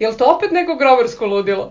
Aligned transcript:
Jel 0.00 0.14
to 0.16 0.24
opet 0.32 0.52
neko 0.52 0.74
groversko 0.80 1.26
ludilo? 1.26 1.70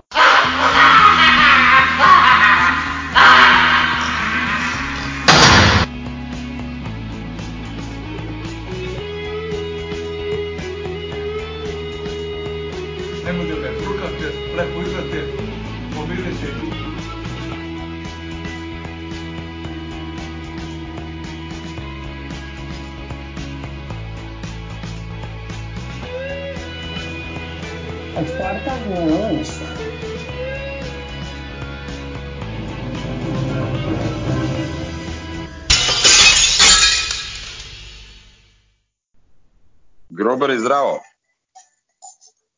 Grobar 40.39 40.55
je 40.55 40.59
zdravo. 40.59 40.99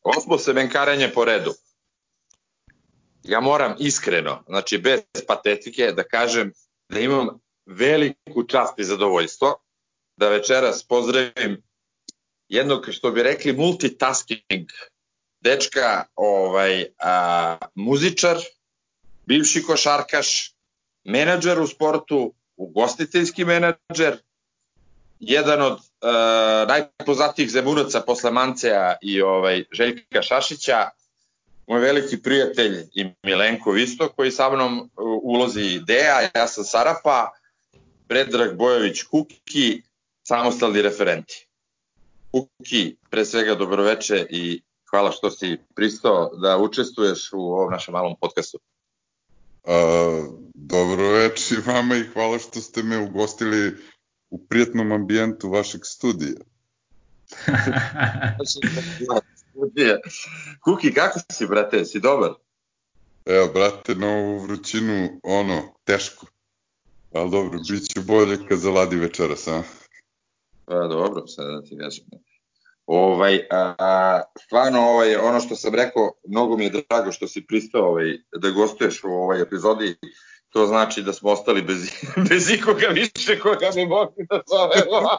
Osmo 0.04 0.38
semenkarenje 0.38 1.08
po 1.14 1.26
redu. 1.26 1.54
Ja 3.24 3.40
moram 3.40 3.76
iskreno, 3.80 4.44
znači 4.48 4.78
bez 4.78 5.02
patetike, 5.28 5.92
da 5.92 6.04
kažem 6.04 6.54
da 6.90 7.00
imam 7.00 7.40
veliku 7.66 8.44
čast 8.48 8.80
i 8.80 8.84
zadovoljstvo 8.84 9.64
da 10.18 10.30
večeras 10.30 10.84
pozdravim 10.88 11.64
jednog, 12.50 12.90
što 12.92 13.12
bi 13.12 13.24
rekli, 13.24 13.54
multitasking 13.54 14.70
dečka, 15.40 16.06
ovaj, 16.16 16.86
a, 17.00 17.58
muzičar, 17.76 18.38
bivši 19.26 19.64
košarkaš, 19.64 20.54
menadžer 21.04 21.60
u 21.60 21.68
sportu, 21.68 22.34
ugostiteljski 22.58 23.46
menadžer, 23.46 24.22
jedan 25.22 25.62
od 25.62 25.74
uh, 25.74 26.68
najpoznatijih 26.68 27.52
zemunaca 27.52 28.02
posle 28.02 28.32
Manceja 28.32 28.96
i 29.02 29.22
ovaj 29.22 29.64
Željka 29.72 30.22
Šašića, 30.22 30.90
moj 31.68 31.80
veliki 31.80 32.22
prijatelj 32.22 32.88
i 32.94 33.06
Milenko 33.24 33.72
Visto, 33.72 34.10
koji 34.10 34.32
sa 34.32 34.50
mnom 34.50 34.80
uh, 34.80 34.88
ulozi 35.24 35.62
ideja, 35.62 36.30
ja 36.36 36.48
sam 36.48 36.64
Sarapa, 36.64 37.30
Predrag 38.08 38.58
Bojović 38.58 39.04
Kuki, 39.04 39.82
samostalni 40.24 40.82
referenti. 40.82 41.48
Kuki, 42.32 42.96
pre 43.10 43.26
svega 43.26 43.56
dobroveče 43.56 44.26
i 44.30 44.62
hvala 44.90 45.12
što 45.12 45.32
si 45.32 45.58
pristao 45.76 46.30
da 46.36 46.58
učestvuješ 46.58 47.30
u 47.34 47.40
ovom 47.40 47.72
našem 47.72 47.92
malom 47.92 48.16
podcastu. 48.22 48.60
A, 49.64 50.28
dobro 50.54 51.10
veče 51.10 51.56
vama 51.66 51.96
i 51.96 52.08
hvala 52.14 52.40
što 52.40 52.60
ste 52.62 52.84
me 52.84 52.98
ugostili 52.98 53.78
u 54.32 54.46
prijatnom 54.46 54.92
ambijentu 54.92 55.50
vašeg 55.50 55.82
studija. 55.84 56.36
Kuki, 60.64 60.94
kako 60.94 61.20
si, 61.32 61.48
brate? 61.48 61.86
Si 61.86 62.00
dobar? 62.00 62.32
Evo, 63.26 63.48
brate, 63.54 63.96
na 63.96 64.08
ovu 64.08 64.40
vrućinu, 64.40 65.20
ono, 65.24 65.62
teško. 65.84 66.26
Ali 67.14 67.32
dobro, 67.32 67.60
bit 67.70 67.84
će 67.94 68.02
bolje 68.02 68.38
kad 68.48 68.60
zaladi 68.60 68.96
večeras, 68.96 69.48
a? 69.48 69.64
Pa 70.66 70.88
dobro, 70.88 71.28
sad 71.28 71.46
da 71.46 71.62
ti 71.62 71.78
kažem. 71.78 72.06
Ovaj, 72.86 73.48
a, 73.52 73.76
a, 73.80 74.22
stvarno, 74.46 74.80
ovaj, 74.80 75.16
ono 75.16 75.40
što 75.40 75.56
sam 75.56 75.76
rekao, 75.76 76.14
mnogo 76.28 76.58
mi 76.58 76.64
je 76.64 76.84
drago 76.90 77.12
što 77.12 77.28
si 77.28 77.46
pristao 77.48 77.90
ovaj, 77.90 78.18
da 78.38 78.50
gostuješ 78.50 79.04
u 79.04 79.08
ovoj 79.08 79.42
epizodi. 79.42 79.96
To 80.52 80.68
znači 80.68 81.04
da 81.04 81.14
smo 81.14 81.30
ostali 81.32 81.62
bez, 81.62 81.90
bez 82.30 82.50
ikoga 82.50 82.88
više 82.88 83.40
koga 83.40 83.70
bi 83.76 83.86
mogli 83.86 84.26
da 84.30 84.42
zovemo. 84.48 85.10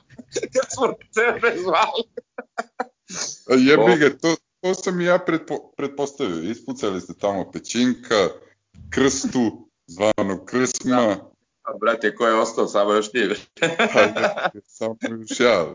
Kad 0.52 0.66
smo 0.74 0.92
tebe 1.14 1.56
zvali. 1.62 2.02
Jebi 3.66 3.98
ga, 3.98 4.18
to, 4.18 4.36
to 4.60 4.74
sam 4.74 5.00
i 5.00 5.04
ja 5.04 5.18
pretpo, 5.18 5.72
pretpostavio. 5.76 6.50
Ispucali 6.50 7.00
ste 7.00 7.14
tamo 7.14 7.50
pećinka, 7.52 8.28
krstu, 8.90 9.68
zvano 9.86 10.44
krsma. 10.44 11.31
A 11.62 11.70
brate, 11.80 12.14
ko 12.14 12.26
je 12.26 12.34
ostao, 12.34 12.66
samo 12.66 12.92
još 12.92 13.10
ti. 13.10 13.28
Pa, 13.92 14.00
ja, 14.00 14.50
samo 14.66 14.96
još 15.20 15.40
ja. 15.40 15.66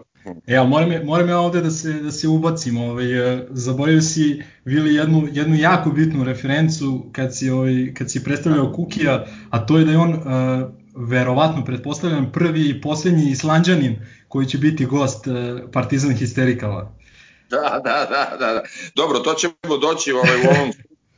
E, 0.47 0.55
ali 0.55 0.69
moram, 0.69 0.89
moram 1.05 1.29
ja 1.29 1.39
ovde 1.39 1.61
da 1.61 1.71
se, 1.71 1.93
da 1.93 2.11
se 2.11 2.27
ubacim, 2.27 2.77
ovaj, 2.77 3.33
e, 3.33 3.47
zaboravio 3.49 4.01
si, 4.01 4.43
Vili, 4.65 4.95
jednu, 4.95 5.27
jednu 5.31 5.55
jako 5.55 5.89
bitnu 5.89 6.23
referencu 6.23 7.05
kad 7.11 7.37
si, 7.37 7.49
ovaj, 7.49 7.93
kad 7.97 8.11
si 8.11 8.23
predstavljao 8.23 8.73
Kukija, 8.73 9.25
a 9.49 9.65
to 9.65 9.77
je 9.77 9.85
da 9.85 9.91
je 9.91 9.97
on, 9.97 10.13
uh, 10.13 10.21
verovatno, 10.95 11.65
pretpostavljam, 11.65 12.31
prvi 12.31 12.69
i 12.69 12.81
poslednji 12.81 13.31
islanđanin 13.31 13.95
koji 14.27 14.45
će 14.45 14.57
biti 14.57 14.85
gost 14.85 15.27
uh, 15.27 15.33
Partizan 15.73 16.15
Histerikala. 16.15 16.93
Da, 17.49 17.81
da, 17.83 18.07
da, 18.09 18.37
da, 18.39 18.53
da. 18.53 18.63
Dobro, 18.95 19.19
to 19.19 19.33
ćemo 19.33 19.77
doći 19.81 20.11
ovaj, 20.11 20.41
u 20.41 20.49
ovom 20.49 20.71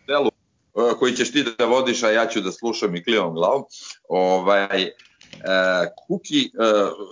delu 0.08 0.31
koji 1.00 1.16
ćeš 1.16 1.31
ti 1.31 1.45
da 1.57 1.66
vodiš, 1.66 2.03
a 2.03 2.12
ja 2.12 2.28
ću 2.28 2.41
da 2.41 2.51
slušam 2.51 2.95
i 2.95 3.03
klivom 3.03 3.34
glavom. 3.34 3.63
Ovaj, 4.09 4.91
E, 5.34 5.88
Kuki, 6.07 6.45
e, 6.45 6.50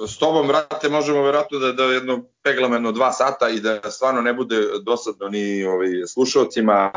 s 0.07 0.17
tobom, 0.17 0.47
vrate, 0.47 0.89
možemo 0.89 1.23
verovatno 1.23 1.59
da, 1.59 1.71
da 1.71 1.83
jedno 1.83 2.23
peglamo 2.43 2.75
jedno 2.75 2.91
dva 2.91 3.11
sata 3.11 3.49
i 3.49 3.59
da 3.59 3.91
stvarno 3.91 4.21
ne 4.21 4.33
bude 4.33 4.61
dosadno 4.83 5.27
ni 5.27 5.63
ovaj, 5.63 5.89
slušalcima 6.07 6.91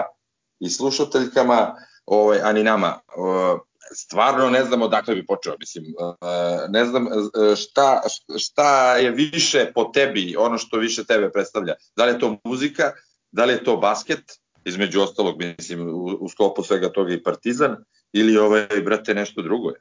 i 0.61 0.71
slušateljkama, 0.71 1.75
ovaj, 2.07 2.41
a 2.43 2.53
ni 2.53 2.63
nama. 2.63 3.01
E, 3.09 3.59
stvarno 3.95 4.51
ne 4.51 4.65
znam 4.65 4.83
odakle 4.83 5.15
bi 5.15 5.27
počeo, 5.27 5.55
mislim, 5.59 5.85
e, 5.85 6.69
ne 6.69 6.85
znam 6.85 7.07
e, 7.07 7.57
šta, 7.57 8.03
šta 8.39 8.97
je 8.97 9.11
više 9.11 9.73
po 9.75 9.85
tebi, 9.85 10.37
ono 10.39 10.59
što 10.59 10.77
više 10.77 11.05
tebe 11.05 11.31
predstavlja. 11.31 11.75
Da 11.97 12.05
li 12.05 12.13
je 12.13 12.19
to 12.19 12.37
muzika, 12.45 12.93
da 13.33 13.45
li 13.45 13.53
je 13.53 13.65
to 13.65 13.77
basket, 13.77 14.23
između 14.71 15.01
ostalog, 15.01 15.37
mislim, 15.39 15.89
u, 15.89 16.05
u 16.21 16.29
sklopu 16.29 16.63
svega 16.63 16.93
toga 16.93 17.15
i 17.15 17.23
partizan, 17.23 17.77
ili 18.13 18.37
ovaj, 18.39 18.67
brate, 18.85 19.15
nešto 19.15 19.43
drugo 19.43 19.69
je. 19.69 19.81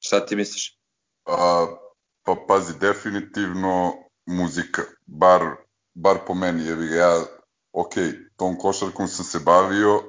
Šta 0.00 0.26
ti 0.26 0.36
misliš? 0.36 0.78
A, 1.26 1.66
pa 2.22 2.36
pazi, 2.48 2.78
definitivno 2.80 3.92
muzika, 4.26 4.82
bar, 5.06 5.42
bar 5.94 6.18
po 6.26 6.34
meni, 6.34 6.66
jer 6.66 6.78
ja, 6.78 7.24
ok, 7.72 7.94
tom 8.36 8.58
košarkom 8.58 9.08
sam 9.08 9.24
se 9.24 9.38
bavio 9.38 10.02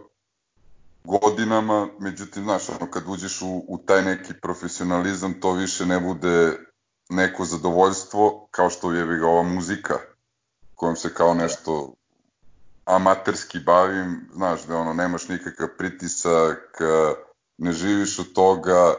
godinama, 1.03 1.88
međutim, 1.99 2.43
znaš, 2.43 2.69
ono, 2.69 2.91
kad 2.91 3.03
uđeš 3.07 3.41
u, 3.41 3.65
u 3.67 3.77
taj 3.77 4.03
neki 4.03 4.33
profesionalizam, 4.41 5.39
to 5.41 5.53
više 5.53 5.85
ne 5.85 5.99
bude 5.99 6.57
neko 7.09 7.45
zadovoljstvo, 7.45 8.47
kao 8.51 8.69
što 8.69 8.91
je 8.91 9.05
ga 9.05 9.27
ova 9.27 9.43
muzika, 9.43 9.97
kojom 10.75 10.95
se 10.95 11.13
kao 11.13 11.33
nešto 11.33 11.93
amaterski 12.96 13.59
bavim, 13.59 14.29
znaš, 14.34 14.63
da 14.63 14.78
ono, 14.78 14.94
nemaš 14.94 15.28
nikakav 15.28 15.68
pritisak, 15.78 16.78
ne 17.57 17.72
živiš 17.72 18.19
od 18.19 18.34
toga, 18.34 18.94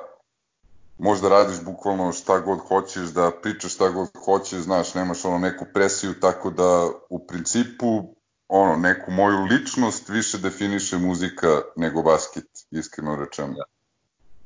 možda 0.99 1.29
radiš 1.29 1.61
bukvalno 1.65 2.13
šta 2.13 2.39
god 2.39 2.59
hoćeš, 2.59 3.09
da 3.09 3.31
pričaš 3.43 3.75
šta 3.75 3.89
god 3.89 4.09
hoćeš, 4.25 4.59
znaš, 4.59 4.95
nemaš 4.95 5.25
ono 5.25 5.39
neku 5.39 5.67
presiju, 5.75 6.21
tako 6.21 6.51
da 6.51 6.89
u 7.11 7.27
principu 7.27 8.15
ono, 8.49 8.77
neku 8.77 9.11
moju 9.11 9.39
ličnost 9.45 10.09
više 10.09 10.39
definiše 10.39 10.99
muzika 10.99 11.61
nego 11.77 12.03
basket, 12.03 12.45
iskreno 12.71 13.17
rečeno. 13.17 13.55
Da. 13.55 13.65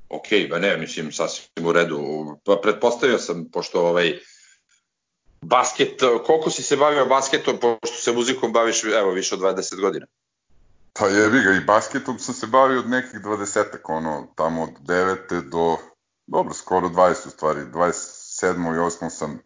Ok, 0.09 0.27
ba 0.51 0.59
ne, 0.59 0.77
mislim, 0.77 1.13
sasvim 1.13 1.67
u 1.67 1.73
redu. 1.73 1.99
Pa 2.45 2.59
pretpostavio 2.63 3.19
sam, 3.19 3.49
pošto 3.53 3.89
ovaj, 3.89 4.19
basket, 5.41 6.01
koliko 6.27 6.51
si 6.51 6.63
se 6.63 6.77
bavio 6.77 7.07
basketom, 7.07 7.59
pošto 7.61 7.97
se 7.97 8.13
muzikom 8.13 8.53
baviš, 8.53 8.85
evo, 8.85 9.11
više 9.11 9.35
od 9.35 9.41
20 9.41 9.81
godina? 9.81 10.07
Pa 10.93 11.07
jebi 11.07 11.41
ga, 11.41 11.53
i 11.53 11.65
basketom 11.65 12.19
sam 12.19 12.35
se 12.35 12.47
bavio 12.47 12.79
od 12.79 12.89
nekih 12.89 13.21
20 13.21 13.65
ono, 13.85 14.27
tamo 14.35 14.63
od 14.63 14.71
9. 14.81 15.41
do 15.51 15.77
dobro, 16.27 16.55
skoro 16.55 16.89
20 16.89 17.27
u 17.27 17.31
stvari, 17.31 17.61
27. 17.61 18.75
i 18.75 18.79
8. 18.79 19.11
sam 19.11 19.39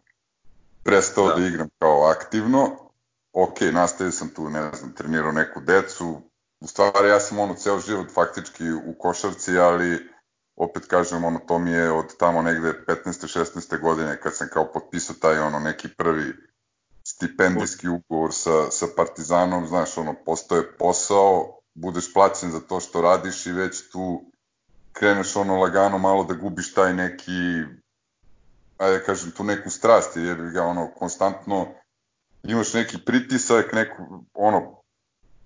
prestao 0.83 1.27
da. 1.27 1.33
da 1.33 1.47
igram 1.47 1.69
kao 1.79 2.03
aktivno, 2.03 2.91
ok, 3.33 3.61
nastavio 3.61 4.11
sam 4.11 4.29
tu, 4.29 4.49
ne 4.49 4.71
znam, 4.73 4.93
trenirao 4.95 5.31
neku 5.31 5.61
decu, 5.61 6.21
u 6.59 6.67
stvari 6.67 7.09
ja 7.09 7.19
sam 7.19 7.39
ono 7.39 7.53
ceo 7.53 7.79
život 7.79 8.07
faktički 8.13 8.71
u 8.71 8.95
košarci, 8.99 9.57
ali 9.57 10.09
opet 10.55 10.85
kažem, 10.85 11.23
ono, 11.23 11.39
to 11.39 11.59
mi 11.59 11.71
je 11.71 11.91
od 11.91 12.17
tamo 12.17 12.41
negde 12.41 12.73
15. 12.87 13.39
16. 13.39 13.81
godine 13.81 14.19
kad 14.21 14.35
sam 14.35 14.47
kao 14.53 14.71
potpisao 14.73 15.15
taj 15.21 15.39
ono 15.39 15.59
neki 15.59 15.87
prvi 15.97 16.33
stipendijski 17.03 17.87
ugovor 17.87 18.33
sa, 18.33 18.71
sa 18.71 18.85
Partizanom, 18.95 19.67
znaš, 19.67 19.97
ono, 19.97 20.15
postoje 20.25 20.77
posao, 20.77 21.59
budeš 21.73 22.13
plaćen 22.13 22.51
za 22.51 22.59
to 22.59 22.79
što 22.79 23.01
radiš 23.01 23.45
i 23.45 23.51
već 23.51 23.91
tu 23.91 24.31
kreneš 24.93 25.35
ono 25.35 25.57
lagano 25.57 25.97
malo 25.97 26.23
da 26.23 26.33
gubiš 26.33 26.73
taj 26.73 26.93
neki, 26.93 27.31
ajde 28.77 28.97
da 28.97 29.03
kažem, 29.03 29.31
tu 29.31 29.43
neku 29.43 29.69
strast, 29.69 30.17
jer 30.17 30.51
ga 30.53 30.63
ono 30.63 30.91
konstantno 30.95 31.67
imaš 32.43 32.73
neki 32.73 32.97
pritisak, 33.05 33.73
neku, 33.73 34.25
ono, 34.33 34.80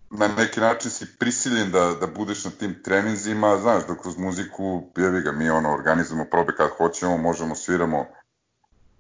na 0.10 0.28
neki 0.28 0.60
način 0.60 0.92
si 0.92 1.18
prisiljen 1.20 1.72
da, 1.72 1.94
da 2.00 2.08
budeš 2.08 2.46
na 2.46 2.52
tim 2.52 2.84
treninzima, 2.84 3.58
znaš, 3.58 3.88
da 3.88 3.96
kroz 3.96 4.18
muziku, 4.18 4.84
jevi 4.98 5.22
ga, 5.22 5.32
mi 5.32 5.50
ono, 5.50 5.74
organizujemo 5.74 6.26
probe 6.32 6.54
kad 6.58 6.70
hoćemo, 6.78 7.18
možemo, 7.18 7.56
sviramo 7.56 8.06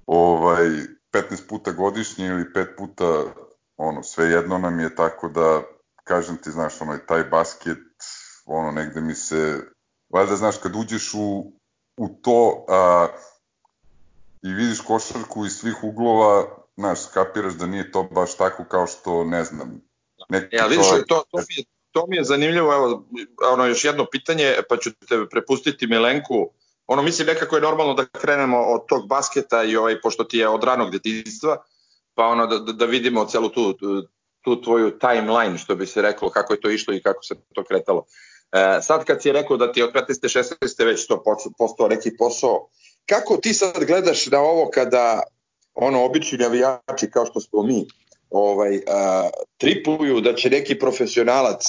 ovaj, 0.07 0.67
15 1.11 1.47
puta 1.49 1.71
godišnje 1.71 2.25
ili 2.25 2.43
5 2.43 2.77
puta, 2.77 3.23
ono, 3.77 4.03
sve 4.03 4.25
jedno 4.25 4.57
nam 4.57 4.79
je, 4.79 4.95
tako 4.95 5.29
da, 5.29 5.61
kažem 6.03 6.37
ti, 6.37 6.51
znaš, 6.51 6.81
ono, 6.81 6.97
taj 6.97 7.23
basket, 7.23 7.77
ono, 8.45 8.71
negde 8.71 9.01
mi 9.01 9.15
se, 9.15 9.59
valjda, 10.09 10.35
znaš, 10.35 10.57
kad 10.57 10.75
uđeš 10.75 11.13
u, 11.13 11.51
u 11.97 12.09
to 12.21 12.65
a, 12.69 13.07
i 14.41 14.53
vidiš 14.53 14.81
košarku 14.81 15.45
iz 15.45 15.51
svih 15.51 15.83
uglova, 15.83 16.45
znaš, 16.77 17.01
skapiraš 17.01 17.53
da 17.53 17.65
nije 17.65 17.91
to 17.91 18.03
baš 18.03 18.37
tako 18.37 18.63
kao 18.63 18.87
što, 18.87 19.23
ne 19.23 19.43
znam, 19.43 19.81
neki 20.30 20.56
Ja, 20.56 20.66
vidiš, 20.68 20.88
to, 20.89 21.04
to, 21.07 21.24
to, 21.31 21.38
mi 21.38 21.56
je, 21.57 21.63
to 21.92 22.06
mi 22.07 22.16
je 22.16 22.24
zanimljivo, 22.24 22.74
evo, 22.74 23.06
ono, 23.51 23.66
još 23.66 23.86
jedno 23.86 24.06
pitanje, 24.12 24.56
pa 24.69 24.77
ću 24.77 24.92
te 24.94 25.25
prepustiti 25.31 25.88
Milenku, 25.88 26.50
ono, 26.88 27.01
mislim, 27.01 27.27
nekako 27.27 27.56
je 27.56 27.62
normalno 27.62 27.94
da 27.94 28.06
krenemo 28.06 28.57
od 28.57 28.81
tog 28.88 29.07
basketa 29.07 29.63
i 29.63 29.75
ovaj, 29.75 30.01
pošto 30.01 30.24
ti 30.24 30.38
je 30.38 30.48
od 30.48 30.63
ranog 30.63 30.92
detinjstva, 30.92 31.63
pa 32.13 32.25
ono, 32.25 32.48
da, 32.48 32.60
da 32.74 32.86
vidimo 32.86 33.25
celu 33.25 33.50
tu, 33.50 33.74
tu 34.42 34.62
tvoju 34.62 35.00
timeline, 35.00 35.57
što 35.57 35.75
bi 35.75 35.86
se 35.86 36.01
reklo, 36.01 36.30
kako 36.30 36.54
je 36.54 36.62
to 36.62 36.69
išlo 36.69 36.94
i 36.94 37.01
kako 37.01 37.24
se 37.24 37.36
to 37.54 37.63
kretalo. 37.63 38.06
E, 38.51 38.81
sad 38.81 39.06
kad 39.06 39.22
si 39.22 39.31
rekao 39.31 39.57
da 39.57 39.72
ti 39.72 39.83
od 39.83 39.94
15. 39.94 40.56
16. 40.68 40.86
već 40.86 41.07
to 41.07 41.24
postao 41.57 41.88
neki 41.88 42.18
posao, 42.18 42.69
kako 43.06 43.38
ti 43.38 43.54
sad 43.54 43.86
gledaš 43.86 44.25
na 44.25 44.39
ovo 44.39 44.69
kada 44.74 45.24
ono 45.74 46.06
obični 46.06 46.38
navijači 46.38 47.12
kao 47.12 47.25
što 47.25 47.39
smo 47.39 47.63
mi 47.63 47.88
ovaj 48.35 48.79
a, 48.87 49.29
tripuju 49.57 50.21
da 50.21 50.35
će 50.35 50.49
neki 50.49 50.79
profesionalac 50.79 51.63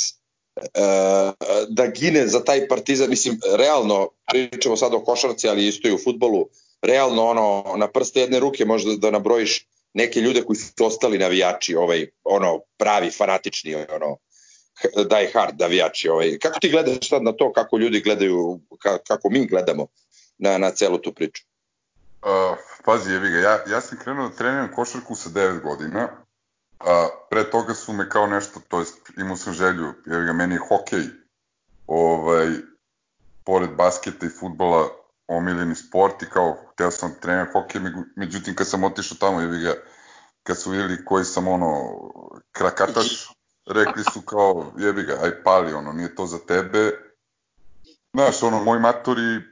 a, 0.74 1.32
da 1.68 1.86
gine 1.86 2.26
za 2.26 2.44
taj 2.44 2.68
partizan. 2.68 3.10
Mislim 3.10 3.38
realno 3.58 4.08
pričamo 4.32 4.76
sad 4.76 4.94
o 4.94 5.04
košarci 5.04 5.48
ali 5.48 5.68
isto 5.68 5.88
i 5.88 5.92
u 5.92 5.98
fudbalu 6.04 6.48
realno 6.82 7.24
ono 7.24 7.76
na 7.76 7.88
prste 7.88 8.20
jedne 8.20 8.40
ruke 8.40 8.64
možda 8.64 8.96
da 8.96 9.10
nabrojiš 9.10 9.66
neke 9.94 10.20
ljude 10.20 10.42
koji 10.42 10.56
su 10.56 10.86
ostali 10.86 11.18
navijači 11.18 11.74
ovaj 11.74 12.06
ono 12.24 12.60
pravi 12.78 13.10
fanatični 13.10 13.74
ono 13.74 14.16
die 15.10 15.30
hard 15.32 15.60
navijači 15.60 16.08
ovaj. 16.08 16.38
Kako 16.38 16.60
ti 16.60 16.70
gledaš 16.70 17.08
sad 17.08 17.22
na 17.22 17.32
to 17.32 17.52
kako 17.52 17.78
ljudi 17.78 18.00
gledaju 18.00 18.60
kako 19.06 19.30
mi 19.30 19.46
gledamo 19.46 19.86
na 20.38 20.58
na 20.58 20.70
celu 20.70 20.98
tu 20.98 21.12
priču? 21.14 21.44
Uh, 22.22 22.58
pazi, 22.84 23.12
jevi 23.12 23.30
ga, 23.30 23.38
ja, 23.38 23.64
ja 23.70 23.80
sam 23.80 23.98
krenuo 23.98 24.28
da 24.28 24.36
treniram 24.36 24.72
košarku 24.74 25.14
sa 25.14 25.30
9 25.30 25.62
godina, 25.62 26.08
a 26.78 27.08
pre 27.30 27.50
toga 27.50 27.74
su 27.74 27.92
me 27.92 28.08
kao 28.08 28.26
nešto, 28.26 28.60
to 28.68 28.78
jest 28.78 29.10
imao 29.16 29.36
sam 29.36 29.52
želju, 29.52 29.92
jevi 30.06 30.26
ga, 30.26 30.32
meni 30.32 30.54
je 30.54 30.60
hokej, 30.68 31.04
ovaj, 31.86 32.48
pored 33.44 33.70
basketa 33.70 34.26
i 34.26 34.28
futbola, 34.40 34.88
omiljeni 35.28 35.74
sport 35.74 36.22
i 36.22 36.26
kao, 36.30 36.56
hteo 36.72 36.90
sam 36.90 37.10
da 37.10 37.20
treniram 37.20 37.52
hokej, 37.52 37.80
međutim 38.16 38.54
kad 38.54 38.68
sam 38.68 38.84
otišao 38.84 39.18
tamo, 39.20 39.40
jevi 39.40 39.58
ga, 39.58 39.74
kad 40.42 40.58
su 40.58 40.70
vidjeli 40.70 41.04
koji 41.04 41.24
sam 41.24 41.48
ono, 41.48 41.96
krakataš, 42.52 43.28
rekli 43.66 44.04
su 44.12 44.20
kao, 44.20 44.72
jebi 44.78 45.02
ga, 45.02 45.18
aj 45.22 45.42
pali, 45.42 45.72
ono, 45.72 45.92
nije 45.92 46.14
to 46.14 46.26
za 46.26 46.38
tebe. 46.38 46.90
Znaš, 48.14 48.42
ono, 48.42 48.64
moj 48.64 48.78
matori, 48.78 49.42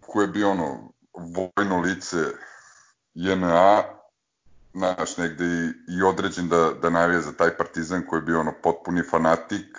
koji 0.00 0.24
je 0.24 0.28
bio 0.28 0.50
ono, 0.50 0.92
vojno 1.14 1.80
lice 1.80 2.16
JNA, 3.14 3.82
znaš, 4.76 5.16
negde 5.16 5.44
i, 5.44 5.72
i 5.98 6.02
određen 6.02 6.48
da, 6.48 6.72
da 6.82 6.90
navija 6.90 7.20
za 7.20 7.32
taj 7.32 7.56
partizan 7.56 8.02
koji 8.06 8.18
je 8.18 8.24
bio 8.24 8.40
ono 8.40 8.52
potpuni 8.62 9.02
fanatik, 9.10 9.78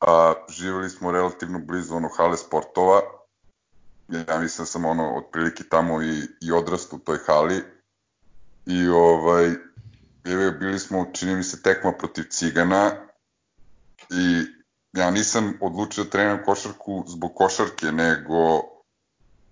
a 0.00 0.32
živeli 0.48 0.90
smo 0.90 1.12
relativno 1.12 1.58
blizu 1.58 1.94
ono 1.94 2.08
hale 2.16 2.36
sportova, 2.36 3.00
ja 4.08 4.40
mislim 4.40 4.62
da 4.62 4.66
sam 4.66 4.84
ono 4.84 5.16
otprilike 5.16 5.64
tamo 5.64 6.02
i, 6.02 6.22
i 6.40 6.52
odrastu 6.52 6.96
u 6.96 6.98
toj 6.98 7.18
hali. 7.26 7.62
I 8.66 8.88
ovaj 8.88 9.50
bili 10.60 10.78
smo, 10.78 11.06
čini 11.12 11.34
mi 11.34 11.44
se, 11.44 11.62
tekma 11.62 11.92
protiv 11.92 12.24
Cigana. 12.30 12.90
I 14.10 14.44
ja 14.92 15.10
nisam 15.10 15.58
odlučio 15.60 16.04
da 16.04 16.10
treniram 16.10 16.44
košarku 16.44 17.04
zbog 17.06 17.34
košarke, 17.34 17.86
nego 17.92 18.62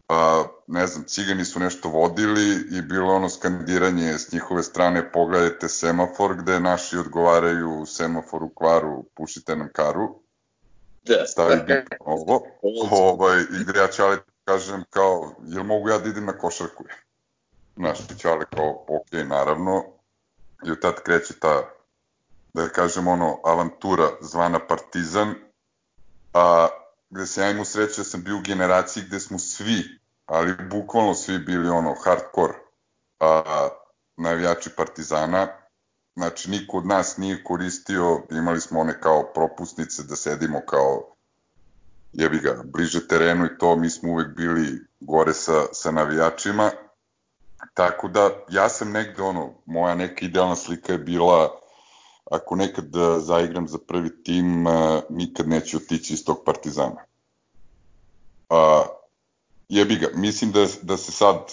a, 0.09 0.45
ne 0.67 0.87
znam, 0.87 1.05
cigani 1.05 1.45
su 1.45 1.61
nešto 1.61 1.89
vodili 1.89 2.67
i 2.71 2.83
bilo 2.83 3.15
ono 3.15 3.29
skandiranje 3.29 4.19
s 4.19 4.33
njihove 4.33 4.63
strane 4.63 5.13
pogledajte 5.13 5.69
semafor 5.69 6.37
gde 6.37 6.61
naši 6.61 6.99
odgovaraju 6.99 7.87
semafor 7.87 8.43
u 8.43 8.49
kvaru, 8.55 9.05
pušite 9.17 9.57
nam 9.57 9.69
karu. 9.73 10.21
Da. 11.03 11.27
Stavi 11.27 11.57
bip 11.67 11.95
ovo. 12.01 12.47
Ovaj, 12.91 13.41
I 13.41 13.65
gde 13.65 13.79
ja 13.79 13.89
čale 13.89 14.17
kažem 14.45 14.85
kao, 14.91 15.35
jel 15.47 15.65
mogu 15.65 15.89
ja 15.89 15.99
da 15.99 16.09
idem 16.09 16.25
na 16.25 16.39
košarku? 16.39 16.85
Znaš, 17.77 17.99
čale 18.19 18.45
kao, 18.55 18.85
ok, 18.89 19.13
naravno. 19.29 19.85
I 20.67 20.71
od 20.71 20.81
tad 20.81 21.03
kreće 21.03 21.35
ta, 21.39 21.63
da 22.55 22.69
kažem 22.69 23.09
ono, 23.09 23.41
avantura 23.45 24.09
zvana 24.21 24.59
Partizan, 24.69 25.35
a 26.35 26.69
gde 27.11 27.27
se 27.27 27.41
ja 27.41 27.51
imao 27.51 27.65
sreće 27.65 28.01
da 28.01 28.05
sam 28.05 28.23
bio 28.23 28.37
u 28.37 28.43
generaciji 28.43 29.05
gde 29.07 29.21
smo 29.21 29.39
svi, 29.39 29.99
ali 30.27 30.55
bukvalno 30.71 31.15
svi 31.15 31.39
bili 31.39 31.69
ono 31.69 31.95
hardcore 32.05 32.55
a, 33.21 33.69
navijači 34.17 34.71
Partizana. 34.77 35.49
Znači, 36.17 36.51
niko 36.51 36.79
od 36.79 36.87
nas 36.87 37.17
nije 37.17 37.45
koristio, 37.45 38.23
imali 38.31 38.61
smo 38.61 38.81
one 38.81 39.01
kao 39.01 39.33
propusnice 39.35 40.03
da 40.03 40.17
sedimo 40.17 40.61
kao 40.67 41.17
jebi 42.13 42.39
ga, 42.39 42.63
bliže 42.65 43.09
terenu 43.09 43.47
i 43.47 43.59
to, 43.59 43.77
mi 43.77 43.91
smo 43.91 44.13
uvek 44.13 44.37
bili 44.37 44.81
gore 45.01 45.35
sa, 45.35 45.63
sa 45.73 45.91
navijačima. 45.91 46.71
Tako 47.75 48.09
da, 48.09 48.31
ja 48.49 48.69
sam 48.69 48.93
negde, 48.93 49.23
ono, 49.23 49.55
moja 49.67 49.95
neka 49.95 50.25
idealna 50.25 50.57
slika 50.57 50.93
je 50.93 50.99
bila 50.99 51.61
ako 52.31 52.57
nekad 52.57 52.85
da 52.85 53.21
zaigram 53.21 53.69
za 53.69 53.79
prvi 53.79 54.23
tim, 54.23 54.67
uh, 54.67 54.73
nikad 55.11 55.49
neću 55.49 55.77
otići 55.77 56.15
iz 56.15 56.25
tog 56.25 56.43
Partizana. 56.45 57.05
Uh, 58.49 58.87
jebi 59.69 59.97
ga, 59.97 60.07
mislim 60.15 60.53
da, 60.53 60.67
da 60.83 60.97
se 60.97 61.13
sad, 61.13 61.53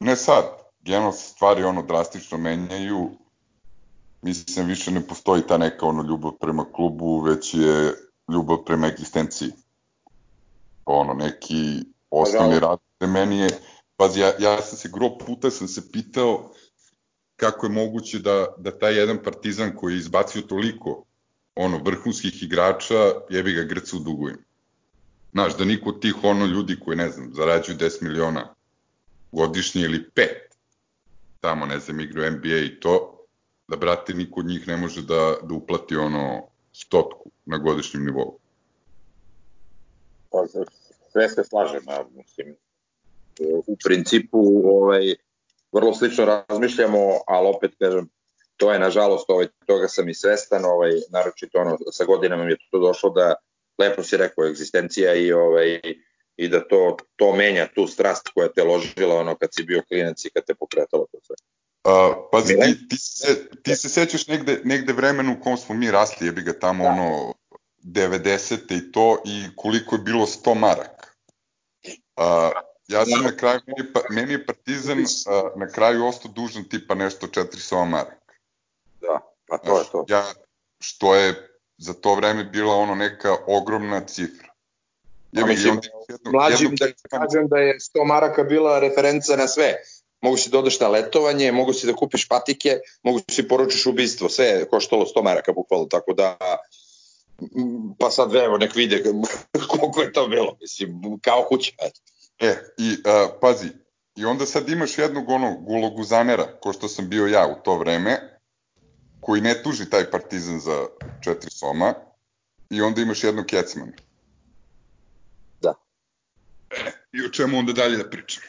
ne 0.00 0.16
sad, 0.16 0.44
generalno 0.80 1.12
se 1.12 1.28
stvari 1.28 1.64
ono 1.64 1.82
drastično 1.82 2.38
menjaju, 2.38 3.10
mislim 4.22 4.66
više 4.66 4.90
ne 4.90 5.06
postoji 5.06 5.42
ta 5.46 5.58
neka 5.58 5.86
ono 5.86 6.02
ljubav 6.02 6.32
prema 6.40 6.64
klubu, 6.72 7.20
već 7.20 7.54
je 7.54 7.94
ljubav 8.32 8.64
prema 8.64 8.86
egzistenciji. 8.86 9.52
Ono, 10.84 11.14
neki 11.14 11.84
osnovni 12.10 12.58
rad 12.58 12.78
meni 13.00 13.38
je, 13.38 13.48
pazi, 13.96 14.20
ja, 14.20 14.32
ja 14.38 14.62
sam 14.62 14.78
se 14.78 14.88
gro 14.92 15.18
puta 15.18 15.50
sam 15.50 15.68
se 15.68 15.92
pitao 15.92 16.50
kako 17.36 17.66
je 17.66 17.72
moguće 17.72 18.18
da, 18.18 18.46
da 18.58 18.78
taj 18.78 18.98
jedan 18.98 19.18
partizan 19.22 19.76
koji 19.76 19.94
je 19.94 19.98
izbacio 19.98 20.42
toliko 20.42 21.04
ono, 21.54 21.78
vrhunskih 21.84 22.42
igrača, 22.42 23.12
jebi 23.30 23.52
ga 23.52 23.62
grca 23.62 23.96
u 23.96 24.00
dugovima. 24.00 24.38
Znaš, 25.32 25.56
da 25.56 25.64
niko 25.64 25.88
od 25.88 26.00
tih 26.00 26.14
ono 26.24 26.46
ljudi 26.46 26.76
koji, 26.84 26.96
ne 26.96 27.10
znam, 27.10 27.30
zarađuju 27.34 27.76
10 27.76 28.02
miliona 28.02 28.54
godišnje 29.32 29.82
ili 29.82 30.10
pet, 30.10 30.54
tamo, 31.40 31.66
ne 31.66 31.78
znam, 31.78 32.00
igraju 32.00 32.32
NBA 32.32 32.56
i 32.56 32.80
to, 32.80 33.24
da, 33.68 33.76
brate, 33.76 34.14
niko 34.14 34.40
od 34.40 34.46
njih 34.46 34.68
ne 34.68 34.76
može 34.76 35.02
da, 35.02 35.36
da 35.42 35.54
uplati 35.54 35.96
ono 35.96 36.42
stotku 36.72 37.30
na 37.46 37.58
godišnjem 37.58 38.04
nivou. 38.04 38.38
Pa, 40.30 40.46
sve 41.12 41.28
se 41.28 41.44
slažem, 41.44 41.82
a, 41.88 42.04
mislim, 42.16 42.56
u 43.66 43.76
principu, 43.84 44.38
ovaj, 44.64 45.14
vrlo 45.74 45.94
slično 45.94 46.42
razmišljamo, 46.48 46.98
ali 47.26 47.48
opet 47.48 47.70
kažem, 47.78 48.08
to 48.56 48.72
je 48.72 48.78
nažalost, 48.78 49.30
ovaj, 49.30 49.46
toga 49.66 49.88
sam 49.88 50.08
i 50.08 50.14
svestan, 50.14 50.64
ovaj, 50.64 50.90
naročito 51.10 51.58
ono, 51.58 51.78
sa 51.92 52.04
godinama 52.04 52.44
mi 52.44 52.52
je 52.52 52.56
to 52.70 52.78
došlo 52.78 53.10
da, 53.10 53.34
lepo 53.78 54.02
si 54.02 54.16
rekao, 54.16 54.46
egzistencija 54.46 55.14
i, 55.14 55.32
ovaj, 55.32 55.80
i 56.36 56.48
da 56.48 56.68
to, 56.68 56.96
to 57.16 57.32
menja 57.32 57.66
tu 57.74 57.86
strast 57.86 58.28
koja 58.34 58.48
te 58.48 58.62
ložila 58.64 59.14
ono 59.14 59.36
kad 59.36 59.48
si 59.52 59.62
bio 59.62 59.82
klinac 59.88 60.24
i 60.24 60.30
kad 60.30 60.44
te 60.44 60.54
pokretalo 60.54 61.06
to 61.12 61.18
sve. 61.26 61.36
Uh, 61.84 62.16
pazi, 62.32 62.54
ti, 62.54 62.88
ti, 62.88 62.96
se, 62.96 63.48
ti 63.62 63.76
se 63.76 63.88
sećaš 63.88 64.26
negde, 64.26 64.60
negde 64.64 64.92
vremenu 64.92 65.32
u 65.32 65.42
kom 65.42 65.56
smo 65.56 65.74
mi 65.74 65.90
rasli, 65.90 66.26
jebi 66.26 66.42
ga 66.42 66.58
tamo 66.58 66.84
da. 66.84 66.90
ono 66.90 67.34
90. 67.84 68.76
i 68.76 68.92
to 68.92 69.22
i 69.24 69.44
koliko 69.56 69.94
je 69.96 70.02
bilo 70.02 70.26
100 70.26 70.54
maraka. 70.54 71.08
Uh, 72.16 72.24
Ja 72.88 73.06
sam 73.06 73.22
na 73.22 73.36
kraju, 73.36 73.60
meni, 73.66 73.92
pa, 73.92 74.00
meni 74.10 74.32
je 74.32 74.46
Partizan 74.46 74.98
uh, 74.98 75.60
na 75.60 75.68
kraju 75.68 76.06
ostao 76.06 76.30
dužan 76.32 76.64
tipa 76.64 76.94
nešto 76.94 77.26
400 77.26 77.84
maraka. 77.84 78.34
Da, 79.00 79.20
pa 79.46 79.58
to 79.58 79.78
je 79.78 79.84
to. 79.92 80.04
Ja, 80.08 80.24
što 80.80 81.14
je 81.14 81.58
za 81.76 81.94
to 81.94 82.14
vreme 82.14 82.44
bila 82.44 82.74
ono 82.74 82.94
neka 82.94 83.36
ogromna 83.46 84.00
cifra. 84.06 84.48
Ja 85.32 85.42
pa, 85.42 85.46
mislim, 85.46 85.80
jedno, 86.08 86.30
mlađim 86.30 86.70
jedno... 86.70 86.94
da 87.10 87.18
kažem 87.18 87.48
da 87.48 87.56
je 87.56 87.78
100 87.78 88.06
maraka 88.06 88.42
bila 88.42 88.78
referenca 88.78 89.36
na 89.36 89.48
sve. 89.48 89.74
Mogu 90.20 90.36
si 90.36 90.50
da 90.50 90.58
odeš 90.58 90.80
na 90.80 90.88
letovanje, 90.88 91.52
mogu 91.52 91.72
si 91.72 91.86
da 91.86 91.92
kupiš 91.92 92.28
patike, 92.28 92.78
mogu 93.02 93.20
si 93.30 93.48
poručiš 93.48 93.86
ubistvo, 93.86 94.28
sve 94.28 94.46
je 94.46 94.68
koštalo 94.68 95.06
100 95.16 95.22
maraka 95.22 95.52
bukvalno, 95.52 95.86
tako 95.86 96.12
da 96.12 96.36
pa 97.98 98.10
sad 98.10 98.34
evo 98.34 98.58
nek 98.58 98.74
vide 98.74 99.02
koliko 99.70 100.00
je 100.00 100.12
to 100.12 100.28
bilo, 100.28 100.56
mislim, 100.60 101.18
kao 101.22 101.46
kuća. 101.48 101.72
eto. 101.82 102.00
E, 102.38 102.54
i 102.78 102.92
uh, 102.92 103.38
pazi, 103.40 103.68
i 104.16 104.24
onda 104.24 104.46
sad 104.46 104.68
imaš 104.68 104.98
jednog 104.98 105.28
onog 105.28 105.68
uloguzanera, 105.68 106.46
ko 106.60 106.72
što 106.72 106.88
sam 106.88 107.08
bio 107.08 107.26
ja 107.26 107.46
u 107.46 107.62
to 107.64 107.78
vreme, 107.78 108.38
koji 109.20 109.40
ne 109.40 109.62
tuži 109.62 109.90
taj 109.90 110.10
partizan 110.10 110.60
za 110.60 110.86
četiri 111.20 111.50
soma, 111.50 111.94
i 112.70 112.82
onda 112.82 113.00
imaš 113.00 113.24
jednog 113.24 113.46
kecmana. 113.46 113.92
Da. 115.62 115.74
E, 116.70 116.92
I 117.12 117.24
o 117.26 117.28
čemu 117.28 117.58
onda 117.58 117.72
dalje 117.72 117.96
da 117.96 118.10
pričamo? 118.10 118.46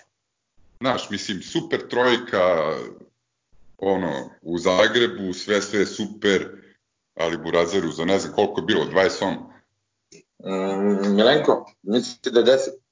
Znaš, 0.80 1.10
mislim, 1.10 1.42
super 1.42 1.88
trojka, 1.90 2.76
ono, 3.78 4.30
u 4.42 4.58
Zagrebu, 4.58 5.34
sve 5.34 5.62
sve 5.62 5.80
je 5.80 5.86
super, 5.86 6.62
ali 7.16 7.38
Burazeru 7.38 7.92
za 7.92 8.06
ne 8.06 8.20
znam 8.20 8.34
koliko 8.34 8.62
je 8.62 8.66
bilo, 8.66 8.86
20 8.86 9.10
soma. 9.10 9.56
Mm, 10.44 11.16
Milenko, 11.16 11.72
mislite 11.84 12.30
da 12.30 12.40
je 12.40 12.46
10? 12.46 12.85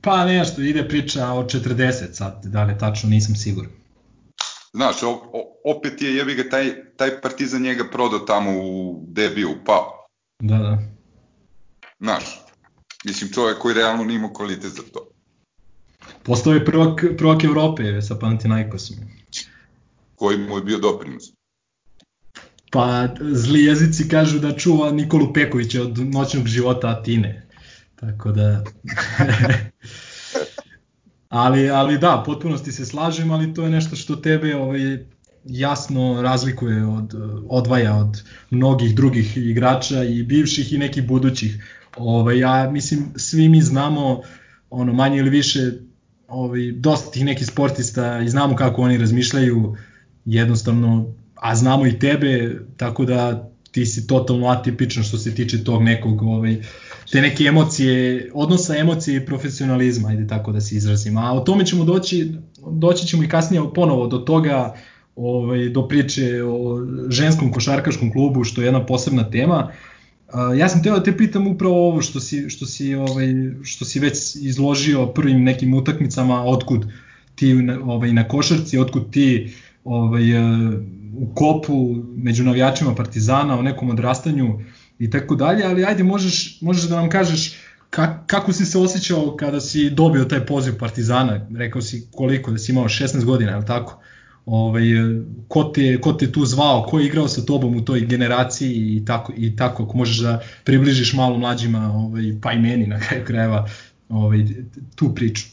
Pa 0.00 0.24
nešto, 0.24 0.62
ide 0.62 0.88
priča 0.88 1.32
o 1.32 1.42
40 1.42 2.12
sad, 2.12 2.44
da 2.44 2.64
li 2.64 2.78
tačno, 2.78 3.10
nisam 3.10 3.34
siguran. 3.34 3.70
Znaš, 4.72 5.02
o, 5.02 5.10
o, 5.32 5.60
opet 5.64 6.02
je 6.02 6.16
jebi 6.16 6.34
ga 6.34 6.48
taj, 6.50 6.74
taj 6.96 7.20
partizan 7.20 7.62
njega 7.62 7.84
prodao 7.92 8.18
tamo 8.18 8.50
u 8.50 9.04
debiju, 9.08 9.50
pao. 9.66 10.06
Da, 10.42 10.58
da. 10.58 10.78
Znaš, 12.00 12.24
mislim 13.04 13.32
čovjek 13.32 13.58
koji 13.58 13.74
realno 13.74 14.04
nije 14.04 14.16
imao 14.16 14.32
kvalitet 14.32 14.72
za 14.72 14.82
to. 14.92 15.08
Postao 16.22 16.52
je 16.52 16.64
prvak, 16.64 17.04
prvak 17.18 17.44
Evrope 17.44 18.02
sa 18.02 18.14
Panathinaikosom. 18.14 18.96
Koji 20.14 20.38
mu 20.38 20.56
je 20.56 20.62
bio 20.62 20.78
doprinos. 20.78 21.24
Pa 22.70 23.08
zli 23.20 23.64
jezici 23.64 24.08
kažu 24.08 24.38
da 24.38 24.56
čuva 24.56 24.90
Nikolu 24.90 25.32
Pekovića 25.32 25.82
od 25.82 25.98
noćnog 25.98 26.46
života 26.46 26.88
Atine. 26.88 27.47
Tako 28.00 28.32
da... 28.32 28.64
ali, 31.28 31.70
ali 31.70 31.98
da, 31.98 32.22
potpunosti 32.26 32.72
se 32.72 32.86
slažem, 32.86 33.30
ali 33.30 33.54
to 33.54 33.62
je 33.62 33.70
nešto 33.70 33.96
što 33.96 34.16
tebe 34.16 34.56
ovaj, 34.56 34.98
jasno 35.44 36.22
razlikuje 36.22 36.86
od 36.86 37.14
odvaja 37.48 37.96
od 37.96 38.22
mnogih 38.50 38.94
drugih 38.94 39.36
igrača 39.36 40.04
i 40.04 40.22
bivših 40.22 40.72
i 40.72 40.78
nekih 40.78 41.06
budućih. 41.06 41.64
Ovaj 41.96 42.38
ja 42.38 42.70
mislim 42.70 43.12
svi 43.16 43.48
mi 43.48 43.62
znamo 43.62 44.20
ono 44.70 44.92
manje 44.92 45.18
ili 45.18 45.30
više 45.30 45.72
ovaj 46.28 46.72
dosta 46.72 47.10
tih 47.10 47.24
nekih 47.24 47.46
sportista 47.46 48.20
i 48.20 48.28
znamo 48.28 48.56
kako 48.56 48.82
oni 48.82 48.98
razmišljaju 48.98 49.76
jednostavno 50.24 51.14
a 51.34 51.54
znamo 51.54 51.86
i 51.86 51.98
tebe 51.98 52.60
tako 52.76 53.04
da 53.04 53.50
ti 53.78 53.86
si 53.86 54.06
totalno 54.06 54.48
atipičan 54.48 55.04
što 55.04 55.18
se 55.18 55.34
tiče 55.34 55.64
tog 55.64 55.82
nekog 55.82 56.22
ovaj 56.22 56.56
te 57.12 57.20
neke 57.20 57.44
emocije, 57.44 58.30
odnosa 58.34 58.76
emocije 58.76 59.16
i 59.16 59.26
profesionalizma, 59.26 60.08
ajde 60.08 60.26
tako 60.26 60.52
da 60.52 60.60
se 60.60 60.76
izrazim. 60.76 61.16
A 61.16 61.32
o 61.32 61.40
tome 61.40 61.66
ćemo 61.66 61.84
doći, 61.84 62.32
doći 62.70 63.06
ćemo 63.06 63.22
i 63.22 63.28
kasnije 63.28 63.62
ponovo 63.74 64.06
do 64.06 64.18
toga, 64.18 64.74
ovaj, 65.16 65.68
do 65.68 65.88
priče 65.88 66.42
o 66.42 66.86
ženskom 67.10 67.52
košarkaškom 67.52 68.12
klubu, 68.12 68.44
što 68.44 68.60
je 68.60 68.66
jedna 68.66 68.86
posebna 68.86 69.30
tema. 69.30 69.70
Ja 70.58 70.68
sam 70.68 70.82
teo 70.82 70.98
da 70.98 71.02
te 71.02 71.16
pitam 71.16 71.46
upravo 71.46 71.88
ovo 71.88 72.02
što 72.02 72.20
si, 72.20 72.50
što 72.50 72.66
si, 72.66 72.94
ovaj, 72.94 73.26
što 73.62 73.84
si 73.84 74.00
već 74.00 74.36
izložio 74.36 75.06
prvim 75.06 75.44
nekim 75.44 75.74
utakmicama, 75.74 76.44
otkud 76.44 76.86
ti 77.34 77.54
ovaj, 77.84 78.12
na 78.12 78.28
košarci, 78.28 78.78
otkud 78.78 79.10
ti 79.10 79.54
ovaj, 79.88 80.24
u 81.16 81.34
kopu 81.34 81.96
među 82.16 82.44
navijačima 82.44 82.94
Partizana, 82.94 83.58
o 83.58 83.62
nekom 83.62 83.90
odrastanju 83.90 84.60
i 84.98 85.10
tako 85.10 85.34
dalje, 85.34 85.64
ali 85.64 85.84
ajde 85.84 86.04
možeš, 86.04 86.60
možeš 86.60 86.84
da 86.84 86.96
nam 86.96 87.10
kažeš 87.10 87.56
ka, 87.90 88.24
kako 88.26 88.52
si 88.52 88.66
se 88.66 88.78
osjećao 88.78 89.36
kada 89.36 89.60
si 89.60 89.90
dobio 89.90 90.24
taj 90.24 90.46
poziv 90.46 90.78
Partizana, 90.78 91.46
rekao 91.56 91.82
si 91.82 92.08
koliko, 92.12 92.50
da 92.50 92.58
si 92.58 92.72
imao 92.72 92.84
16 92.84 93.24
godina, 93.24 93.50
je 93.50 93.56
li 93.56 93.66
tako? 93.66 94.00
Ovaj, 94.46 94.84
ko, 95.48 95.64
te, 95.64 96.00
ko 96.00 96.12
te 96.12 96.32
tu 96.32 96.44
zvao, 96.44 96.82
ko 96.82 96.98
je 96.98 97.06
igrao 97.06 97.28
sa 97.28 97.44
tobom 97.44 97.76
u 97.76 97.84
toj 97.84 98.00
generaciji 98.00 98.96
i 98.96 99.04
tako, 99.04 99.32
i 99.36 99.56
tako 99.56 99.82
ako 99.82 99.96
možeš 99.96 100.18
da 100.18 100.42
približiš 100.64 101.12
malo 101.12 101.38
mlađima, 101.38 101.92
ovaj, 101.94 102.22
pa 102.42 102.52
i 102.52 102.58
meni 102.58 102.86
na 102.86 103.00
kraju 103.00 103.24
krajeva, 103.24 103.68
ovaj, 104.08 104.44
tu 104.94 105.14
priču. 105.14 105.46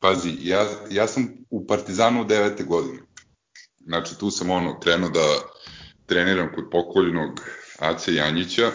Pazi, 0.00 0.36
ja, 0.42 0.66
ja 0.90 1.06
sam 1.06 1.37
u 1.50 1.66
Partizanu 1.66 2.20
u 2.20 2.24
devete 2.24 2.64
godine. 2.64 2.98
Znači, 3.80 4.18
tu 4.18 4.30
sam 4.30 4.50
ono, 4.50 4.80
krenuo 4.80 5.10
da 5.10 5.40
treniram 6.06 6.52
kod 6.54 6.64
pokoljenog 6.70 7.40
Ace 7.78 8.14
Janjića, 8.14 8.70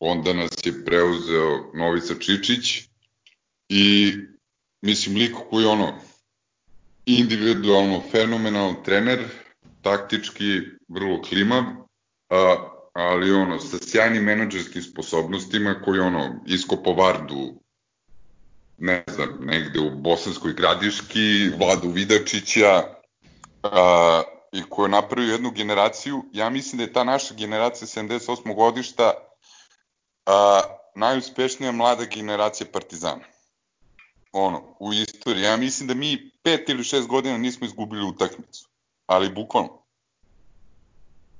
onda 0.00 0.32
nas 0.32 0.50
je 0.64 0.84
preuzeo 0.84 1.72
Novica 1.74 2.14
Čičić 2.20 2.88
i 3.68 4.14
mislim 4.82 5.16
liko 5.16 5.46
koji 5.50 5.66
ono 5.66 6.00
individualno 7.06 8.02
fenomenalan 8.10 8.74
trener, 8.84 9.24
taktički 9.82 10.60
vrlo 10.88 11.22
klimav, 11.22 11.64
a, 12.30 12.56
ali 12.92 13.32
ono 13.32 13.58
sa 13.58 13.78
sjajnim 13.80 14.24
menadžerskim 14.24 14.82
sposobnostima 14.82 15.74
koji 15.84 16.00
ono 16.00 16.44
iskopo 16.46 16.92
Vardu 16.92 17.60
ne 18.78 19.04
znam, 19.08 19.38
negde 19.40 19.80
u 19.80 19.90
Bosanskoj 19.90 20.52
gradiški, 20.52 21.50
Vladu 21.58 21.90
Vidačića, 21.90 22.82
a, 23.62 24.22
i 24.52 24.62
ko 24.70 24.82
je 24.82 24.88
napravio 24.88 25.32
jednu 25.32 25.50
generaciju, 25.50 26.24
ja 26.32 26.50
mislim 26.50 26.78
da 26.78 26.84
je 26.84 26.92
ta 26.92 27.04
naša 27.04 27.34
generacija 27.34 27.88
78. 28.04 28.54
godišta 28.54 29.12
a, 30.26 30.60
najuspešnija 30.94 31.72
mlada 31.72 32.04
generacija 32.04 32.66
Partizana. 32.72 33.24
Ono, 34.32 34.76
u 34.80 34.92
istoriji. 34.92 35.42
Ja 35.42 35.56
mislim 35.56 35.88
da 35.88 35.94
mi 35.94 36.30
pet 36.42 36.68
ili 36.68 36.84
šest 36.84 37.06
godina 37.06 37.38
nismo 37.38 37.66
izgubili 37.66 38.06
utakmicu. 38.06 38.68
Ali 39.06 39.34
bukvalno. 39.34 39.82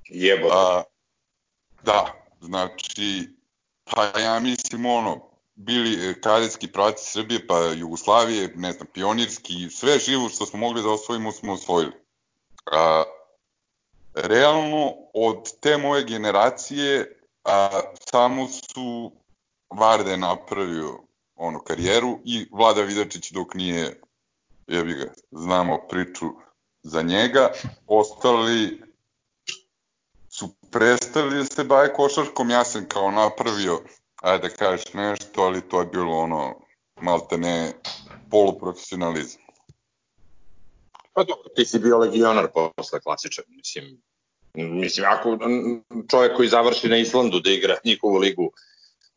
Jebo. 0.04 0.48
Da, 1.82 2.12
znači, 2.40 3.28
pa 3.84 4.20
ja 4.20 4.40
mislim 4.40 4.86
ono, 4.86 5.27
bili 5.58 6.20
kadetski 6.20 6.72
pravaci 6.72 7.10
Srbije, 7.10 7.46
pa 7.46 7.58
Jugoslavije, 7.58 8.52
ne 8.56 8.72
znam, 8.72 8.86
pionirski, 8.94 9.70
sve 9.70 9.98
živo 9.98 10.28
što 10.28 10.46
smo 10.46 10.58
mogli 10.58 10.82
da 10.82 10.90
osvojimo 10.90 11.32
smo 11.32 11.52
osvojili. 11.52 11.92
A, 12.72 13.04
realno, 14.14 14.92
od 15.14 15.60
te 15.60 15.76
moje 15.76 16.04
generacije 16.04 17.20
a, 17.44 17.80
samo 18.10 18.48
su 18.48 19.12
Varde 19.70 20.16
napravio 20.16 20.98
onu 21.36 21.58
karijeru 21.58 22.18
i 22.24 22.48
Vlada 22.52 22.82
Vidačić 22.82 23.30
dok 23.30 23.54
nije, 23.54 24.00
jebi 24.66 24.94
ga, 24.94 25.12
znamo 25.30 25.78
priču 25.88 26.26
za 26.82 27.02
njega, 27.02 27.52
ostali 27.86 28.82
su 30.28 30.48
prestali 30.70 31.36
da 31.36 31.44
se 31.44 31.64
baje 31.64 31.92
košarkom, 31.92 32.50
ja 32.50 32.64
sam 32.64 32.88
kao 32.88 33.10
napravio, 33.10 33.80
ajde 34.22 34.48
da 34.48 34.54
kažeš 34.54 34.92
nešto, 34.94 35.42
ali 35.42 35.68
to 35.68 35.80
je 35.80 35.86
bilo 35.86 36.18
ono, 36.18 36.54
malte 37.00 37.38
ne, 37.38 37.72
poluprofesionalizam. 38.30 39.40
Pa 41.12 41.24
dobro, 41.24 41.48
ti 41.56 41.64
si 41.64 41.78
bio 41.78 41.98
legionar 41.98 42.48
posle 42.54 43.00
klasičan, 43.00 43.44
mislim, 43.48 44.02
mislim, 44.54 45.06
ako 45.10 45.38
čovjek 46.10 46.36
koji 46.36 46.48
završi 46.48 46.88
na 46.88 46.96
Islandu 46.96 47.40
da 47.40 47.50
igra 47.50 47.76
njihovu 47.84 48.16
ligu, 48.16 48.52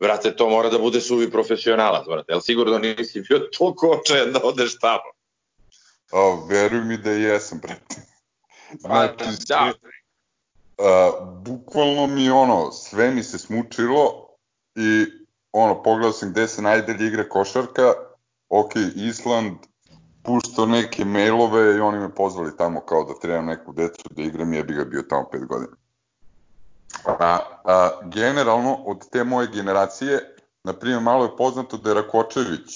vrate, 0.00 0.36
to 0.36 0.48
mora 0.48 0.68
da 0.68 0.78
bude 0.78 1.00
suvi 1.00 1.30
profesionalac, 1.30 2.06
vrate, 2.06 2.32
jel 2.32 2.40
sigurno 2.40 2.78
nisi 2.78 3.24
bio 3.28 3.38
toliko 3.38 3.98
očajan 4.00 4.32
da 4.32 4.40
odeš 4.42 4.78
tamo? 4.78 5.10
A, 6.12 6.46
veruj 6.48 6.84
mi 6.84 6.96
da 6.96 7.10
jesam, 7.10 7.58
brate. 7.62 7.96
Pa, 8.82 8.88
Znači, 8.88 9.46
da, 9.48 9.72
a, 10.78 11.10
bukvalno 11.44 12.06
mi 12.06 12.30
ono, 12.30 12.72
sve 12.72 13.10
mi 13.10 13.22
se 13.22 13.38
smučilo 13.38 14.31
i 14.74 15.06
ono, 15.52 15.82
pogledao 15.82 16.12
sam 16.12 16.30
gde 16.30 16.48
se 16.48 16.62
najdelje 16.62 17.06
igra 17.06 17.28
košarka, 17.28 17.92
ok, 18.48 18.72
Island, 18.94 19.56
puštao 20.22 20.66
neke 20.66 21.04
mailove 21.04 21.76
i 21.76 21.80
oni 21.80 21.98
me 21.98 22.14
pozvali 22.14 22.56
tamo 22.56 22.80
kao 22.80 23.04
da 23.04 23.14
trebam 23.20 23.46
neku 23.46 23.72
decu 23.72 24.02
da 24.10 24.22
igram 24.22 24.52
i 24.52 24.56
ja 24.56 24.62
bi 24.62 24.74
ga 24.74 24.84
bio 24.84 25.02
tamo 25.02 25.28
pet 25.32 25.46
godina. 25.46 25.76
A, 27.04 27.38
a, 27.64 27.90
generalno, 28.04 28.74
od 28.74 29.10
te 29.10 29.24
moje 29.24 29.48
generacije, 29.52 30.36
na 30.64 30.72
primjer, 30.72 31.02
malo 31.02 31.24
je 31.24 31.36
poznato 31.36 31.76
da 31.76 31.90
je 31.90 31.94
Rakočević 31.94 32.70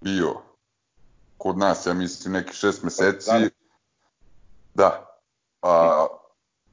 bio 0.00 0.34
kod 1.38 1.58
nas, 1.58 1.86
ja 1.86 1.94
mislim, 1.94 2.32
neki 2.32 2.54
šest 2.54 2.82
meseci. 2.82 3.30
Da. 4.74 5.18
A, 5.62 6.06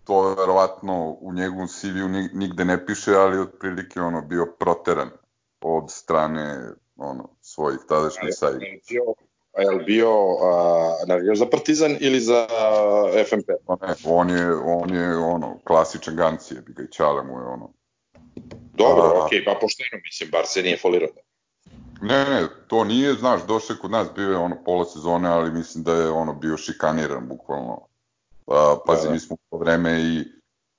to 0.03 0.35
verovatno 0.35 1.17
u 1.21 1.33
njegovom 1.33 1.67
CV-u 1.67 2.07
nigde 2.33 2.65
ne 2.65 2.85
piše, 2.85 3.15
ali 3.15 3.39
otprilike 3.39 4.01
ono 4.01 4.21
bio 4.21 4.45
proteran 4.59 5.09
od 5.61 5.91
strane 5.91 6.59
ono 6.97 7.29
svojih 7.41 7.79
tadašnjih 7.87 8.33
sajta. 8.35 8.65
A 9.57 9.61
je 9.61 9.71
li 9.71 9.83
bio 9.83 10.09
a, 10.41 10.95
navijaš 11.07 11.37
za 11.37 11.45
Partizan 11.45 11.97
ili 11.99 12.19
za 12.19 12.47
FMP? 13.29 13.47
Pa 13.65 13.87
ne, 13.87 13.93
on 14.05 14.29
je, 14.29 14.55
on 14.55 14.93
je 14.93 15.17
ono, 15.17 15.59
klasičan 15.67 16.15
Gancije, 16.15 16.61
bi 16.61 16.73
ga 16.73 16.83
i 16.83 16.91
Ćale 16.91 17.23
mu 17.23 17.39
je 17.39 17.45
ono. 17.45 17.73
Dobro, 18.73 19.03
A- 19.03 19.25
okej, 19.25 19.45
pa 19.45 19.57
pošteno, 19.61 20.01
mislim, 20.03 20.29
bar 20.31 20.45
se 20.45 20.61
nije 20.61 20.77
folirao. 20.77 21.09
Ne, 22.01 22.25
ne, 22.25 22.47
to 22.67 22.83
nije, 22.83 23.13
znaš, 23.13 23.41
došao 23.47 23.75
kod 23.81 23.91
nas, 23.91 24.07
bio 24.15 24.29
je 24.29 24.37
ono 24.37 24.63
pola 24.65 24.85
sezone, 24.85 25.29
ali 25.29 25.51
mislim 25.51 25.83
da 25.83 25.93
je 25.93 26.09
ono 26.09 26.33
bio 26.33 26.57
šikaniran, 26.57 27.27
bukvalno. 27.27 27.87
A, 28.47 28.75
pazi, 28.85 29.01
Da, 29.01 29.07
da. 29.07 29.13
mi 29.13 29.19
smo 29.19 29.37
to 29.49 29.57
vreme 29.57 30.01
i 30.01 30.23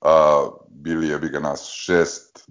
a, 0.01 0.47
bili 0.69 1.07
je 1.07 1.19
bi 1.19 1.29
ga 1.29 1.39
nas 1.39 1.67
šest, 1.67 2.49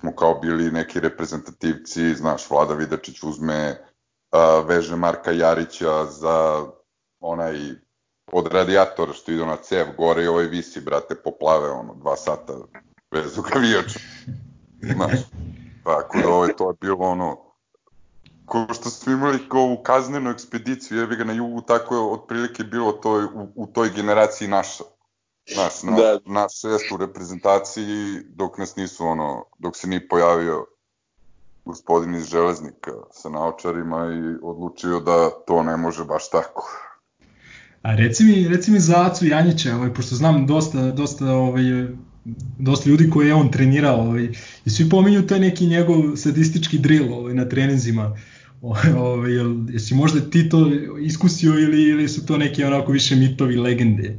smo 0.00 0.16
kao 0.16 0.34
bili 0.34 0.70
neki 0.70 1.00
reprezentativci, 1.00 2.14
znaš, 2.14 2.50
Vlada 2.50 2.74
Vidačić 2.74 3.22
uzme 3.22 3.84
a, 4.30 4.60
veže 4.66 4.96
Marka 4.96 5.30
Jarića 5.30 6.04
za 6.04 6.66
onaj 7.20 7.58
od 8.32 8.46
radijatora 8.46 9.12
što 9.12 9.32
ide 9.32 9.46
na 9.46 9.56
cev 9.56 9.86
gore 9.96 10.24
i 10.24 10.28
ovaj 10.28 10.44
visi, 10.44 10.80
brate, 10.80 11.14
poplave, 11.14 11.70
ono, 11.70 11.94
dva 11.94 12.16
sata 12.16 12.52
bez 13.10 13.38
ukavijača. 13.40 13.98
Znaš, 14.82 15.20
tako 15.84 16.18
da 16.18 16.54
to 16.56 16.70
je 16.70 16.76
bilo 16.80 16.98
ono, 16.98 17.47
ko 18.48 18.66
što 18.74 18.90
smo 18.90 19.12
imali 19.12 19.48
kao 19.48 19.76
u 19.78 19.82
kaznenu 19.82 20.30
ekspediciju, 20.30 20.98
jebi 20.98 21.16
ga 21.16 21.24
na 21.24 21.32
jugu, 21.32 21.60
tako 21.60 21.94
je 21.94 22.00
otprilike 22.00 22.64
bilo 22.64 22.92
to 22.92 23.28
u, 23.34 23.48
u 23.54 23.66
toj 23.66 23.90
generaciji 23.96 24.48
naša. 24.48 24.84
Naš, 25.56 25.82
na, 25.82 25.96
Da. 25.96 26.18
naš 26.26 26.60
šest 26.60 26.92
u 26.92 26.96
reprezentaciji, 26.96 28.20
dok 28.28 28.58
nas 28.58 28.76
nisu 28.76 29.06
ono, 29.06 29.44
dok 29.58 29.76
se 29.76 29.88
nije 29.88 30.08
pojavio 30.08 30.66
gospodin 31.64 32.14
iz 32.14 32.24
železnika 32.24 32.90
sa 33.12 33.28
naočarima 33.28 33.96
i 33.96 34.36
odlučio 34.42 35.00
da 35.00 35.30
to 35.46 35.62
ne 35.62 35.76
može 35.76 36.04
baš 36.04 36.30
tako. 36.30 36.68
A 37.82 37.94
reci 37.94 38.24
mi, 38.24 38.48
reci 38.48 38.70
mi 38.70 38.80
za 38.80 39.06
Acu 39.06 39.26
Janjića, 39.26 39.76
ovaj, 39.76 39.94
pošto 39.94 40.14
znam 40.14 40.46
dosta, 40.46 40.90
dosta, 40.90 41.32
ovaj, 41.32 41.62
dosta 42.58 42.90
ljudi 42.90 43.10
koje 43.10 43.26
je 43.26 43.34
on 43.34 43.50
trenirao 43.50 44.00
ovaj, 44.00 44.28
i 44.64 44.70
svi 44.70 44.88
pominju 44.90 45.26
taj 45.26 45.40
neki 45.40 45.66
njegov 45.66 46.16
sadistički 46.16 46.78
drill 46.78 47.14
ovaj, 47.14 47.34
na 47.34 47.48
treninzima. 47.48 48.16
Ovaj, 48.98 49.32
jel, 49.32 49.54
jesi 49.68 49.94
možda 49.94 50.30
ti 50.30 50.48
to 50.48 50.66
iskusio 51.00 51.52
ili, 51.52 51.82
ili 51.82 52.08
su 52.08 52.26
to 52.26 52.36
neki 52.36 52.64
onako 52.64 52.92
više 52.92 53.16
mitovi, 53.16 53.56
legende? 53.56 54.18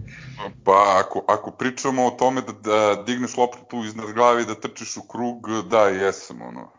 Pa 0.64 1.04
ako, 1.06 1.26
ako 1.28 1.52
pričamo 1.52 2.06
o 2.06 2.12
tome 2.12 2.42
da, 2.42 2.54
da 2.54 3.04
digneš 3.04 3.38
loptu 3.38 3.84
iznad 3.86 4.14
glavi 4.14 4.42
i 4.42 4.46
da 4.46 4.56
trčiš 4.56 4.98
u 4.98 5.02
krug, 5.02 5.48
da, 5.70 5.80
jesam, 5.80 6.42
ono. 6.42 6.72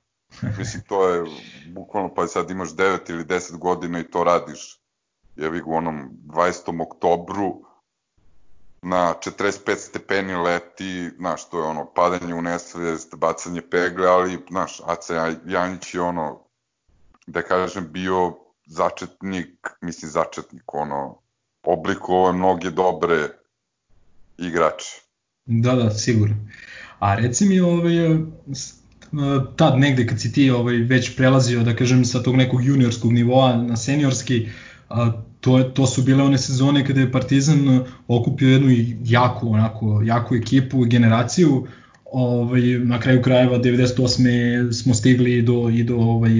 Mislim, 0.59 0.83
to 0.89 1.09
je 1.09 1.25
bukvalno, 1.75 2.15
pa 2.15 2.27
sad 2.27 2.51
imaš 2.51 2.69
9 2.69 3.11
ili 3.11 3.25
10 3.25 3.59
godina 3.59 4.01
i 4.01 4.11
to 4.11 4.25
radiš. 4.25 4.81
Jevi 5.37 5.63
u 5.67 5.75
onom 5.75 6.11
20. 6.27 6.83
oktobru 6.83 7.63
na 8.83 9.15
45 9.27 9.77
stepeni 9.77 10.35
leti, 10.35 11.11
znaš, 11.19 11.49
to 11.49 11.59
je 11.59 11.65
ono, 11.65 11.93
padanje 11.95 12.35
u 12.35 12.43
nesvest, 12.43 13.15
bacanje 13.17 13.63
pegle, 13.71 14.09
ali, 14.09 14.39
znaš, 14.51 14.81
Aca 14.87 15.35
Janjić 15.47 15.95
je 15.95 16.01
ono, 16.01 16.50
da 17.31 17.43
kažem, 17.43 17.89
bio 17.91 18.35
začetnik, 18.67 19.49
mislim, 19.83 20.11
začetnik, 20.11 20.75
ono, 20.75 21.17
oblikovao 21.65 22.33
mnoge 22.33 22.71
dobre 22.71 23.29
igrače. 24.39 25.01
Da, 25.47 25.75
da, 25.75 25.91
sigurno. 25.91 26.37
A 26.99 27.15
reci 27.15 27.47
mi, 27.47 27.61
ovaj, 27.61 27.95
s- 28.53 28.75
tad 29.57 29.79
negde 29.79 30.07
kad 30.07 30.21
si 30.21 30.33
ti 30.33 30.51
ovaj, 30.51 30.75
već 30.77 31.17
prelazio, 31.17 31.63
da 31.63 31.77
kažem, 31.77 32.05
sa 32.05 32.23
tog 32.23 32.37
nekog 32.37 32.65
juniorskog 32.65 33.13
nivoa 33.13 33.57
na 33.57 33.77
seniorski, 33.77 34.49
to, 35.41 35.59
je- 35.59 35.75
to 35.75 35.87
su 35.87 36.03
bile 36.03 36.25
one 36.25 36.39
sezone 36.39 36.87
kada 36.87 37.01
je 37.01 37.13
Partizan 37.13 37.85
okupio 38.09 38.49
jednu 38.49 38.69
jaku, 39.05 39.53
onako, 39.53 40.03
jaku 40.05 40.35
ekipu 40.37 40.85
generaciju, 40.85 41.67
ovaj, 42.13 42.63
na 42.63 43.01
kraju 43.01 43.23
krajeva 43.23 43.59
98. 43.59 44.73
smo 44.73 44.95
stigli 44.95 45.43
do, 45.43 45.71
i 45.75 45.85
do 45.85 45.97
ovaj, 45.97 46.31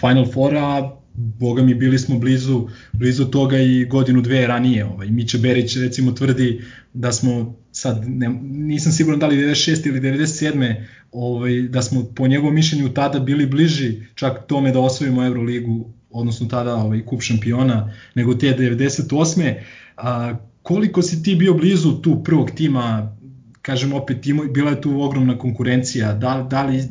Final 0.00 0.26
Fora, 0.32 0.96
boga 1.14 1.62
mi 1.62 1.74
bili 1.74 1.98
smo 1.98 2.18
blizu, 2.18 2.68
blizu 2.92 3.24
toga 3.24 3.58
i 3.58 3.84
godinu 3.84 4.20
dve 4.20 4.46
ranije. 4.46 4.84
Ovaj. 4.84 5.10
Miće 5.10 5.38
Berić 5.38 5.76
recimo 5.76 6.12
tvrdi 6.12 6.60
da 6.94 7.12
smo 7.12 7.56
sad, 7.72 8.04
ne, 8.08 8.28
nisam 8.42 8.92
siguran 8.92 9.20
da 9.20 9.26
li 9.26 9.36
96. 9.36 9.88
ili 9.88 10.00
97. 10.00 10.74
Ovaj, 11.12 11.62
da 11.62 11.82
smo 11.82 12.04
po 12.04 12.26
njegovom 12.26 12.54
mišljenju 12.54 12.88
tada 12.88 13.18
bili 13.18 13.46
bliži 13.46 14.00
čak 14.14 14.46
tome 14.46 14.72
da 14.72 14.80
osvojimo 14.80 15.24
Euroligu, 15.24 15.92
odnosno 16.10 16.46
tada 16.46 16.74
ovaj, 16.74 17.04
kup 17.04 17.22
šampiona, 17.22 17.92
nego 18.14 18.34
te 18.34 18.56
98. 18.58 19.54
A, 19.96 20.36
koliko 20.62 21.02
si 21.02 21.22
ti 21.22 21.34
bio 21.34 21.54
blizu 21.54 22.02
tu 22.02 22.24
prvog 22.24 22.50
tima, 22.50 23.16
kažem 23.62 23.92
opet, 23.92 24.26
ima, 24.26 24.44
bila 24.44 24.70
je 24.70 24.80
tu 24.80 25.02
ogromna 25.02 25.38
konkurencija, 25.38 26.12
da, 26.12 26.46
da 26.50 26.62
li 26.62 26.88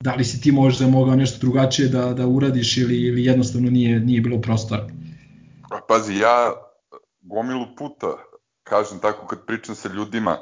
da 0.00 0.14
li 0.14 0.24
si 0.24 0.40
ti 0.40 0.52
možda 0.52 0.86
mogao 0.86 1.16
nešto 1.16 1.38
drugačije 1.38 1.88
da, 1.88 2.14
da 2.14 2.26
uradiš 2.26 2.76
ili, 2.76 2.96
ili 2.96 3.24
jednostavno 3.24 3.70
nije, 3.70 4.00
nije 4.00 4.20
bilo 4.20 4.40
prostora? 4.40 4.86
Pa, 5.68 5.80
Pazi, 5.88 6.14
ja 6.14 6.52
gomilu 7.20 7.66
puta, 7.76 8.06
kažem 8.64 8.98
tako 8.98 9.26
kad 9.26 9.46
pričam 9.46 9.74
sa 9.74 9.88
ljudima 9.88 10.38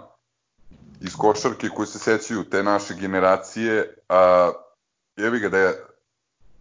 iz 1.01 1.17
košarke 1.17 1.69
koji 1.69 1.87
se 1.87 1.99
sećaju 1.99 2.45
te 2.45 2.63
naše 2.63 2.95
generacije, 3.01 3.95
a, 4.09 4.51
jebi 5.17 5.39
ga 5.39 5.49
da, 5.49 5.59
je, 5.59 5.75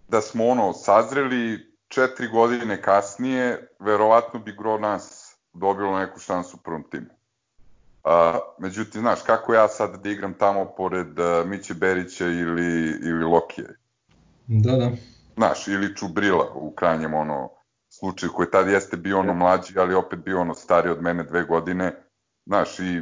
da 0.09 0.21
smo 0.21 0.47
ono 0.47 0.73
sazreli 0.73 1.73
četiri 1.87 2.27
godine 2.27 2.81
kasnije, 2.81 3.67
verovatno 3.79 4.39
bi 4.39 4.55
gro 4.57 4.79
nas 4.79 5.35
dobilo 5.53 5.99
neku 5.99 6.19
šansu 6.19 6.57
u 6.57 6.63
prvom 6.63 6.83
timu. 6.89 7.16
A, 8.03 8.39
međutim, 8.59 9.01
znaš, 9.01 9.21
kako 9.21 9.53
ja 9.53 9.67
sad 9.67 10.03
da 10.03 10.09
igram 10.09 10.33
tamo 10.33 10.65
pored 10.77 11.19
uh, 11.19 11.45
Miće 11.45 11.73
Berića 11.73 12.25
ili, 12.25 12.89
ili 12.89 13.23
Lokije? 13.23 13.77
Da, 14.47 14.71
da. 14.71 14.91
znaš, 15.35 15.67
ili 15.67 15.95
Čubrila 15.95 16.51
u 16.55 16.71
krajnjem 16.71 17.13
ono 17.13 17.49
slučaju 17.89 18.31
koji 18.35 18.51
tad 18.51 18.67
jeste 18.67 18.97
bio 18.97 19.19
ono 19.19 19.33
mlađi, 19.33 19.79
ali 19.79 19.95
opet 19.95 20.19
bio 20.19 20.41
ono 20.41 20.53
stariji 20.53 20.91
od 20.91 21.01
mene 21.01 21.23
dve 21.23 21.43
godine, 21.43 22.03
znaš, 22.45 22.79
i 22.79 23.01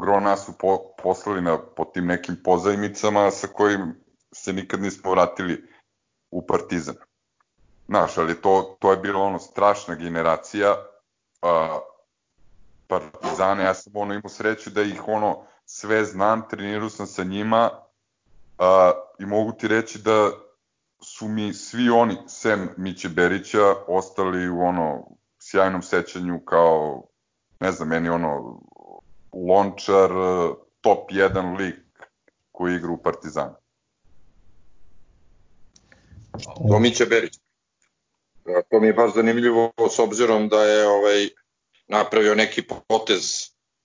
gro 0.00 0.20
nas 0.20 0.46
su 0.46 0.52
po, 0.58 0.78
poslali 1.02 1.42
na, 1.42 1.58
po 1.76 1.84
tim 1.84 2.06
nekim 2.06 2.36
pozajmicama 2.44 3.30
sa 3.30 3.46
kojim 3.46 3.94
se 4.32 4.52
nikad 4.52 4.82
nismo 4.82 5.10
vratili 5.10 5.64
u 6.30 6.46
Partizan. 6.46 6.94
Znaš, 7.88 8.18
ali 8.18 8.40
to, 8.40 8.76
to 8.80 8.90
je 8.90 8.96
bila 8.96 9.22
ono 9.22 9.38
strašna 9.38 9.94
generacija 9.94 10.74
a, 11.42 11.78
Partizana, 12.88 13.62
ja 13.62 13.74
sam 13.74 13.92
ono 13.96 14.14
imao 14.14 14.28
sreću 14.28 14.70
da 14.70 14.82
ih 14.82 15.08
ono 15.08 15.44
sve 15.64 16.04
znam, 16.04 16.48
trenirao 16.50 16.90
sam 16.90 17.06
sa 17.06 17.24
njima 17.24 17.70
a, 18.58 18.92
i 19.18 19.26
mogu 19.26 19.52
ti 19.52 19.68
reći 19.68 19.98
da 19.98 20.30
su 21.00 21.28
mi 21.28 21.54
svi 21.54 21.90
oni, 21.90 22.16
sem 22.28 22.68
Miće 22.76 23.08
Berića, 23.08 23.74
ostali 23.86 24.48
u 24.48 24.60
ono 24.60 25.04
sjajnom 25.38 25.82
sećanju 25.82 26.40
kao, 26.44 27.04
ne 27.60 27.72
znam, 27.72 27.88
meni 27.88 28.08
ono 28.08 28.60
lončar, 29.32 30.10
top 30.80 31.10
1 31.10 31.56
lik 31.58 32.08
koji 32.52 32.76
igra 32.76 32.90
u 32.90 33.02
Partizanu. 33.02 33.54
To 36.68 36.78
Miće 36.78 37.06
Berić. 37.06 37.38
To 38.70 38.80
mi 38.80 38.86
je 38.86 38.92
baš 38.92 39.14
zanimljivo 39.14 39.72
s 39.90 39.98
obzirom 39.98 40.48
da 40.48 40.64
je 40.64 40.88
ovaj 40.88 41.28
napravio 41.88 42.34
neki 42.34 42.62
potez 42.88 43.22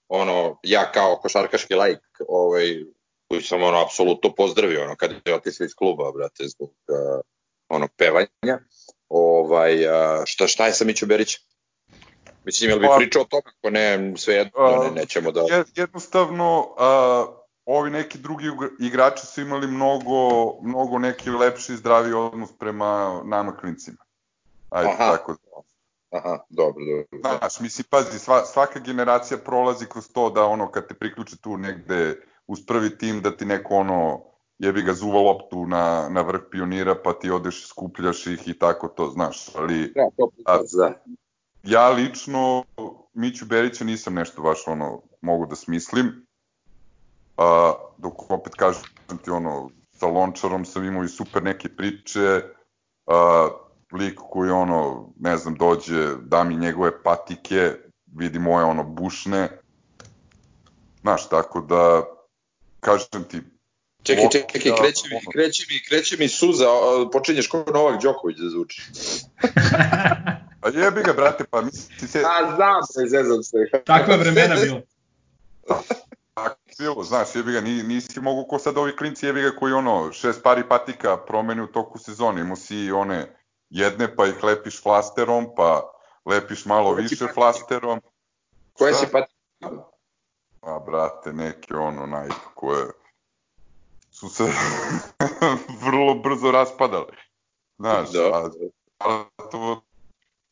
ono 0.07 0.59
ja 0.63 0.91
kao 0.91 1.15
košarkaški 1.15 1.73
laik 1.73 1.99
ovaj 2.27 2.65
koji 3.27 3.41
sam 3.41 3.63
ono 3.63 3.81
apsolutno 3.81 4.35
pozdravio 4.35 4.83
ono 4.83 4.95
kad 4.95 5.11
je 5.25 5.35
otišao 5.35 5.65
iz 5.65 5.75
kluba 5.75 6.11
brate 6.11 6.47
zbog 6.47 6.69
uh, 6.69 7.21
onog 7.69 7.89
pevanja 7.97 8.59
ovaj 9.09 9.87
uh, 9.87 10.23
šta 10.25 10.47
šta 10.47 10.67
je 10.67 10.73
sa 10.73 10.85
Mićo 10.85 11.05
Berić 11.05 11.37
Mislim, 12.45 12.69
jel 12.69 12.79
bi 12.79 12.87
Pa- 12.87 12.95
pričao 12.97 13.21
o 13.21 13.25
tome, 13.25 13.43
ako 13.45 13.69
ne, 13.69 14.13
sve 14.17 14.35
jedno, 14.35 14.83
ne, 14.83 15.01
nećemo 15.01 15.31
da... 15.31 15.41
Je- 15.41 15.63
Jednostavno, 15.75 16.75
a, 16.77 17.25
ovi 17.65 17.89
neki 17.89 18.17
drugi 18.17 18.45
igra- 18.45 18.75
igrači 18.79 19.25
su 19.25 19.41
imali 19.41 19.67
mnogo, 19.67 20.53
mnogo 20.61 20.99
neki 20.99 21.29
lepši 21.29 21.73
i 21.73 21.75
zdravi 21.75 22.13
odnos 22.13 22.49
prema 22.59 23.21
nama 23.25 23.57
klincima. 23.57 23.97
Ajde, 24.69 24.89
Aha. 24.89 25.11
tako. 25.11 25.35
Aha, 26.13 26.45
dobro, 26.49 26.83
dobro. 26.85 27.37
Znaš, 27.39 27.59
mislim, 27.59 27.85
pazi, 27.89 28.19
sva, 28.19 28.45
svaka 28.45 28.79
generacija 28.79 29.37
prolazi 29.37 29.85
kroz 29.85 30.11
to 30.13 30.29
da 30.29 30.45
ono, 30.45 30.71
kad 30.71 30.87
te 30.87 30.93
priključi 30.93 31.41
tu 31.41 31.57
negde 31.57 32.21
uz 32.47 32.59
prvi 32.67 32.97
tim, 32.97 33.21
da 33.21 33.37
ti 33.37 33.45
neko 33.45 33.75
ono, 33.75 34.21
jebi 34.59 34.81
ga 34.81 34.93
zuva 34.93 35.21
loptu 35.21 35.65
na, 35.65 36.09
na 36.09 36.21
vrh 36.21 36.41
pionira, 36.51 36.95
pa 37.03 37.13
ti 37.13 37.31
odeš, 37.31 37.67
skupljaš 37.67 38.27
ih 38.27 38.47
i 38.47 38.59
tako 38.59 38.87
to, 38.87 39.09
znaš, 39.09 39.55
ali 39.55 39.93
Ja, 39.95 40.09
to 40.17 40.29
A- 40.45 40.59
da. 40.77 41.03
ja 41.63 41.89
lično 41.89 42.63
Miću 43.13 43.45
Berića 43.45 43.83
nisam 43.83 44.13
nešto 44.13 44.41
baš 44.41 44.67
ono 44.67 45.01
mogu 45.21 45.45
da 45.45 45.55
smislim. 45.55 46.27
A, 47.37 47.73
dok 47.97 48.31
opet 48.31 48.55
kažem 48.55 48.83
ti 49.23 49.29
ono 49.29 49.69
sa 49.91 50.07
Lončarom 50.07 50.65
sam 50.65 50.85
imao 50.85 51.03
i 51.03 51.07
super 51.07 51.43
neke 51.43 51.69
priče. 51.69 52.41
A, 53.05 53.49
lik 53.93 54.19
koji 54.29 54.51
ono, 54.51 55.09
ne 55.19 55.37
znam, 55.37 55.55
dođe, 55.55 56.15
da 56.21 56.43
mi 56.43 56.55
njegove 56.55 57.03
patike, 57.03 57.71
vidi 58.15 58.39
moje 58.39 58.65
ono 58.65 58.83
bušne. 58.83 59.49
Znaš, 61.01 61.29
tako 61.29 61.61
da, 61.61 62.03
kažem 62.79 63.23
ti, 63.29 63.41
Čekaj, 64.03 64.29
čekaj, 64.31 64.71
Lopta, 64.71 64.83
kreće 64.83 65.03
mi, 65.09 65.31
kreće 65.31 65.63
mi, 65.69 65.83
kreće 65.87 66.17
mi 66.19 66.27
suza, 66.27 66.65
počinješ 67.11 67.47
kao 67.47 67.65
Novak 67.73 68.01
Đoković 68.01 68.37
da 68.37 68.49
zvuči. 68.49 68.81
a 70.63 70.69
jebi 70.73 71.01
ga, 71.03 71.13
brate, 71.13 71.43
pa 71.49 71.61
misli 71.61 72.07
se, 72.07 72.19
A, 72.19 72.55
znam 72.55 72.83
se, 72.83 73.09
zezam 73.09 73.43
se. 73.43 73.57
Takva 73.85 74.15
vremena 74.15 74.55
bila. 74.55 74.81
tako 76.33 76.55
bilo, 76.79 77.03
znaš, 77.03 77.35
jebi 77.35 77.51
ga, 77.51 77.61
ni, 77.61 77.83
nisi 77.83 78.19
mogu 78.19 78.47
ko 78.47 78.59
sad 78.59 78.77
ovi 78.77 78.95
klinci 78.95 79.25
jebi 79.25 79.41
ga 79.41 79.51
koji 79.51 79.73
ono, 79.73 80.11
šest 80.11 80.43
pari 80.43 80.63
patika 80.69 81.17
promeni 81.17 81.61
u 81.61 81.67
toku 81.67 81.99
sezone, 81.99 82.41
imao 82.41 82.55
si 82.55 82.91
one 82.91 83.35
jedne 83.73 84.15
pa 84.15 84.25
ih 84.27 84.43
lepiš 84.43 84.81
flasterom, 84.83 85.47
pa 85.55 85.91
lepiš 86.25 86.65
malo 86.65 86.89
Koje 86.89 86.97
ti 86.97 87.01
više 87.03 87.15
patike? 87.19 87.33
flasterom, 87.33 88.01
Koje 88.73 88.93
si 88.93 89.05
pati? 89.11 89.33
a 90.61 90.79
brate, 90.79 91.33
neke 91.33 91.75
ono, 91.75 92.05
naj, 92.05 92.29
koje 92.55 92.85
su 94.11 94.29
se 94.29 94.43
vrlo 95.85 96.15
brzo 96.15 96.51
raspadale. 96.51 97.13
Znaš, 97.77 98.09
Da. 98.11 98.19
a, 98.33 98.49
a 98.99 99.23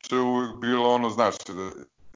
to 0.09 0.15
je 0.15 0.21
uvijek 0.21 0.55
bilo 0.55 0.93
ono, 0.93 1.09
znaš, 1.09 1.35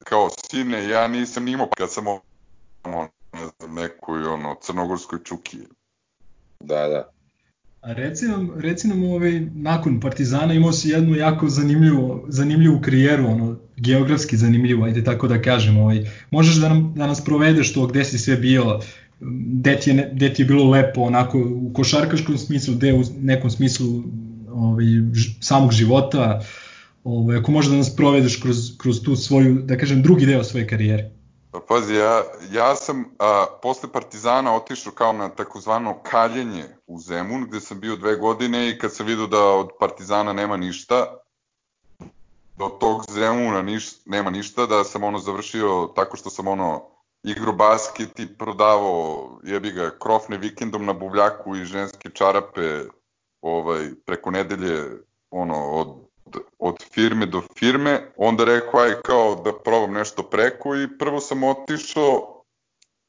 kao 0.04 0.30
sine, 0.50 0.90
ja 0.90 1.08
nisam 1.08 1.44
ni 1.44 1.52
imao 1.52 1.68
kad 1.78 1.92
sam 1.92 2.08
ono, 2.08 3.08
ne 3.34 3.48
znam, 3.48 3.74
nekoj 3.74 4.26
ono, 4.26 4.56
crnogorskoj 4.62 5.24
čuki. 5.24 5.58
Da, 6.60 6.88
da. 6.88 7.12
Reci 7.88 8.26
nam, 8.26 8.50
reci 8.58 8.88
nam 8.88 9.04
ovaj, 9.04 9.42
nakon 9.56 10.00
Partizana 10.00 10.54
imao 10.54 10.72
si 10.72 10.90
jednu 10.90 11.16
jako 11.16 11.50
zanimljivu, 11.50 12.26
zanimljivu 12.28 12.80
karijeru, 12.82 13.26
ono, 13.26 13.60
geografski 13.78 14.38
zanimljivu, 14.38 14.84
ajde 14.84 15.04
tako 15.04 15.28
da 15.28 15.42
kažem. 15.42 15.78
Ovaj. 15.78 16.06
Možeš 16.32 16.56
da, 16.56 16.70
nam, 16.70 16.94
da 16.96 17.08
nas 17.08 17.24
provedeš 17.24 17.74
to 17.74 17.88
gde 17.88 18.04
si 18.04 18.18
sve 18.18 18.36
bio, 18.36 18.80
gde 19.20 19.76
ti 19.76 19.90
je, 19.90 20.10
gde 20.14 20.34
ti 20.34 20.42
je 20.42 20.46
bilo 20.46 20.70
lepo, 20.70 21.02
onako, 21.02 21.40
u 21.40 21.74
košarkaškom 21.74 22.38
smislu, 22.38 22.76
gde 22.76 22.94
u 22.94 23.04
nekom 23.22 23.50
smislu 23.50 24.04
ovaj, 24.50 24.86
ž, 25.14 25.30
samog 25.42 25.72
života, 25.72 26.42
ovaj, 27.04 27.38
ako 27.38 27.52
možeš 27.52 27.72
da 27.72 27.78
nas 27.78 27.96
provedeš 27.96 28.36
kroz, 28.36 28.78
kroz 28.78 29.04
tu 29.04 29.16
svoju, 29.16 29.62
da 29.62 29.78
kažem, 29.78 30.02
drugi 30.02 30.26
deo 30.26 30.44
svoje 30.44 30.68
karijere. 30.68 31.15
Pa 31.56 31.62
pazi, 31.62 31.96
ja, 31.96 32.24
ja 32.52 32.76
sam 32.76 33.06
a, 33.20 33.46
posle 33.62 33.92
Partizana 33.92 34.56
otišao 34.56 34.94
kao 34.94 35.14
na 35.14 35.30
takozvano 35.30 36.02
kaljenje 36.04 36.66
u 36.88 37.00
Zemun, 37.00 37.46
gde 37.48 37.60
sam 37.62 37.80
bio 37.80 37.96
dve 37.96 38.16
godine 38.16 38.70
i 38.70 38.80
kad 38.80 38.94
sam 38.94 39.06
vidio 39.06 39.28
da 39.28 39.44
od 39.44 39.70
Partizana 39.80 40.34
nema 40.34 40.58
ništa, 40.58 41.18
do 42.58 42.68
tog 42.80 43.06
Zemuna 43.12 43.62
niš, 43.62 44.06
nema 44.06 44.30
ništa, 44.30 44.66
da 44.66 44.84
sam 44.84 45.04
ono 45.04 45.20
završio 45.20 45.92
tako 45.96 46.18
što 46.18 46.30
sam 46.30 46.48
ono 46.48 46.90
igro 47.24 47.54
basket 47.54 48.20
i 48.20 48.38
prodavao 48.38 49.30
jebi 49.44 49.72
ga 49.72 49.98
krofne 50.00 50.38
vikendom 50.38 50.86
na 50.86 50.94
buvljaku 50.94 51.56
i 51.56 51.66
ženske 51.66 52.10
čarape 52.10 52.84
ovaj 53.42 53.90
preko 54.06 54.32
nedelje 54.32 54.84
ono 55.30 55.72
od 55.72 55.88
od 56.60 56.76
firme 56.94 57.26
do 57.26 57.42
firme, 57.60 58.12
onda 58.18 58.44
rekao 58.44 58.80
aj 58.80 58.94
kao 59.06 59.36
da 59.36 59.54
probam 59.54 59.94
nešto 59.94 60.24
preko 60.24 60.76
i 60.76 60.98
prvo 60.98 61.20
sam 61.20 61.44
otišao 61.44 62.44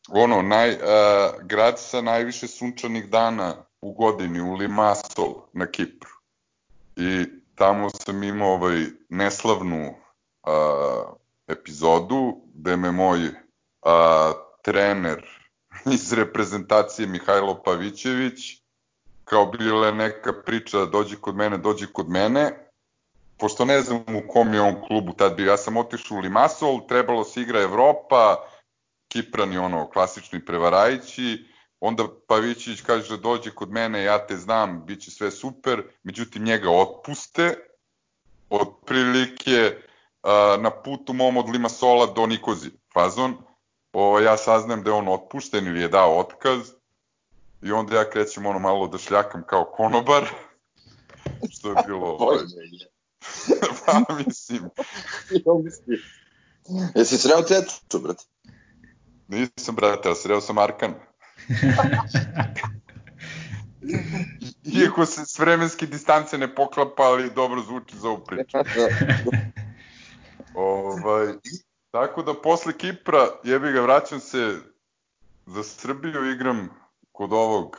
ono, 0.09 0.43
naj, 0.43 0.71
a, 0.71 1.31
grad 1.43 1.75
sa 1.79 2.01
najviše 2.01 2.49
sunčanih 2.49 3.09
dana 3.11 3.55
u 3.81 3.93
godini, 3.93 4.41
u 4.41 4.55
Limassol 4.55 5.35
na 5.53 5.67
Kipru. 5.67 6.11
I 6.97 7.25
tamo 7.55 7.91
sam 7.91 8.23
imao 8.23 8.53
ovaj 8.53 8.85
neslavnu 9.09 9.95
a, 10.43 11.03
epizodu 11.47 12.37
gde 12.55 12.77
me 12.77 12.93
moj 12.93 13.19
a, 13.83 14.33
trener 14.63 15.25
iz 15.95 16.13
reprezentacije 16.13 17.09
Mihajlo 17.09 17.63
Pavićević 17.65 18.67
kao 19.25 19.47
bila 19.47 19.91
neka 19.91 20.33
priča 20.47 20.85
dođi 20.85 21.17
kod 21.17 21.37
mene, 21.37 21.59
dođi 21.59 21.87
kod 21.87 22.09
mene 22.09 22.66
pošto 23.39 23.65
ne 23.65 23.81
znam 23.81 24.17
u 24.17 24.29
kom 24.29 24.55
je 24.55 24.61
on 24.61 24.75
klubu 24.87 25.13
tad 25.13 25.37
bio, 25.37 25.51
ja 25.51 25.57
sam 25.57 25.77
otišao 25.77 26.17
u 26.17 26.21
Limassol, 26.21 26.87
trebalo 26.87 27.25
se 27.25 27.41
igra 27.41 27.61
Evropa, 27.61 28.37
Kiprani 29.09 29.59
ono, 29.59 29.91
klasični 29.91 30.45
prevarajići, 30.45 31.47
onda 31.81 32.05
Pavićić 32.29 32.81
kaže 32.81 33.17
dođi 33.17 33.51
kod 33.51 33.71
mene, 33.71 34.03
ja 34.03 34.27
te 34.27 34.37
znam, 34.37 34.87
bit 34.87 35.01
će 35.01 35.11
sve 35.11 35.31
super, 35.31 35.83
međutim 36.03 36.45
njega 36.45 36.71
otpuste, 36.71 37.55
otprilike 38.51 39.77
a, 40.23 40.57
na 40.61 40.71
putu 40.71 41.13
mom 41.13 41.37
od 41.37 41.49
Limassola 41.49 42.07
do 42.07 42.27
Nikozi, 42.27 42.71
fazon, 42.95 43.37
o, 43.93 44.21
ja 44.21 44.37
saznajem 44.37 44.83
da 44.83 44.91
je 44.91 44.95
on 44.95 45.09
otpušten 45.09 45.67
ili 45.67 45.81
je 45.81 45.89
dao 45.89 46.19
otkaz, 46.19 46.73
i 47.63 47.73
onda 47.73 47.97
ja 47.97 48.11
krećem 48.11 48.47
ono 48.47 48.59
malo 48.59 48.89
da 48.89 48.99
šljakam 48.99 49.43
kao 49.47 49.65
konobar, 49.65 50.29
što 51.53 51.69
je 51.69 51.75
bilo... 51.87 52.17
ovaj, 52.21 52.39
pa 53.87 54.15
mislim, 54.27 54.71
Jesi 56.95 57.19
sreo 57.19 57.43
tetu, 57.43 57.99
brate? 57.99 58.25
nisam 59.29 59.75
brate, 59.75 60.09
ali 60.09 60.17
sreo 60.17 60.41
sam 60.41 60.59
Arkan. 60.59 60.95
Iako 64.65 65.07
se 65.07 65.27
s 65.27 65.39
vremenske 65.39 65.87
distance 65.87 66.39
ne 66.39 66.55
poklapa, 66.55 67.03
ali 67.03 67.31
dobro 67.31 67.63
zvuči 67.63 67.97
za 67.97 68.09
ovu 68.09 68.25
priču. 68.25 68.57
Ovaj, 70.55 71.35
tako 71.91 72.23
da 72.23 72.41
posle 72.43 72.73
Kipra, 72.79 73.27
jebi 73.45 73.73
ga, 73.73 73.81
vraćam 73.81 74.21
se 74.21 74.57
za 75.47 75.63
Srbiju, 75.63 76.33
igram 76.33 76.69
kod 77.13 77.33
ovog, 77.33 77.77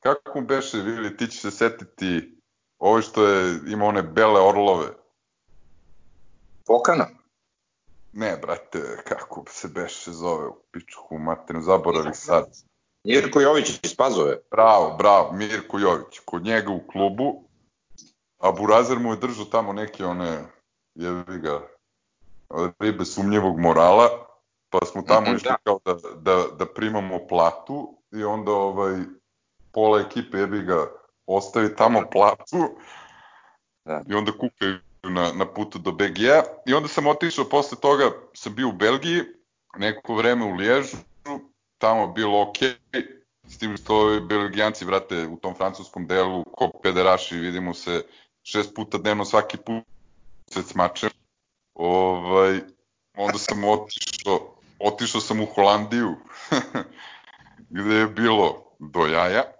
kako 0.00 0.40
mu 0.40 0.46
beše, 0.46 0.78
Vili, 0.78 1.16
ti 1.16 1.26
ćeš 1.26 1.40
se 1.40 1.50
setiti, 1.50 2.37
ovo 2.78 3.00
što 3.02 3.26
je, 3.26 3.60
ima 3.66 3.84
one 3.84 4.02
bele 4.02 4.40
orlove. 4.40 4.86
Pokana? 6.66 7.06
Ne, 8.12 8.36
brate, 8.36 9.02
kako 9.04 9.44
se 9.48 9.68
beše 9.68 10.12
zove 10.12 10.46
u 10.46 10.56
pičku 10.70 11.18
materinu, 11.18 11.62
zaboravih 11.62 12.16
sad. 12.16 12.44
Mirko 13.04 13.40
Jović 13.40 13.80
iz 13.82 13.96
Pazove. 13.96 14.36
Bravo, 14.50 14.96
bravo, 14.96 15.32
Mirko 15.32 15.78
Jović, 15.78 16.18
kod 16.24 16.44
njega 16.44 16.70
u 16.72 16.80
klubu, 16.92 17.42
a 18.38 18.52
Burazer 18.52 18.98
mu 18.98 19.12
je 19.12 19.16
držao 19.16 19.44
tamo 19.44 19.72
neke 19.72 20.04
one, 20.04 20.44
jevi 20.94 21.38
ga, 21.38 21.60
ribe 22.78 23.04
sumnjevog 23.04 23.58
morala, 23.58 24.08
pa 24.70 24.78
smo 24.86 25.02
tamo 25.02 25.26
Mhm, 25.26 25.36
išli 25.36 25.48
da. 25.48 25.56
kao 25.64 25.80
da, 25.84 25.94
da, 26.14 26.44
da 26.58 26.66
primamo 26.66 27.26
platu 27.28 27.98
i 28.12 28.24
onda 28.24 28.52
ovaj, 28.52 28.96
pola 29.72 30.00
ekipe 30.00 30.38
jebi 30.38 30.62
ga 30.62 30.97
ostavi 31.28 31.76
tamo 31.76 32.02
platu 32.12 32.78
Da. 33.88 34.02
i 34.08 34.14
onda 34.14 34.32
kukaju 34.32 34.78
na, 35.02 35.32
na 35.32 35.46
putu 35.46 35.78
do 35.78 35.92
BG-a 35.92 36.42
i 36.66 36.74
onda 36.74 36.88
sam 36.88 37.06
otišao 37.06 37.48
posle 37.48 37.78
toga, 37.80 38.10
sam 38.34 38.54
bio 38.54 38.68
u 38.68 38.72
Belgiji, 38.72 39.22
neko 39.76 40.14
vreme 40.14 40.44
u 40.44 40.54
Liježu, 40.54 40.96
tamo 41.78 42.06
bilo 42.06 42.42
okej, 42.42 42.74
s 43.46 43.58
tim 43.58 43.76
što 43.76 43.96
ovi 43.96 44.20
Belgijanci, 44.20 44.84
vrate, 44.84 45.26
u 45.26 45.36
tom 45.36 45.54
francuskom 45.54 46.06
delu, 46.06 46.44
ko 46.44 46.70
pederaši, 46.82 47.36
vidimo 47.36 47.74
se 47.74 48.02
šest 48.42 48.74
puta 48.74 48.98
dnevno 48.98 49.24
svaki 49.24 49.56
put 49.56 49.84
se 50.50 50.62
smačem. 50.62 51.10
Ovaj, 51.74 52.60
onda 53.16 53.38
sam 53.38 53.64
otišao, 53.64 54.54
otišao 54.78 55.20
sam 55.20 55.40
u 55.40 55.46
Holandiju, 55.46 56.16
gde 57.76 57.94
je 57.94 58.06
bilo 58.06 58.64
do 58.78 59.06
jaja. 59.06 59.57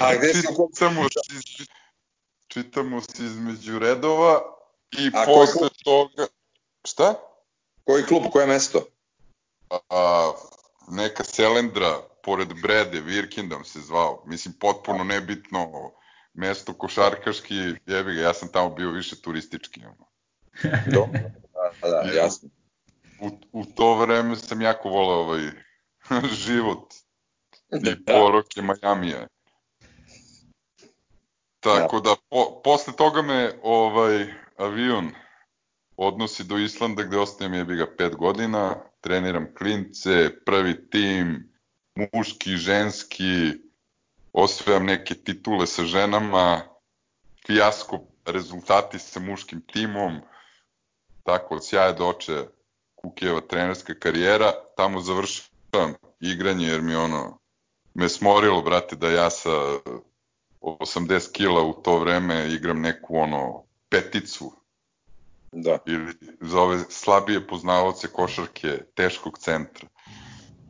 A 0.00 0.14
gde 0.18 0.34
si- 0.34 0.42
čitamo, 0.42 1.08
se- 1.08 1.64
čitamo 2.48 3.00
se 3.00 3.24
između 3.24 3.78
redova 3.78 4.40
i 4.98 5.10
A 5.14 5.24
posle 5.26 5.68
toga... 5.84 6.26
Šta? 6.84 7.14
Koji 7.84 8.02
klub, 8.04 8.22
koje 8.32 8.46
mesto? 8.46 8.86
a, 9.88 10.32
neka 10.88 11.24
selendra 11.24 12.00
pored 12.22 12.48
Brede, 12.62 13.00
Virkindam 13.00 13.64
se 13.64 13.80
zvao. 13.80 14.22
Mislim, 14.26 14.54
potpuno 14.60 15.04
nebitno 15.04 15.92
mesto 16.34 16.74
košarkaški, 16.74 17.54
jebi 17.86 18.14
ga, 18.14 18.20
ja 18.20 18.34
sam 18.34 18.48
tamo 18.48 18.70
bio 18.70 18.90
više 18.90 19.20
turistički. 19.22 19.80
Ono. 19.84 20.06
Dobro. 20.86 21.20
Da, 21.82 21.88
da, 21.88 22.10
jasno. 22.12 22.48
U, 23.20 23.30
u 23.52 23.64
to 23.64 23.94
vreme 23.94 24.36
sam 24.36 24.60
jako 24.62 24.88
volao 24.88 25.20
ovaj 25.20 25.50
život. 26.46 26.94
I 27.72 27.78
Da. 27.78 28.14
poroke 28.14 28.62
Majamija. 28.62 29.26
Tako 31.60 32.00
da, 32.00 32.16
po, 32.30 32.60
posle 32.64 32.96
toga 32.96 33.22
me 33.22 33.52
ovaj 33.62 34.34
avion 34.56 35.10
odnosi 35.96 36.44
do 36.44 36.58
Islanda 36.58 37.02
gde 37.02 37.18
ostajem 37.18 37.54
jebi 37.54 37.76
ga 37.76 37.86
pet 37.98 38.16
godina, 38.16 38.76
treniram 39.00 39.46
klince, 39.54 40.30
prvi 40.46 40.90
tim, 40.90 41.52
muški, 41.94 42.56
ženski, 42.56 43.52
osvajam 44.32 44.86
neke 44.86 45.14
titule 45.14 45.66
sa 45.66 45.84
ženama, 45.84 46.60
fijasko 47.46 48.00
rezultati 48.26 48.98
sa 48.98 49.20
muškim 49.20 49.60
timom, 49.60 50.20
tako 51.22 51.54
od 51.54 51.66
sjaja 51.66 51.92
do 51.92 52.08
oče 52.08 52.44
Kukijeva 52.94 53.40
trenerska 53.40 53.94
karijera, 53.94 54.52
tamo 54.76 55.00
završavam 55.00 55.49
igranje 56.20 56.66
jer 56.66 56.82
mi 56.82 56.94
ono 56.94 57.38
me 57.94 58.08
smorilo, 58.08 58.62
brate, 58.62 58.96
da 58.96 59.10
ja 59.10 59.30
sa 59.30 59.50
80 60.60 61.32
kila 61.32 61.62
u 61.62 61.72
to 61.72 61.98
vreme 61.98 62.48
igram 62.48 62.80
neku 62.80 63.16
ono 63.16 63.64
peticu 63.88 64.52
Da. 65.52 65.78
ili 65.86 66.12
za 66.40 66.60
ove 66.60 66.78
slabije 66.88 67.46
poznavaoce 67.46 68.08
košarke 68.08 68.78
teškog 68.94 69.38
centra. 69.38 69.88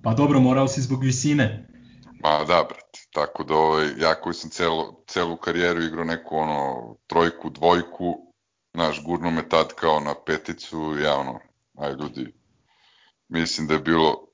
Pa 0.02 0.14
dobro, 0.14 0.40
morao 0.40 0.68
si 0.68 0.82
zbog 0.82 1.02
visine. 1.04 1.68
Ma 2.22 2.44
da, 2.44 2.66
brate, 2.68 3.00
tako 3.12 3.44
da 3.44 3.54
ovaj, 3.54 3.88
ja 3.98 4.14
koji 4.14 4.34
sam 4.34 4.50
celo, 4.50 5.04
celu 5.06 5.36
karijeru 5.36 5.82
igrao 5.82 6.04
neku 6.04 6.36
ono 6.36 6.96
trojku, 7.06 7.50
dvojku, 7.50 8.32
znaš, 8.74 9.04
gurno 9.04 9.30
me 9.30 9.48
tad 9.48 9.74
kao 9.74 10.00
na 10.00 10.14
peticu, 10.26 10.96
ja 11.04 11.16
ono, 11.16 11.38
aj 11.78 11.92
ljudi, 11.92 12.34
mislim 13.28 13.66
da 13.66 13.74
je 13.74 13.80
bilo 13.80 14.29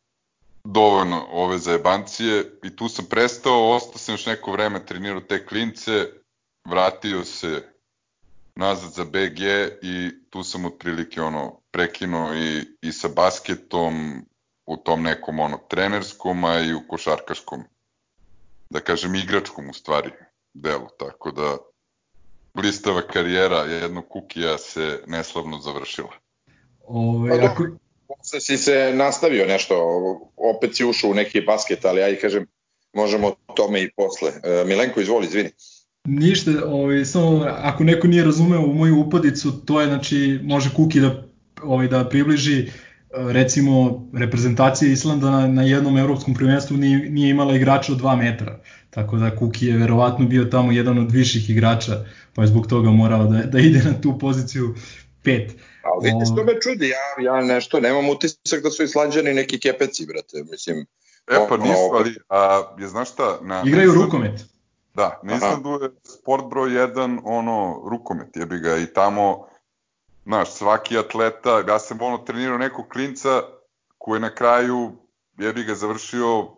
dovoljno 0.73 1.27
ove 1.31 1.59
zajebancije 1.59 2.59
i 2.63 2.77
tu 2.77 2.89
sam 2.89 3.05
prestao, 3.05 3.71
ostao 3.71 3.99
sam 3.99 4.15
još 4.15 4.27
neko 4.27 4.53
vreme 4.53 4.87
trenirao 4.87 5.21
te 5.21 5.47
klince, 5.47 6.07
vratio 6.65 7.25
se 7.25 7.63
nazad 8.55 8.93
za 8.93 9.05
BG 9.05 9.41
i 9.83 10.11
tu 10.31 10.43
sam 10.43 10.65
otprilike 10.65 11.23
ono 11.23 11.61
prekinuo 11.71 12.35
i, 12.35 12.65
i 12.83 12.93
sa 12.93 13.09
basketom 13.17 14.25
u 14.67 14.77
tom 14.77 15.03
nekom 15.03 15.41
ono 15.41 15.59
trenerskom, 15.69 16.45
a 16.45 16.61
i 16.61 16.75
u 16.75 16.81
košarkaškom, 16.89 17.63
da 18.71 18.81
kažem 18.81 19.15
igračkom 19.15 19.71
u 19.71 19.73
stvari 19.73 20.11
delu, 20.55 20.87
tako 20.99 21.31
da 21.31 21.57
blistava 22.55 23.03
karijera 23.03 23.57
jednog 23.57 24.05
kukija 24.09 24.59
se 24.59 25.03
neslavno 25.07 25.59
završila. 25.59 26.13
Ove, 26.87 27.41
Pa 27.41 27.47
ako, 27.47 27.65
Posle 28.09 28.41
si 28.41 28.57
se 28.57 28.93
nastavio 28.95 29.47
nešto, 29.47 29.75
opet 30.37 30.77
si 30.77 30.85
ušao 30.85 31.11
u 31.11 31.15
neki 31.15 31.41
basket, 31.41 31.85
ali 31.85 32.01
ja 32.01 32.09
i 32.09 32.17
kažem, 32.17 32.47
možemo 32.93 33.29
o 33.29 33.53
tome 33.55 33.83
i 33.83 33.91
posle. 33.97 34.31
E, 34.43 34.65
Milenko, 34.65 35.01
izvoli, 35.01 35.27
izvini. 35.27 35.51
Ništa, 36.05 36.51
ovaj, 36.67 37.05
samo 37.05 37.47
ako 37.49 37.85
neko 37.85 38.07
nije 38.07 38.25
razumeo 38.25 38.61
u 38.61 38.75
moju 38.75 39.01
upadicu, 39.01 39.53
to 39.65 39.81
je 39.81 39.87
znači 39.87 40.41
može 40.43 40.75
Kuki 40.75 41.01
da 41.01 41.27
ovaj 41.63 41.89
da 41.89 42.09
približi 42.09 42.61
eh, 42.61 42.69
recimo 43.33 44.05
reprezentacija 44.15 44.93
Islanda 44.93 45.31
na, 45.31 45.47
na 45.47 45.63
jednom 45.63 45.99
evropskom 45.99 46.35
prvenstvu 46.35 46.77
nije, 46.77 47.11
nije 47.11 47.31
imala 47.31 47.57
igrača 47.57 47.93
od 47.93 48.01
2 48.01 48.17
metra. 48.17 48.61
Tako 48.91 49.17
da 49.17 49.37
Kuki 49.37 49.67
je 49.67 49.77
verovatno 49.77 50.27
bio 50.27 50.45
tamo 50.45 50.73
jedan 50.73 50.99
od 50.99 51.13
viših 51.13 51.51
igrača, 51.51 52.05
pa 52.35 52.43
je 52.43 52.49
zbog 52.49 52.67
toga 52.67 52.91
morao 52.91 53.27
da, 53.27 53.43
da 53.43 53.59
ide 53.59 53.79
na 53.79 54.01
tu 54.01 54.19
poziciju 54.19 54.75
5. 55.25 55.51
Ali 55.87 56.05
vidite 56.05 56.23
O- 56.23 56.35
što 56.35 56.45
me 56.45 56.61
čudi, 56.61 56.89
ja, 56.89 57.35
ja 57.35 57.41
nešto, 57.43 57.81
nemam 57.81 58.09
utisak 58.09 58.63
da 58.63 58.71
su 58.71 58.83
islanđani 58.83 59.35
neki 59.35 59.61
kepeci, 59.61 60.07
brate, 60.07 60.45
mislim. 60.51 60.87
E 61.27 61.37
pa 61.49 61.57
nisu, 61.57 61.91
ali 61.95 62.17
a, 62.29 62.63
je 62.79 62.89
znaš 62.89 63.13
šta? 63.13 63.39
Na, 63.43 63.63
Igraju 63.67 63.91
Islandu- 63.91 64.05
rukomet. 64.05 64.41
Da, 64.95 65.21
na 65.23 65.35
Aha. 65.35 65.37
Islandu 65.37 65.71
je 65.83 65.91
sport 66.05 66.45
broj 66.45 66.71
1 66.71 67.21
ono 67.25 67.83
rukomet, 67.91 68.37
jebi 68.37 68.59
ga 68.59 68.77
i 68.77 68.87
tamo 68.87 69.47
znaš, 70.25 70.53
svaki 70.53 70.99
atleta, 70.99 71.63
ja 71.69 71.79
sam 71.79 72.03
ono 72.03 72.19
trenirao 72.19 72.59
nekog 72.59 72.89
klinca 72.89 73.43
koji 73.99 74.17
je 74.17 74.21
na 74.21 74.35
kraju 74.35 74.93
jebi 75.39 75.65
ga 75.65 75.75
završio 75.75 76.49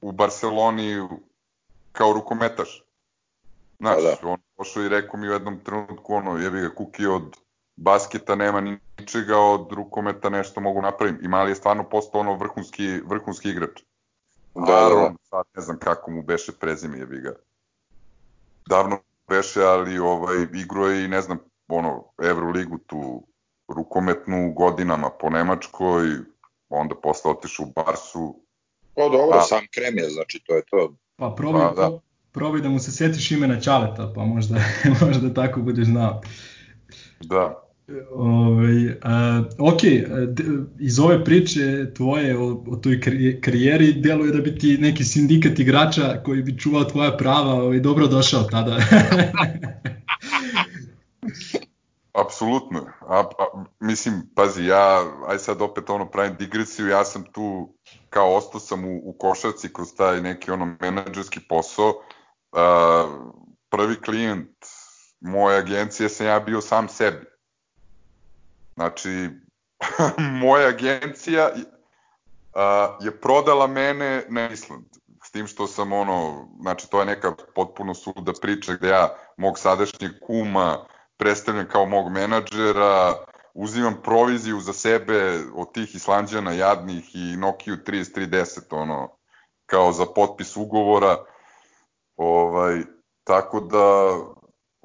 u 0.00 0.12
Barceloni 0.12 1.08
kao 1.92 2.12
rukometaš. 2.12 2.84
Znaš, 3.78 3.96
Pa 3.96 4.02
da. 4.22 4.28
on 4.28 4.38
pošao 4.56 4.82
i 4.82 4.88
rekao 4.88 5.20
mi 5.20 5.28
u 5.28 5.32
jednom 5.32 5.60
trenutku 5.60 6.14
ono, 6.14 6.36
jebi 6.38 6.60
ga 6.60 6.74
kuki 6.74 7.06
od 7.06 7.36
basketa 7.78 8.34
nema 8.34 8.60
ni- 8.60 8.78
ničega, 8.98 9.38
od 9.38 9.72
rukometa 9.72 10.28
nešto 10.28 10.60
mogu 10.60 10.82
napravim. 10.82 11.18
I 11.22 11.28
mali 11.28 11.50
je 11.50 11.54
stvarno 11.54 11.84
postao 11.84 12.20
ono 12.20 12.34
vrhunski, 12.36 13.00
vrhunski 13.06 13.50
igrač. 13.50 13.82
Da, 14.54 14.62
da, 14.62 14.88
da. 14.88 15.12
Sad 15.22 15.44
ne 15.56 15.62
znam 15.62 15.78
kako 15.78 16.10
mu 16.10 16.22
beše 16.22 16.52
prezime, 16.52 16.98
jebi 16.98 17.20
ga. 17.20 17.34
Davno 18.66 18.98
beše, 19.28 19.62
ali 19.62 19.98
ovaj, 19.98 20.46
igro 20.54 20.86
je 20.86 21.04
i 21.04 21.08
ne 21.08 21.20
znam, 21.22 21.38
ono, 21.68 22.04
Euroligu 22.22 22.78
tu 22.78 23.22
rukometnu 23.68 24.52
godinama 24.52 25.10
po 25.10 25.30
Nemačkoj, 25.30 26.04
onda 26.68 26.94
posle 26.94 27.30
otišao 27.30 27.66
u 27.66 27.72
Barsu. 27.76 28.40
O, 28.94 29.08
dobro, 29.08 29.38
A. 29.38 29.42
sam 29.42 29.60
krem 29.74 29.98
je, 29.98 30.10
znači, 30.10 30.42
to 30.46 30.54
je 30.54 30.62
to. 30.70 30.94
Pa 31.16 31.34
probaj, 31.36 31.66
Pa, 31.68 31.74
da. 31.74 31.98
probaj 32.32 32.60
da 32.60 32.68
mu 32.68 32.78
se 32.78 32.92
setiš 32.92 33.30
imena 33.30 33.60
Ćaleta, 33.60 34.12
pa 34.14 34.24
možda, 34.24 34.56
možda 35.06 35.34
tako 35.34 35.60
budeš 35.60 35.86
znao. 35.86 36.20
Da, 37.20 37.67
Ove, 38.12 38.98
ok, 39.58 39.80
a, 40.10 40.26
d- 40.26 40.44
iz 40.80 40.98
ove 40.98 41.24
priče 41.24 41.94
tvoje 41.94 42.38
o, 42.38 42.64
o 42.68 42.76
toj 42.76 43.00
kari- 43.00 43.40
karijeri 43.40 43.92
deluje 43.92 44.32
da 44.32 44.42
bi 44.42 44.58
ti 44.58 44.78
neki 44.78 45.04
sindikat 45.04 45.58
igrača 45.58 46.22
koji 46.24 46.42
bi 46.42 46.58
čuvao 46.58 46.84
tvoja 46.84 47.16
prava 47.16 47.54
ovaj, 47.54 47.80
dobro 47.80 48.06
došao 48.06 48.42
tada. 48.42 48.76
apsolutno. 52.20 52.86
A, 53.00 53.20
a, 53.38 53.64
mislim, 53.80 54.22
pazi, 54.34 54.64
ja, 54.64 55.04
aj 55.28 55.38
sad 55.38 55.62
opet 55.62 55.90
ono 55.90 56.10
pravim 56.10 56.36
digresiju, 56.38 56.88
ja 56.88 57.04
sam 57.04 57.24
tu, 57.32 57.74
kao 58.10 58.34
ostao 58.34 58.60
sam 58.60 58.84
u, 58.84 59.00
u 59.04 59.12
košarci 59.18 59.72
kroz 59.72 59.88
taj 59.96 60.20
neki 60.20 60.50
ono 60.50 60.76
menadžerski 60.80 61.40
posao. 61.48 61.92
A, 62.52 63.06
prvi 63.70 63.96
klijent 63.96 64.56
moje 65.20 65.58
agencije 65.58 66.08
sam 66.08 66.26
ja 66.26 66.40
bio 66.40 66.60
sam 66.60 66.88
sebi. 66.88 67.27
Znači, 68.78 69.30
moja 70.42 70.68
agencija 70.68 71.50
a, 72.54 72.98
je 73.00 73.20
prodala 73.20 73.66
mene 73.66 74.24
na 74.28 74.48
Island. 74.48 74.86
S 75.24 75.30
tim 75.30 75.46
što 75.46 75.66
sam 75.66 75.92
ono, 75.92 76.48
znači 76.60 76.90
to 76.90 77.00
je 77.00 77.06
neka 77.06 77.34
potpuno 77.54 77.94
suda 77.94 78.32
priča 78.40 78.74
gde 78.74 78.88
ja 78.88 79.16
mog 79.36 79.58
sadašnjeg 79.58 80.10
kuma 80.26 80.86
predstavljam 81.16 81.68
kao 81.68 81.86
mog 81.86 82.12
menadžera, 82.12 83.14
uzimam 83.54 84.00
proviziju 84.02 84.60
za 84.60 84.72
sebe 84.72 85.40
od 85.54 85.72
tih 85.72 85.94
Islanđana 85.94 86.52
jadnih 86.52 87.10
i 87.14 87.36
Nokia 87.36 87.76
3310, 87.86 88.60
ono, 88.70 89.16
kao 89.66 89.92
za 89.92 90.06
potpis 90.06 90.56
ugovora. 90.56 91.16
Ovaj, 92.16 92.82
tako 93.24 93.60
da, 93.60 94.18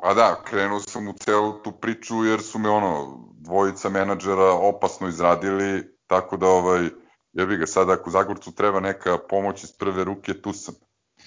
a 0.01 0.13
da, 0.13 0.41
krenuo 0.43 0.79
sam 0.79 1.07
u 1.07 1.13
celu 1.13 1.53
tu 1.63 1.71
priču 1.71 2.25
jer 2.25 2.41
su 2.41 2.59
me 2.59 2.69
ono, 2.69 3.23
dvojica 3.43 3.89
menadžera 3.89 4.51
opasno 4.51 5.07
izradili, 5.07 5.97
tako 6.07 6.37
da 6.37 6.47
ovaj, 6.47 6.89
jebi 7.33 7.57
ga 7.57 7.67
sad 7.67 7.89
ako 7.89 8.09
Zagorcu 8.09 8.55
treba 8.55 8.79
neka 8.79 9.17
pomoć 9.29 9.63
iz 9.63 9.71
prve 9.71 10.03
ruke, 10.03 10.41
tu 10.41 10.53
sam. 10.53 10.75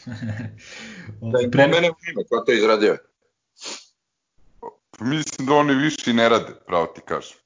Da 1.33 1.41
im 1.41 1.51
pomene 1.51 1.91
u 1.91 1.95
ime, 2.11 2.25
ko 2.31 2.41
to 2.47 2.53
izradio? 2.53 2.97
Mislim 5.01 5.47
da 5.47 5.55
oni 5.55 5.75
više 5.75 6.11
i 6.11 6.15
ne 6.15 6.29
rade, 6.29 6.55
pravo 6.67 6.87
ti 6.87 7.01
kažem. 7.01 7.39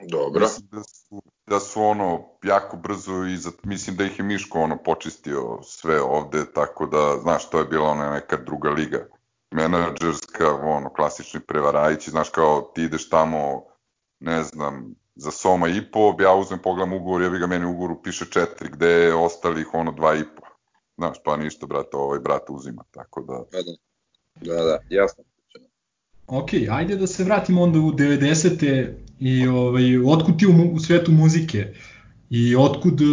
Dobro. 0.00 0.40
Mislim 0.40 0.68
da 0.70 0.82
su, 0.82 1.22
da 1.46 1.60
su 1.60 1.82
ono 1.82 2.28
jako 2.42 2.76
brzo 2.76 3.24
i 3.24 3.36
za, 3.36 3.50
mislim 3.62 3.96
da 3.96 4.04
ih 4.04 4.18
je 4.18 4.24
Miško 4.24 4.60
ono 4.60 4.82
počistio 4.82 5.58
sve 5.62 6.00
ovde, 6.00 6.52
tako 6.52 6.86
da, 6.86 7.18
znaš, 7.22 7.50
to 7.50 7.58
je 7.58 7.64
bila 7.64 7.88
ona 7.88 8.10
neka 8.10 8.36
druga 8.36 8.70
liga 8.70 9.06
menadžerska, 9.50 10.54
ono, 10.54 10.92
klasični 10.92 11.40
prevarajići, 11.40 12.10
znaš, 12.10 12.30
kao 12.30 12.70
ti 12.74 12.82
ideš 12.82 13.08
tamo, 13.08 13.64
ne 14.20 14.42
znam, 14.42 14.94
za 15.14 15.30
Soma 15.30 15.68
i 15.68 15.90
po, 15.92 16.16
ja 16.20 16.34
uzmem, 16.34 16.60
pogledam 16.62 16.92
ugovor, 16.92 17.22
ja 17.22 17.30
bi 17.30 17.38
ga 17.38 17.46
meni 17.46 17.66
ugovoru 17.66 18.02
piše 18.02 18.24
četiri, 18.30 18.70
gde 18.70 18.88
je 18.88 19.14
ostalih 19.14 19.74
ono 19.74 19.92
dva 19.92 20.14
i 20.14 20.22
po. 20.36 20.46
Znaš, 20.96 21.16
pa 21.24 21.36
ništa, 21.36 21.66
brate, 21.66 21.96
ovaj 21.96 22.18
brat 22.18 22.42
uzima, 22.48 22.84
tako 22.90 23.20
da... 23.20 23.44
Pa 23.52 23.62
da. 23.62 23.72
Da, 24.40 24.62
da, 24.62 24.78
jasno. 24.88 25.24
Ok, 26.26 26.48
ajde 26.70 26.96
da 26.96 27.06
se 27.06 27.24
vratimo 27.24 27.62
onda 27.62 27.78
u 27.78 27.92
90. 27.92 28.94
i 29.20 29.48
ovaj, 29.48 29.98
otkud 30.06 30.38
ti 30.38 30.46
u, 30.46 30.52
mu- 30.52 30.72
u 30.72 30.80
svetu 30.80 31.12
muzike 31.12 31.74
i 32.30 32.56
otkud 32.56 33.00
eh, 33.00 33.04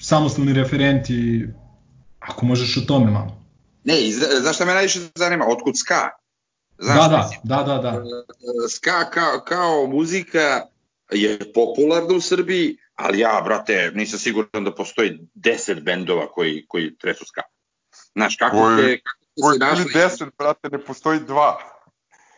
samostalni 0.00 0.52
referenti, 0.52 1.48
ako 2.18 2.46
možeš 2.46 2.76
o 2.76 2.86
tome 2.86 3.10
malo. 3.10 3.38
Ne, 3.84 3.94
znaš 4.42 4.56
šta 4.56 4.64
me 4.64 4.74
najviše 4.74 5.00
zanima? 5.14 5.44
Otkud 5.48 5.78
ska? 5.78 6.08
Znaš, 6.78 7.10
da, 7.42 7.56
da, 7.56 7.62
da, 7.62 7.78
da, 7.78 7.90
da. 7.90 8.68
ska 8.68 9.10
kao, 9.10 9.40
kao 9.40 9.86
muzika 9.86 10.62
je 11.10 11.52
popularna 11.54 12.14
u 12.16 12.20
Srbiji, 12.20 12.76
ali 12.94 13.18
ja, 13.18 13.42
brate, 13.44 13.92
nisam 13.94 14.18
siguran 14.18 14.64
da 14.64 14.74
postoji 14.74 15.18
10 15.34 15.82
bendova 15.82 16.32
koji, 16.32 16.66
koji 16.68 16.98
tresu 16.98 17.24
ska. 17.24 17.42
Znaš, 18.14 18.36
kako 18.36 18.56
ste 18.56 19.00
Koji 19.42 19.58
se 19.58 19.58
našli? 19.58 19.82
ili 19.82 19.92
deset, 19.92 20.28
brate, 20.38 20.68
ne 20.72 20.78
postoji 20.84 21.20
dva. 21.20 21.58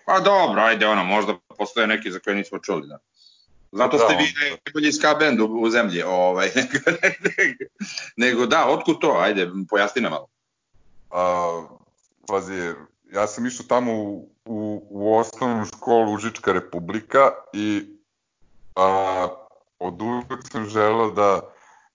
Pa 0.06 0.20
dobro, 0.20 0.62
ajde, 0.62 0.86
ono, 0.86 1.04
možda 1.04 1.38
postoje 1.58 1.86
neki 1.86 2.10
za 2.10 2.18
koje 2.18 2.36
nismo 2.36 2.58
čuli, 2.58 2.88
da. 2.88 2.98
Zato 3.72 3.98
ste 3.98 4.14
Da, 4.14 4.18
vi 4.18 4.26
najbolji 4.40 4.92
ska 4.92 5.14
bend 5.14 5.40
u, 5.40 5.46
u 5.46 5.70
zemlji, 5.70 6.02
ovaj, 6.02 6.50
nego, 6.54 6.78
nego, 7.36 7.64
nego 8.16 8.46
da, 8.46 8.66
otkud 8.66 9.00
to, 9.00 9.16
ajde, 9.20 9.50
pojasni 9.70 10.02
nam 10.02 10.10
malo. 10.10 10.26
A, 11.10 11.66
pazi, 12.26 12.72
ja 13.12 13.26
sam 13.26 13.46
išao 13.46 13.66
tamo 13.66 13.92
u, 13.94 14.34
u, 14.44 14.86
u 14.90 15.16
osnovnu 15.16 15.64
školu 15.64 16.12
Užička 16.12 16.52
republika 16.52 17.18
i 17.52 17.82
a, 18.76 19.28
od 19.78 20.02
uvek 20.02 20.52
sam 20.52 20.64
želeo 20.66 21.10
da, 21.10 21.40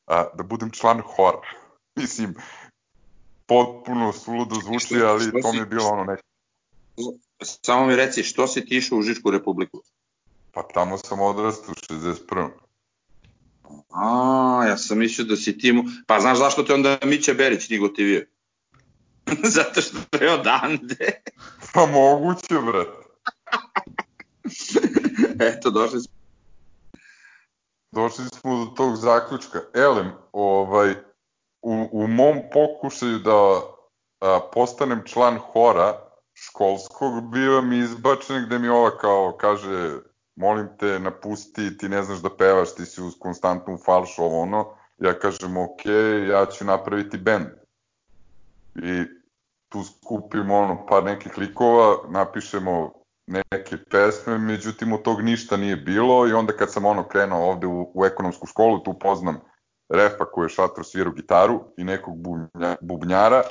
a, 0.05 0.25
da 0.33 0.43
budem 0.43 0.71
član 0.71 1.01
hora. 1.05 1.41
Mislim, 1.95 2.35
potpuno 3.45 4.13
suludo 4.13 4.55
zvuči, 4.55 4.85
Što- 4.85 5.05
ali 5.05 5.21
što 5.21 5.41
to 5.41 5.51
si- 5.51 5.55
mi 5.57 5.61
je 5.61 5.65
bilo 5.65 5.89
ono 5.89 6.03
neko. 6.03 6.21
Samo 7.43 7.85
mi 7.85 7.95
reci, 7.95 8.23
što 8.23 8.47
si 8.47 8.65
ti 8.65 8.77
išao 8.77 8.95
u 8.95 8.99
Užičku 8.99 9.31
republiku? 9.31 9.81
Pa 10.51 10.63
tamo 10.63 10.97
sam 10.97 11.21
odrastao 11.21 11.71
u 11.71 11.93
61. 11.93 12.49
A, 13.89 14.65
ja 14.67 14.77
sam 14.77 14.97
mislio 14.97 15.27
da 15.27 15.35
si 15.35 15.57
ti 15.57 15.71
mu... 15.71 15.83
Pa 16.07 16.19
znaš 16.19 16.37
zašto 16.37 16.63
te 16.63 16.73
onda 16.73 16.97
Mića 17.03 17.33
Berić 17.33 17.69
nije 17.69 17.79
gotivio? 17.79 18.25
Zato 19.57 19.81
što 19.81 19.97
je 20.25 20.33
odande. 20.33 21.21
Pa 21.73 21.85
moguće, 21.85 22.59
brat. 22.65 22.87
Eto, 25.49 25.69
došli 25.69 26.01
smo. 26.01 26.15
Došli 27.91 28.25
smo 28.25 28.65
do 28.65 28.65
tog 28.65 28.95
zaključka. 28.95 29.59
Elem, 29.73 30.11
ovaj, 30.31 30.91
u, 31.61 31.89
u 31.91 32.07
mom 32.07 32.37
pokušaju 32.53 33.19
da 33.19 33.61
a, 34.19 34.39
postanem 34.53 35.01
član 35.05 35.37
hora 35.37 35.99
školskog, 36.33 37.31
bivam 37.31 37.73
izbačen 37.73 38.45
gde 38.45 38.59
mi 38.59 38.67
ova 38.67 38.97
kao 38.97 39.37
kaže 39.41 39.99
molim 40.35 40.67
te 40.79 40.99
napusti, 40.99 41.77
ti 41.77 41.89
ne 41.89 42.03
znaš 42.03 42.19
da 42.19 42.29
pevaš, 42.37 42.75
ti 42.75 42.85
si 42.85 43.01
uz 43.01 43.13
konstantnu 43.19 43.77
falšu, 43.85 44.23
ovo 44.23 44.41
ono. 44.41 44.77
Ja 44.97 45.19
kažem, 45.19 45.57
ok, 45.57 45.85
ja 46.29 46.45
ću 46.45 46.65
napraviti 46.65 47.17
bend. 47.17 47.47
I 48.75 49.05
tu 49.69 49.83
skupimo 49.83 50.57
ono 50.57 50.85
par 50.85 51.03
nekih 51.03 51.37
likova, 51.37 51.97
napišemo 52.09 52.93
neke 53.27 53.77
pesme, 53.91 54.37
međutim 54.37 54.93
od 54.93 55.01
tog 55.01 55.21
ništa 55.21 55.57
nije 55.57 55.75
bilo 55.75 56.27
i 56.27 56.33
onda 56.33 56.53
kad 56.53 56.71
sam 56.71 56.85
ono 56.85 57.07
krenuo 57.07 57.49
ovde 57.49 57.67
u, 57.67 57.91
u 57.93 58.05
ekonomsku 58.05 58.47
školu, 58.47 58.79
tu 58.79 58.99
poznam 58.99 59.39
Refa 59.89 60.25
koji 60.25 60.45
je 60.45 60.49
šatro 60.49 60.83
svirao 60.83 61.13
gitaru 61.13 61.63
i 61.77 61.83
nekog 61.83 62.17
bubnja, 62.17 62.75
bubnjara 62.81 63.43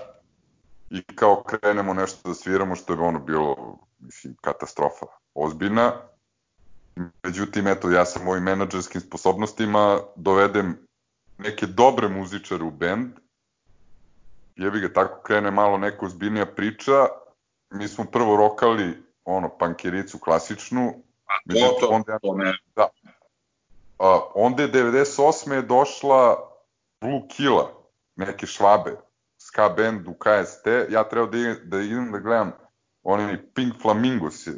i 0.91 1.03
kao 1.03 1.43
krenemo 1.43 1.95
nešto 1.95 2.29
da 2.29 2.35
sviramo 2.35 2.75
što 2.75 2.93
je 2.93 3.01
ono 3.01 3.21
bilo, 3.21 3.79
mislim, 3.99 4.37
katastrofa 4.41 5.07
ozbiljna. 5.35 5.93
Međutim, 7.23 7.67
eto, 7.67 7.91
ja 7.91 8.05
sam 8.05 8.25
mojim 8.25 8.45
menadžerskim 8.45 9.01
sposobnostima 9.01 10.01
dovedem 10.17 10.79
neke 11.39 11.67
dobre 11.67 12.09
muzičare 12.09 12.65
u 12.65 12.71
bend, 12.71 13.13
jebi 14.57 14.81
ga, 14.81 14.93
tako 14.93 15.23
krene 15.23 15.51
malo 15.51 15.79
neka 15.79 16.07
ozbiljnija 16.07 16.47
priča, 16.47 17.07
mi 17.71 17.89
smo 17.89 18.05
prvo 18.05 18.37
rokali 18.37 19.03
ono, 19.25 19.59
pankericu 19.59 20.19
klasičnu, 20.19 20.95
To, 21.49 21.77
to, 21.81 21.89
onda, 21.89 22.19
to 22.19 22.33
me... 22.33 22.53
a, 23.99 24.21
onda 24.35 24.63
je 24.63 24.73
98. 24.73 25.53
je 25.53 25.63
došla 25.63 26.51
Blue 27.01 27.29
Killa, 27.29 27.71
neke 28.17 28.47
švabe, 28.47 28.97
ska 29.39 29.69
band 29.69 30.09
u 30.09 30.15
KST, 30.15 30.67
ja 30.91 31.05
treba 31.05 31.27
da 31.27 31.39
idem 31.39 31.57
da, 31.65 31.81
idem 31.81 32.13
da 32.13 32.19
gledam 32.19 32.53
onaj 33.03 33.37
Pink 33.55 33.75
Flamingos 33.83 34.47
je 34.47 34.53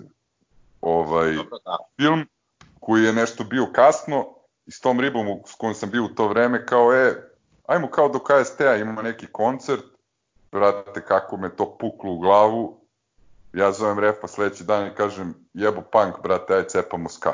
ovaj, 0.80 1.34
Dobro, 1.34 1.58
da. 1.64 1.78
film 1.96 2.26
koji 2.80 3.04
je 3.04 3.12
nešto 3.12 3.44
bio 3.44 3.66
kasno 3.72 4.34
i 4.66 4.70
s 4.70 4.80
tom 4.80 5.00
ribom 5.00 5.26
s 5.46 5.54
kojom 5.54 5.74
sam 5.74 5.90
bio 5.90 6.04
u 6.04 6.08
to 6.08 6.28
vreme 6.28 6.66
kao 6.66 6.92
e, 6.94 7.14
ajmo 7.66 7.90
kao 7.90 8.08
do 8.08 8.18
KST-a 8.18 8.76
ima 8.76 9.02
neki 9.02 9.26
koncert, 9.32 9.84
brate 10.52 11.04
kako 11.04 11.36
me 11.36 11.56
to 11.56 11.76
puklo 11.78 12.12
u 12.12 12.18
glavu, 12.18 12.80
ja 13.52 13.72
zovem 13.72 13.98
refa 13.98 14.28
sledeći 14.28 14.64
dan 14.64 14.86
i 14.86 14.94
kažem 14.94 15.34
jebo 15.54 15.82
punk 15.92 16.14
brate, 16.22 16.54
aj 16.54 16.64
cepamo 16.68 17.08
ska. 17.08 17.32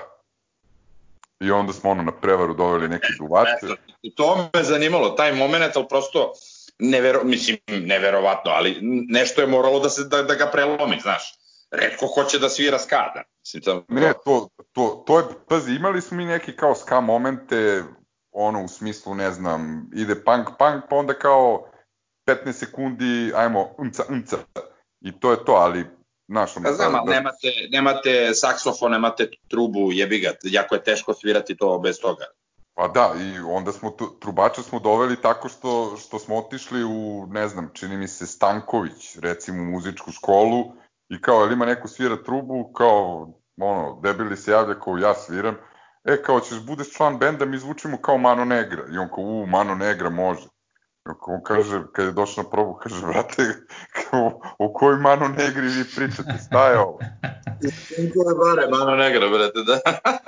I 1.40 1.50
onda 1.50 1.72
smo 1.72 1.90
ono 1.90 2.02
na 2.02 2.12
prevaru 2.12 2.54
doveli 2.54 2.88
neke 2.88 3.08
duvače. 3.18 3.50
Eto, 3.62 3.76
to 4.16 4.48
me 4.54 4.62
zanimalo, 4.62 5.10
taj 5.10 5.32
moment, 5.32 5.76
ali 5.76 5.86
prosto 5.88 6.32
nevero, 6.78 7.24
mislim, 7.24 7.58
neverovatno, 7.68 8.50
ali 8.50 8.78
nešto 9.08 9.40
je 9.40 9.46
moralo 9.46 9.80
da, 9.80 9.88
se, 9.88 10.04
da, 10.04 10.22
da 10.22 10.34
ga 10.34 10.46
prelomi, 10.46 10.98
znaš. 11.02 11.38
Redko 11.70 12.06
hoće 12.06 12.38
da 12.38 12.48
svira 12.48 12.78
skada. 12.78 13.22
Mislim, 13.40 13.62
to, 13.62 13.84
Ne, 13.88 14.12
to, 14.24 14.48
to, 14.72 15.04
to 15.06 15.18
je, 15.18 15.24
pazi, 15.48 15.74
imali 15.74 16.00
smo 16.00 16.16
mi 16.16 16.24
neke 16.24 16.56
kao 16.56 16.74
ska 16.74 17.00
momente, 17.00 17.82
ono 18.32 18.64
u 18.64 18.68
smislu, 18.68 19.14
ne 19.14 19.30
znam, 19.30 19.90
ide 19.94 20.14
punk, 20.14 20.46
punk, 20.58 20.84
pa 20.90 20.96
onda 20.96 21.14
kao 21.14 21.66
15 22.26 22.52
sekundi, 22.52 23.32
ajmo, 23.34 23.74
unca, 23.78 24.02
unca, 24.10 24.36
i 25.00 25.20
to 25.20 25.30
je 25.30 25.44
to, 25.44 25.52
ali, 25.52 25.86
znaš, 26.28 26.56
ono, 26.56 26.68
Ja 26.68 26.74
znam, 26.74 26.92
da- 26.92 26.98
ali 26.98 27.08
da- 27.08 27.14
nemate, 27.14 27.48
nemate 27.70 28.34
saksofon, 28.34 28.92
nemate 28.92 29.30
trubu, 29.48 29.92
jebi 29.92 30.18
ga, 30.18 30.32
jako 30.42 30.74
je 30.74 30.84
teško 30.84 31.14
svirati 31.14 31.56
to 31.56 31.78
bez 31.78 32.00
toga. 32.00 32.24
Pa 32.74 32.88
da, 32.88 33.12
i 33.20 33.38
onda 33.38 33.72
smo 33.72 33.90
tu, 33.90 34.18
trubača 34.20 34.62
smo 34.62 34.78
doveli 34.78 35.20
tako 35.20 35.48
što, 35.48 35.96
što 35.96 36.18
smo 36.18 36.38
otišli 36.38 36.84
u, 36.84 37.26
ne 37.30 37.48
znam, 37.48 37.70
čini 37.72 37.96
mi 37.96 38.08
se 38.08 38.26
Stanković, 38.26 39.16
recimo 39.18 39.62
u 39.62 39.66
muzičku 39.66 40.12
školu, 40.12 40.72
i 41.08 41.20
kao, 41.20 41.40
jel 41.40 41.52
ima 41.52 41.66
neko 41.66 41.88
svira 41.88 42.22
trubu, 42.24 42.72
kao, 42.72 43.28
ono, 43.60 44.00
debili 44.02 44.36
se 44.36 44.50
javlja 44.50 44.80
kao 44.80 44.98
ja 44.98 45.14
sviram, 45.14 45.56
e, 46.04 46.22
kao, 46.22 46.40
ćeš 46.40 46.60
budeš 46.66 46.92
član 46.92 47.18
benda, 47.18 47.44
mi 47.44 47.58
zvučimo 47.58 47.96
kao 47.96 48.18
Mano 48.18 48.44
Negra, 48.44 48.82
i 48.94 48.98
on 48.98 49.08
kao, 49.08 49.24
u, 49.24 49.46
Mano 49.46 49.74
Negra 49.74 50.10
može. 50.10 50.46
I 51.06 51.10
on 51.26 51.42
kaže, 51.44 51.82
kad 51.92 52.06
je 52.06 52.12
došao 52.12 52.44
na 52.44 52.50
probu, 52.50 52.74
kaže, 52.82 53.06
brate, 53.06 53.42
kao, 53.92 54.40
o 54.58 54.72
kojoj 54.72 54.98
Mano 54.98 55.28
Negri 55.28 55.66
vi 55.68 55.84
pričate, 55.96 56.34
šta 56.46 56.68
je 56.68 56.78
ovo? 56.78 56.98
Koje 58.14 58.34
bare, 58.34 58.70
mano 58.70 58.96
negra, 58.96 59.28
brate, 59.28 59.58
da. 59.66 59.78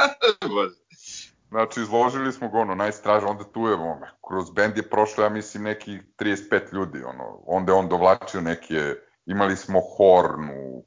Bože. 0.55 0.75
Znači, 1.49 1.81
izložili 1.81 2.33
smo 2.33 2.49
ga, 2.49 2.59
ono, 2.59 2.75
najstraže, 2.75 3.27
onda 3.27 3.45
tu 3.45 3.61
je, 3.61 3.75
ono, 3.75 4.07
kroz 4.29 4.51
bend 4.51 4.77
je 4.77 4.91
prošlo, 4.91 5.25
ja 5.25 5.31
mislim, 5.31 5.63
nekih 5.63 6.03
35 6.19 6.73
ljudi, 6.73 7.03
ono, 7.03 7.43
onda 7.47 7.73
je 7.73 7.79
on 7.79 7.89
dovlačio 7.89 8.41
neke, 8.41 8.95
imali 9.27 9.57
smo 9.57 9.81
hornu, 9.97 10.85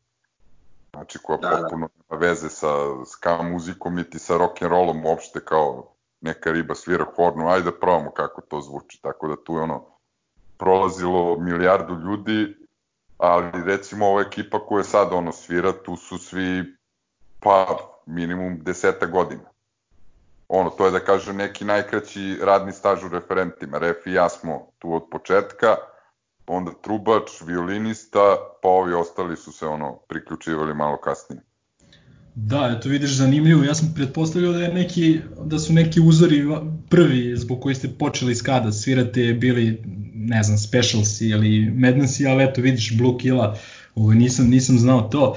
znači, 0.98 1.20
koja 1.24 1.38
Da, 1.38 1.50
da. 1.50 1.58
potpuno 1.58 1.90
nema 1.96 2.20
veze 2.20 2.50
sa 2.50 2.68
ska 3.06 3.42
muzikom, 3.42 3.96
niti 3.96 4.20
sa 4.20 4.38
rock 4.38 4.62
and 4.62 4.72
rollom 4.72 5.06
uopšte, 5.06 5.40
kao 5.46 5.94
neka 6.22 6.52
riba 6.52 6.76
svira 6.76 7.06
hornu, 7.16 7.50
ajde 7.50 7.72
da 7.72 7.80
probamo 7.80 8.12
kako 8.12 8.42
to 8.42 8.62
zvuči, 8.62 9.02
tako 9.02 9.28
da 9.28 9.44
tu 9.44 9.54
je, 9.54 9.62
ono, 9.62 9.86
prolazilo 10.58 11.38
milijardu 11.40 11.94
ljudi, 11.94 12.56
ali 13.18 13.64
recimo 13.66 14.08
ova 14.08 14.22
ekipa 14.22 14.60
koja 14.60 14.84
sad 14.84 15.14
ono 15.14 15.32
svira, 15.32 15.74
tu 15.84 15.96
su 15.96 16.18
svi 16.18 16.64
pa 17.40 17.66
minimum 18.06 18.60
deseta 18.64 19.06
godina 19.06 19.50
ono, 20.48 20.70
to 20.70 20.86
je 20.86 20.92
da 20.92 21.00
kažem 21.00 21.38
neki 21.38 21.66
najkraći 21.66 22.40
radni 22.42 22.72
staž 22.72 23.04
u 23.04 23.08
referentima. 23.08 23.78
Ref 23.78 24.08
i 24.08 24.14
ja 24.14 24.30
smo 24.30 24.68
tu 24.80 24.94
od 24.94 25.04
početka, 25.12 25.76
onda 26.48 26.72
trubač, 26.84 27.30
violinista, 27.46 28.20
pa 28.62 28.70
ovi 28.70 28.94
ostali 28.94 29.38
su 29.38 29.52
se 29.52 29.66
ono 29.66 29.96
priključivali 30.10 30.74
malo 30.74 30.98
kasnije. 30.98 31.42
Da, 32.36 32.76
eto 32.78 32.90
vidiš 32.90 33.16
zanimljivo, 33.16 33.64
ja 33.64 33.76
sam 33.76 33.94
pretpostavljao 33.96 34.54
da, 34.54 34.60
je 34.60 34.74
neki, 34.74 35.20
da 35.46 35.60
su 35.60 35.74
neki 35.74 36.02
uzori 36.02 36.46
prvi 36.90 37.38
zbog 37.38 37.60
koji 37.62 37.76
ste 37.76 37.90
počeli 37.90 38.36
skada 38.36 38.72
svirate 38.72 39.34
bili, 39.34 39.82
ne 40.16 40.44
znam, 40.44 40.58
Specialsi 40.58 41.28
ili 41.28 41.72
Madnessi, 41.72 42.28
ali 42.28 42.44
eto 42.44 42.62
vidiš 42.62 42.98
Blue 42.98 43.18
Killa, 43.18 43.58
ovo, 43.96 44.14
nisam, 44.14 44.48
nisam 44.50 44.80
znao 44.80 45.02
to. 45.02 45.36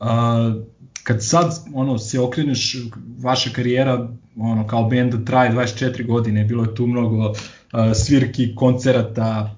A, 0.00 0.54
kad 1.02 1.24
sad 1.24 1.64
ono 1.74 1.98
se 1.98 2.20
okreneš, 2.20 2.76
vaša 3.18 3.50
karijera 3.50 4.08
ono 4.36 4.66
kao 4.66 4.88
benda 4.88 5.24
traje 5.24 5.52
24 5.52 6.06
godine, 6.06 6.44
bilo 6.44 6.64
je 6.64 6.74
tu 6.74 6.86
mnogo 6.86 7.32
a, 7.72 7.94
svirki, 7.94 8.54
koncerata, 8.54 9.56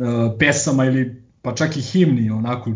a, 0.00 0.36
pesama 0.38 0.84
ili 0.84 1.22
pa 1.42 1.54
čak 1.54 1.76
i 1.76 1.80
himni, 1.80 2.30
onako 2.30 2.72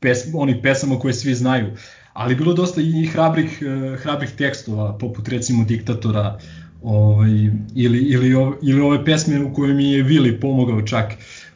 pes, 0.00 0.18
onih 0.34 0.56
pesama 0.62 0.98
koje 0.98 1.14
svi 1.14 1.34
znaju 1.34 1.76
ali 2.12 2.34
bilo 2.34 2.52
dosta 2.54 2.80
i 2.80 3.06
hrabrih, 3.06 3.62
eh, 3.62 3.96
hrabrih 3.96 4.30
tekstova, 4.30 4.98
poput 4.98 5.28
recimo 5.28 5.64
Diktatora, 5.64 6.38
ovaj, 6.82 7.30
ili, 7.74 7.98
ili, 7.98 8.36
ili 8.62 8.80
ove 8.80 9.04
pesme 9.04 9.44
u 9.44 9.54
kojoj 9.54 9.74
mi 9.74 9.92
je 9.92 10.02
Vili 10.02 10.40
pomogao 10.40 10.82
čak 10.82 11.12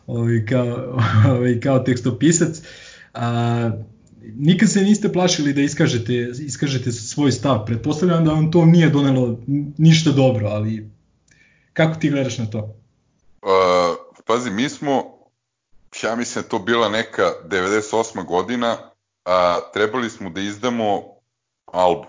ovaj, 0.06 0.46
kao, 0.46 0.98
ovaj, 1.34 1.60
kao 1.60 1.78
tekstopisac. 1.78 2.62
A, 3.14 3.70
nikad 4.36 4.70
se 4.70 4.82
niste 4.82 5.12
plašili 5.12 5.52
da 5.52 5.60
iskažete, 5.60 6.32
iskažete 6.46 6.92
svoj 6.92 7.32
stav. 7.32 7.66
Pretpostavljam 7.66 8.24
da 8.24 8.32
vam 8.32 8.50
to 8.50 8.64
nije 8.64 8.90
donelo 8.90 9.40
ništa 9.78 10.12
dobro, 10.12 10.48
ali 10.48 10.90
kako 11.72 12.00
ti 12.00 12.10
gledaš 12.10 12.38
na 12.38 12.46
to? 12.46 12.58
Uh, 13.42 13.93
pazi, 14.24 14.50
mi 14.50 14.68
smo, 14.68 15.18
ja 16.02 16.16
mislim 16.16 16.44
to 16.48 16.58
bila 16.58 16.88
neka 16.88 17.32
98. 17.44 18.26
godina, 18.26 18.90
a, 19.24 19.60
trebali 19.72 20.10
smo 20.10 20.30
da 20.30 20.40
izdamo 20.40 21.02
album. 21.64 22.06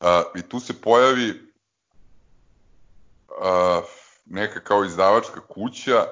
A, 0.00 0.22
I 0.36 0.42
tu 0.42 0.60
se 0.60 0.80
pojavi 0.80 1.52
a, 3.40 3.80
neka 4.24 4.60
kao 4.60 4.84
izdavačka 4.84 5.40
kuća 5.40 6.06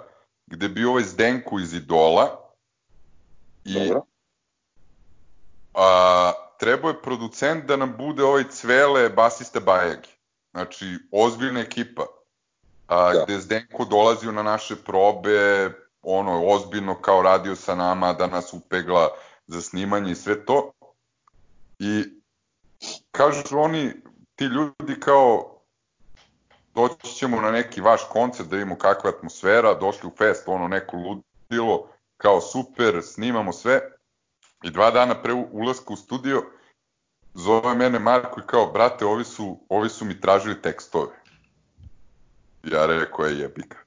gde 0.46 0.68
bi 0.68 0.84
ovaj 0.84 1.02
Zdenko 1.02 1.58
iz 1.58 1.74
Idola 1.74 2.50
I 3.64 3.74
Dobro. 3.74 4.02
a, 5.74 6.32
trebao 6.58 6.88
je 6.88 7.02
producent 7.02 7.64
da 7.64 7.76
nam 7.76 7.94
bude 7.98 8.24
ovaj 8.24 8.44
Cvele 8.50 9.08
basista 9.08 9.60
Bajagi. 9.60 10.08
Znači, 10.50 10.98
ozbiljna 11.12 11.60
ekipa. 11.60 12.06
A, 12.86 13.12
Da. 13.12 13.24
Gde 13.24 13.40
Zdenko 13.40 13.84
dolazio 13.84 14.32
na 14.32 14.42
naše 14.42 14.76
probe, 14.76 15.70
ono, 16.02 16.46
ozbiljno 16.46 16.94
kao 16.94 17.22
radio 17.22 17.56
sa 17.56 17.74
nama, 17.74 18.12
da 18.12 18.26
nas 18.26 18.52
upegla 18.52 19.08
za 19.46 19.60
snimanje 19.60 20.12
i 20.12 20.14
sve 20.14 20.44
to. 20.44 20.72
I 21.78 22.04
kažu 23.10 23.58
oni, 23.58 23.92
ti 24.36 24.44
ljudi 24.44 25.00
kao 25.00 25.54
doći 26.74 27.14
ćemo 27.14 27.40
na 27.40 27.50
neki 27.50 27.80
vaš 27.80 28.00
koncert 28.12 28.48
da 28.48 28.56
vidimo 28.56 28.78
kakva 28.78 29.10
je 29.10 29.16
atmosfera, 29.16 29.74
došli 29.74 30.08
u 30.08 30.16
fest, 30.18 30.48
ono 30.48 30.68
neko 30.68 30.96
ludilo, 30.96 31.88
kao 32.16 32.40
super, 32.40 33.02
snimamo 33.02 33.52
sve. 33.52 33.80
I 34.62 34.70
dva 34.70 34.90
dana 34.90 35.22
pre 35.22 35.32
ulaska 35.32 35.92
u 35.92 35.96
studio 35.96 36.42
zove 37.34 37.74
mene 37.74 37.98
Marko 37.98 38.40
i 38.40 38.46
kao, 38.46 38.66
brate, 38.66 39.06
ovi 39.06 39.24
su, 39.24 39.66
ovi 39.68 39.88
su 39.88 40.04
mi 40.04 40.20
tražili 40.20 40.62
tekstove. 40.62 41.23
Ja 42.72 42.86
rekao 42.86 43.24
je 43.24 43.38
jebika. 43.38 43.78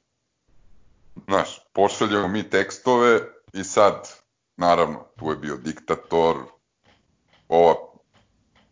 Znaš, 1.27 1.59
pošaljamo 1.73 2.27
mi 2.27 2.49
tekstove 2.49 3.19
i 3.53 3.63
sad, 3.63 4.09
naravno, 4.57 5.05
tu 5.19 5.29
je 5.29 5.35
bio 5.35 5.57
diktator, 5.57 6.37
ova 7.47 7.75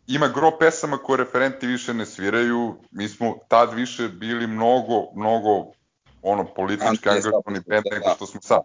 ima 0.08 0.28
gro 0.28 0.58
pesama 0.60 0.98
koje 0.98 1.18
referenti 1.18 1.68
više 1.68 1.94
ne 1.94 2.06
sviraju, 2.06 2.76
mi 2.92 3.10
smo 3.10 3.38
tad 3.48 3.74
više 3.74 4.08
bili 4.08 4.48
mnogo, 4.48 5.12
mnogo 5.16 5.72
ono 6.22 6.54
politički 6.54 7.10
angažovani 7.10 7.60
band 7.68 7.84
da, 7.90 7.96
nego 7.96 8.10
što 8.16 8.26
smo 8.26 8.42
sad. 8.42 8.62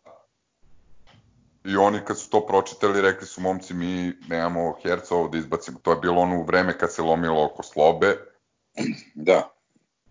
I 1.64 1.76
oni 1.76 2.00
kad 2.06 2.18
su 2.18 2.30
to 2.30 2.46
pročitali 2.46 3.00
rekli 3.00 3.26
su 3.26 3.40
momci 3.40 3.74
mi 3.74 4.12
nemamo 4.28 4.76
herca 4.82 5.14
ovo 5.14 5.28
da 5.28 5.38
izbacimo. 5.38 5.78
To 5.82 5.90
je 5.90 5.96
bilo 5.96 6.20
ono 6.20 6.40
u 6.40 6.44
vreme 6.44 6.78
kad 6.78 6.92
se 6.92 7.02
lomilo 7.02 7.44
oko 7.44 7.62
slobe 7.62 8.16
Da. 9.14 9.50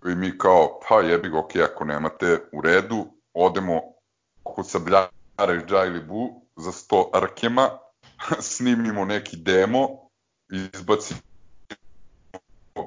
I 0.06 0.16
mi 0.16 0.38
kao 0.38 0.80
pa 0.90 1.02
jebi 1.02 1.30
ga 1.30 1.40
ok 1.40 1.56
ako 1.56 1.86
nemate 1.86 2.40
u 2.52 2.62
redu 2.62 3.06
odemo 3.34 3.82
kod 4.44 4.70
sabljara 4.70 5.54
iz 5.58 5.64
Džajli 5.68 6.00
Bu 6.00 6.42
za 6.56 6.72
100 6.72 7.10
arkema 7.14 7.70
snimimo 8.52 9.06
neki 9.06 9.38
demo 9.38 9.88
izbacimo 10.52 11.20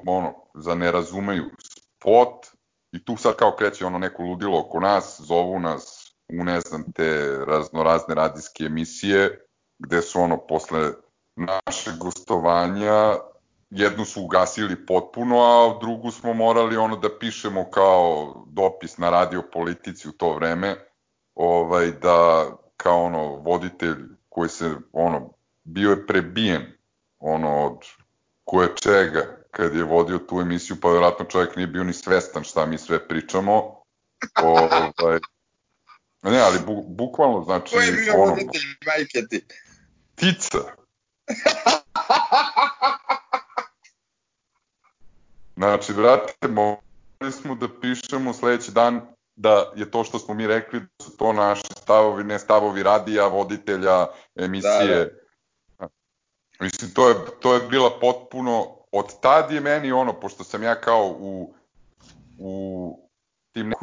ono, 0.05 0.33
za 0.53 0.75
ne 0.75 0.91
razumeju 0.91 1.43
spot 1.59 2.45
i 2.91 3.05
tu 3.05 3.17
sad 3.17 3.35
kao 3.35 3.55
kreće 3.55 3.85
ono 3.85 3.97
neko 3.97 4.23
ludilo 4.23 4.59
oko 4.59 4.79
nas, 4.79 5.21
zovu 5.21 5.59
nas 5.59 6.13
u 6.39 6.43
ne 6.43 6.61
znam 6.61 6.91
te 6.91 7.37
raznorazne 7.47 8.15
radijske 8.15 8.63
emisije 8.63 9.45
gde 9.79 10.01
su 10.01 10.21
ono 10.21 10.47
posle 10.47 10.91
našeg 11.35 11.93
gostovanja 11.99 13.17
jednu 13.75 14.05
su 14.05 14.23
ugasili 14.23 14.85
potpuno, 14.85 15.35
a 15.41 15.79
drugu 15.79 16.11
smo 16.11 16.33
morali 16.33 16.77
ono 16.77 16.95
da 16.95 17.17
pišemo 17.19 17.71
kao 17.71 18.33
dopis 18.47 18.97
na 18.97 19.09
radio 19.09 19.43
politici 19.53 20.09
u 20.09 20.11
to 20.11 20.33
vreme, 20.33 20.75
ovaj 21.35 21.91
da 21.91 22.49
kao 22.77 23.03
ono 23.03 23.35
voditelj 23.35 23.95
koji 24.29 24.49
se 24.49 24.75
ono 24.91 25.33
bio 25.63 25.89
je 25.89 26.07
prebijen 26.07 26.61
ono 27.19 27.65
od 27.65 27.77
koje 28.43 28.69
čega 28.75 29.37
kad 29.51 29.75
je 29.75 29.83
vodio 29.83 30.17
tu 30.17 30.39
emisiju, 30.41 30.77
pa 30.81 30.89
vjerojatno 30.89 31.25
čovjek 31.25 31.55
nije 31.55 31.67
bio 31.67 31.83
ni 31.83 31.93
svestan 31.93 32.43
šta 32.43 32.65
mi 32.65 32.77
sve 32.77 33.07
pričamo. 33.07 33.83
ovaj, 34.43 35.19
ne, 36.21 36.39
ali 36.41 36.59
bu, 36.65 36.83
bukvalno, 36.87 37.43
znači, 37.43 37.75
Ko 37.75 37.81
je 37.81 37.91
bio 37.91 38.13
ono, 38.13 38.31
voditelj 38.31 38.61
majke 38.85 39.27
ti? 39.29 39.45
ptica. 40.15 40.57
Znači, 45.57 45.93
brate, 45.93 46.47
morali 46.47 47.31
smo 47.31 47.55
da 47.55 47.67
pišemo 47.81 48.33
sledeći 48.33 48.71
dan 48.71 49.01
da 49.35 49.71
je 49.75 49.91
to 49.91 50.03
što 50.03 50.19
smo 50.19 50.33
mi 50.33 50.47
rekli 50.47 50.79
da 50.79 51.05
su 51.05 51.17
to 51.17 51.33
naši 51.33 51.67
stavovi, 51.81 52.23
ne 52.23 52.39
stavovi 52.39 52.83
radija, 52.83 53.27
voditelja, 53.27 54.07
emisije. 54.35 55.19
Da, 55.79 55.87
Mislim, 56.59 56.91
to 56.93 57.09
je, 57.09 57.15
to 57.39 57.53
je 57.53 57.67
bila 57.67 57.99
potpuno, 57.99 58.77
od 58.91 59.19
tad 59.19 59.51
je 59.51 59.61
meni 59.61 59.91
ono, 59.91 60.19
pošto 60.19 60.43
sam 60.43 60.63
ja 60.63 60.81
kao 60.81 61.15
u, 61.19 61.53
u 62.39 63.09
tim 63.51 63.73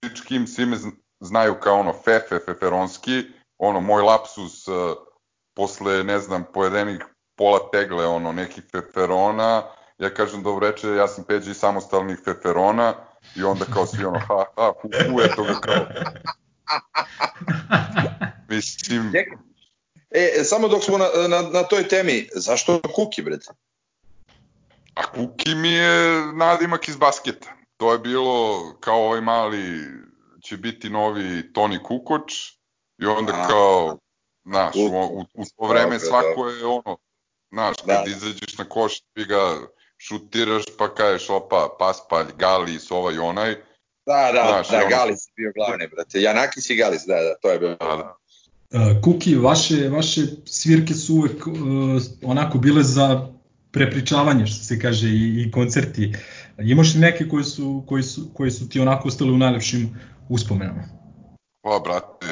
krugičkim, 0.00 0.46
svi 0.46 0.66
me 0.66 0.76
zn- 0.76 0.96
znaju 1.20 1.54
kao 1.60 1.80
ono 1.80 1.92
Fefe, 1.92 2.38
Feferonski, 2.46 3.22
ono 3.58 3.80
moj 3.80 4.02
lapsus 4.02 4.68
uh, 4.68 4.74
posle, 5.54 6.04
ne 6.04 6.18
znam, 6.18 6.44
pojedenih 6.52 7.04
pola 7.42 7.58
tegle, 7.72 8.06
ono, 8.06 8.32
nekih 8.32 8.64
feferona, 8.70 9.62
ja 9.98 10.14
kažem 10.14 10.42
dobro 10.42 10.68
reče, 10.70 10.88
ja 10.88 11.08
sam 11.08 11.24
peđi 11.24 11.54
samostalnih 11.54 12.18
feferona, 12.24 12.94
i 13.36 13.42
onda 13.42 13.64
kao 13.64 13.86
svi 13.86 14.04
ono, 14.04 14.18
ha, 14.18 14.44
ha, 14.56 14.72
hu, 14.82 14.88
hu, 15.10 15.20
eto 15.20 15.42
ga 15.42 15.54
kao. 15.60 15.86
Mislim. 18.50 19.12
E, 20.10 20.44
samo 20.44 20.68
dok 20.68 20.84
smo 20.84 20.98
na, 20.98 21.06
na, 21.28 21.42
na 21.42 21.62
toj 21.62 21.88
temi, 21.88 22.28
zašto 22.34 22.80
kuki, 22.94 23.22
bre? 23.22 23.38
A 24.94 25.02
Kuki 25.06 25.54
mi 25.54 25.72
je 25.72 26.26
nadimak 26.34 26.88
iz 26.88 26.96
basketa. 26.96 27.52
To 27.76 27.92
je 27.92 27.98
bilo 27.98 28.60
kao 28.80 29.04
ovaj 29.04 29.20
mali 29.20 29.80
će 30.42 30.56
biti 30.56 30.90
novi 30.90 31.52
Toni 31.52 31.82
Kukoč 31.82 32.32
i 32.98 33.06
onda 33.06 33.32
A. 33.32 33.48
kao 33.48 33.98
znaš, 34.44 34.74
u, 34.76 34.86
u, 34.86 35.24
u 35.34 35.44
to 35.56 35.66
vreme 35.66 35.98
svako 35.98 36.48
je 36.48 36.66
ono 36.66 36.96
znaš, 37.52 37.76
kad 37.76 37.86
Da, 37.86 38.02
da. 38.04 38.10
izađeš 38.10 38.58
na 38.58 38.64
koš 38.64 39.00
ti 39.00 39.24
ga 39.24 39.54
šutiraš 39.98 40.62
pa 40.78 40.94
kažeš 40.94 41.30
opa 41.30 41.76
paspalj, 41.78 42.26
galis, 42.38 42.90
ovaj 42.90 43.18
onaj 43.18 43.54
Da, 44.06 44.30
da, 44.34 44.42
Znaš, 44.48 44.68
da, 44.68 44.76
ono- 44.76 44.88
Galis 44.88 45.20
je 45.20 45.32
bio 45.36 45.52
glavni, 45.54 45.86
brate. 45.86 46.20
Janakis 46.20 46.70
i 46.70 46.76
Galis, 46.76 47.02
da, 47.06 47.14
da, 47.14 47.34
to 47.42 47.50
je 47.50 47.58
bilo. 47.58 47.74
da, 47.74 48.14
da. 48.70 49.00
Kuki, 49.00 49.34
vaše, 49.34 49.88
vaše 49.88 50.20
svirke 50.44 50.94
su 50.94 51.14
uvek 51.14 51.46
uh, 51.46 51.52
onako 52.22 52.58
bile 52.58 52.82
za 52.82 53.28
prepričavanje, 53.72 54.46
što 54.46 54.64
se 54.64 54.78
kaže, 54.78 55.08
i, 55.08 55.42
i 55.42 55.50
koncerti. 55.50 56.12
Imaš 56.58 56.94
li 56.94 57.00
neke 57.00 57.28
koji 57.28 57.44
su, 57.44 57.84
koji, 57.88 58.02
su, 58.02 58.30
koji 58.34 58.50
su 58.50 58.68
ti 58.68 58.80
onako 58.80 59.08
ostali 59.08 59.30
u 59.32 59.38
najlepšim 59.38 59.98
uspomenama? 60.28 60.82
Pa, 61.62 61.80
brate, 61.84 62.26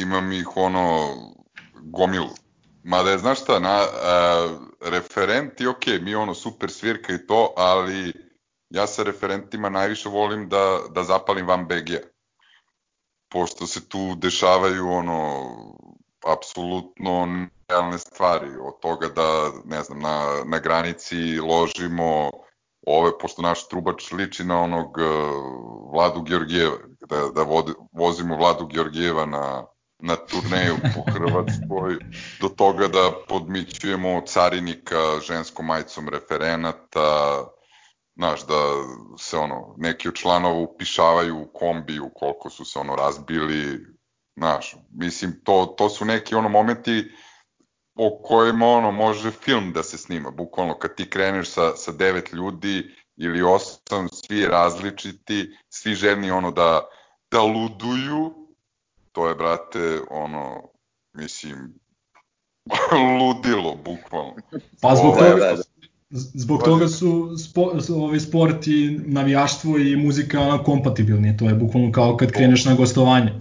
imam 0.00 0.32
ih 0.32 0.56
ono 0.56 1.08
gomilu. 1.74 2.30
Mada 2.88 3.10
je, 3.10 3.18
znaš 3.18 3.40
šta, 3.40 3.58
na, 3.58 3.84
a, 4.02 4.58
referenti, 4.80 5.66
ok, 5.66 5.86
mi 6.00 6.14
ono 6.14 6.34
super 6.34 6.70
svirka 6.70 7.12
i 7.12 7.26
to, 7.26 7.52
ali 7.56 8.12
ja 8.70 8.86
sa 8.86 9.02
referentima 9.02 9.68
najviše 9.68 10.08
volim 10.08 10.48
da, 10.48 10.80
da 10.90 11.02
zapalim 11.02 11.46
van 11.46 11.66
BG. 11.68 12.00
Pošto 13.28 13.66
se 13.66 13.88
tu 13.88 14.14
dešavaju 14.16 14.88
ono, 14.88 15.44
apsolutno 16.26 17.26
nerealne 17.26 17.98
stvari, 17.98 18.48
od 18.60 18.80
toga 18.80 19.08
da, 19.08 19.50
ne 19.64 19.82
znam, 19.82 20.00
na, 20.00 20.44
na 20.44 20.58
granici 20.58 21.38
ložimo 21.38 22.30
ove, 22.86 23.18
pošto 23.18 23.42
naš 23.42 23.68
trubač 23.68 24.12
liči 24.12 24.44
na 24.44 24.62
onog 24.62 24.96
uh, 24.96 25.92
Vladu 25.92 26.22
Georgijeva, 26.22 26.76
da, 27.08 27.28
da 27.34 27.46
vozimo 27.92 28.36
Vladu 28.36 28.66
Georgijeva 28.66 29.26
na, 29.26 29.66
na 29.98 30.16
turneju 30.16 30.76
po 30.94 31.12
Hrvatskoj, 31.12 31.96
do 32.40 32.48
toga 32.48 32.88
da 32.88 33.12
podmićujemo 33.28 34.22
carinika 34.26 35.20
ženskom 35.26 35.66
majicom 35.66 36.08
referenata, 36.08 37.44
znaš, 38.16 38.46
da 38.46 38.60
se 39.18 39.36
ono, 39.36 39.74
neki 39.76 40.08
od 40.08 40.14
članova 40.14 40.58
upišavaju 40.58 41.38
u 41.38 41.46
kombiju 41.54 42.10
koliko 42.14 42.50
su 42.50 42.64
se 42.64 42.78
ono 42.78 42.94
razbili, 42.94 43.86
znaš, 44.36 44.76
mislim, 44.90 45.40
to, 45.44 45.74
to 45.78 45.88
su 45.88 46.04
neki 46.04 46.34
ono 46.34 46.48
momenti 46.48 47.10
o 47.94 48.22
kojima 48.22 48.66
ono 48.66 48.90
može 48.90 49.30
film 49.30 49.72
da 49.72 49.82
se 49.82 49.98
snima, 49.98 50.30
bukvalno 50.30 50.78
kad 50.78 50.94
ti 50.94 51.10
kreneš 51.10 51.50
sa, 51.50 51.76
sa 51.76 51.92
devet 51.92 52.32
ljudi 52.32 52.94
ili 53.16 53.42
osam, 53.42 54.08
svi 54.08 54.46
različiti, 54.46 55.56
svi 55.68 55.94
željni 55.94 56.30
ono 56.30 56.50
da, 56.50 56.88
da 57.30 57.42
luduju, 57.42 58.37
to 59.12 59.28
je, 59.28 59.34
brate, 59.34 60.00
ono, 60.10 60.70
mislim, 61.12 61.74
ludilo, 63.20 63.76
bukvalno. 63.76 64.34
Pa 64.80 64.94
zbog 64.96 65.12
Ovo, 65.12 65.20
Da, 65.20 65.30
toga, 65.30 65.44
da, 65.44 65.56
da. 65.56 65.62
Zbog 66.10 66.62
toga 66.62 66.88
su 66.88 67.36
spo, 67.38 67.72
ovaj 67.94 68.20
sport 68.20 68.66
i 68.66 69.00
navijaštvo 69.06 69.78
i 69.78 69.96
muzika 69.96 70.40
ono 70.40 70.64
kompatibilni, 70.64 71.36
to 71.36 71.44
je 71.44 71.54
bukvalno 71.54 71.92
kao 71.92 72.16
kad 72.16 72.32
kreneš 72.32 72.64
na 72.64 72.74
gostovanje. 72.74 73.32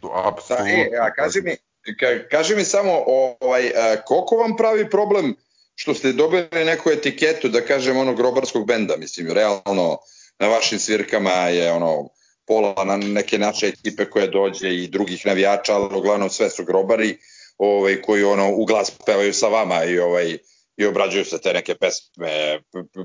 To, 0.00 0.08
Da, 0.08 0.28
apsolutno. 0.28 0.66
e, 0.66 0.88
a 1.00 1.14
kaži 1.14 1.40
mi, 1.42 1.56
ka, 2.00 2.28
kaži 2.30 2.56
mi 2.56 2.64
samo, 2.64 2.92
ovaj, 3.40 3.66
a, 3.68 4.02
koliko 4.06 4.36
vam 4.36 4.56
pravi 4.56 4.90
problem 4.90 5.34
što 5.74 5.94
ste 5.94 6.12
dobili 6.12 6.64
neku 6.64 6.90
etiketu, 6.90 7.48
da 7.48 7.60
kažem, 7.60 7.96
ono 7.96 8.14
grobarskog 8.14 8.66
benda, 8.66 8.96
mislim, 8.96 9.32
realno, 9.32 9.98
na 10.38 10.48
vašim 10.48 10.78
svirkama 10.78 11.30
je 11.30 11.72
ono, 11.72 12.08
pola 12.50 12.74
na 12.84 12.96
neke 12.96 13.38
naše 13.38 13.66
ekipe 13.66 14.10
koje 14.10 14.26
dođe 14.26 14.74
i 14.74 14.88
drugih 14.88 15.26
navijača, 15.26 15.74
ali 15.74 15.96
uglavnom 15.96 16.30
sve 16.30 16.50
su 16.50 16.64
grobari 16.64 17.18
ovaj, 17.58 18.02
koji 18.02 18.24
ono 18.24 18.50
u 18.54 18.64
glas 18.64 18.90
pevaju 19.06 19.34
sa 19.34 19.48
vama 19.48 19.84
i 19.84 19.98
ovaj 19.98 20.38
i 20.76 20.86
obrađuju 20.86 21.24
se 21.24 21.40
te 21.40 21.52
neke 21.52 21.74
pesme, 21.74 22.62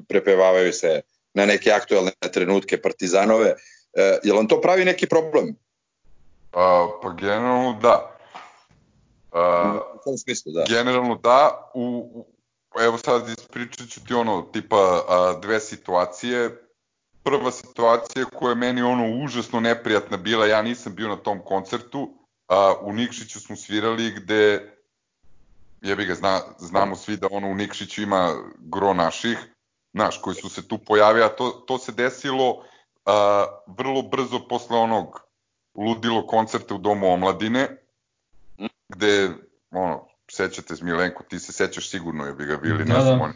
prepevavaju 0.07 0.73
se 0.73 1.01
na 1.33 1.45
neke 1.45 1.71
aktuelne 1.71 2.11
trenutke 2.33 2.81
partizanove. 2.81 3.53
E, 3.93 4.01
je 4.23 4.33
li 4.33 4.39
on 4.39 4.47
to 4.47 4.61
pravi 4.61 4.85
neki 4.85 5.07
problem? 5.07 5.55
A, 6.53 6.87
pa 7.01 7.13
generalno 7.13 7.79
da. 7.81 8.17
A, 9.31 9.79
U 9.95 9.99
kom 10.03 10.17
smislu, 10.17 10.51
da? 10.51 10.65
Generalno 10.69 11.15
da, 11.15 11.71
u, 11.73 11.85
u 12.13 12.81
evo 12.81 12.97
sad 12.97 13.29
ispričat 13.29 13.89
ću 13.89 14.05
ti 14.07 14.13
ono, 14.13 14.41
tipa 14.53 15.03
a, 15.07 15.39
dve 15.41 15.59
situacije. 15.59 16.64
Prva 17.26 17.51
situacija 17.51 18.26
koja 18.26 18.49
je 18.49 18.55
meni 18.55 18.82
ono 18.82 19.23
užasno 19.23 19.59
neprijatna 19.59 20.17
bila, 20.17 20.45
ja 20.45 20.61
nisam 20.61 20.95
bio 20.95 21.07
na 21.07 21.15
tom 21.15 21.39
koncertu, 21.45 22.13
a, 22.47 22.73
u 22.82 22.93
Nikšiću 22.93 23.39
smo 23.39 23.55
svirali 23.55 24.11
gde 24.11 24.71
jebi 25.82 26.05
ga, 26.05 26.15
zna, 26.15 26.41
znamo 26.59 26.95
svi 26.95 27.17
da 27.17 27.28
ono 27.32 27.47
u 27.47 27.55
Nikšiću 27.55 28.01
ima 28.01 28.34
gro 28.59 28.93
naših, 28.93 29.38
znaš, 29.93 30.21
koji 30.21 30.36
su 30.36 30.49
se 30.49 30.67
tu 30.67 30.78
pojavili, 30.78 31.26
a 31.26 31.30
to, 31.30 31.49
to 31.49 31.78
se 31.78 31.91
desilo 31.91 32.63
a, 33.05 33.45
vrlo 33.67 34.01
brzo 34.01 34.47
posle 34.49 34.78
onog 34.78 35.19
ludilo 35.76 36.28
koncerta 36.28 36.76
u 36.76 36.78
Domu 36.78 37.13
omladine, 37.13 37.78
gde, 38.89 39.30
ono, 39.71 40.07
sećate 40.32 40.76
se 40.76 40.86
Milenko, 40.86 41.23
ti 41.23 41.39
se 41.39 41.51
sećaš 41.51 41.89
sigurno, 41.89 42.26
je 42.26 42.34
bi 42.34 42.45
ga 42.45 42.57
bili, 42.57 42.84
Da, 42.84 43.01
znam, 43.01 43.19
da. 43.19 43.34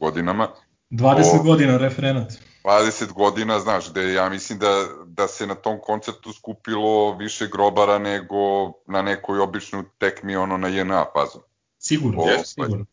godinama. 0.00 0.48
20 0.90 1.40
O- 1.40 1.42
godina 1.42 1.78
referenat. 1.78 2.32
20 2.64 3.12
godina, 3.12 3.60
znaš, 3.60 3.90
gde 3.90 4.12
ja 4.12 4.28
mislim 4.28 4.58
da, 4.58 4.86
da 5.06 5.28
se 5.28 5.46
na 5.46 5.54
tom 5.54 5.78
koncertu 5.82 6.32
skupilo 6.32 7.16
više 7.16 7.46
grobara 7.46 7.98
nego 7.98 8.36
na 8.86 9.02
nekoj 9.02 9.38
običnoj 9.38 9.82
tekmi 9.98 10.36
ono 10.36 10.56
na 10.56 10.68
JNA 10.68 11.04
fazu. 11.12 11.38
Sigurno, 11.78 12.22
Jeste. 12.22 12.44
sigurno. 12.46 12.84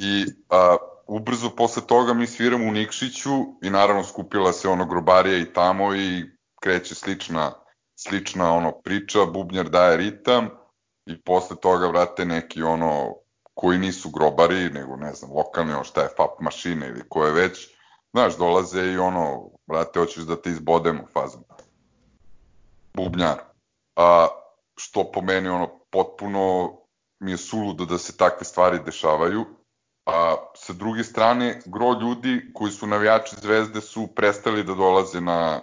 I 0.00 0.24
a, 0.50 0.76
ubrzo 1.06 1.50
posle 1.50 1.82
toga 1.86 2.14
mi 2.14 2.26
sviramo 2.26 2.68
u 2.68 2.72
Nikšiću 2.72 3.30
i 3.62 3.70
naravno 3.70 4.04
skupila 4.04 4.52
se 4.52 4.68
ono 4.68 4.86
grobarija 4.86 5.38
i 5.38 5.52
tamo 5.52 5.94
i 5.94 6.24
kreće 6.60 6.94
slična, 6.94 7.52
slična 7.94 8.52
ono 8.52 8.72
priča, 8.72 9.24
bubnjar 9.24 9.68
daje 9.68 9.96
ritam 9.96 10.48
i 11.06 11.22
posle 11.22 11.56
toga 11.56 11.86
vrate 11.86 12.24
neki 12.24 12.62
ono 12.62 13.14
koji 13.54 13.78
nisu 13.78 14.10
grobari, 14.10 14.70
nego 14.70 14.96
ne 14.96 15.12
znam, 15.12 15.32
lokalni, 15.32 15.72
ono 15.72 15.84
šta 15.84 16.00
je 16.00 16.08
FAP 16.16 16.40
mašine 16.40 16.88
ili 16.88 17.02
koje 17.08 17.32
već, 17.32 17.77
znaš, 18.10 18.36
dolaze 18.36 18.92
i 18.92 18.98
ono, 18.98 19.50
brate, 19.66 20.00
hoćeš 20.00 20.24
da 20.24 20.42
te 20.42 20.50
izbodemo 20.50 21.06
fazom. 21.12 21.44
Bubnjar. 22.94 23.38
A, 23.96 24.28
što 24.76 25.12
po 25.12 25.20
meni 25.22 25.48
ono 25.48 25.80
potpuno 25.90 26.72
mi 27.20 27.30
je 27.30 27.36
suludo 27.36 27.84
da 27.84 27.98
se 27.98 28.16
takve 28.16 28.44
stvari 28.44 28.78
dešavaju. 28.84 29.44
A 30.06 30.36
sa 30.54 30.72
druge 30.72 31.04
strane, 31.04 31.60
gro 31.66 32.00
ljudi 32.00 32.50
koji 32.54 32.72
su 32.72 32.86
navijači 32.86 33.36
zvezde 33.40 33.80
su 33.80 34.06
prestali 34.14 34.64
da 34.64 34.74
dolaze 34.74 35.20
na, 35.20 35.60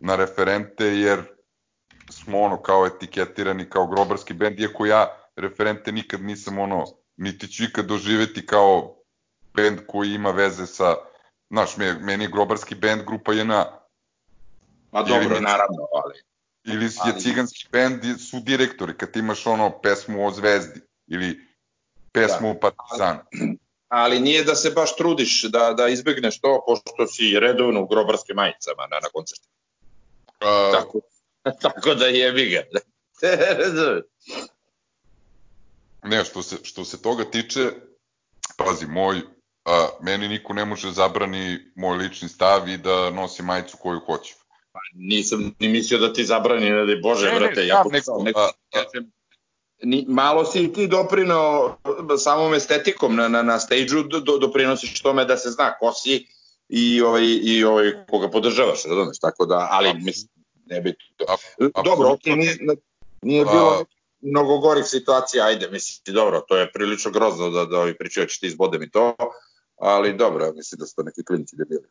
na 0.00 0.16
referente 0.16 0.84
jer 0.84 1.22
smo 2.10 2.40
ono 2.40 2.62
kao 2.62 2.86
etiketirani 2.86 3.70
kao 3.70 3.86
grobarski 3.86 4.34
bend, 4.34 4.60
iako 4.60 4.86
ja 4.86 5.16
referente 5.36 5.92
nikad 5.92 6.22
nisam 6.22 6.58
ono, 6.58 6.84
niti 7.16 7.48
ću 7.48 7.64
ikad 7.64 7.86
doživeti 7.86 8.46
kao 8.46 8.94
bend 9.54 9.80
koji 9.86 10.14
ima 10.14 10.30
veze 10.30 10.66
sa, 10.66 10.94
znaš, 11.50 11.76
me, 11.76 11.94
meni 11.94 12.24
je 12.24 12.30
grobarski 12.30 12.74
bend 12.74 13.02
grupa 13.02 13.32
JNA, 13.32 13.78
Ma 14.92 15.00
Ili 15.00 15.08
dobro, 15.08 15.36
mi- 15.36 15.44
naravno, 15.44 15.88
ali... 15.94 16.14
ili 16.64 16.84
je 16.84 16.90
Ali- 17.02 17.20
ciganski 17.20 17.66
bend 17.72 18.04
i 18.04 18.14
su 18.14 18.40
direktori, 18.40 18.96
kad 18.96 19.16
imaš 19.16 19.46
ono 19.46 19.80
pesmu 19.80 20.26
o 20.26 20.30
zvezdi, 20.30 20.80
ili 21.06 21.40
pesmu 22.12 22.50
o 22.50 22.54
partizanu. 22.54 23.20
ali 23.88 24.20
nije 24.20 24.44
da 24.44 24.54
se 24.54 24.70
baš 24.70 24.96
trudiš 24.96 25.42
da, 25.42 25.72
da 25.72 25.88
izbegneš 25.88 26.40
to, 26.40 26.64
pošto 26.66 27.06
si 27.06 27.40
redovno 27.40 27.82
u 27.82 27.86
grobarskim 27.86 28.36
majicama 28.36 28.86
na, 28.90 28.98
na 29.02 29.08
koncertu. 29.12 29.48
A, 30.40 30.70
Tako, 30.72 31.00
tako 31.62 31.94
da 31.94 32.06
jebi 32.06 32.46
ga. 32.46 32.62
Ne, 36.02 36.24
što 36.24 36.42
se, 36.42 36.56
što 36.62 36.84
se 36.84 37.02
toga 37.02 37.24
tiče, 37.24 37.70
pazi, 38.56 38.86
moj, 38.86 39.20
meni 40.00 40.28
niko 40.28 40.52
ne 40.52 40.64
može 40.64 40.90
zabrani 40.90 41.58
moj 41.76 41.96
lični 41.96 42.28
stav 42.28 42.68
i 42.68 42.76
da 42.76 43.10
nosi 43.10 43.42
majicu 43.42 43.76
koju 43.76 44.00
hoću. 44.06 44.34
Nisam 44.94 45.54
ni 45.58 45.68
mislio 45.68 45.98
da 45.98 46.12
ti 46.12 46.24
zabrani, 46.24 46.70
ne 46.70 46.86
daj 46.86 46.96
Bože, 46.96 47.26
Ne, 47.26 47.32
ne, 47.32 47.38
brate. 47.38 47.54
znam, 47.54 47.68
ja 47.68 47.84
nego, 47.92 48.22
nego, 48.22 48.40
a, 48.40 48.44
a- 48.44 48.52
kažem, 48.84 49.12
ni, 49.82 50.04
malo 50.08 50.44
si 50.44 50.72
ti 50.72 50.86
doprinao 50.86 51.78
samom 52.18 52.54
estetikom 52.54 53.16
na, 53.16 53.28
na, 53.28 53.42
na 53.42 53.58
stage-u, 53.60 54.02
do, 54.02 54.20
do, 54.20 54.38
doprinosiš 54.38 55.02
tome 55.02 55.24
da 55.24 55.36
se 55.36 55.50
zna 55.50 55.78
ko 55.78 55.92
si 55.92 56.26
i, 56.68 57.02
ovaj, 57.02 57.24
i 57.42 57.64
ovaj, 57.64 57.92
koga 58.10 58.30
podržavaš, 58.30 58.84
razumeš, 58.84 59.18
tako 59.18 59.46
da, 59.46 59.68
ali 59.70 59.94
mislim, 59.94 60.28
ne 60.66 60.80
bi 60.80 60.94
to. 61.16 61.24
A- 61.74 61.82
Dobro, 61.82 62.08
ok, 62.12 62.24
nije, 62.24 62.58
nije 63.22 63.42
A- 63.42 63.50
bilo 63.52 63.84
mnogo 64.20 64.58
gorih 64.58 64.84
situacija, 64.86 65.44
ajde, 65.46 65.68
mislim, 65.70 66.14
dobro, 66.14 66.40
to 66.48 66.56
je 66.56 66.72
prilično 66.72 67.10
grozno 67.10 67.50
da, 67.50 67.64
da 67.64 67.78
ovi 67.80 67.96
pričaju 67.98 68.24
da 68.26 68.28
će 68.30 68.40
ti 68.40 68.46
izbodem 68.46 68.82
i 68.82 68.90
to, 68.90 69.16
ali 69.78 70.16
dobro, 70.16 70.44
ja 70.44 70.52
mislim 70.52 70.78
da 70.78 70.86
su 70.86 70.94
to 70.96 71.02
neki 71.02 71.24
klinici 71.24 71.56
debili. 71.56 71.82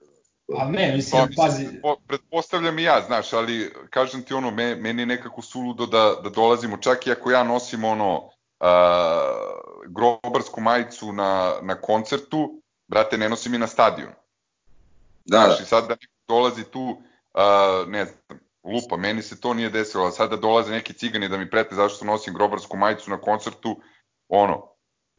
A 0.57 0.65
ne, 0.69 0.87
Pa, 0.89 0.95
mislim, 0.95 1.21
mislim, 1.27 1.35
pazi, 1.35 1.81
po- 1.81 1.97
pretpostavljam 2.07 2.79
i 2.79 2.83
ja, 2.83 3.01
znaš, 3.07 3.33
ali 3.33 3.73
kažem 3.89 4.23
ti 4.23 4.33
ono, 4.33 4.51
me, 4.51 4.75
meni 4.75 5.01
je 5.01 5.05
nekako 5.05 5.41
suludo 5.41 5.85
da, 5.85 6.15
da 6.23 6.29
dolazimo, 6.29 6.77
čak 6.77 7.07
i 7.07 7.11
ako 7.11 7.31
ja 7.31 7.43
nosim 7.43 7.83
ono 7.83 8.29
a, 8.59 9.49
grobarsku 9.87 10.61
majicu 10.61 11.11
na, 11.13 11.53
na 11.61 11.81
koncertu, 11.81 12.61
brate, 12.87 13.17
ne 13.17 13.29
nosim 13.29 13.53
i 13.53 13.57
na 13.57 13.67
stadion. 13.67 14.09
Da, 15.25 15.37
Znaš, 15.37 15.57
da. 15.57 15.63
i 15.63 15.65
sad 15.65 15.83
da 15.87 15.93
neko 15.93 16.13
dolazi 16.27 16.63
tu, 16.63 17.01
a, 17.33 17.83
ne 17.87 18.05
znam, 18.05 18.39
lupa, 18.63 18.97
meni 18.97 19.21
se 19.21 19.39
to 19.39 19.53
nije 19.53 19.69
desilo, 19.69 20.05
a 20.05 20.11
sada 20.11 20.35
dolaze 20.35 20.71
neki 20.71 20.93
cigani 20.93 21.29
da 21.29 21.37
mi 21.37 21.49
prete 21.49 21.75
zašto 21.75 22.05
nosim 22.05 22.33
grobarsku 22.33 22.77
majicu 22.77 23.11
na 23.11 23.21
koncertu, 23.21 23.81
ono, 24.27 24.67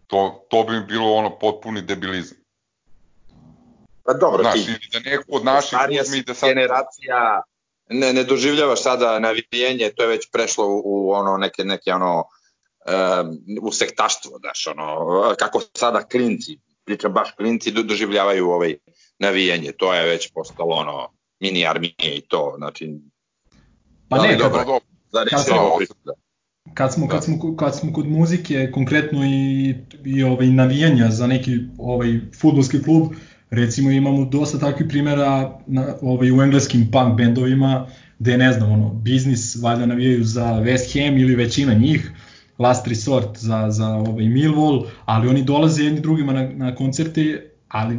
to, 0.07 0.47
to 0.51 0.64
bi 0.64 0.73
mi 0.73 0.87
bilo 0.87 1.12
ono 1.12 1.39
potpuni 1.39 1.83
debilizam. 1.83 2.39
Pa 4.09 4.14
dobro, 4.14 4.42
Znaš, 4.42 4.54
ti, 4.64 4.70
ili 4.70 4.88
da 4.92 5.11
neko 5.11 5.24
od 5.28 5.44
naših 5.44 5.68
starija 5.68 6.02
uzme 6.02 6.22
da 6.22 6.34
sad... 6.34 6.48
generacija, 6.48 7.42
ne, 7.90 8.12
ne 8.12 8.24
doživljavaš 8.24 8.82
sada 8.82 9.18
navijenje, 9.18 9.90
to 9.96 10.02
je 10.02 10.09
već 10.09 10.30
prešlo 10.32 10.66
u, 10.66 10.82
u 10.84 11.11
ono 11.11 11.36
neke, 11.36 11.64
neke 11.64 11.92
ono, 11.92 12.16
um, 12.18 13.38
u 13.62 13.72
sektaštvo, 13.72 14.38
daš, 14.38 14.66
ono, 14.66 15.06
kako 15.38 15.61
sada 15.74 16.02
klinci, 16.02 16.59
pričam 16.84 17.12
baš 17.12 17.32
klinci, 17.36 17.70
do- 17.70 17.82
doživljavaju 17.82 18.50
ovaj 18.50 18.74
navijenje, 19.18 19.72
to 19.72 19.94
je 19.94 20.09
već 20.09 20.32
postalo 20.34 20.74
ono, 20.74 21.09
mini 21.40 21.66
armije 21.66 21.94
i 22.16 22.20
to, 22.28 22.54
znači, 22.59 22.94
pa 24.09 24.16
ali 24.16 24.28
ne, 24.28 24.36
dobro. 24.36 24.59
dobro, 24.59 24.80
da 25.12 25.24
Kad 25.24 25.46
ne 25.48 25.54
da. 26.04 26.12
kad 26.74 26.92
smo, 26.92 27.06
Da. 27.06 27.12
kad 27.14 27.24
smo, 27.24 27.56
kad 27.56 27.76
smo 27.76 27.92
kod 27.92 28.06
muzike, 28.06 28.70
konkretno 28.74 29.24
i, 29.24 29.74
i 30.04 30.22
ovaj, 30.22 30.46
navijanja 30.46 31.11
za 31.11 31.26
neki 31.26 31.50
ovaj, 31.78 32.20
futbolski 32.40 32.82
klub, 32.82 33.12
recimo 33.51 33.90
imamo 33.90 34.24
dosta 34.24 34.59
takvih 34.59 34.88
primjera 34.88 35.59
na, 35.66 35.94
ovaj, 36.03 36.32
u 36.32 36.42
engleskim 36.42 36.90
punk 36.90 37.16
bendovima, 37.16 37.86
gde 38.18 38.38
ne 38.38 38.53
znam, 38.53 38.72
ono, 38.72 38.94
biznis 38.94 39.57
valjda 39.57 39.86
navijaju 39.86 40.24
za 40.24 40.44
West 40.44 40.92
Ham 40.92 41.18
ili 41.18 41.34
većina 41.34 41.74
njih, 41.74 42.12
Last 42.59 42.86
Resort 42.86 43.38
za, 43.38 43.70
za 43.70 43.88
ovaj 43.88 44.24
Millwall, 44.24 44.86
ali 45.05 45.28
oni 45.28 45.42
dolaze 45.42 45.84
jedni 45.84 46.01
drugima 46.01 46.32
na, 46.32 46.49
na 46.49 46.74
koncerte, 46.74 47.51
ali 47.68 47.99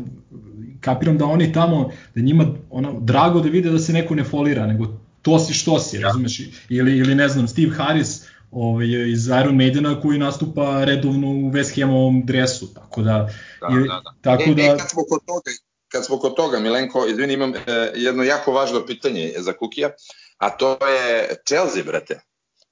kapiram 0.82 1.18
da 1.18 1.26
oni 1.26 1.54
tamo, 1.54 1.90
da 2.16 2.22
njima 2.22 2.46
ono, 2.70 3.00
drago 3.00 3.42
da 3.42 3.50
vide 3.50 3.72
da 3.72 3.80
se 3.80 3.94
neko 3.94 4.16
ne 4.16 4.24
folira, 4.24 4.68
nego 4.68 4.88
to 5.22 5.40
si 5.40 5.54
što 5.54 5.80
si, 5.80 5.98
razumeš? 5.98 6.42
Ili, 6.70 6.98
ili 6.98 7.16
ne 7.16 7.28
znam, 7.28 7.48
Steve 7.48 7.76
Harris 7.76 8.26
ovaj, 8.52 8.88
iz 9.12 9.28
Iron 9.28 9.56
Maidena 9.56 10.02
koji 10.02 10.20
nastupa 10.20 10.84
redovno 10.84 11.28
u 11.28 11.52
West 11.52 11.82
Hamovom 11.82 12.26
dresu, 12.26 12.74
tako 12.74 13.02
da... 13.02 13.30
Da, 13.62 13.68
ili- 13.72 13.88
da, 13.88 14.02
da. 14.04 14.14
Tako 14.22 14.44
e, 14.50 14.56
da... 14.56 14.64
e, 14.64 14.78
kad 14.80 14.90
smo 14.90 15.04
kod 15.10 15.20
toga, 15.26 15.52
kad 15.88 16.06
smo 16.06 16.20
kod 16.20 16.36
toga, 16.36 16.60
Milenko, 16.60 17.06
izvini, 17.08 17.34
imam 17.34 17.54
e, 17.56 17.62
jedno 17.96 18.24
jako 18.24 18.52
važno 18.52 18.86
pitanje 18.86 19.34
za 19.38 19.54
Kukija, 19.54 19.90
a 20.38 20.50
to 20.50 20.78
je 20.88 21.36
Chelsea, 21.48 21.84
brate. 21.84 22.20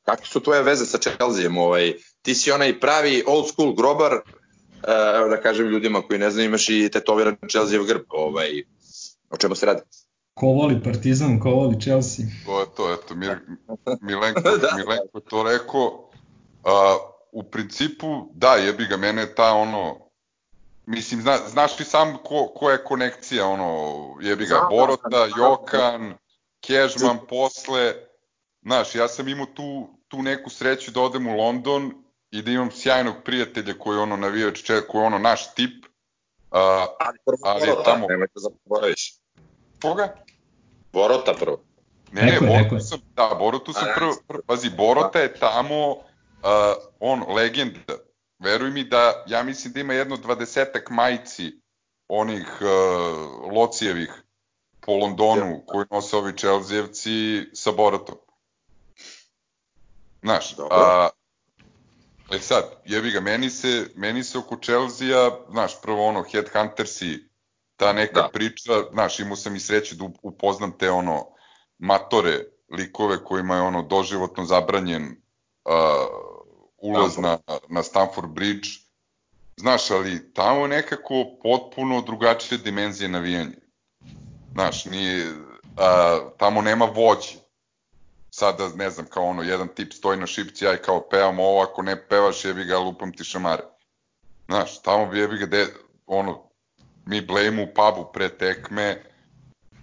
Kakve 0.06 0.26
su 0.26 0.40
tvoje 0.40 0.64
veze 0.64 0.86
sa 0.86 0.98
Chelseaem? 0.98 1.58
Ovaj, 1.58 1.94
ti 2.22 2.36
si 2.36 2.52
onaj 2.52 2.80
pravi 2.80 3.24
old 3.28 3.48
school 3.48 3.74
grobar, 3.74 4.14
e, 4.14 4.20
evo 5.18 5.30
da 5.30 5.42
kažem 5.42 5.68
ljudima 5.68 6.02
koji 6.02 6.20
ne 6.20 6.32
znaju, 6.32 6.46
imaš 6.48 6.70
i 6.70 6.90
tetoviran 6.94 7.38
Chelsea 7.52 7.84
grb. 7.88 8.04
Ovaj, 8.10 8.64
o 9.30 9.38
čemu 9.38 9.56
se 9.56 9.66
radi? 9.66 9.82
Ko 10.38 10.48
voli 10.48 10.84
Partizan, 10.84 11.40
ko 11.40 11.50
voli 11.52 11.82
Chelsea. 11.82 12.26
To 12.46 12.60
je 12.60 12.66
to, 12.76 12.94
eto, 12.94 13.16
Mir, 13.16 13.40
Milenko, 14.02 14.42
Da. 14.62 14.76
Milenko 14.76 15.18
je 15.18 15.22
to 15.24 15.44
rekao. 15.44 16.10
A, 16.64 16.98
u 17.32 17.44
principu, 17.44 18.08
da, 18.34 18.56
jebi 18.56 18.86
ga, 18.86 18.98
mene 18.98 19.22
je 19.22 19.36
ta 19.36 19.54
ono, 19.54 19.98
mislim, 20.86 21.22
zna, 21.22 21.38
znaš 21.48 21.78
ti 21.78 21.84
sam 21.86 22.18
ko, 22.18 22.48
ko 22.48 22.72
je 22.72 22.84
konekcija, 22.84 23.48
ono, 23.48 23.70
jebi 24.22 24.44
ga, 24.44 24.48
Znam, 24.48 24.62
da, 24.62 24.68
Borota, 24.70 25.10
znam. 25.10 25.30
Jokan, 25.40 26.14
Kežman 26.62 27.18
posle, 27.30 27.94
znaš, 28.62 28.96
ja 28.96 29.08
sam 29.08 29.28
imao 29.28 29.46
tu, 29.48 29.68
tu 30.08 30.22
neku 30.22 30.50
sreću 30.50 30.92
da 30.92 31.02
odem 31.02 31.28
u 31.28 31.34
London 31.34 31.94
i 32.32 32.42
da 32.42 32.52
imam 32.52 32.72
sjajnog 32.72 33.16
prijatelja 33.26 33.74
koji 33.74 33.96
je 33.96 34.02
ono 34.02 34.18
navijač, 34.18 34.64
če- 34.64 34.82
koji 34.82 35.02
je 35.02 35.08
ono 35.08 35.18
naš 35.20 35.54
tip, 35.54 35.86
uh, 35.86 35.88
Ali 37.00 37.18
prvo 37.26 37.38
Ali 37.44 37.68
Borota, 37.68 37.84
tamo- 37.86 38.08
nemoj 38.08 38.28
da 38.28 38.40
zaboraviš. 38.40 39.14
koga? 39.82 40.16
Borota 40.98 41.34
prvo. 41.34 41.64
Ne, 42.12 42.22
ne, 42.22 42.34
je. 42.74 42.82
sam, 42.82 43.00
da, 43.16 43.36
Borutu 43.40 43.74
sam 43.74 43.88
prvo, 43.96 44.16
prvo, 44.28 44.42
pazi, 44.48 44.70
Borota 44.70 45.20
je 45.20 45.34
tamo, 45.34 45.92
uh, 45.92 46.00
on, 47.00 47.24
legenda. 47.36 47.80
Veruj 48.40 48.72
mi 48.72 48.84
da, 48.84 49.24
ja 49.28 49.44
mislim 49.44 49.74
da 49.74 49.80
ima 49.80 49.94
jedno 49.94 50.18
dvadesetak 50.18 50.90
majici 50.90 51.62
onih 52.08 52.48
uh, 52.62 53.54
Locijevih 53.54 54.24
po 54.80 54.94
Londonu 54.94 55.64
koji 55.68 55.86
nose 55.92 56.18
ovi 56.18 56.38
Čelzijevci 56.38 57.46
sa 57.54 57.72
Boratom. 57.72 58.16
Znaš, 60.22 60.56
Dobro. 60.56 60.78
a, 60.78 61.10
e 62.32 62.40
sad, 62.40 62.64
jebi 62.86 63.12
ga, 63.12 63.20
meni 63.20 63.50
se, 63.50 63.90
meni 63.96 64.24
se 64.24 64.38
oko 64.38 64.58
Chelsea, 64.64 65.30
znaš, 65.52 65.82
prvo 65.82 66.06
ono, 66.06 66.24
Headhuntersi, 66.32 67.30
ta 67.78 67.94
neka 67.94 68.22
Da. 68.22 68.30
priča, 68.34 68.72
znaš, 68.92 69.20
imao 69.20 69.36
sam 69.36 69.56
i 69.56 69.60
sreću 69.60 69.96
da 69.96 70.04
up- 70.06 70.20
upoznam 70.22 70.78
te 70.78 70.90
ono 70.92 71.28
matore, 71.80 72.40
likove 72.72 73.24
kojima 73.24 73.56
je 73.56 73.62
ono 73.62 73.82
doživotno 73.82 74.46
zabranjen 74.46 75.04
uh, 75.66 75.74
ulaz 76.78 77.12
Stamford. 77.12 77.40
na, 77.48 77.58
na 77.70 77.84
Stamford 77.84 78.30
Bridge. 78.30 78.70
Znaš, 79.58 79.92
ali 79.92 80.34
tamo 80.34 80.62
je 80.62 80.68
nekako 80.68 81.26
potpuno 81.44 82.02
drugačije 82.02 82.58
dimenzije 82.58 83.10
navijanja. 83.10 83.56
Znaš, 84.54 84.86
nije, 84.86 85.34
a, 85.78 86.20
tamo 86.38 86.62
nema 86.62 86.86
vođe. 86.86 87.36
Sada, 88.30 88.70
ne 88.76 88.90
znam, 88.90 89.06
kao 89.06 89.24
ono, 89.24 89.44
jedan 89.44 89.68
tip 89.68 89.94
stoji 89.94 90.20
na 90.20 90.28
šipci, 90.28 90.66
ja 90.66 90.74
i 90.74 90.78
kao 90.78 91.10
pevam 91.10 91.40
ovo, 91.40 91.62
ako 91.62 91.82
ne 91.82 92.08
pevaš, 92.08 92.46
jebi 92.46 92.64
ga, 92.66 92.78
lupam 92.78 93.14
ti 93.14 93.24
šamare. 93.24 93.64
Znaš, 94.46 94.82
tamo 94.82 95.06
bi 95.06 95.20
jebi 95.20 95.38
ga, 95.38 95.46
de, 95.46 95.68
ono, 96.06 96.47
mi 97.08 97.22
blejimo 97.22 97.64
u 97.64 97.68
pubu 97.74 98.12
pre 98.14 98.30
tekme, 98.30 99.04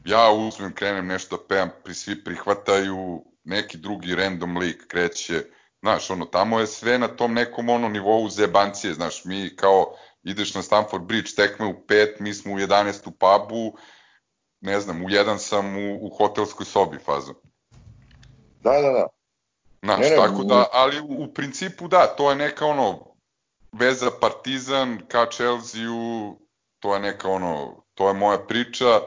ja 0.04 0.30
uzmem, 0.30 0.74
krenem 0.74 1.06
nešto 1.06 1.36
da 1.36 1.42
pevam, 1.48 1.70
pri 1.84 1.94
svi 1.94 2.24
prihvataju, 2.24 3.24
neki 3.44 3.78
drugi 3.78 4.14
random 4.14 4.56
lik 4.56 4.86
kreće, 4.86 5.44
znaš, 5.80 6.10
ono, 6.10 6.24
tamo 6.24 6.60
je 6.60 6.66
sve 6.66 6.98
na 6.98 7.08
tom 7.08 7.34
nekom 7.34 7.68
ono 7.68 7.88
nivou 7.88 8.28
zebancije, 8.28 8.94
znaš, 8.94 9.24
mi 9.24 9.56
kao 9.56 9.94
ideš 10.22 10.54
na 10.54 10.62
Stamford 10.62 11.04
Bridge, 11.04 11.30
tekme 11.36 11.66
u 11.66 11.74
5, 11.88 12.20
mi 12.20 12.34
smo 12.34 12.52
u 12.52 12.56
11 12.56 13.08
u 13.08 13.10
pubu, 13.10 13.78
ne 14.60 14.80
znam, 14.80 15.04
u 15.04 15.08
1 15.08 15.38
sam 15.38 15.76
u, 15.76 16.06
u 16.06 16.08
hotelskoj 16.08 16.66
sobi 16.66 16.98
fazom. 16.98 17.34
Da, 18.60 18.70
da, 18.70 18.90
da. 18.90 19.06
Znaš, 19.82 20.00
Ne, 20.00 20.10
ne, 20.10 20.16
tako 20.16 20.44
da, 20.44 20.66
ali 20.72 21.00
u, 21.00 21.24
u 21.24 21.34
principu 21.34 21.88
da, 21.88 22.06
to 22.06 22.30
je 22.30 22.36
neka 22.36 22.66
ono 22.66 23.14
veza 23.72 24.10
Partizan 24.20 24.98
ka 25.08 25.26
Chelsea-u, 25.30 26.38
to 26.84 26.94
je 26.94 27.00
neka 27.00 27.28
ono, 27.28 27.82
to 27.94 28.08
je 28.08 28.14
moja 28.14 28.38
priča, 28.38 29.00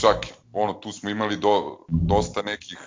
čak 0.00 0.26
ono, 0.52 0.72
tu 0.72 0.92
smo 0.92 1.10
imali 1.10 1.36
do, 1.36 1.78
dosta 1.88 2.42
nekih 2.42 2.78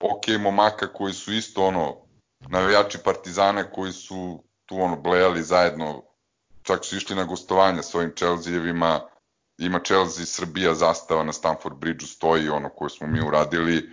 ok 0.00 0.28
momaka 0.40 0.92
koji 0.92 1.12
su 1.12 1.32
isto 1.32 1.64
ono, 1.64 1.96
navijači 2.40 2.98
Partizana 3.04 3.70
koji 3.70 3.92
su 3.92 4.44
tu 4.66 4.76
ono 4.80 4.96
blejali 4.96 5.42
zajedno, 5.42 6.02
čak 6.62 6.84
su 6.84 6.96
išli 6.96 7.16
na 7.16 7.24
gostovanja 7.24 7.82
s 7.82 7.94
ovim 7.94 8.12
ima 9.58 9.80
Chelsea 9.84 10.26
Srbija 10.26 10.74
zastava 10.74 11.24
na 11.24 11.32
Stamford 11.32 11.76
Bridge-u 11.76 12.06
stoji 12.06 12.48
ono 12.48 12.68
koje 12.68 12.90
smo 12.90 13.06
mi 13.06 13.20
uradili, 13.28 13.90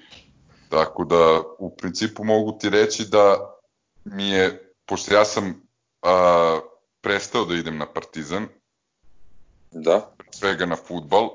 Tako 0.69 1.03
da, 1.05 1.41
u 1.59 1.75
principu 1.75 2.23
mogu 2.23 2.57
ti 2.59 2.69
reći 2.69 3.05
da 3.05 3.55
mi 4.03 4.29
je, 4.29 4.73
pošto 4.85 5.13
ja 5.13 5.25
sam 5.25 5.67
a, 6.01 6.59
prestao 7.01 7.45
da 7.45 7.55
idem 7.55 7.77
na 7.77 7.85
Partizan, 7.85 8.47
Da. 9.73 10.15
svega 10.31 10.65
na 10.65 10.75
futbal, 10.75 11.29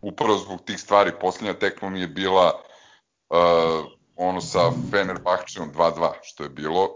upravo 0.00 0.38
zbog 0.38 0.60
tih 0.64 0.80
stvari, 0.80 1.12
posljednja 1.20 1.54
tekma 1.54 1.90
mi 1.90 2.00
je 2.00 2.06
bila 2.06 2.62
a, 3.30 3.82
ono 4.16 4.40
sa 4.40 4.58
Fenerbahčenom 4.90 5.72
2-2, 5.72 6.12
što 6.22 6.42
je 6.42 6.48
bilo, 6.48 6.94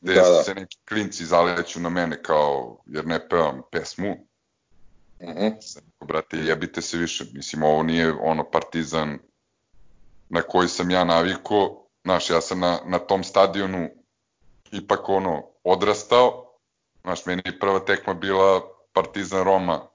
gde 0.00 0.14
Da, 0.14 0.20
da. 0.20 0.42
se 0.42 0.54
neki 0.54 0.78
klinci 0.88 1.24
zaleću 1.24 1.80
na 1.80 1.88
mene 1.88 2.22
kao, 2.22 2.82
jer 2.86 3.06
ne 3.06 3.28
pevam 3.28 3.62
pesmu. 3.72 4.16
Sam 5.60 5.82
rekao, 5.86 6.06
brate, 6.06 6.36
jebite 6.36 6.82
se 6.82 6.98
više. 6.98 7.24
Mislim, 7.32 7.62
ovo 7.62 7.82
nije 7.82 8.12
ono 8.12 8.50
partizan 8.50 9.18
na 10.28 10.42
koji 10.42 10.68
sam 10.68 10.90
ja 10.90 11.04
naviko. 11.04 11.86
Znaš, 12.04 12.30
ja 12.30 12.40
sam 12.40 12.60
na, 12.60 12.78
na 12.86 12.98
tom 12.98 13.24
stadionu 13.24 13.88
ipak 14.72 15.08
ono 15.08 15.42
odrastao. 15.64 16.52
Znaš, 17.00 17.26
meni 17.26 17.42
je 17.44 17.58
prva 17.58 17.78
tekma 17.78 18.14
bila 18.14 18.60
Partizan 18.92 19.44
Roma 19.44 19.88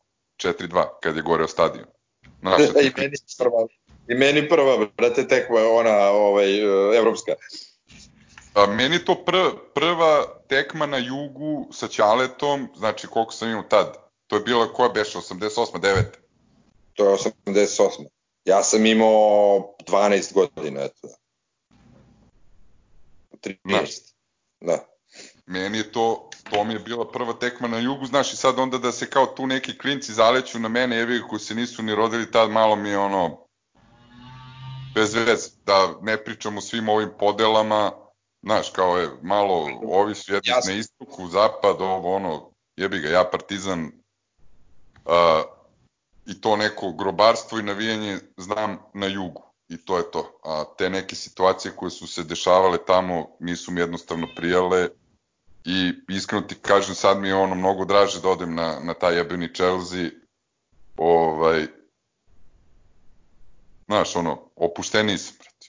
4-2, 0.43 0.85
kad 1.01 1.15
je 1.15 1.21
goreo 1.21 1.47
stadion. 1.47 1.85
Znaš, 2.39 2.61
a 2.75 2.81
I 2.81 2.91
meni 2.97 3.15
prva. 3.37 3.67
I 4.07 4.15
meni 4.15 4.49
prva, 4.49 4.87
brate, 4.97 5.27
tekma 5.27 5.59
je 5.59 5.67
ona, 5.67 6.09
ovaj, 6.09 6.59
e, 6.59 6.97
evropska. 6.97 7.31
a 8.53 8.65
meni 8.65 8.95
je 8.95 9.05
to 9.05 9.15
pr, 9.25 9.35
prva 9.73 10.25
tekma 10.47 10.85
na 10.85 10.97
jugu 10.97 11.67
sa 11.73 11.87
Ćaletom, 11.87 12.67
znači 12.77 13.07
koliko 13.07 13.33
sam 13.33 13.49
imao 13.49 13.63
tad. 13.63 13.97
To 14.27 14.35
je 14.35 14.41
bila 14.41 14.73
koja 14.73 14.89
beše, 14.89 15.17
88. 15.17 15.79
9. 15.79 16.03
To 16.93 17.09
je 17.09 17.17
88. 17.45 18.07
Ja 18.45 18.63
sam 18.63 18.85
imao 18.85 19.75
12 19.87 20.33
godina, 20.33 20.81
eto. 20.81 21.07
13. 23.43 24.13
Da. 24.61 24.85
meni 25.45 25.77
je 25.77 25.91
to, 25.91 26.29
to 26.49 26.63
mi 26.63 26.73
je 26.73 26.79
bila 26.79 27.11
prva 27.11 27.33
tekma 27.33 27.67
na 27.67 27.79
jugu, 27.79 28.05
znaš, 28.05 28.33
i 28.33 28.37
sad 28.37 28.59
onda 28.59 28.77
da 28.77 28.91
se 28.91 29.09
kao 29.09 29.25
tu 29.25 29.47
neki 29.47 29.77
klinci 29.77 30.13
zaleću 30.13 30.59
na 30.59 30.67
mene, 30.67 30.95
jevi 30.95 31.19
ga, 31.19 31.27
koji 31.27 31.39
se 31.39 31.55
nisu 31.55 31.83
ni 31.83 31.95
rodili 31.95 32.31
tad, 32.31 32.51
malo 32.51 32.75
mi 32.75 32.89
je 32.89 32.97
ono, 32.97 33.37
bez 34.95 35.13
veze, 35.13 35.49
da 35.65 35.93
ne 36.01 36.17
pričam 36.17 36.57
o 36.57 36.61
svim 36.61 36.89
ovim 36.89 37.09
podelama, 37.19 37.91
znaš, 38.43 38.69
kao 38.69 38.97
je, 38.97 39.09
malo, 39.21 39.69
ovi 39.83 40.15
su 40.15 40.33
jedni 40.33 40.51
na 40.67 40.73
istoku, 40.73 41.27
zapad, 41.27 41.81
ovo, 41.81 42.15
ono, 42.15 42.51
jebi 42.75 42.99
ga, 42.99 43.09
ja 43.09 43.23
partizan, 43.31 43.91
a, 45.05 45.43
i 46.25 46.41
to 46.41 46.55
neko 46.55 46.91
grobarstvo 46.91 47.59
i 47.59 47.63
navijanje 47.63 48.19
znam 48.37 48.77
na 48.93 49.07
jugu. 49.07 49.51
I 49.71 49.77
to 49.85 49.97
je 49.97 50.11
to. 50.11 50.39
A 50.43 50.63
te 50.77 50.89
neke 50.89 51.15
situacije 51.15 51.71
koje 51.75 51.89
su 51.91 52.07
se 52.07 52.23
dešavale 52.23 52.77
tamo 52.85 53.27
nisu 53.39 53.71
mi 53.71 53.79
jednostavno 53.79 54.27
prijale 54.35 54.89
i 55.65 55.93
iskreno 56.09 56.41
ti 56.41 56.55
kažem 56.55 56.95
sad 56.95 57.19
mi 57.19 57.27
je 57.27 57.35
ono 57.35 57.55
mnogo 57.55 57.85
draže 57.85 58.21
da 58.21 58.29
odem 58.29 58.55
na, 58.55 58.79
na 58.83 58.93
taj 58.93 59.17
jebeni 59.17 59.53
Chelsea 59.53 60.09
ovaj 60.97 61.65
znaš 63.85 64.15
ono 64.15 64.39
opušteniji 64.55 65.17
sam 65.17 65.35
brate. 65.37 65.67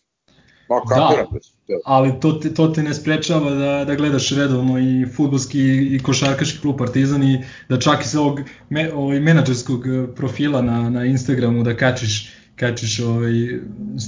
Ma, 0.68 0.80
kapiram 0.80 1.26
da. 1.32 1.38
da. 1.68 1.80
ali 1.84 2.20
to 2.20 2.32
te, 2.32 2.54
to 2.54 2.68
te 2.68 2.82
ne 2.82 2.94
sprečava 2.94 3.50
da, 3.50 3.84
da 3.84 3.94
gledaš 3.94 4.30
redovno 4.30 4.78
i 4.78 5.06
futbolski 5.16 5.60
i 5.94 6.00
košarkaški 6.02 6.60
klub 6.60 6.78
Partizan 6.78 7.22
i 7.22 7.44
da 7.68 7.80
čak 7.80 8.00
i 8.00 8.08
sa 8.08 8.20
ovog 8.20 8.40
me, 8.70 8.92
ovaj, 8.92 9.20
menadžerskog 9.20 9.86
eh, 9.86 10.06
profila 10.16 10.62
na, 10.62 10.90
na 10.90 11.04
Instagramu 11.04 11.62
da 11.62 11.76
kačiš, 11.76 12.32
kačiš 12.56 13.00
ovaj, 13.00 13.32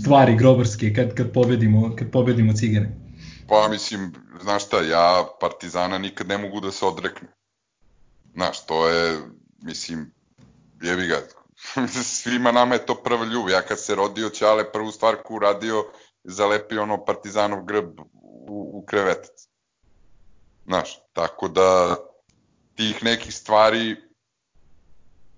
stvari 0.00 0.36
grobarske 0.36 0.94
kad, 0.94 1.14
kad, 1.14 1.32
pobedimo, 1.32 1.96
kad 1.96 2.10
pobedimo 2.10 2.52
cigane. 2.52 3.03
Pa 3.54 3.68
mislim, 3.68 4.12
znaš 4.42 4.66
šta, 4.66 4.80
ja 4.80 5.26
Partizana 5.40 5.98
nikad 5.98 6.28
ne 6.28 6.38
mogu 6.38 6.60
da 6.60 6.70
se 6.72 6.86
odreknem. 6.86 7.30
Znaš, 8.32 8.66
to 8.66 8.88
je, 8.88 9.20
mislim, 9.62 10.14
jebi 10.82 11.06
ga, 11.06 11.20
svima 12.22 12.52
nama 12.52 12.74
je 12.74 12.86
to 12.86 12.94
prva 12.94 13.24
ljubav. 13.24 13.50
Ja 13.50 13.62
kad 13.62 13.80
se 13.80 13.94
rodio 13.94 14.30
Ćale, 14.30 14.72
prvu 14.72 14.90
stvar 14.90 15.16
koju 15.22 15.36
uradio, 15.36 15.84
zalepio 16.24 16.82
ono 16.82 17.04
Partizanov 17.04 17.64
grb 17.64 18.00
u, 18.00 18.78
u 18.78 18.84
krevetac. 18.86 19.48
Znaš, 20.66 20.98
tako 21.12 21.48
da 21.48 21.96
tih 22.74 23.04
nekih 23.04 23.34
stvari, 23.34 23.96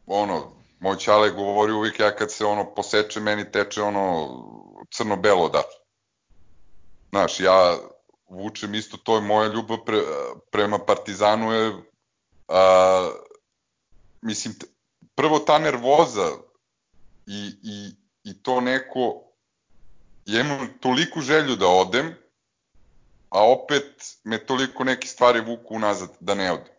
ono, 0.06 0.52
moj 0.80 0.96
Ćale 0.96 1.30
govori 1.30 1.72
uvijek 1.72 2.00
ja 2.00 2.16
kad 2.16 2.32
se 2.32 2.44
ono 2.44 2.74
poseče, 2.74 3.20
meni 3.20 3.52
teče 3.52 3.82
ono 3.82 4.28
crno-belo 4.90 5.44
odatle. 5.44 5.80
Znaš, 7.10 7.40
ja 7.40 7.78
vučem 8.28 8.74
isto 8.74 8.96
to 8.96 9.14
je 9.14 9.20
moja 9.20 9.52
ljubav 9.52 9.78
pre, 9.84 9.98
prema 10.50 10.78
Partizanu 10.78 11.52
je 11.52 11.72
a, 12.48 13.10
mislim 14.22 14.54
prvo 15.14 15.38
ta 15.38 15.58
nervoza 15.58 16.30
i, 17.26 17.52
i, 17.62 17.90
i 18.24 18.42
to 18.42 18.60
neko 18.60 19.22
ja 20.26 20.40
imam 20.40 20.68
toliku 20.80 21.20
želju 21.20 21.56
da 21.56 21.68
odem 21.68 22.14
a 23.28 23.50
opet 23.50 24.16
me 24.24 24.38
toliko 24.46 24.84
neke 24.84 25.08
stvari 25.08 25.40
vuku 25.40 25.74
unazad 25.74 26.08
da 26.20 26.34
ne 26.34 26.52
odem. 26.52 26.74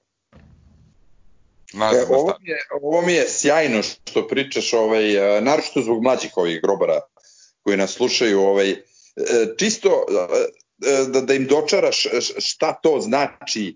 Nazad 1.73 2.09
E, 2.09 2.15
ovo, 2.15 2.33
mi 2.41 2.49
je, 2.49 2.57
ovo 2.81 3.01
mi 3.01 3.13
je 3.13 3.25
sjajno 3.29 3.83
što 3.83 4.27
pričaš, 4.27 4.73
ovaj, 4.73 5.37
e, 5.37 5.41
naročito 5.41 5.81
zbog 5.81 6.03
mlađih 6.03 6.31
ovih 6.35 6.61
grobara 6.61 7.01
koji 7.63 7.77
nas 7.77 7.93
slušaju, 7.93 8.39
ovaj, 8.39 8.71
e, 8.71 8.77
čisto 9.57 9.89
e, 9.89 10.45
da, 11.07 11.21
da 11.21 11.33
im 11.33 11.47
dočaraš 11.47 12.07
šta 12.37 12.73
to 12.73 12.99
znači 12.99 13.75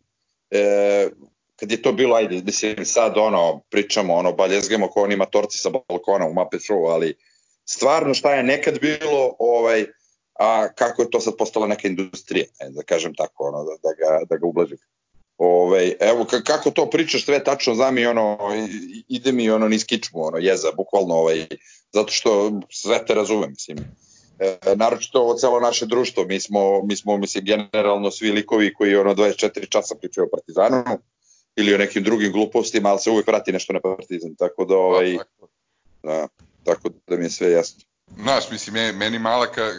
e, 0.51 1.09
kad 1.55 1.71
je 1.71 1.81
to 1.81 1.91
bilo, 1.91 2.15
ajde, 2.15 2.41
mislim, 2.45 2.85
sad 2.85 3.17
ono, 3.17 3.61
pričamo, 3.69 4.13
ono, 4.13 4.31
baljezgemo 4.31 4.87
ko 4.87 5.01
oni 5.01 5.15
matorci 5.15 5.57
sa 5.57 5.69
balkona 5.69 6.25
u 6.27 6.33
Muppet 6.33 6.61
Show, 6.61 6.91
ali 6.93 7.15
stvarno 7.65 8.13
šta 8.13 8.33
je 8.33 8.43
nekad 8.43 8.79
bilo, 8.79 9.35
ovaj, 9.39 9.85
a 10.39 10.73
kako 10.73 11.01
je 11.01 11.09
to 11.09 11.19
sad 11.19 11.33
postala 11.37 11.67
neka 11.67 11.87
industrija, 11.87 12.45
ne, 12.61 12.69
da 12.69 12.83
kažem 12.83 13.13
tako, 13.15 13.43
ono, 13.43 13.63
da, 13.63 13.71
da, 13.83 13.93
ga, 13.93 14.25
da 14.29 14.37
ga 14.37 14.47
ublažim. 14.47 14.77
Ove, 15.37 15.93
evo, 15.99 16.25
kako 16.45 16.71
to 16.71 16.89
pričaš, 16.89 17.25
sve 17.25 17.43
tačno 17.43 17.75
znam 17.75 17.97
i 17.97 18.05
ono, 18.05 18.37
ide 19.07 19.31
mi 19.31 19.49
ono 19.49 19.67
niz 19.67 19.85
kičmu, 19.85 20.25
ono, 20.25 20.37
jeza, 20.37 20.71
bukvalno, 20.77 21.15
ovaj, 21.15 21.47
zato 21.93 22.11
što 22.11 22.59
sve 22.69 23.05
te 23.05 23.13
razumem, 23.13 23.49
mislim. 23.49 23.77
E, 24.41 24.75
naročito 24.75 25.21
ovo 25.21 25.33
celo 25.33 25.59
naše 25.59 25.85
društvo, 25.85 26.23
mi 26.23 26.39
smo, 26.39 26.83
mi 26.83 26.95
smo, 26.95 27.17
mislim, 27.17 27.45
generalno 27.45 28.11
svi 28.11 28.31
likovi 28.31 28.73
koji 28.73 28.95
ono 28.95 29.13
24 29.15 29.69
časa 29.69 29.95
pričaju 29.95 30.25
o 30.25 30.29
Partizanu 30.29 30.83
ili 31.55 31.73
o 31.75 31.77
nekim 31.77 32.03
drugim 32.03 32.31
glupostima, 32.31 32.89
ali 32.89 32.99
se 32.99 33.11
uvek 33.11 33.27
vrati 33.27 33.51
nešto 33.51 33.73
na 33.73 33.79
Partizan, 33.79 34.35
tako 34.35 34.65
da, 34.65 34.75
ovaj, 34.75 35.17
da, 36.03 36.27
tako 36.63 36.89
da 37.07 37.17
mi 37.17 37.23
je 37.23 37.29
sve 37.29 37.51
jasno. 37.51 37.83
Znaš, 38.21 38.51
mislim, 38.51 38.97
meni 38.97 39.19
mala 39.19 39.51
ka, 39.51 39.69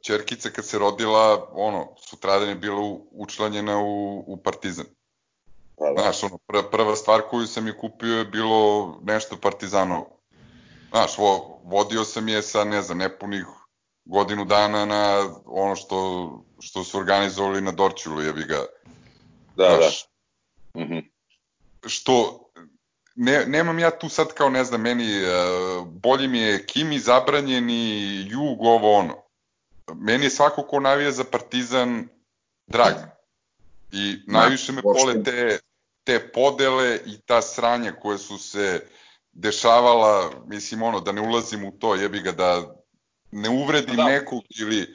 čerkica 0.00 0.50
kad 0.50 0.66
se 0.66 0.78
rodila, 0.78 1.50
ono, 1.52 1.88
sutradan 2.08 2.48
je 2.48 2.54
bila 2.54 2.98
učlanjena 3.10 3.78
u, 3.82 4.24
u 4.26 4.36
Partizan. 4.36 4.86
Pa 5.78 5.92
da. 5.92 6.02
Znaš, 6.02 6.22
ono, 6.24 6.38
prva, 6.38 6.70
prva 6.70 6.96
stvar 6.96 7.22
koju 7.30 7.46
sam 7.46 7.66
je 7.66 7.78
kupio 7.78 8.18
je 8.18 8.24
bilo 8.24 8.98
nešto 9.02 9.36
Partizanovo. 9.36 10.20
Znaš, 10.90 11.18
vo, 11.18 11.60
vodio 11.64 12.04
sam 12.04 12.28
je 12.28 12.42
sa, 12.42 12.64
ne 12.64 12.82
znam, 12.82 12.98
nepunih 12.98 13.44
godinu 14.10 14.44
dana 14.44 14.84
na 14.84 15.34
ono 15.46 15.76
što, 15.76 16.30
što 16.60 16.84
su 16.84 16.98
organizovali 16.98 17.60
na 17.60 17.72
Dorčulu, 17.72 18.22
jebi 18.22 18.44
ga. 18.44 18.64
Da, 19.56 19.76
znaš, 19.78 20.04
da. 20.74 20.80
Mm 20.80 20.88
-hmm. 20.88 21.10
Što, 21.86 22.44
ne, 23.14 23.46
nemam 23.46 23.78
ja 23.78 23.90
tu 23.90 24.08
sad 24.08 24.34
kao, 24.34 24.50
ne 24.50 24.64
znam, 24.64 24.80
meni, 24.80 25.22
uh, 25.22 25.86
bolji 25.86 26.28
mi 26.28 26.38
je 26.38 26.66
Kimi 26.66 26.98
zabranjeni, 26.98 28.24
Jug, 28.30 28.60
ovo 28.60 28.94
ono. 28.94 29.16
Meni 29.94 30.26
je 30.26 30.30
svako 30.30 30.62
ko 30.62 30.80
navija 30.80 31.10
za 31.10 31.24
Partizan 31.24 32.08
drag. 32.66 32.94
I 33.92 34.16
najviše 34.26 34.72
me 34.72 34.82
pole 34.82 35.22
te, 35.22 35.58
te 36.04 36.32
podele 36.32 36.98
i 37.06 37.20
ta 37.26 37.42
sranja 37.42 37.92
koje 37.92 38.18
su 38.18 38.38
se 38.38 38.86
dešavala, 39.32 40.30
mislim 40.46 40.82
ono, 40.82 41.00
da 41.00 41.12
ne 41.12 41.20
ulazim 41.20 41.64
u 41.64 41.72
to, 41.78 41.94
jebi 41.94 42.20
ga 42.20 42.32
da 42.32 42.79
ne 43.32 43.48
uvredim 43.48 43.96
da. 43.96 44.04
nekog 44.04 44.42
ili... 44.60 44.86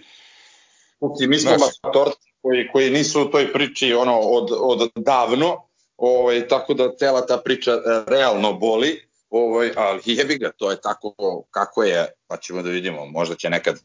Kuci, 0.99 1.27
mi 1.27 1.37
smo 1.37 1.51
matorci 1.83 2.29
koji, 2.41 2.67
koji 2.71 2.89
nisu 2.89 3.21
u 3.21 3.25
toj 3.25 3.53
priči 3.53 3.93
ono 3.93 4.19
od, 4.19 4.49
od 4.51 4.91
davno, 4.95 5.67
ovaj, 5.97 6.47
tako 6.47 6.73
da 6.73 6.95
cela 6.95 7.25
ta 7.25 7.37
priča 7.37 7.71
e, 7.71 7.77
realno 8.07 8.53
boli, 8.53 9.09
ovaj, 9.29 9.71
ali 9.75 10.01
jebi 10.05 10.37
ga, 10.37 10.51
to 10.57 10.71
je 10.71 10.81
tako 10.81 11.13
kako 11.51 11.83
je, 11.83 12.07
pa 12.27 12.37
ćemo 12.37 12.61
da 12.61 12.69
vidimo, 12.69 13.05
možda 13.05 13.35
će 13.35 13.49
nekad 13.49 13.79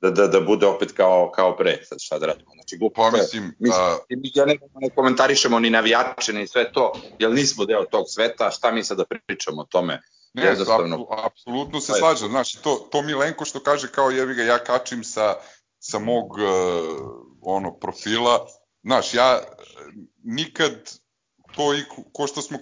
da, 0.00 0.10
da, 0.10 0.26
da 0.26 0.40
bude 0.40 0.66
opet 0.66 0.92
kao, 0.92 1.30
kao 1.34 1.56
pre, 1.56 1.78
sad 1.84 1.98
šta 2.00 2.18
da 2.18 2.26
radimo. 2.26 2.50
Znači, 2.54 2.76
glupo 2.76 3.10
pa, 3.10 3.16
mislim, 3.16 3.54
mi, 3.58 3.70
a... 3.72 3.98
mi 4.10 4.30
ja 4.34 4.44
ne, 4.44 4.58
ne 4.80 4.90
komentarišemo 4.90 5.58
ni 5.58 5.70
navijače, 5.70 6.32
ni 6.32 6.46
sve 6.46 6.72
to, 6.72 6.92
jer 7.18 7.30
nismo 7.30 7.64
deo 7.64 7.84
tog 7.84 8.04
sveta, 8.08 8.50
šta 8.50 8.72
mi 8.72 8.84
sad 8.84 8.96
da 8.96 9.04
pričamo 9.26 9.62
o 9.62 9.66
tome? 9.70 10.02
Ne, 10.36 10.44
Jednostavno... 10.44 11.06
apsolutno 11.10 11.80
se 11.80 11.92
slažem, 11.98 12.28
znači, 12.28 12.62
to, 12.62 12.88
to 12.90 13.02
Milenko 13.02 13.44
što 13.44 13.60
kaže 13.60 13.92
kao 13.92 14.10
jevi 14.10 14.34
ga, 14.34 14.42
ja 14.42 14.58
kačim 14.58 15.04
sa, 15.04 15.34
sa 15.78 15.98
mog 15.98 16.32
uh, 16.32 16.40
ono, 17.42 17.78
profila, 17.78 18.46
znaš, 18.82 19.14
ja 19.14 19.40
nikad 20.24 20.72
to 21.54 21.74
i 21.74 21.84
ko 22.12 22.26
što 22.26 22.42
smo 22.42 22.58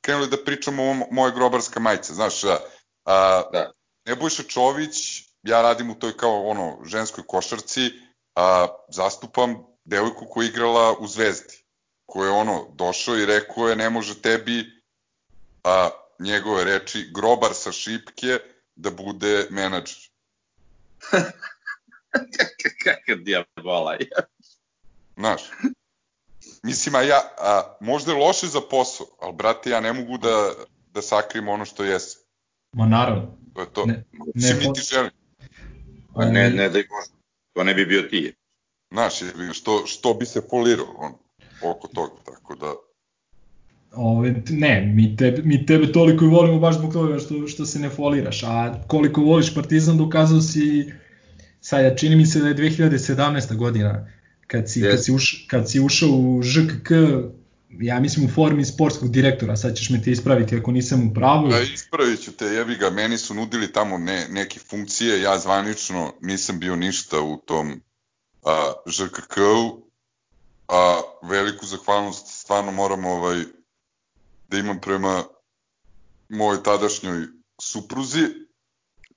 krenuli 0.00 0.28
da 0.28 0.44
pričamo 0.44 0.82
o 0.82 0.94
moje 1.10 1.32
grobarska 1.32 1.80
majica, 1.80 2.14
znaš, 2.14 2.44
a, 2.44 2.58
a, 3.04 3.42
da. 3.52 3.72
Nebojša 4.04 4.42
Čović 4.42 4.96
ja 5.42 5.62
radim 5.62 5.90
u 5.90 5.98
toj 5.98 6.16
kao 6.16 6.48
ono 6.48 6.78
ženskoj 6.84 7.24
košarci, 7.26 7.90
a 8.34 8.66
zastupam 8.88 9.66
devojku 9.84 10.26
koja 10.30 10.44
je 10.44 10.48
igrala 10.48 10.96
u 10.98 11.06
Zvezdi, 11.06 11.64
koja 12.06 12.26
je 12.26 12.32
ono 12.32 12.66
došao 12.74 13.16
i 13.16 13.26
rekao 13.26 13.68
je 13.68 13.76
ne 13.76 13.90
može 13.90 14.22
tebi 14.22 14.80
a 15.64 15.88
njegove 16.20 16.64
reči 16.64 17.10
grobar 17.14 17.54
sa 17.54 17.72
šipke 17.72 18.38
da 18.76 18.90
bude 18.90 19.46
menadžer. 19.50 20.10
Kakav 22.84 23.16
dijabola 23.24 23.92
je. 23.92 24.08
Znaš, 25.16 25.42
mislim, 26.62 26.94
a 26.94 27.02
ja, 27.02 27.20
a, 27.38 27.76
možda 27.80 28.12
je 28.12 28.18
loše 28.18 28.46
za 28.46 28.60
posao, 28.70 29.06
ali 29.20 29.32
brate, 29.32 29.70
ja 29.70 29.80
ne 29.80 29.92
mogu 29.92 30.18
da, 30.18 30.52
da 30.94 31.02
sakrim 31.02 31.48
ono 31.48 31.64
što 31.64 31.84
jesam. 31.84 32.22
Ma 32.72 32.86
naravno. 32.86 33.36
To 33.54 33.60
je 33.60 33.72
to. 33.72 33.86
Ne, 33.86 34.04
ne, 34.34 34.54
niti 34.54 34.80
želim. 34.80 35.10
Pa 36.14 36.24
ne, 36.24 36.50
ne 36.50 36.68
da 36.68 36.78
Bože, 36.78 37.12
to 37.52 37.64
ne 37.64 37.74
bi 37.74 37.86
bio 37.86 38.02
ti. 38.02 38.34
Znaš, 38.92 39.14
što, 39.52 39.86
što 39.86 40.14
bi 40.14 40.26
se 40.26 40.42
folirao 40.50 40.94
on, 40.96 41.14
oko 41.62 41.88
toga, 41.88 42.22
tako 42.24 42.54
da... 42.54 42.74
Ove, 43.92 44.42
ne, 44.50 44.92
mi 44.94 45.16
tebe, 45.16 45.42
mi 45.42 45.66
tebe 45.66 45.92
toliko 45.92 46.24
i 46.24 46.28
volimo 46.28 46.58
baš 46.58 46.78
zbog 46.78 46.92
toga 46.92 47.18
što, 47.18 47.46
što 47.48 47.66
se 47.66 47.78
ne 47.78 47.88
foliraš, 47.88 48.42
a 48.42 48.82
koliko 48.86 49.20
voliš 49.20 49.54
Partizan 49.54 49.98
dokazao 49.98 50.40
si, 50.40 50.92
sad 51.60 51.98
čini 51.98 52.16
mi 52.16 52.26
se 52.26 52.40
da 52.40 52.48
je 52.48 52.54
2017. 52.54 53.56
godina, 53.56 54.06
kad 54.46 54.70
si, 54.70 54.80
yes. 54.80 54.90
kad 54.90 55.04
si, 55.04 55.12
uš, 55.12 55.46
kad 55.48 55.70
si 55.70 55.80
ušao 55.80 56.08
u 56.08 56.42
ŽKK, 56.42 56.90
ja 57.70 58.00
mislim 58.00 58.26
u 58.26 58.28
formi 58.28 58.64
sportskog 58.64 59.10
direktora, 59.10 59.56
sad 59.56 59.76
ćeš 59.76 59.90
me 59.90 60.02
te 60.02 60.10
ispraviti 60.10 60.56
ako 60.56 60.70
nisam 60.72 61.08
u 61.08 61.14
pravu. 61.14 61.48
Da, 61.48 61.60
ispravit 61.60 62.20
ću 62.22 62.32
te, 62.32 62.44
jebi 62.44 62.76
ga, 62.76 62.90
meni 62.90 63.18
su 63.18 63.34
nudili 63.34 63.72
tamo 63.72 63.98
ne, 63.98 64.26
neke 64.30 64.60
funkcije, 64.60 65.22
ja 65.22 65.38
zvanično 65.38 66.12
nisam 66.20 66.58
bio 66.60 66.76
ništa 66.76 67.20
u 67.20 67.36
tom 67.36 67.80
a, 68.44 68.72
ŽKK-u, 68.90 69.82
a 70.68 71.00
veliku 71.22 71.66
zahvalnost 71.66 72.26
stvarno 72.26 72.72
moram 72.72 73.04
ovaj, 73.04 73.42
da 74.50 74.58
imam 74.58 74.80
prema 74.80 75.24
mojoj 76.28 76.62
tadašnjoj 76.62 77.26
supruzi, 77.62 78.26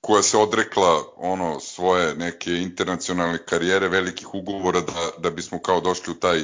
koja 0.01 0.23
se 0.23 0.37
odrekla 0.37 1.03
ono 1.15 1.59
svoje 1.59 2.15
neke 2.15 2.51
internacionalne 2.51 3.45
karijere, 3.45 3.87
velikih 3.87 4.33
ugovora 4.33 4.81
da, 4.81 5.11
da 5.17 5.29
bismo 5.29 5.59
kao 5.59 5.81
došli 5.81 6.11
u 6.11 6.19
taj 6.19 6.41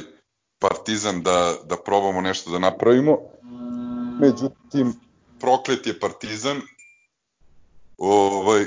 Partizan 0.58 1.22
da, 1.22 1.54
da 1.64 1.76
probamo 1.76 2.20
nešto 2.20 2.50
da 2.50 2.58
napravimo. 2.58 3.18
Međutim, 4.20 4.94
proklet 5.40 5.86
je 5.86 6.00
Partizan. 6.00 6.60
Ovaj, 7.98 8.64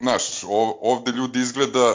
znaš, 0.00 0.44
ovde 0.80 1.10
ljudi 1.10 1.38
izgleda 1.38 1.94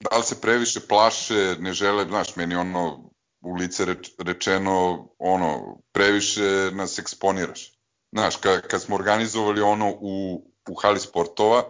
da 0.00 0.16
li 0.16 0.24
se 0.24 0.40
previše 0.40 0.80
plaše, 0.80 1.56
ne 1.60 1.72
žele, 1.72 2.04
znaš, 2.04 2.36
meni 2.36 2.54
ono 2.54 3.09
u 3.40 3.54
lice 3.54 3.84
reč, 3.84 4.10
rečeno, 4.18 5.08
ono, 5.18 5.78
previše 5.92 6.70
nas 6.72 6.98
eksponiraš. 6.98 7.72
Znaš, 8.12 8.36
kad, 8.36 8.66
kad 8.66 8.82
smo 8.82 8.96
organizovali 8.96 9.60
ono 9.60 9.90
u, 10.00 10.44
u 10.68 10.74
hali 10.74 11.00
sportova, 11.00 11.64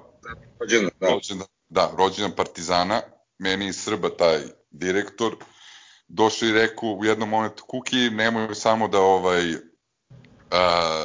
rođendan, 0.60 0.90
da. 1.00 1.08
rođendan, 1.08 1.48
da, 1.68 1.92
rođendan 1.98 2.36
Partizana, 2.36 3.00
meni 3.38 3.66
iz 3.66 3.76
Srba 3.76 4.16
taj 4.16 4.40
direktor, 4.70 5.36
došao 6.08 6.48
i 6.48 6.52
rekao 6.52 6.88
u 6.88 7.04
jednom 7.04 7.28
momentu, 7.28 7.64
Kuki, 7.66 8.10
nemoj 8.10 8.54
samo 8.54 8.88
da 8.88 9.00
ovaj, 9.00 9.42
a, 10.50 11.04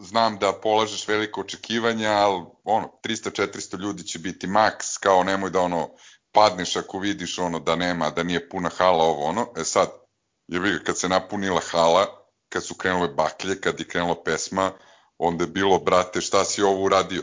znam 0.00 0.38
da 0.38 0.52
polažeš 0.52 1.08
veliko 1.08 1.40
očekivanja, 1.40 2.10
ali 2.10 2.44
ono, 2.64 2.92
300-400 3.04 3.80
ljudi 3.80 4.02
će 4.02 4.18
biti 4.18 4.46
maks, 4.46 4.98
kao 4.98 5.24
nemoj 5.24 5.50
da 5.50 5.60
ono, 5.60 5.90
padneš 6.36 6.76
ako 6.76 6.98
vidiš 6.98 7.38
ono 7.38 7.58
da 7.60 7.76
nema, 7.76 8.10
da 8.10 8.22
nije 8.22 8.48
puna 8.48 8.70
hala 8.78 9.04
ovo 9.04 9.24
ono. 9.24 9.46
E 9.56 9.64
sad, 9.64 9.88
je 10.48 10.60
bi 10.60 10.68
kad 10.84 10.98
se 10.98 11.08
napunila 11.08 11.60
hala, 11.70 12.06
kad 12.48 12.64
su 12.64 12.74
krenule 12.74 13.08
baklje, 13.08 13.60
kad 13.60 13.80
je 13.80 13.86
krenula 13.86 14.22
pesma, 14.24 14.72
onda 15.18 15.44
je 15.44 15.50
bilo, 15.50 15.78
brate, 15.78 16.20
šta 16.20 16.44
si 16.44 16.62
ovo 16.62 16.84
uradio? 16.84 17.22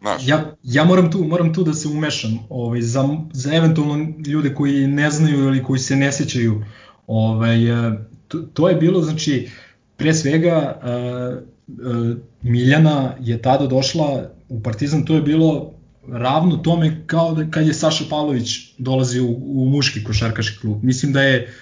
Znaš. 0.00 0.28
Ja, 0.28 0.56
ja 0.62 0.84
moram 0.84 1.10
tu, 1.12 1.18
moram 1.18 1.54
tu 1.54 1.62
da 1.64 1.74
se 1.74 1.88
umešam 1.88 2.38
ovaj, 2.50 2.80
za, 2.80 3.08
za 3.32 3.54
eventualno 3.54 4.06
ljude 4.26 4.54
koji 4.54 4.86
ne 4.86 5.10
znaju 5.10 5.38
ili 5.38 5.62
koji 5.62 5.78
se 5.78 5.96
ne 5.96 6.12
sećaju. 6.12 6.64
Ovaj, 7.06 7.88
e, 7.88 7.92
to, 8.28 8.38
to 8.38 8.68
je 8.68 8.74
bilo, 8.74 9.02
znači, 9.02 9.50
pre 9.96 10.14
svega 10.14 10.80
uh, 10.82 11.42
uh, 11.86 12.16
Miljana 12.42 13.14
je 13.20 13.42
tada 13.42 13.66
došla 13.66 14.30
u 14.48 14.62
Partizan, 14.62 15.04
to 15.04 15.14
je 15.14 15.22
bilo 15.22 15.73
ravno 16.08 16.56
tome 16.56 17.02
kao 17.06 17.34
da 17.34 17.50
kad 17.50 17.66
je 17.66 17.74
Saša 17.74 18.04
Pavlović 18.10 18.74
dolazio 18.78 19.24
u, 19.24 19.62
u 19.62 19.64
muški 19.64 20.04
košarkaški 20.04 20.60
klub. 20.60 20.84
Mislim 20.84 21.12
da 21.12 21.22
je 21.22 21.54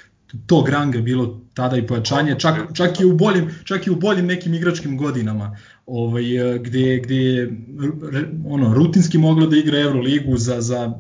tog 0.47 0.69
ranga 0.69 1.01
bilo 1.01 1.41
tada 1.55 1.77
i 1.77 1.87
pojačanje, 1.87 2.39
čak, 2.39 2.55
čak, 2.75 3.01
i 3.01 3.05
u 3.05 3.17
boljim, 3.17 3.51
čak 3.65 3.87
i 3.87 3.91
u 3.91 3.97
boljim 3.97 4.27
nekim 4.27 4.55
igračkim 4.55 4.99
godinama, 4.99 5.57
ovaj, 5.87 6.25
gde, 6.61 7.01
gde 7.05 7.17
je 7.17 7.51
ono, 8.49 8.75
rutinski 8.75 9.19
mogla 9.19 9.47
da 9.47 9.57
igra 9.57 9.81
Euroligu 9.81 10.37
za, 10.37 10.61
za 10.61 10.93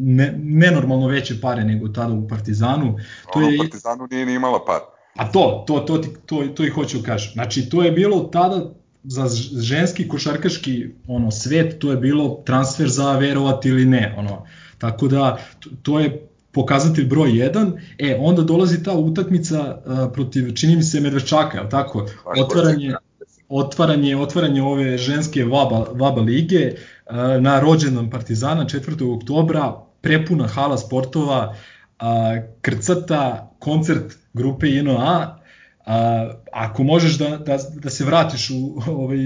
ne, 0.00 0.34
nenormalno 0.38 1.06
veće 1.06 1.40
pare 1.40 1.64
nego 1.64 1.88
tada 1.88 2.14
u 2.14 2.28
Partizanu. 2.28 2.96
To 3.32 3.40
je, 3.40 3.58
Partizanu 3.58 4.08
nije 4.10 4.26
ni 4.26 4.34
imala 4.34 4.64
par. 4.64 4.80
A 5.16 5.32
to, 5.32 5.64
to, 5.66 5.80
to, 5.80 5.98
to, 6.26 6.44
to 6.54 6.64
i 6.64 6.70
hoću 6.70 6.98
da 6.98 7.04
kažem. 7.04 7.32
Znači, 7.32 7.68
to 7.70 7.82
je 7.82 7.92
bilo 7.92 8.20
tada 8.20 8.70
za 9.04 9.28
ženski 9.60 10.08
košarkaški 10.08 10.86
ono 11.06 11.30
svet 11.30 11.78
to 11.78 11.90
je 11.90 11.96
bilo 11.96 12.42
transfer 12.46 12.88
za 12.88 13.12
verovati 13.18 13.68
ili 13.68 13.84
ne 13.84 14.14
ono. 14.18 14.46
Tako 14.78 15.08
da 15.08 15.38
to 15.82 16.00
je 16.00 16.26
pokazatelj 16.52 17.04
broj 17.04 17.30
1 17.30 17.78
e 17.98 18.16
onda 18.20 18.42
dolazi 18.42 18.82
ta 18.82 18.92
utakmica 18.92 19.82
uh, 19.86 20.12
protiv 20.12 20.54
čini 20.54 20.76
mi 20.76 20.82
se 20.82 21.00
Medveščaka 21.00 21.58
je 21.58 21.68
tako? 21.68 22.06
Otvaranje 22.38 22.94
otvaranje 23.48 24.16
otvaranje 24.16 24.62
ove 24.62 24.98
ženske 24.98 25.44
VABA 25.44 25.84
VABA 25.92 26.20
lige 26.20 26.72
uh, 26.72 27.16
na 27.40 27.60
rođendan 27.60 28.10
Partizana 28.10 28.64
4. 28.64 29.16
oktobra 29.16 29.74
prepuna 30.00 30.46
hala 30.46 30.78
sportova 30.78 31.48
uh, 31.48 32.06
krcata 32.60 33.50
koncert 33.58 34.18
grupe 34.32 34.68
INOA 34.68 35.39
A, 35.90 36.30
ako 36.52 36.82
možeš 36.82 37.18
da, 37.18 37.36
da, 37.36 37.58
da 37.82 37.90
se 37.90 38.04
vratiš 38.04 38.50
u 38.50 38.82
ovaj, 38.86 39.18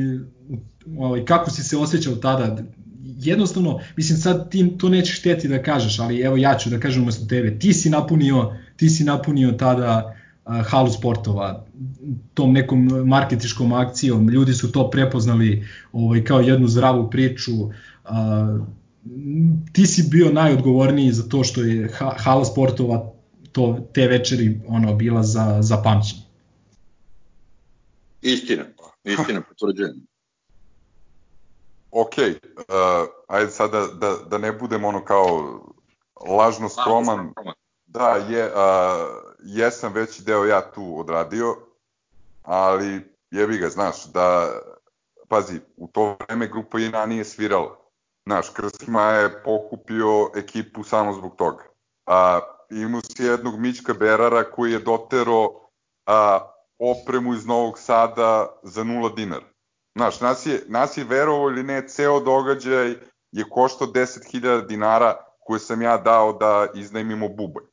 ovaj, 0.99 1.25
kako 1.25 1.51
si 1.51 1.62
se 1.62 1.77
osjećao 1.77 2.15
tada, 2.15 2.57
jednostavno, 3.05 3.81
mislim 3.97 4.19
sad 4.19 4.51
ti 4.51 4.73
to 4.79 4.89
nećeš 4.89 5.21
hteti 5.21 5.49
da 5.49 5.62
kažeš, 5.62 5.99
ali 5.99 6.21
evo 6.21 6.37
ja 6.37 6.55
ću 6.59 6.71
da 6.71 6.81
kažem 6.81 7.03
umesto 7.03 7.27
tebe, 7.27 7.59
ti 7.59 7.73
si 7.73 7.91
napunio, 7.91 8.53
ti 8.77 8.91
si 8.91 9.05
napunio 9.05 9.53
tada 9.53 10.15
uh, 10.45 10.67
halu 10.67 10.91
sportova 10.91 11.65
tom 12.35 12.53
nekom 12.53 12.87
marketičkom 13.07 13.73
akcijom, 13.73 14.29
ljudi 14.29 14.55
su 14.55 14.73
to 14.73 14.91
prepoznali 14.91 15.67
ovaj, 15.93 16.25
kao 16.25 16.41
jednu 16.41 16.69
zdravu 16.69 17.11
priču, 17.11 17.53
uh, 17.62 17.71
ti 19.73 19.87
si 19.87 20.09
bio 20.11 20.33
najodgovorniji 20.33 21.12
za 21.12 21.29
to 21.29 21.45
što 21.45 21.62
je 21.62 21.91
hala 22.17 22.45
sportova 22.45 23.11
to 23.53 23.89
te 23.93 24.09
večeri 24.09 24.61
ono 24.69 24.95
bila 24.95 25.23
za 25.23 25.62
za 25.62 25.77
pamćenje. 25.77 26.24
Istina, 28.25 28.64
istina, 29.05 29.43
potvrđujem. 29.49 30.07
ok, 31.91 32.14
uh, 32.18 33.09
ajde 33.29 33.51
sada 33.51 33.81
da, 33.81 33.87
da, 33.87 34.16
da 34.25 34.39
ne 34.39 34.53
budem 34.53 34.85
ono 34.85 35.05
kao 35.05 35.61
lažno 36.29 36.68
skroman. 36.68 37.33
Da, 37.87 38.09
je, 38.09 38.47
uh, 38.47 38.53
jesam 39.43 39.93
veći 39.93 40.22
deo 40.22 40.45
ja 40.45 40.70
tu 40.70 41.01
odradio, 41.01 41.57
ali 42.43 43.14
jebi 43.31 43.59
ga, 43.59 43.68
znaš, 43.68 44.05
da, 44.05 44.59
pazi, 45.29 45.61
u 45.77 45.89
to 45.89 46.16
vreme 46.20 46.49
grupa 46.49 46.79
INA 46.79 47.07
nije 47.07 47.25
svirala. 47.25 47.79
Znaš, 48.27 48.51
Krsma 48.51 49.03
je 49.03 49.43
pokupio 49.43 50.31
ekipu 50.37 50.85
samo 50.85 51.12
zbog 51.12 51.37
toga. 51.37 51.64
A, 52.07 52.41
imao 52.70 53.01
si 53.01 53.25
jednog 53.25 53.59
Mićka 53.59 53.95
Berara 53.95 54.51
koji 54.51 54.72
je 54.72 54.79
dotero 54.79 55.49
a, 56.07 56.54
opremu 56.91 57.35
iz 57.35 57.47
Novog 57.47 57.78
Sada 57.78 58.59
za 58.62 58.85
nula 58.85 59.09
dinara. 59.09 59.47
Znaš, 59.97 60.20
nas 60.20 60.47
je, 60.47 60.62
nas 60.68 60.97
je 60.97 61.05
verovo 61.05 61.49
ili 61.49 61.62
ne, 61.62 61.89
ceo 61.89 62.20
događaj 62.20 62.95
je 63.32 63.45
koštao 63.51 63.87
10.000 63.87 64.66
dinara 64.66 65.16
koje 65.41 65.61
sam 65.61 65.82
ja 65.82 65.97
dao 65.97 66.32
da 66.32 66.66
iznajmimo 66.74 67.28
bubanj. 67.28 67.64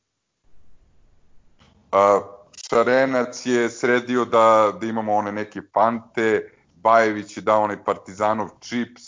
A, 1.92 2.20
Šarenac 2.68 3.46
je 3.46 3.70
sredio 3.70 4.24
da, 4.24 4.72
da 4.80 4.86
imamo 4.86 5.14
one 5.14 5.32
neke 5.32 5.60
pante, 5.72 6.52
Bajević 6.74 7.36
je 7.36 7.42
dao 7.42 7.62
onaj 7.62 7.84
partizanov 7.84 8.48
čips. 8.60 9.02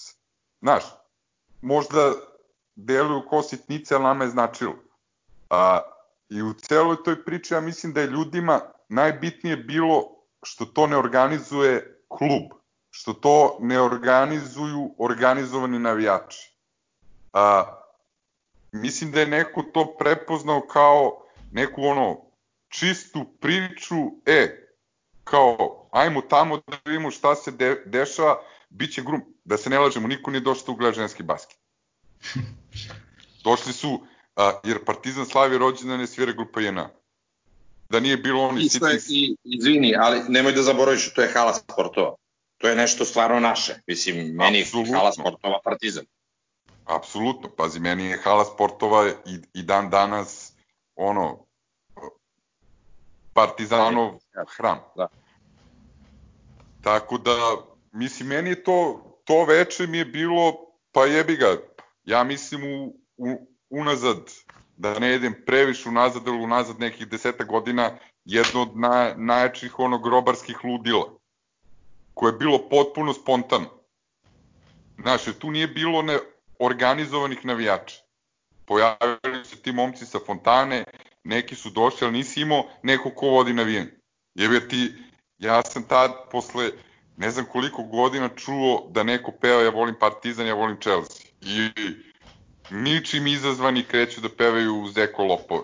Znaš, 0.62 0.84
možda 1.62 2.12
deluju 2.76 3.22
ko 3.28 3.42
sitnice, 3.42 3.94
ali 3.94 4.04
nama 4.04 4.24
je 4.24 4.30
značilo. 4.30 4.74
A, 5.50 5.80
I 6.28 6.42
u 6.42 6.52
celoj 6.52 7.02
toj 7.04 7.24
priči 7.24 7.54
ja 7.54 7.60
mislim 7.60 7.92
da 7.92 8.00
je 8.00 8.06
ljudima 8.06 8.60
najbitnije 8.88 9.56
bilo 9.56 10.14
što 10.42 10.64
to 10.64 10.86
ne 10.86 10.96
organizuje 10.96 12.00
klub, 12.08 12.42
što 12.90 13.12
to 13.12 13.58
ne 13.60 13.80
organizuju 13.80 14.94
organizovani 14.98 15.78
navijači. 15.78 16.56
A, 17.32 17.64
mislim 18.72 19.10
da 19.10 19.20
je 19.20 19.26
neko 19.26 19.62
to 19.62 19.96
prepoznao 19.98 20.60
kao 20.60 21.22
neku 21.52 21.82
ono 21.84 22.20
čistu 22.68 23.24
priču, 23.40 23.96
e, 24.26 24.68
kao, 25.24 25.88
ajmo 25.92 26.20
tamo 26.20 26.56
da 26.56 26.76
vidimo 26.84 27.10
šta 27.10 27.34
se 27.34 27.50
de, 27.50 27.82
dešava, 27.86 28.42
bit 28.70 28.94
će 28.94 29.02
grum. 29.02 29.22
Da 29.44 29.56
se 29.56 29.70
ne 29.70 29.78
lažemo, 29.78 30.08
niko 30.08 30.30
nije 30.30 30.40
došao 30.40 30.72
u 30.72 30.76
gleda 30.76 30.94
ženski 30.94 31.22
basket. 31.22 31.58
Došli 33.44 33.72
su, 33.72 34.06
a, 34.36 34.52
jer 34.64 34.84
Partizan 34.84 35.26
slavi 35.26 35.58
rođendan 35.58 36.00
je 36.00 36.06
svira 36.06 36.32
grupa 36.32 36.60
JNA 36.60 36.90
da 37.88 38.00
nije 38.00 38.16
bilo 38.16 38.42
oni 38.42 38.68
sitni... 38.68 38.88
I, 39.08 39.36
izvini, 39.44 39.94
ali 39.96 40.20
nemoj 40.28 40.52
da 40.52 40.62
zaboraviš, 40.62 41.14
to 41.14 41.22
je 41.22 41.32
hala 41.32 41.54
sportova. 41.54 42.14
To 42.58 42.68
je 42.68 42.76
nešto 42.76 43.04
stvarno 43.04 43.40
naše. 43.40 43.74
Mislim, 43.86 44.34
meni 44.34 44.58
je 44.58 44.66
hala 44.92 45.12
sportova 45.12 45.60
partizan. 45.64 46.04
Apsolutno, 46.84 47.48
pazi, 47.56 47.80
meni 47.80 48.04
je 48.04 48.20
hala 48.24 48.44
sportova 48.44 49.08
i, 49.08 49.38
i 49.54 49.62
dan 49.62 49.90
danas 49.90 50.52
ono 50.96 51.46
partizanov 53.32 54.18
hram. 54.56 54.78
Da. 54.96 55.08
Tako 56.82 57.18
da, 57.18 57.36
mislim, 57.92 58.28
meni 58.28 58.50
je 58.50 58.64
to, 58.64 59.02
to 59.24 59.44
veče 59.44 59.86
mi 59.86 59.98
je 59.98 60.04
bilo, 60.04 60.54
pa 60.92 61.06
jebi 61.06 61.36
ga, 61.36 61.56
ja 62.04 62.24
mislim 62.24 62.62
u, 62.64 62.96
u, 63.16 63.48
unazad 63.70 64.30
da 64.76 64.98
ne 64.98 65.14
idem 65.14 65.34
previše 65.46 65.88
unazad 65.88 66.26
ili 66.26 66.38
unazad 66.38 66.80
nekih 66.80 67.08
deseta 67.08 67.44
godina, 67.44 67.90
jedno 68.24 68.62
od 68.62 68.76
na, 68.76 69.14
najjačih 69.16 69.78
ono 69.78 69.98
grobarskih 69.98 70.64
ludila, 70.64 71.18
koje 72.14 72.30
je 72.32 72.38
bilo 72.38 72.68
potpuno 72.68 73.12
spontano. 73.12 73.70
Znaš, 74.98 75.22
tu 75.38 75.50
nije 75.50 75.66
bilo 75.68 76.02
ne 76.02 76.18
organizovanih 76.58 77.44
navijača. 77.44 77.96
Pojavili 78.66 79.44
se 79.44 79.56
ti 79.62 79.72
momci 79.72 80.06
sa 80.06 80.18
fontane, 80.26 80.84
neki 81.24 81.54
su 81.54 81.70
došli, 81.70 82.06
ali 82.06 82.16
nisi 82.16 82.40
imao 82.40 82.64
neko 82.82 83.10
ko 83.10 83.26
vodi 83.26 83.52
navijanje. 83.52 83.90
Jer 84.34 84.68
ti, 84.68 84.92
ja 85.38 85.62
sam 85.62 85.82
tad 85.82 86.12
posle 86.30 86.70
ne 87.16 87.30
znam 87.30 87.46
koliko 87.46 87.82
godina 87.82 88.28
čuo 88.28 88.88
da 88.90 89.02
neko 89.02 89.32
peva 89.32 89.62
ja 89.62 89.70
volim 89.70 89.94
Partizan, 90.00 90.46
ja 90.46 90.54
volim 90.54 90.80
Chelsea. 90.80 91.26
I 91.40 91.70
ničim 92.70 93.26
izazvani 93.26 93.84
kreću 93.84 94.20
da 94.20 94.28
pevaju 94.28 94.88
Zeko 94.94 95.24
Lopove. 95.24 95.62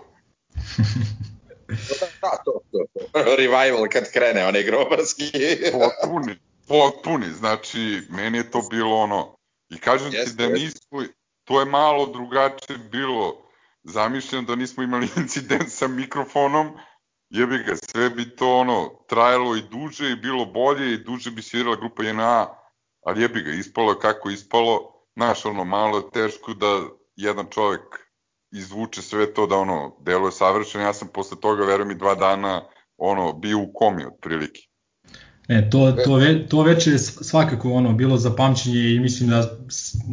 da, 2.21 2.43
to, 2.45 2.61
to, 2.71 2.85
to. 2.93 3.19
Revival 3.37 3.87
kad 3.91 4.11
krene, 4.11 4.45
onaj 4.47 4.63
grobarski. 4.63 5.31
potpuni, 5.73 6.35
potpuni, 6.67 7.33
znači, 7.33 8.01
meni 8.09 8.37
je 8.37 8.51
to 8.51 8.61
bilo 8.69 8.95
ono, 8.95 9.37
i 9.69 9.77
kažem 9.77 10.11
yes, 10.11 10.25
ti 10.25 10.33
da 10.35 10.47
nismo, 10.47 11.03
to 11.43 11.59
je 11.59 11.65
malo 11.65 12.05
drugačije 12.05 12.77
bilo 12.77 13.51
zamišljeno 13.83 14.47
da 14.47 14.55
nismo 14.55 14.83
imali 14.83 15.07
incident 15.17 15.69
sa 15.69 15.87
mikrofonom, 15.87 16.77
jebi 17.29 17.57
ga, 17.57 17.75
sve 17.75 18.09
bi 18.09 18.35
to 18.35 18.57
ono 18.57 18.89
trajalo 19.07 19.55
i 19.55 19.61
duže 19.61 20.11
i 20.11 20.15
bilo 20.15 20.45
bolje 20.45 20.93
i 20.93 20.97
duže 20.97 21.31
bi 21.31 21.41
svirala 21.41 21.75
grupa 21.75 22.03
JNA, 22.03 22.47
ali 23.05 23.21
jebi 23.21 23.41
ga, 23.41 23.51
ispalo 23.51 23.99
kako 23.99 24.29
ispalo, 24.29 24.90
znaš, 25.21 25.45
ono, 25.45 25.63
malo 25.63 25.97
je 25.97 26.03
teško 26.13 26.53
da 26.53 26.81
jedan 27.15 27.45
čovek 27.49 27.81
izvuče 28.51 29.01
sve 29.01 29.33
to 29.33 29.47
da 29.47 29.55
ono, 29.55 29.95
deluje 30.05 30.31
savršeno, 30.31 30.83
ja 30.83 30.93
sam 30.93 31.07
posle 31.13 31.37
toga, 31.41 31.65
verujem 31.65 31.91
i 31.91 31.97
dva 31.97 32.15
dana, 32.15 32.61
ono, 32.97 33.33
bio 33.33 33.59
u 33.59 33.71
komi 33.73 34.05
otprilike. 34.05 34.61
E, 35.47 35.69
to, 35.69 35.91
to, 36.05 36.15
ve, 36.15 36.47
to 36.47 36.63
već 36.63 36.87
je 36.87 36.99
svakako 36.99 37.71
ono 37.71 37.93
bilo 37.93 38.17
za 38.17 38.35
pamćenje 38.35 38.95
i 38.95 38.99
mislim 38.99 39.29
da 39.29 39.57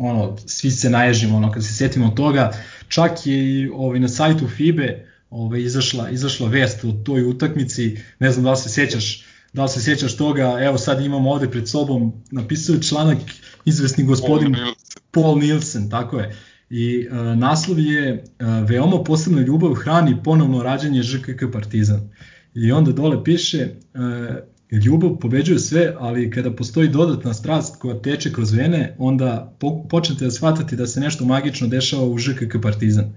ono, 0.03 0.37
svi 0.47 0.71
se 0.71 0.91
naježimo 0.91 1.37
ono, 1.37 1.53
kad 1.53 1.65
se 1.65 1.75
setimo 1.75 2.09
toga. 2.09 2.53
Čak 2.89 3.27
je 3.27 3.37
i 3.37 3.69
ovaj, 3.69 4.01
na 4.01 4.09
sajtu 4.09 4.49
FIBE 4.49 5.09
ovaj, 5.31 5.61
izašla, 5.61 6.11
izašla 6.11 6.49
vest 6.49 6.85
o 6.85 6.93
toj 7.05 7.25
utakmici, 7.25 7.99
ne 8.19 8.33
znam 8.33 8.45
da 8.45 8.51
li 8.51 8.57
se 8.57 8.69
sećaš, 8.69 9.25
da 9.53 9.63
li 9.63 9.69
se 9.69 9.81
sećaš 9.81 10.17
toga, 10.17 10.59
evo 10.61 10.79
sad 10.79 11.05
imamo 11.05 11.31
ovde 11.31 11.51
pred 11.51 11.69
sobom, 11.69 12.13
napisao 12.31 12.75
je 12.75 12.83
članak 12.83 13.19
izvesni 13.65 14.05
gospodin 14.05 14.53
Nielsen, 14.53 14.75
Paul 15.11 15.39
Nielsen 15.39 15.91
tako 15.91 16.19
je. 16.19 16.37
I 16.71 17.09
uh, 17.11 17.39
naslov 17.39 17.79
je 17.79 18.13
uh, 18.13 18.69
Veoma 18.69 19.05
posebna 19.05 19.43
ljubav 19.43 19.75
hrani 19.75 20.17
ponovno 20.25 20.63
rađanje 20.63 21.03
ŽKK 21.03 21.53
Partizan. 21.53 22.11
I 22.55 22.73
onda 22.73 22.93
dole 22.93 23.25
piše 23.25 23.69
uh, 23.95 24.81
ljubav 24.85 25.19
pobeđuje 25.21 25.59
sve, 25.59 25.95
ali 25.99 26.31
kada 26.31 26.53
postoji 26.53 26.89
dodatna 26.89 27.35
strast 27.35 27.77
koja 27.81 28.03
teče 28.03 28.33
kroz 28.33 28.53
vene, 28.53 28.95
onda 28.99 29.57
po, 29.61 29.83
počnete 29.91 30.25
da 30.25 30.31
shvatati 30.31 30.77
da 30.77 30.87
se 30.87 31.01
nešto 31.01 31.25
magično 31.25 31.67
dešava 31.69 32.05
u 32.05 32.19
ŽKK 32.19 32.63
Partizan. 32.63 33.13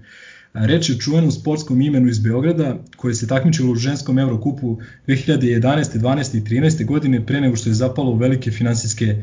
Reč 0.54 0.88
je 0.88 0.94
o 0.94 0.98
čuvenom 0.98 1.30
sportskom 1.30 1.80
imenu 1.80 2.08
iz 2.08 2.18
Beograda 2.18 2.78
koje 2.96 3.14
se 3.14 3.26
takmičilo 3.28 3.72
u 3.72 3.74
ženskom 3.74 4.18
Evrokupu 4.18 4.78
2011. 5.06 5.98
12. 5.98 6.36
i 6.38 6.40
13. 6.40 6.86
godine 6.86 7.26
pre 7.26 7.40
nego 7.40 7.56
što 7.56 7.70
je 7.70 7.74
zapalo 7.74 8.10
u 8.10 8.16
velike 8.16 8.50
finansijske 8.50 9.22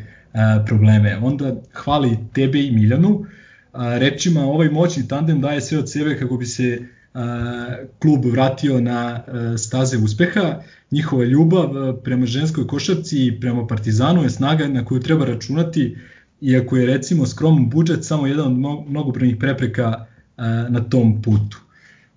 probleme. 0.66 1.18
Onda 1.18 1.56
hvali 1.74 2.18
tebe 2.34 2.64
i 2.64 2.72
Miljanu, 2.72 3.26
rečima 3.74 4.42
ovaj 4.42 4.70
moćni 4.70 5.08
tandem 5.08 5.42
daje 5.42 5.62
sve 5.62 5.78
od 5.78 5.92
sebe 5.92 6.18
kako 6.18 6.38
bi 6.38 6.46
se 6.46 6.82
klub 8.02 8.26
vratio 8.26 8.82
na 8.82 9.24
staze 9.58 9.98
uspeha. 9.98 10.62
Njihova 10.92 11.26
ljubav 11.26 11.70
prema 12.04 12.26
ženskoj 12.26 12.68
košarci 12.68 13.26
i 13.26 13.40
prema 13.40 13.68
Partizanu 13.68 14.24
je 14.24 14.30
snaga 14.30 14.68
na 14.68 14.86
koju 14.86 15.00
treba 15.00 15.26
računati, 15.26 15.98
iako 16.42 16.78
je 16.78 16.86
recimo 16.86 17.26
skroman 17.26 17.70
budžet 17.70 18.06
samo 18.06 18.28
jedan 18.28 18.66
od 18.66 18.88
mnogobrojnih 18.90 19.38
prepreka 19.38 20.06
na 20.70 20.84
tom 20.90 21.22
putu. 21.22 21.60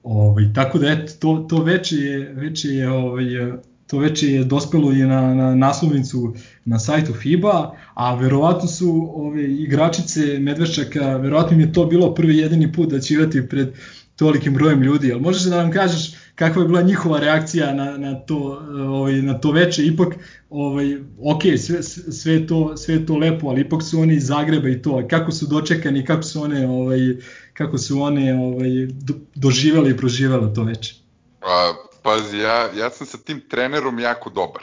Ovaj, 0.03 0.45
tako 0.55 0.79
da 0.79 0.91
eto, 0.91 1.13
to, 1.21 1.47
to 1.49 1.63
veće 1.63 1.97
je, 1.97 2.33
veće 2.33 2.69
je 2.69 2.91
ovaj, 2.91 3.25
to 3.93 3.99
već 3.99 4.23
je 4.23 4.45
dospelo 4.45 4.93
i 4.93 4.99
na, 4.99 5.35
na 5.35 5.55
naslovnicu 5.55 6.35
na 6.65 6.79
sajtu 6.79 7.13
FIBA, 7.13 7.77
a 7.95 8.15
verovatno 8.15 8.69
su 8.69 9.11
ove 9.15 9.45
igračice 9.45 10.39
Medveščaka, 10.39 11.17
verovatno 11.17 11.55
im 11.55 11.61
je 11.61 11.73
to 11.73 11.85
bilo 11.87 12.15
prvi 12.15 12.37
jedini 12.37 12.73
put 12.73 12.89
da 12.89 13.01
će 13.01 13.15
igrati 13.15 13.49
pred 13.49 13.75
tolikim 14.17 14.55
brojem 14.55 14.83
ljudi, 14.83 15.13
ali 15.13 15.21
možeš 15.21 15.43
da 15.43 15.57
nam 15.57 15.71
kažeš 15.71 16.15
kakva 16.35 16.63
je 16.63 16.69
bila 16.69 16.83
njihova 16.83 17.21
reakcija 17.21 17.75
na, 17.75 17.99
na, 17.99 18.15
to, 18.15 18.63
ovaj, 18.89 19.23
na 19.23 19.39
to 19.39 19.53
veče, 19.53 19.85
ipak 19.87 20.15
ovaj, 20.51 20.97
ok, 21.21 21.43
sve, 21.59 21.83
sve, 21.83 22.47
to, 22.47 22.77
sve 22.77 23.07
to 23.07 23.17
lepo, 23.17 23.49
ali 23.49 23.61
ipak 23.61 23.83
su 23.83 24.01
oni 24.01 24.15
iz 24.15 24.27
Zagreba 24.27 24.69
i 24.69 24.83
to, 24.83 25.09
kako 25.11 25.33
su 25.33 25.47
dočekani, 25.47 26.05
kako 26.05 26.23
su 26.23 26.43
one, 26.43 26.69
ovaj, 26.69 26.99
kako 27.53 27.79
su 27.79 28.01
one 28.01 28.35
ovaj, 28.35 28.87
do, 28.87 29.15
doživele 29.35 29.91
i 29.91 29.97
proživele 29.97 30.55
to 30.55 30.65
veče? 30.65 30.95
Pa, 31.41 31.75
pazi, 32.03 32.39
ja, 32.39 32.71
ja 32.75 32.91
sam 32.91 33.07
sa 33.07 33.19
tim 33.19 33.49
trenerom 33.49 33.99
jako 33.99 34.31
dobar. 34.31 34.63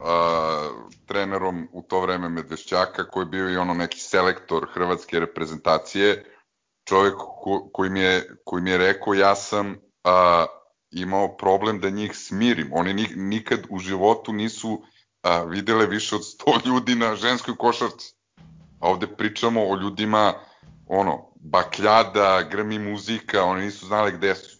Uh, 0.00 0.90
trenerom 1.06 1.68
u 1.72 1.82
to 1.82 2.00
vreme 2.00 2.28
Medvešćaka 2.28 3.08
koji 3.08 3.22
je 3.22 3.28
bio 3.28 3.50
i 3.50 3.56
ono 3.56 3.74
neki 3.74 4.00
selektor 4.00 4.66
hrvatske 4.74 5.20
reprezentacije 5.20 6.24
čovjek 6.88 7.14
ko, 7.16 7.70
koji, 7.72 7.90
mi 7.90 8.00
je, 8.00 8.36
koji 8.44 8.62
mi 8.62 8.70
je 8.70 8.78
rekao 8.78 9.14
ja 9.14 9.34
sam 9.34 9.70
uh, 9.70 10.60
imao 10.90 11.36
problem 11.36 11.80
da 11.80 11.90
njih 11.90 12.16
smirim. 12.16 12.70
Oni 12.72 13.06
nikad 13.16 13.60
u 13.70 13.78
životu 13.78 14.32
nisu 14.32 14.82
a, 15.22 15.44
videle 15.44 15.86
više 15.86 16.16
od 16.16 16.20
100 16.20 16.66
ljudi 16.66 16.94
na 16.94 17.14
ženskoj 17.16 17.56
košarci. 17.56 18.14
A 18.80 18.88
ovde 18.88 19.06
pričamo 19.06 19.62
o 19.68 19.76
ljudima, 19.76 20.34
ono, 20.86 21.32
bakljada, 21.34 22.42
grmi 22.50 22.78
muzika, 22.78 23.44
oni 23.44 23.64
nisu 23.64 23.86
znali 23.86 24.12
gde 24.12 24.34
su. 24.34 24.59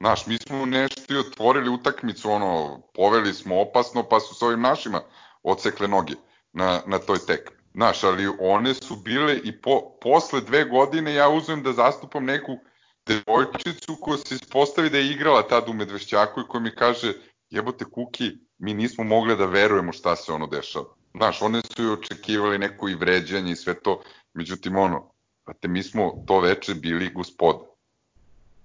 Znaš, 0.00 0.26
mi 0.26 0.38
smo 0.38 0.66
nešto 0.66 1.14
i 1.14 1.18
otvorili 1.18 1.70
utakmicu, 1.70 2.30
ono, 2.30 2.82
poveli 2.94 3.34
smo 3.34 3.60
opasno, 3.60 4.02
pa 4.08 4.20
su 4.20 4.34
s 4.34 4.42
ovim 4.42 4.60
našima 4.60 5.00
odsekle 5.42 5.88
noge 5.88 6.14
na, 6.52 6.80
na 6.86 6.98
toj 6.98 7.18
tekmi. 7.26 7.56
Znaš, 7.74 8.04
ali 8.04 8.28
one 8.40 8.74
su 8.74 8.96
bile 8.96 9.36
i 9.44 9.60
po, 9.60 9.98
posle 10.02 10.40
dve 10.40 10.64
godine 10.64 11.14
ja 11.14 11.28
uzmem 11.28 11.62
da 11.62 11.72
zastupam 11.72 12.24
neku 12.24 12.58
devojčicu 13.06 13.96
koja 14.00 14.18
se 14.18 14.34
ispostavi 14.34 14.90
da 14.90 14.98
je 14.98 15.10
igrala 15.10 15.42
tad 15.42 15.68
u 15.68 15.72
Medvešćaku 15.72 16.40
i 16.40 16.48
koja 16.48 16.60
mi 16.60 16.74
kaže 16.74 17.12
jebote 17.50 17.84
Kuki, 17.84 18.32
mi 18.58 18.74
nismo 18.74 19.04
mogli 19.04 19.36
da 19.36 19.46
verujemo 19.46 19.92
šta 19.92 20.16
se 20.16 20.32
ono 20.32 20.46
dešava. 20.46 20.94
Znaš, 21.14 21.42
one 21.42 21.60
su 21.76 21.82
i 21.82 21.92
očekivali 21.92 22.58
neko 22.58 22.88
i 22.88 22.94
vređanje 22.94 23.52
i 23.52 23.56
sve 23.56 23.80
to, 23.80 24.02
međutim 24.34 24.76
ono, 24.76 25.12
te 25.60 25.68
mi 25.68 25.82
smo 25.82 26.24
to 26.26 26.40
veče 26.40 26.74
bili 26.74 27.12
gospoda. 27.12 27.64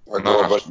Pa 0.06 0.20
Znaš, 0.20 0.66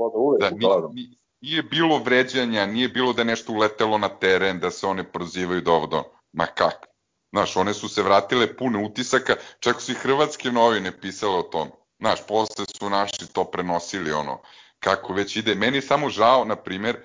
baš, 0.00 0.50
ni, 0.50 0.58
da, 0.58 0.88
ni, 0.88 1.02
ni, 1.02 1.18
nije 1.40 1.62
bilo 1.62 1.98
vređanja, 1.98 2.66
nije 2.66 2.88
bilo 2.88 3.12
da 3.12 3.24
nešto 3.24 3.52
uletelo 3.52 3.98
na 3.98 4.08
teren, 4.08 4.60
da 4.60 4.70
se 4.70 4.86
one 4.86 5.12
prozivaju 5.12 5.60
da 5.60 5.72
ovo 5.72 5.86
da 5.86 6.02
Ma 6.32 6.46
kak? 6.46 6.86
Znaš, 7.32 7.56
one 7.56 7.74
su 7.74 7.88
se 7.88 8.02
vratile 8.02 8.56
pune 8.56 8.84
utisaka, 8.84 9.36
čak 9.60 9.80
su 9.80 9.92
i 9.92 9.94
hrvatske 9.94 10.50
novine 10.50 11.00
pisale 11.00 11.38
o 11.38 11.42
tome. 11.42 11.70
Znaš, 11.98 12.26
posle 12.28 12.64
su 12.78 12.90
naši 12.90 13.32
to 13.32 13.44
prenosili, 13.44 14.12
ono, 14.12 14.40
kako 14.80 15.12
već 15.12 15.36
ide. 15.36 15.54
Meni 15.54 15.76
je 15.76 15.82
samo 15.82 16.08
žao, 16.08 16.44
na 16.44 16.56
primer, 16.56 16.96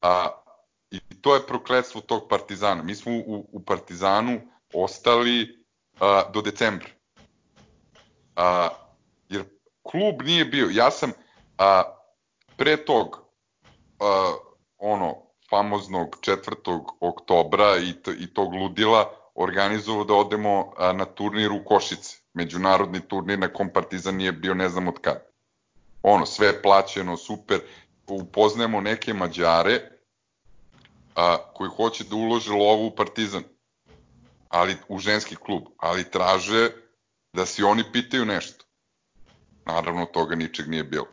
a, 0.00 0.28
i 0.90 1.00
to 1.20 1.34
je 1.34 1.46
prokledstvo 1.46 2.00
tog 2.00 2.28
Partizana. 2.28 2.82
Mi 2.82 2.94
smo 2.94 3.12
u, 3.12 3.48
u 3.52 3.60
Partizanu 3.64 4.40
ostali 4.74 5.64
a, 6.00 6.22
do 6.32 6.42
decembra. 6.42 6.88
A, 8.36 8.68
jer 9.28 9.44
klub 9.82 10.22
nije 10.22 10.44
bio, 10.44 10.68
ja 10.72 10.90
sam 10.90 11.12
a, 11.58 11.82
pre 12.56 12.76
tog 12.76 13.18
a, 14.00 14.34
ono 14.78 15.14
famoznog 15.50 16.16
4. 16.20 16.84
oktobra 17.00 17.76
i, 17.76 17.92
to, 17.92 18.12
i 18.12 18.26
tog 18.26 18.54
ludila 18.54 19.10
organizovao 19.34 20.04
da 20.04 20.14
odemo 20.14 20.72
a, 20.76 20.92
na 20.92 21.04
turnir 21.04 21.52
u 21.52 21.64
Košice 21.64 22.18
međunarodni 22.34 23.00
turnir 23.00 23.38
na 23.38 23.48
kom 23.48 23.68
Partizan 23.68 24.16
nije 24.16 24.32
bio 24.32 24.54
ne 24.54 24.68
znam 24.68 24.88
od 24.88 24.98
kada. 25.00 25.24
Ono, 26.02 26.26
sve 26.26 26.46
je 26.46 26.62
plaćeno, 26.62 27.16
super, 27.16 27.60
upoznajemo 28.06 28.80
neke 28.80 29.14
Mađare 29.14 29.80
a, 31.14 31.36
koji 31.54 31.70
hoće 31.70 32.04
da 32.04 32.16
ulože 32.16 32.52
lovu 32.52 32.86
u 32.86 32.94
Partizan, 32.94 33.42
ali 34.48 34.76
u 34.88 34.98
ženski 34.98 35.36
klub, 35.36 35.62
ali 35.76 36.10
traže 36.10 36.70
da 37.32 37.46
si 37.46 37.62
oni 37.62 37.84
pitaju 37.92 38.24
nešto. 38.24 38.64
Naravno, 39.66 40.04
toga 40.04 40.34
ničeg 40.34 40.68
nije 40.68 40.84
bilo. 40.84 41.06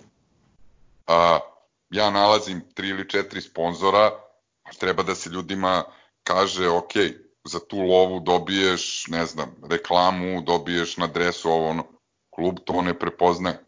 A, 1.11 1.39
ja 1.89 2.09
nalazim 2.09 2.61
tri 2.73 2.89
ili 2.89 3.09
četiri 3.09 3.41
sponzora, 3.41 4.11
treba 4.79 5.03
da 5.03 5.15
se 5.15 5.29
ljudima 5.29 5.83
kaže, 6.23 6.69
ok, 6.69 6.93
za 7.43 7.59
tu 7.59 7.77
lovu 7.77 8.19
dobiješ, 8.19 9.07
ne 9.07 9.25
znam, 9.25 9.55
reklamu, 9.69 10.41
dobiješ 10.41 10.97
na 10.97 11.07
dresu 11.07 11.49
ovo 11.49 11.69
ono, 11.69 11.83
klub 12.29 12.57
to 12.65 12.81
ne 12.81 12.99
prepoznaje. 12.99 13.59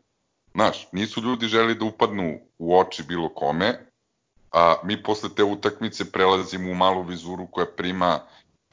Znaš, 0.53 0.87
nisu 0.91 1.21
ljudi 1.21 1.47
želi 1.47 1.75
da 1.75 1.85
upadnu 1.85 2.39
u 2.57 2.79
oči 2.79 3.03
bilo 3.03 3.29
kome, 3.29 3.89
a 4.51 4.75
mi 4.83 5.03
posle 5.03 5.29
te 5.35 5.43
utakmice 5.43 6.11
prelazimo 6.11 6.71
u 6.71 6.75
malu 6.75 7.01
vizuru 7.03 7.47
koja 7.51 7.65
prima 7.77 8.19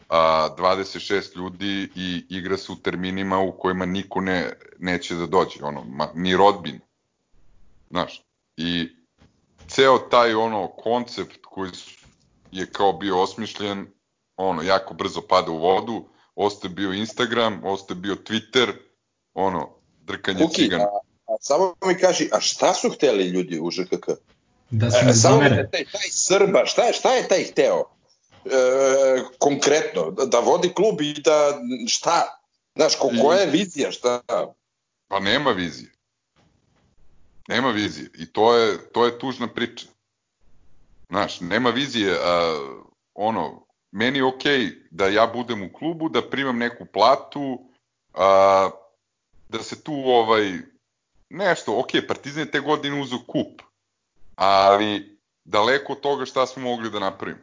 a, 0.08 0.48
26 0.58 1.36
ljudi 1.36 1.88
i 1.94 2.24
igra 2.28 2.56
se 2.56 2.72
u 2.72 2.76
terminima 2.76 3.38
u 3.38 3.52
kojima 3.52 3.86
niko 3.86 4.20
ne, 4.20 4.52
neće 4.78 5.14
da 5.14 5.26
dođe, 5.26 5.64
ono, 5.64 5.84
ma, 5.84 6.08
ni 6.14 6.36
rodbin. 6.36 6.80
Znaš, 7.90 8.22
i 8.56 8.88
ceo 9.68 9.98
taj 9.98 10.34
ono 10.34 10.68
koncept 10.68 11.38
koji 11.42 11.70
je 12.52 12.66
kao 12.72 12.92
bio 12.92 13.22
osmišljen 13.22 13.86
ono, 14.36 14.62
jako 14.62 14.94
brzo 14.94 15.20
pada 15.28 15.50
u 15.50 15.58
vodu, 15.58 16.04
ostaje 16.34 16.74
bio 16.74 16.92
Instagram, 16.92 17.64
ostaje 17.64 18.00
bio 18.00 18.14
Twitter, 18.14 18.72
ono, 19.34 19.68
drkanje 20.02 20.44
Kuki, 20.44 20.62
cigana. 20.62 20.84
A, 20.84 21.00
a 21.26 21.36
samo 21.40 21.74
mi 21.86 21.98
kaži, 21.98 22.28
a 22.32 22.40
šta 22.40 22.74
su 22.74 22.90
hteli 22.90 23.24
ljudi 23.24 23.60
u 23.60 23.70
ŽKK? 23.70 24.08
Da 24.70 24.90
se 24.90 25.04
ne 25.04 25.12
zamere. 25.12 25.56
Da 25.56 25.70
taj, 25.70 25.84
taj 25.84 26.08
Srba, 26.10 26.66
šta 26.66 26.82
je, 26.82 26.92
šta 26.92 27.14
je 27.14 27.28
taj 27.28 27.44
hteo? 27.44 27.84
E, 28.44 28.50
konkretno, 29.38 30.10
da, 30.10 30.24
da 30.24 30.38
vodi 30.38 30.72
klub 30.74 31.00
i 31.00 31.12
da, 31.12 31.60
šta? 31.88 32.40
Znaš, 32.76 32.96
ko, 32.96 33.10
koja 33.22 33.38
je 33.38 33.50
vizija, 33.50 33.92
šta? 33.92 34.20
Pa 35.08 35.20
nema 35.20 35.50
vizije. 35.50 35.92
Nema 37.50 37.70
vizije. 37.70 38.10
I 38.14 38.26
to 38.32 38.56
je, 38.56 38.78
to 38.92 39.04
je 39.06 39.18
tužna 39.18 39.48
priča. 39.48 39.86
Znaš, 41.08 41.40
nema 41.40 41.70
vizije, 41.70 42.16
a, 42.24 42.54
ono, 43.14 43.66
meni 43.92 44.18
je 44.18 44.24
okej 44.24 44.58
okay 44.58 44.86
da 44.90 45.08
ja 45.08 45.26
budem 45.26 45.62
u 45.62 45.72
klubu, 45.72 46.08
da 46.08 46.30
primam 46.30 46.58
neku 46.58 46.86
platu, 46.92 47.58
a, 48.14 48.70
da 49.48 49.62
se 49.62 49.82
tu 49.82 49.92
ovaj, 49.92 50.58
nešto, 51.30 51.78
ok, 51.78 51.90
Partizan 52.08 52.42
je 52.42 52.50
te 52.50 52.60
godine 52.60 53.00
uzeo 53.00 53.18
kup, 53.26 53.62
ali 54.34 55.18
daleko 55.44 55.92
od 55.92 56.00
toga 56.00 56.26
šta 56.26 56.46
smo 56.46 56.62
mogli 56.62 56.90
da 56.90 56.98
napravimo. 56.98 57.40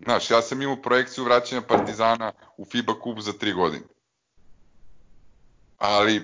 Znaš, 0.00 0.30
ja 0.30 0.42
sam 0.42 0.62
imao 0.62 0.82
projekciju 0.82 1.24
vraćanja 1.24 1.62
Partizana 1.62 2.32
u 2.56 2.64
FIBA 2.64 3.00
kup 3.00 3.18
za 3.18 3.32
tri 3.32 3.52
godine. 3.52 3.84
Ali 5.78 6.22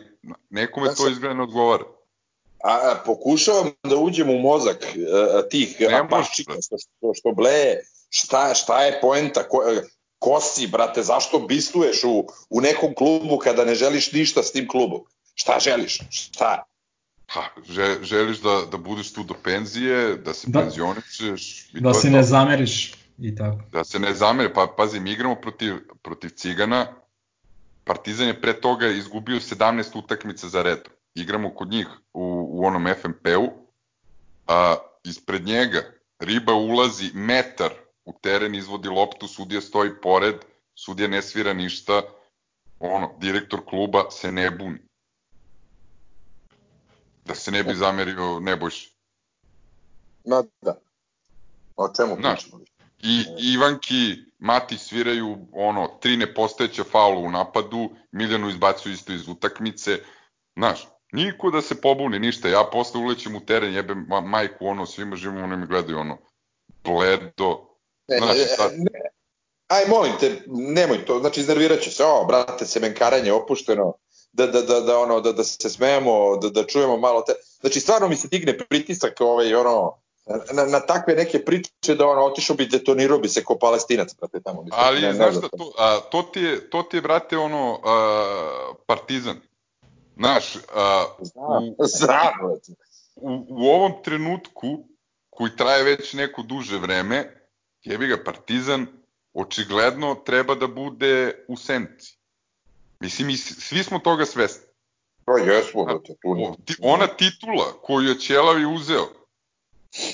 nekome 0.51 0.95
to 0.95 1.09
izgleda 1.09 1.35
ne 1.35 1.43
odgovara. 1.43 1.85
A, 2.65 2.73
a 2.73 3.03
pokušavam 3.07 3.71
da 3.83 3.97
uđem 3.97 4.31
u 4.31 4.39
mozak 4.39 4.85
a, 4.85 5.43
tih 5.49 5.77
apaščika 6.03 6.53
što, 6.53 6.77
što, 6.79 7.15
što 7.15 7.33
bleje 7.33 7.81
šta, 8.09 8.55
šta 8.55 8.83
je 8.85 8.99
poenta, 9.01 9.49
ko, 9.49 9.63
ko 10.19 10.41
si, 10.41 10.67
brate, 10.67 11.03
zašto 11.03 11.39
bistuješ 11.39 12.05
u, 12.05 12.27
u 12.51 12.61
nekom 12.61 12.95
klubu 12.95 13.39
kada 13.39 13.65
ne 13.65 13.75
želiš 13.75 14.13
ništa 14.13 14.43
s 14.43 14.53
tim 14.53 14.69
klubom? 14.69 15.01
Šta 15.35 15.59
želiš? 15.61 15.99
Šta? 16.11 16.65
Ha, 17.27 17.43
že, 17.69 17.97
želiš 18.03 18.39
da, 18.39 18.63
da 18.71 18.77
budeš 18.77 19.13
tu 19.13 19.23
do 19.23 19.35
penzije, 19.45 20.17
da 20.17 20.35
se 20.35 20.47
da, 20.51 20.61
penzionišeš. 20.61 21.71
I 21.75 21.81
da 21.81 21.93
to 21.93 22.01
se 22.01 22.11
ne 22.11 22.21
to. 22.21 22.27
zameriš 22.27 22.95
i 23.19 23.37
tako. 23.37 23.59
Da 23.73 23.85
se 23.85 23.99
ne 23.99 24.15
zameri, 24.15 24.55
pa 24.55 24.67
pazi, 24.77 25.01
mi 25.01 25.13
igramo 25.13 25.35
protiv, 25.35 25.75
protiv 26.03 26.29
Cigana, 26.29 26.87
Partizan 27.85 28.27
je 28.27 28.41
pre 28.41 28.53
toga 28.61 28.89
izgubio 28.89 29.41
17 29.41 29.99
utakmica 29.99 30.49
za 30.49 30.63
redu. 30.63 30.91
Igramo 31.15 31.55
kod 31.55 31.71
njih 31.71 31.89
u, 32.13 32.49
u 32.51 32.67
onom 32.67 32.87
FMP-u, 33.01 33.51
a 34.47 34.77
ispred 35.05 35.47
njega 35.47 35.83
riba 36.19 36.55
ulazi 36.55 37.11
metar 37.15 37.73
u 38.05 38.13
teren, 38.21 38.55
izvodi 38.55 38.89
loptu, 38.89 39.29
sudija 39.29 39.61
stoji 39.61 39.91
pored, 40.03 40.35
sudija 40.75 41.09
ne 41.09 41.23
svira 41.23 41.53
ništa, 41.53 42.03
ono, 42.79 43.15
direktor 43.19 43.65
kluba 43.65 44.11
se 44.11 44.33
ne 44.33 44.51
buni. 44.51 44.79
Da 47.25 47.35
se 47.35 47.51
ne 47.51 47.65
bi 47.65 47.75
zamerio 47.75 48.41
Nebojš. 48.41 48.95
Ma 50.25 50.43
da. 50.61 50.79
O 51.77 51.89
čemu 51.97 52.17
Znaš, 52.21 52.43
pričamo? 52.43 52.65
I 53.03 53.25
Ivanki, 53.39 54.17
Mati 54.39 54.79
sviraju 54.79 55.39
ono, 55.53 55.99
tri 56.01 56.17
nepostojeća 56.17 56.85
faula 56.85 57.19
u 57.19 57.31
napadu, 57.31 57.91
Miljanu 58.13 58.49
izbacuju 58.49 58.93
isto 58.93 59.13
iz 59.13 59.29
utakmice. 59.29 59.99
Znaš, 60.57 60.89
niko 61.15 61.51
da 61.51 61.63
se 61.63 61.81
pobuni, 61.81 62.19
ništa. 62.19 62.49
Ja 62.49 62.65
posle 62.73 63.01
ulećem 63.01 63.37
u 63.37 63.41
teren, 63.41 63.75
jebem 63.75 64.07
ma, 64.09 64.21
majku, 64.21 64.67
ono, 64.67 64.87
svima 64.87 65.17
živimo, 65.17 65.45
oni 65.45 65.57
me 65.57 65.67
gledaju, 65.67 65.99
ono, 65.99 66.19
bledo. 66.85 67.69
Ne, 68.09 68.47
sad, 68.57 68.73
ne. 68.77 69.01
Aj, 69.69 69.85
molim 69.89 70.13
te, 70.21 70.43
nemoj 70.47 71.05
to, 71.05 71.19
znači 71.19 71.41
iznervirat 71.41 71.81
će 71.81 71.91
se, 71.91 72.05
o, 72.05 72.25
brate, 72.25 72.67
semenkaranje 72.67 73.33
opušteno, 73.33 73.95
da, 74.33 74.47
da, 74.47 74.63
da, 74.63 74.81
da, 74.81 74.99
ono, 74.99 75.21
da, 75.21 75.33
da 75.33 75.45
se 75.45 75.71
smejemo, 75.71 76.37
da, 76.37 76.51
da 76.51 76.67
čujemo 76.67 76.97
malo 76.97 77.23
te, 77.23 77.33
znači 77.61 77.81
stvarno 77.81 78.09
mi 78.09 78.17
se 78.17 78.29
digne 78.29 78.59
pritisak, 78.59 79.21
ovaj, 79.21 79.55
ono, 79.55 79.99
na, 80.53 80.65
na 80.65 80.81
takve 80.81 81.15
neke 81.15 81.45
priče 81.45 81.95
da 81.95 82.07
ono, 82.07 82.25
otišao 82.25 82.57
bi, 82.57 82.67
detonirao 82.67 83.19
bi 83.19 83.29
se 83.29 83.45
ko 83.45 83.59
palestinac, 83.59 84.15
brate, 84.15 84.41
tamo. 84.41 84.63
Mislim, 84.63 84.81
ali 84.85 85.01
ne, 85.01 85.15
znaš 85.15 85.35
šta, 85.35 85.49
to, 85.49 85.73
a, 85.79 86.01
to, 86.11 86.23
ti 86.23 86.41
je, 86.41 86.71
to 86.71 86.83
ti 86.83 86.97
je, 86.97 87.01
brate, 87.01 87.39
ono, 87.39 87.81
a, 87.85 88.73
partizan. 88.87 89.41
Znaš, 90.17 90.53
Znam, 91.21 91.69
u, 91.69 91.85
znam, 91.85 92.33
u, 93.17 93.47
u 93.49 93.67
ovom 93.67 93.93
trenutku, 94.05 94.89
koji 95.31 95.57
traje 95.57 95.83
već 95.83 96.13
neko 96.13 96.43
duže 96.43 96.79
vreme, 96.79 97.47
jebi 97.83 98.07
ga 98.07 98.17
Partizan, 98.25 98.87
očigledno 99.33 100.15
treba 100.15 100.55
da 100.55 100.67
bude 100.67 101.45
u 101.49 101.57
senci. 101.57 102.17
Mislim, 103.01 103.31
i 103.31 103.37
s- 103.37 103.59
svi 103.59 103.83
smo 103.83 103.99
toga 103.99 104.25
svesni. 104.27 104.67
To 105.25 105.37
jesmo, 105.37 105.85
tu 105.99 106.17
O, 106.25 106.35
ne. 106.35 106.57
ti, 106.65 106.75
ona 106.83 107.07
titula 107.07 107.73
koju 107.83 108.09
je 108.09 108.19
Ćelavi 108.21 108.67
uzeo, 108.67 109.07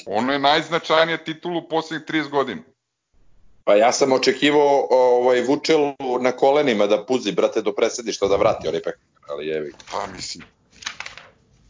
ono 0.07 0.33
je 0.33 0.39
najznačajnija 0.39 1.17
titula 1.19 1.59
u 1.59 1.69
poslednjih 1.69 2.09
30 2.09 2.31
godina. 2.31 2.63
Pa 3.65 3.75
ja 3.75 3.93
sam 3.93 4.13
očekivao 4.13 4.87
ovaj, 4.91 5.43
Vučelu 5.43 5.93
na 6.21 6.33
kolenima 6.33 6.87
da 6.87 7.07
puzi, 7.07 7.33
brate, 7.33 7.63
do 7.63 7.73
presedišta 7.73 8.27
da 8.27 8.37
vrati 8.37 8.69
onaj 8.69 8.83
pek, 8.83 8.95
ali 9.31 9.47
jevi. 9.47 9.73
Pa 9.93 10.07
mislim, 10.07 10.45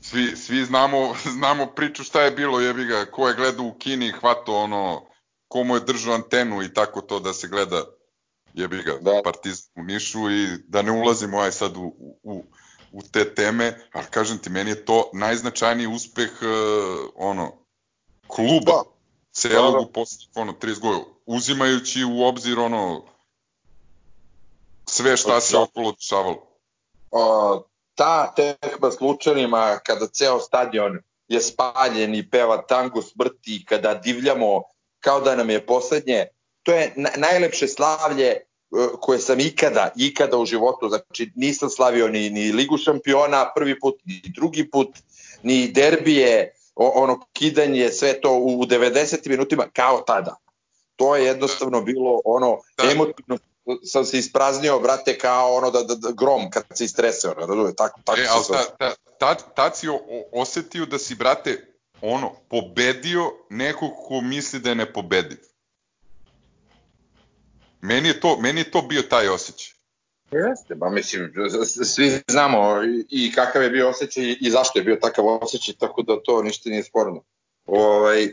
svi, 0.00 0.36
svi 0.36 0.64
znamo, 0.64 1.14
znamo 1.38 1.66
priču 1.66 2.04
šta 2.04 2.22
je 2.22 2.30
bilo, 2.30 2.60
jebi 2.60 2.84
ga, 2.84 3.04
ko 3.10 3.28
je 3.28 3.34
gledao 3.34 3.66
u 3.66 3.74
Kini 3.78 4.06
i 4.06 4.12
hvato 4.12 4.56
ono, 4.56 5.06
ko 5.48 5.64
mu 5.64 5.74
je 5.74 5.80
držao 5.80 6.14
antenu 6.14 6.62
i 6.62 6.74
tako 6.74 7.00
to 7.00 7.20
da 7.20 7.32
se 7.32 7.48
gleda 7.48 7.84
jebi 8.54 8.82
ga, 8.82 8.98
Da. 9.00 9.20
partizan 9.24 9.70
u 9.76 9.82
Nišu 9.84 10.30
i 10.30 10.46
da 10.68 10.82
ne 10.82 10.92
ulazimo 10.92 11.40
aj 11.40 11.52
sad 11.52 11.76
u, 11.76 11.94
u, 12.22 12.44
u 12.92 13.02
te 13.02 13.34
teme, 13.34 13.88
ali 13.92 14.06
kažem 14.10 14.38
ti, 14.38 14.50
meni 14.50 14.70
je 14.70 14.84
to 14.84 15.10
najznačajniji 15.14 15.86
uspeh 15.86 16.30
uh, 16.42 17.10
ono, 17.14 17.52
kluba, 18.26 18.72
Da. 18.72 18.82
celog 19.32 19.72
Da, 19.72 19.78
da. 19.78 19.86
u 19.86 19.92
poslednjih 19.92 20.28
ono, 20.34 20.52
30 20.52 20.78
godina, 20.80 21.04
uzimajući 21.26 22.04
u 22.04 22.22
obzir 22.22 22.58
ono, 22.58 23.04
sve 24.86 25.16
šta 25.16 25.40
se 25.40 25.56
Da. 25.56 25.62
okolo 25.62 25.92
dešavalo. 25.92 26.49
O, 27.10 27.62
ta 27.94 28.32
tekma 28.36 28.90
s 28.90 29.00
Lučanima, 29.00 29.78
kada 29.84 30.06
ceo 30.06 30.38
stadion 30.40 30.98
je 31.28 31.40
spaljen 31.40 32.14
i 32.14 32.30
peva 32.30 32.62
tango 32.62 33.02
smrti, 33.02 33.56
i 33.56 33.64
kada 33.64 33.94
divljamo 33.94 34.62
kao 35.00 35.20
da 35.20 35.36
nam 35.36 35.50
je 35.50 35.66
poslednje, 35.66 36.26
to 36.62 36.72
je 36.72 36.92
na, 36.96 37.10
najlepše 37.16 37.68
slavlje 37.68 38.26
e, 38.26 38.40
koje 39.00 39.18
sam 39.18 39.40
ikada, 39.40 39.90
ikada 39.96 40.38
u 40.38 40.46
životu, 40.46 40.88
znači 40.88 41.32
nisam 41.34 41.70
slavio 41.70 42.08
ni, 42.08 42.30
ni 42.30 42.52
Ligu 42.52 42.78
šampiona 42.78 43.52
prvi 43.54 43.80
put, 43.80 43.94
ni 44.04 44.22
drugi 44.36 44.70
put, 44.70 44.88
ni 45.42 45.68
derbije, 45.68 46.54
o, 46.74 46.92
ono 46.94 47.20
kidanje, 47.32 47.88
sve 47.88 48.20
to 48.20 48.32
u, 48.32 48.60
u 48.60 48.64
90 48.64 49.28
minutima 49.28 49.66
kao 49.72 50.00
tada. 50.00 50.36
To 50.96 51.16
je 51.16 51.24
jednostavno 51.24 51.80
bilo 51.80 52.20
ono 52.24 52.58
Da. 52.76 52.90
emotivno 52.90 53.38
sam 53.84 54.04
se 54.04 54.18
ispraznio, 54.18 54.78
brate, 54.78 55.18
kao 55.18 55.54
ono 55.54 55.70
da, 55.70 55.82
da, 55.82 55.94
da 55.94 56.10
grom 56.10 56.50
kad 56.50 56.64
se 56.74 56.84
istrese, 56.84 57.28
ono, 57.28 57.46
razumije, 57.46 57.74
tako, 57.76 58.00
tako 58.04 58.20
E, 58.20 58.26
ali 58.30 58.44
ta, 58.48 58.76
ta, 58.78 58.94
tad, 59.18 59.54
tad 59.54 59.76
si 59.76 59.88
o, 59.88 59.94
o- 59.94 60.24
osetio 60.32 60.86
da 60.86 60.98
si, 60.98 61.14
brate, 61.14 61.66
ono, 62.00 62.32
pobedio 62.48 63.32
nekog 63.50 63.90
ko 64.08 64.20
misli 64.20 64.60
da 64.60 64.68
je 64.68 64.74
nepobediv. 64.74 65.38
Meni 67.80 68.08
je 68.08 68.20
to, 68.20 68.36
meni 68.40 68.60
je 68.60 68.70
to 68.70 68.82
bio 68.82 69.02
taj 69.02 69.28
osjećaj. 69.28 69.72
Jeste, 70.30 70.74
ba 70.74 70.90
mislim, 70.90 71.32
svi 71.84 72.20
znamo 72.28 72.82
i, 72.84 73.06
i 73.10 73.32
kakav 73.32 73.62
je 73.62 73.70
bio 73.70 73.88
osjećaj 73.88 74.36
i 74.40 74.50
zašto 74.50 74.78
je 74.78 74.82
bio 74.84 74.96
takav 74.96 75.26
osjećaj, 75.26 75.74
tako 75.74 76.02
da 76.02 76.22
to 76.22 76.42
ništa 76.42 76.70
nije 76.70 76.84
sporno. 76.84 77.22
Ovaj, 77.66 78.28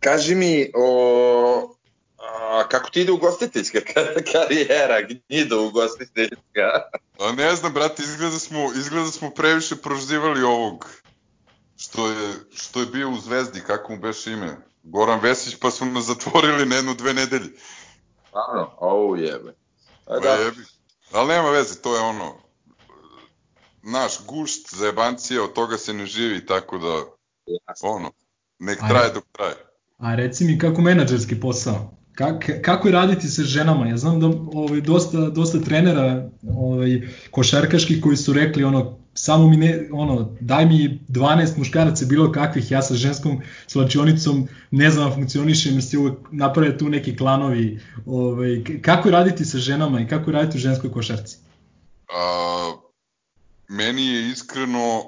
kaži 0.00 0.34
mi, 0.34 0.70
o, 0.74 1.76
a, 2.32 2.68
kako 2.68 2.90
ti 2.90 3.00
ide 3.00 3.12
ugostiteljska 3.12 3.78
ka- 3.78 4.22
karijera, 4.32 5.00
gnjido 5.02 5.66
ugostiteljska? 5.66 6.66
A 7.20 7.32
ne 7.32 7.56
znam, 7.56 7.72
brate, 7.72 8.02
izgleda 8.02 8.38
smo, 8.38 8.72
izgleda 8.76 9.10
smo 9.10 9.30
previše 9.30 9.76
proživali 9.76 10.42
ovog 10.42 11.02
što 11.76 12.10
je, 12.10 12.32
što 12.54 12.80
je 12.80 12.86
bio 12.86 13.10
u 13.10 13.16
Zvezdi, 13.16 13.60
kako 13.60 13.92
mu 13.92 13.98
beše 13.98 14.32
ime? 14.32 14.56
Goran 14.82 15.20
Vesić, 15.20 15.56
pa 15.60 15.70
su 15.70 15.84
nas 15.84 16.04
zatvorili 16.04 16.66
na 16.66 16.76
jednu, 16.76 16.94
dve 16.94 17.14
nedelje. 17.14 17.50
Stvarno, 18.28 18.76
au 18.80 19.16
jebe. 19.16 19.54
A 20.06 20.18
da, 20.18 20.34
jebi. 20.34 20.60
Ali 21.12 21.28
nema 21.28 21.50
veze, 21.50 21.82
to 21.82 21.96
je 21.96 22.00
ono, 22.00 22.34
naš 23.82 24.26
gušt, 24.26 24.74
zajebancija, 24.74 25.42
od 25.42 25.52
toga 25.52 25.78
se 25.78 25.92
ne 25.92 26.06
živi, 26.06 26.46
tako 26.46 26.78
da, 26.78 27.04
ono, 27.82 28.12
nek 28.58 28.78
traje 28.78 29.10
dok 29.10 29.24
traje. 29.32 29.54
A 29.98 30.14
reci 30.14 30.44
mi 30.44 30.58
kako 30.58 30.80
menadžerski 30.80 31.40
posao? 31.40 32.01
Kak, 32.14 32.50
kako 32.62 32.88
je 32.88 32.92
raditi 32.92 33.28
sa 33.28 33.42
ženama? 33.42 33.88
Ja 33.88 33.96
znam 33.96 34.20
da 34.20 34.26
ovaj, 34.52 34.80
dosta, 34.80 35.30
dosta 35.30 35.60
trenera 35.60 36.30
ovaj, 36.56 37.08
košarkaških 37.30 38.00
koji 38.02 38.16
su 38.16 38.32
rekli 38.32 38.64
ono, 38.64 38.98
samo 39.14 39.48
mi 39.48 39.56
ne, 39.56 39.88
ono, 39.92 40.36
daj 40.40 40.66
mi 40.66 41.00
12 41.08 41.58
muškaraca 41.58 42.06
bilo 42.06 42.32
kakvih, 42.32 42.70
ja 42.70 42.82
sa 42.82 42.94
ženskom 42.94 43.40
slačionicom 43.66 44.48
ne 44.70 44.90
znam 44.90 45.08
da 45.08 45.14
funkcionišem 45.14 45.72
jer 45.72 45.84
se 45.84 45.98
uvek 45.98 46.18
naprave 46.30 46.78
tu 46.78 46.88
neki 46.88 47.16
klanovi. 47.16 47.80
Ovaj, 48.06 48.62
kako 48.82 49.08
je 49.08 49.12
raditi 49.12 49.44
sa 49.44 49.58
ženama 49.58 50.00
i 50.00 50.08
kako 50.08 50.30
je 50.30 50.34
raditi 50.34 50.58
u 50.58 50.60
ženskoj 50.60 50.92
košarci? 50.92 51.36
A, 52.08 52.72
meni 53.68 54.06
je 54.06 54.30
iskreno 54.30 55.02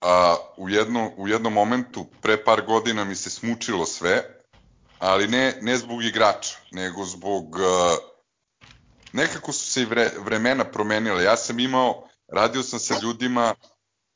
a, 0.00 0.36
u, 0.56 0.68
jedno, 0.68 1.10
u 1.16 1.28
jednom 1.28 1.52
momentu 1.52 2.06
pre 2.22 2.44
par 2.44 2.62
godina 2.66 3.04
mi 3.04 3.14
se 3.14 3.30
smučilo 3.30 3.86
sve, 3.86 4.33
ali 5.04 5.28
ne, 5.28 5.58
ne 5.60 5.76
zbog 5.76 6.04
igrača, 6.04 6.56
nego 6.72 7.04
zbog 7.04 7.60
a, 7.60 7.96
nekako 9.12 9.52
su 9.52 9.72
se 9.72 9.82
i 9.82 9.84
vre, 9.84 10.10
vremena 10.24 10.64
promenile. 10.64 11.24
Ja 11.24 11.36
sam 11.36 11.58
imao, 11.58 12.08
radio 12.28 12.62
sam 12.62 12.78
sa 12.78 12.94
ljudima, 13.02 13.54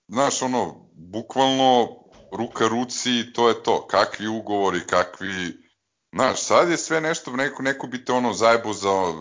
znaš 0.08 0.42
ono, 0.42 0.88
bukvalno 0.92 1.88
ruka 2.32 2.68
ruci, 2.68 3.32
to 3.34 3.48
je 3.48 3.62
to, 3.62 3.86
kakvi 3.86 4.28
ugovori, 4.28 4.86
kakvi, 4.86 5.56
znaš, 6.12 6.42
sad 6.42 6.70
je 6.70 6.76
sve 6.76 7.00
nešto, 7.00 7.36
neko, 7.36 7.62
neko 7.62 7.86
bi 7.86 8.04
te 8.04 8.12
ono 8.12 8.32
zajebo 8.32 8.72
za 8.72 9.12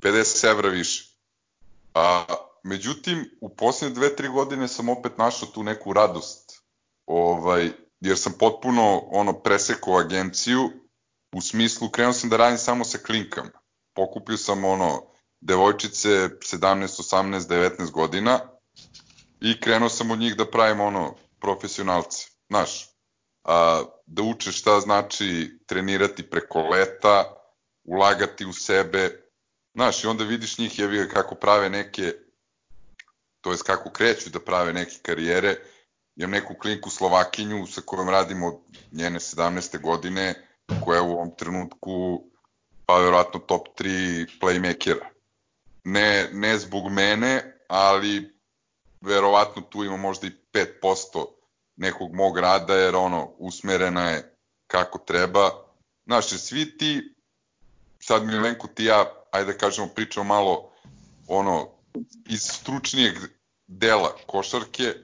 50 0.00 0.50
evra 0.50 0.68
više. 0.68 1.18
A, 1.94 2.24
međutim, 2.62 3.30
u 3.40 3.56
posljednje 3.56 3.94
dve, 3.94 4.16
tri 4.16 4.28
godine 4.28 4.68
sam 4.68 4.88
opet 4.88 5.18
našao 5.18 5.48
tu 5.48 5.62
neku 5.62 5.92
radost. 5.92 6.62
Ovaj, 7.06 7.70
jer 8.00 8.18
sam 8.18 8.32
potpuno 8.38 9.02
ono 9.10 9.32
presekao 9.32 9.98
agenciju 9.98 10.83
u 11.34 11.40
smislu 11.40 11.90
krenuo 11.90 12.12
sam 12.12 12.30
da 12.30 12.36
radim 12.36 12.58
samo 12.58 12.84
sa 12.84 12.98
klinkama. 12.98 13.50
Pokupio 13.94 14.36
sam 14.36 14.64
ono 14.64 15.02
devojčice 15.40 16.08
17, 16.08 16.32
18, 16.52 17.38
19 17.38 17.90
godina 17.90 18.40
i 19.40 19.60
krenuo 19.60 19.88
sam 19.88 20.10
od 20.10 20.18
njih 20.18 20.36
da 20.36 20.50
pravim 20.50 20.80
ono 20.80 21.14
profesionalce. 21.40 22.26
Znaš, 22.48 22.88
a, 23.44 23.82
da 24.06 24.22
uče 24.22 24.52
šta 24.52 24.80
znači 24.80 25.58
trenirati 25.66 26.30
preko 26.30 26.60
leta, 26.60 27.24
ulagati 27.84 28.46
u 28.46 28.52
sebe, 28.52 29.24
Znaš, 29.74 30.04
i 30.04 30.06
onda 30.06 30.24
vidiš 30.24 30.58
njih, 30.58 30.78
jevi 30.78 31.08
kako 31.08 31.34
prave 31.34 31.70
neke, 31.70 32.12
to 33.40 33.50
jest 33.50 33.62
kako 33.62 33.90
kreću 33.90 34.30
da 34.30 34.40
prave 34.40 34.72
neke 34.72 34.96
karijere. 35.02 35.56
Imam 36.16 36.30
neku 36.30 36.54
klinku 36.54 36.90
Slovakinju 36.90 37.66
sa 37.66 37.80
kojom 37.80 38.08
radimo 38.08 38.46
od 38.46 38.60
njene 38.92 39.18
17. 39.18 39.80
godine, 39.80 40.34
koja 40.84 40.96
je 40.96 41.02
u 41.02 41.12
ovom 41.12 41.30
trenutku 41.36 42.24
pa 42.86 42.98
verovatno 42.98 43.40
top 43.40 43.68
3 43.78 44.26
playmakera. 44.40 45.06
Ne, 45.84 46.28
ne 46.32 46.58
zbog 46.58 46.90
mene, 46.90 47.58
ali 47.68 48.34
verovatno 49.00 49.62
tu 49.62 49.84
ima 49.84 49.96
možda 49.96 50.26
i 50.26 50.30
5% 50.52 51.26
nekog 51.76 52.14
mog 52.14 52.38
rada, 52.38 52.74
jer 52.74 52.96
ono, 52.96 53.30
usmerena 53.38 54.10
je 54.10 54.36
kako 54.66 54.98
treba. 54.98 55.50
Znaš, 56.06 56.26
svi 56.26 56.78
ti, 56.78 57.14
sad 58.00 58.24
Milenko 58.24 58.68
ti 58.68 58.84
ja, 58.84 59.12
ajde 59.30 59.52
da 59.52 59.58
kažemo, 59.58 59.88
pričamo 59.94 60.24
malo 60.24 60.70
ono, 61.28 61.68
iz 62.28 62.42
stručnijeg 62.42 63.14
dela 63.66 64.16
košarke, 64.26 64.94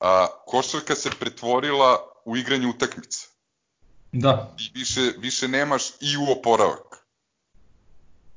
a, 0.00 0.26
košarka 0.46 0.94
se 0.94 1.10
pretvorila 1.20 1.98
u 2.24 2.36
igranje 2.36 2.66
utakmica. 2.66 3.33
Da. 4.16 4.54
I 4.58 4.78
više, 4.78 5.00
više 5.18 5.48
nemaš 5.48 5.82
i 6.00 6.16
u 6.16 6.32
oporavak. 6.38 7.06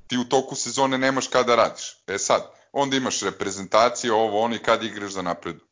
Ti 0.08 0.18
u 0.18 0.24
toku 0.24 0.56
sezone 0.56 0.98
nemaš 0.98 1.28
kada 1.28 1.56
radiš. 1.56 2.04
E 2.08 2.18
sad, 2.18 2.52
onda 2.72 2.96
imaš 2.96 3.22
reprezentacije, 3.22 4.14
ovo, 4.14 4.42
oni 4.42 4.60
kad 4.60 4.84
igraš 4.84 5.12
za 5.12 5.22
napredu. 5.22 5.66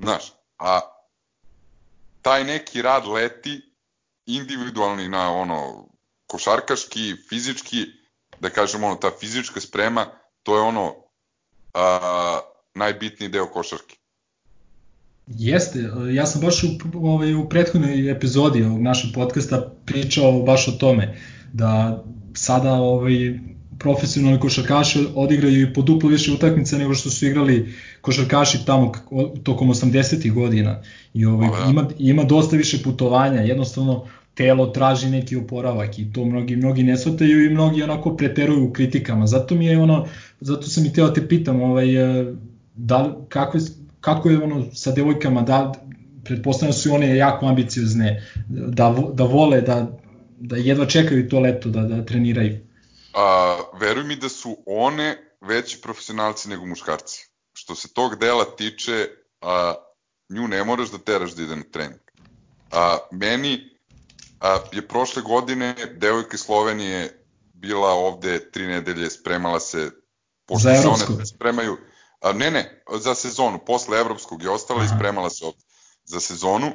Znaš, 0.00 0.32
a 0.58 0.80
taj 2.22 2.44
neki 2.44 2.82
rad 2.82 3.06
leti 3.06 3.74
individualni 4.26 5.08
na 5.08 5.32
ono 5.32 5.88
košarkaški, 6.26 7.16
fizički, 7.28 7.86
da 8.40 8.50
kažemo 8.50 8.86
ono 8.86 8.96
ta 8.96 9.10
fizička 9.20 9.60
sprema, 9.60 10.06
to 10.42 10.56
je 10.56 10.62
ono 10.62 10.94
a, 11.74 12.40
najbitniji 12.74 13.28
deo 13.28 13.46
košarke. 13.46 13.96
Jeste, 15.26 15.90
ja 16.14 16.26
sam 16.26 16.40
baš 16.40 16.62
u, 16.64 16.68
ovaj, 16.94 17.34
u 17.34 17.48
prethodnoj 17.48 18.10
epizodi 18.10 18.62
ovog 18.62 18.82
našeg 18.82 19.10
podcasta 19.14 19.72
pričao 19.84 20.42
baš 20.42 20.68
o 20.68 20.72
tome, 20.72 21.14
da 21.52 22.04
sada 22.34 22.72
ovaj, 22.72 23.38
profesionalni 23.78 24.40
košarkaši 24.40 25.06
odigraju 25.14 25.62
i 25.62 25.72
po 25.72 25.82
duplo 25.82 26.08
više 26.08 26.32
utakmica 26.32 26.78
nego 26.78 26.94
što 26.94 27.10
su 27.10 27.26
igrali 27.26 27.74
košarkaši 28.00 28.66
tamo 28.66 28.92
tokom 29.42 29.68
80. 29.68 30.32
godina. 30.32 30.82
I 31.14 31.24
ovaj, 31.24 31.48
ja. 31.48 31.70
ima, 31.70 31.88
ima 31.98 32.24
dosta 32.24 32.56
više 32.56 32.82
putovanja, 32.82 33.40
jednostavno 33.40 34.06
telo 34.34 34.66
traži 34.66 35.10
neki 35.10 35.36
oporavak 35.36 35.98
i 35.98 36.12
to 36.12 36.24
mnogi 36.24 36.56
mnogi 36.56 36.82
ne 36.82 36.96
shvataju 36.96 37.44
i 37.44 37.50
mnogi 37.50 37.82
onako 37.82 38.16
preteruju 38.16 38.64
u 38.68 38.72
kritikama. 38.72 39.26
Zato 39.26 39.54
mi 39.54 39.66
je 39.66 39.78
ono 39.78 40.06
zato 40.40 40.62
sam 40.62 40.86
i 40.86 40.92
teo 40.92 41.08
te 41.08 41.28
pitam 41.28 41.62
ovaj 41.62 41.86
da 42.74 43.16
kakve 43.28 43.60
kako 44.02 44.30
je 44.30 44.42
ono 44.42 44.74
sa 44.74 44.92
devojkama 44.92 45.42
da 45.42 45.72
pretpostavljam 46.24 46.72
da 46.72 46.78
su 46.78 46.94
one 46.94 47.16
jako 47.16 47.46
ambiciozne 47.46 48.32
da 48.48 48.94
da 49.14 49.24
vole 49.24 49.60
da 49.60 49.98
da 50.38 50.56
jedva 50.56 50.86
čekaju 50.86 51.28
to 51.28 51.40
leto 51.40 51.68
da 51.68 51.82
da 51.82 52.04
treniraju. 52.04 52.58
A, 53.14 53.58
veruj 53.80 54.04
mi 54.04 54.16
da 54.16 54.28
su 54.28 54.56
one 54.66 55.34
veći 55.40 55.80
profesionalci 55.82 56.48
nego 56.48 56.66
muškarci. 56.66 57.28
Što 57.52 57.74
se 57.74 57.92
tog 57.92 58.16
dela 58.16 58.44
tiče, 58.56 59.08
a, 59.40 59.74
nju 60.30 60.48
ne 60.48 60.64
moraš 60.64 60.90
da 60.90 60.98
teraš 60.98 61.34
da 61.34 61.42
ide 61.42 61.56
na 61.56 61.62
trening. 61.72 62.00
A, 62.72 62.98
meni 63.12 63.58
a, 64.40 64.58
je 64.72 64.88
prošle 64.88 65.22
godine 65.22 65.74
devojka 65.96 66.34
iz 66.34 66.40
Slovenije 66.40 67.24
bila 67.54 67.90
ovde 67.90 68.50
tri 68.50 68.66
nedelje, 68.66 69.10
spremala 69.10 69.60
se, 69.60 69.90
pošto 70.46 70.70
evropskog. 70.70 71.16
one 71.16 71.26
spremaju, 71.26 71.76
a, 72.22 72.32
ne, 72.32 72.50
ne, 72.50 72.82
za 73.00 73.14
sezonu, 73.14 73.58
posle 73.66 73.98
evropskog 73.98 74.42
je 74.42 74.50
ostala 74.50 74.82
Aha. 74.82 74.94
i 74.94 74.96
spremala 74.96 75.30
se 75.30 75.44
ovde 75.44 75.60
za 76.04 76.20
sezonu. 76.20 76.72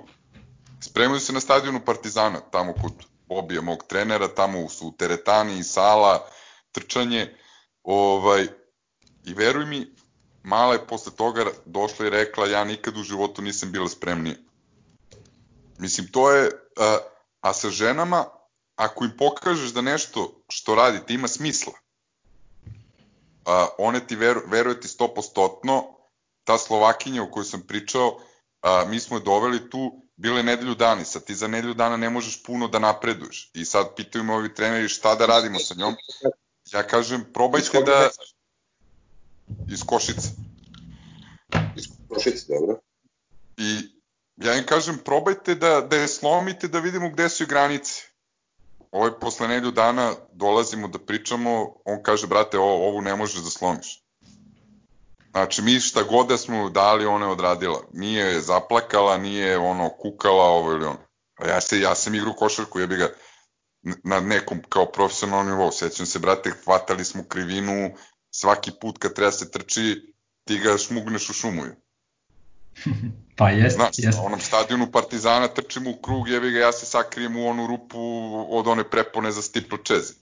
Spremaju 0.82 1.20
se 1.20 1.34
na 1.34 1.40
stadionu 1.40 1.86
Partizana, 1.86 2.40
tamo 2.40 2.74
kod 2.74 2.94
Bobija, 3.28 3.62
mog 3.62 3.84
trenera, 3.88 4.28
tamo 4.28 4.70
su 4.70 4.94
teretani 4.98 5.60
i 5.60 5.64
sala, 5.64 6.28
trčanje, 6.72 7.36
ovaj, 7.84 8.48
i 9.26 9.34
veruj 9.34 9.66
mi, 9.66 9.88
mala 10.44 10.74
je 10.74 10.88
posle 10.88 11.12
toga 11.16 11.46
došla 11.66 12.08
i 12.08 12.10
rekla 12.10 12.48
ja 12.48 12.64
nikad 12.64 12.98
u 12.98 13.04
životu 13.04 13.42
nisam 13.42 13.72
bila 13.72 13.90
spremnija. 13.90 14.36
Mislim, 15.80 16.08
to 16.12 16.32
je, 16.32 16.52
a, 16.78 16.98
a 17.42 17.54
sa 17.54 17.70
ženama, 17.70 18.26
ako 18.76 19.06
im 19.06 19.12
pokažeš 19.18 19.74
da 19.74 19.82
nešto 19.82 20.44
što 20.50 20.76
radite 20.76 21.14
ima 21.14 21.28
smisla, 21.28 21.74
a, 23.48 23.68
one 23.78 24.08
ti 24.08 24.16
veru, 24.16 24.42
veruje 24.48 24.82
ti 24.82 24.88
stopostotno, 24.88 25.84
ta 26.44 26.58
Slovakinja 26.58 27.24
o 27.24 27.32
kojoj 27.32 27.46
sam 27.46 27.62
pričao, 27.68 28.20
a, 28.62 28.86
mi 28.88 29.00
smo 29.00 29.18
je 29.18 29.24
doveli 29.24 29.70
tu 29.70 30.08
bile 30.18 30.44
nedelju 30.44 30.76
dana 30.76 31.04
sad 31.04 31.24
ti 31.24 31.36
za 31.36 31.48
nedelju 31.48 31.74
dana 31.74 31.98
ne 31.98 32.10
možeš 32.10 32.44
puno 32.44 32.68
da 32.68 32.80
napreduješ. 32.80 33.52
I 33.54 33.66
sad 33.66 33.96
pitaju 33.96 34.24
me 34.24 34.34
ovi 34.34 34.54
treneri 34.54 34.90
šta 34.90 35.16
da 35.16 35.26
radimo 35.26 35.60
sa 35.60 35.76
njom. 35.78 35.96
Ja 36.72 36.88
kažem, 36.88 37.26
probajte 37.34 37.82
da... 37.82 38.10
Iz 39.72 39.84
Košice. 39.86 40.28
Iz 41.76 41.84
Košice, 42.10 42.46
dobro. 42.48 42.80
I 43.58 43.80
ja 44.36 44.58
im 44.58 44.66
kažem, 44.66 44.98
probajte 45.06 45.56
da, 45.56 45.82
da 45.82 45.96
je 45.96 46.08
slomite 46.08 46.68
da 46.68 46.80
vidimo 46.80 47.10
gde 47.10 47.30
su 47.30 47.44
i 47.44 47.48
granice. 47.48 48.04
Ovo 48.92 49.06
je 49.06 49.20
posle 49.20 49.48
nedelju 49.48 49.72
dana 49.72 50.14
dolazimo 50.34 50.88
da 50.88 51.00
pričamo, 51.00 51.76
on 51.86 52.04
kaže, 52.04 52.28
brate, 52.28 52.60
ovo, 52.60 52.88
ovu 52.88 53.02
ne 53.02 53.16
možeš 53.16 53.44
da 53.44 53.50
slomiš. 53.50 54.04
Znači, 55.32 55.62
mi 55.62 55.80
šta 55.80 56.04
god 56.04 56.28
da 56.28 56.38
smo 56.38 56.70
dali, 56.70 57.06
ona 57.06 57.26
je 57.26 57.32
odradila. 57.32 57.82
Nije 57.94 58.42
zaplakala, 58.42 59.18
nije 59.18 59.58
ono 59.58 59.90
kukala, 59.90 60.44
ovo 60.44 60.72
ili 60.72 60.86
ono. 60.86 61.00
A 61.36 61.48
ja, 61.48 61.62
se, 61.62 61.80
ja 61.80 61.96
sam 61.96 62.16
igru 62.16 62.34
košarku, 62.36 62.80
jebi 62.80 62.96
ga 62.96 63.10
na 64.04 64.20
nekom 64.20 64.62
kao 64.70 64.86
profesionalnom 64.86 65.48
nivou. 65.48 65.72
Sećam 65.72 66.06
se, 66.06 66.20
brate, 66.20 66.52
hvatali 66.64 67.06
smo 67.06 67.24
krivinu, 67.24 67.92
svaki 68.32 68.72
put 68.82 68.98
kad 68.98 69.14
treba 69.14 69.32
se 69.32 69.52
trči, 69.52 70.14
ti 70.44 70.60
ga 70.60 70.78
šmugneš 70.78 71.30
u 71.30 71.34
šumuju. 71.34 71.76
pa 73.38 73.50
jest, 73.50 73.76
Znaš, 73.76 73.90
jest. 73.98 74.18
na 74.18 74.24
onom 74.24 74.40
stadionu 74.40 74.92
Partizana 74.92 75.48
trčimo 75.48 75.90
u 75.90 75.96
krug, 75.96 76.30
jebi 76.30 76.52
ga, 76.52 76.60
ja 76.60 76.72
se 76.72 76.86
sakrijem 76.86 77.38
u 77.38 77.48
onu 77.48 77.68
rupu 77.68 78.00
od 78.50 78.68
one 78.68 78.90
prepone 78.90 79.32
za 79.32 79.42
stiplo 79.42 79.78
čezi. 79.78 80.14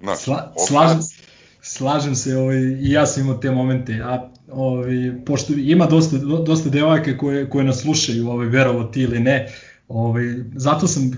Znaš, 0.00 0.18
Sla, 0.18 0.54
slažem 0.66 1.00
Slažem 1.66 2.14
se, 2.14 2.36
ovaj, 2.36 2.56
i 2.56 2.90
ja 2.90 3.06
sam 3.06 3.22
imao 3.22 3.36
te 3.36 3.50
momente, 3.50 4.00
a 4.04 4.30
ovaj, 4.52 5.12
pošto 5.26 5.52
ima 5.52 5.86
dosta, 5.86 6.16
dosta 6.46 6.68
devojaka 6.68 7.18
koje, 7.18 7.50
koje 7.50 7.64
nas 7.64 7.80
slušaju, 7.80 8.28
ovaj, 8.28 8.46
verovo 8.46 8.84
ti 8.84 9.02
ili 9.02 9.20
ne, 9.20 9.52
ovaj, 9.88 10.24
zato 10.54 10.86
sam 10.86 11.10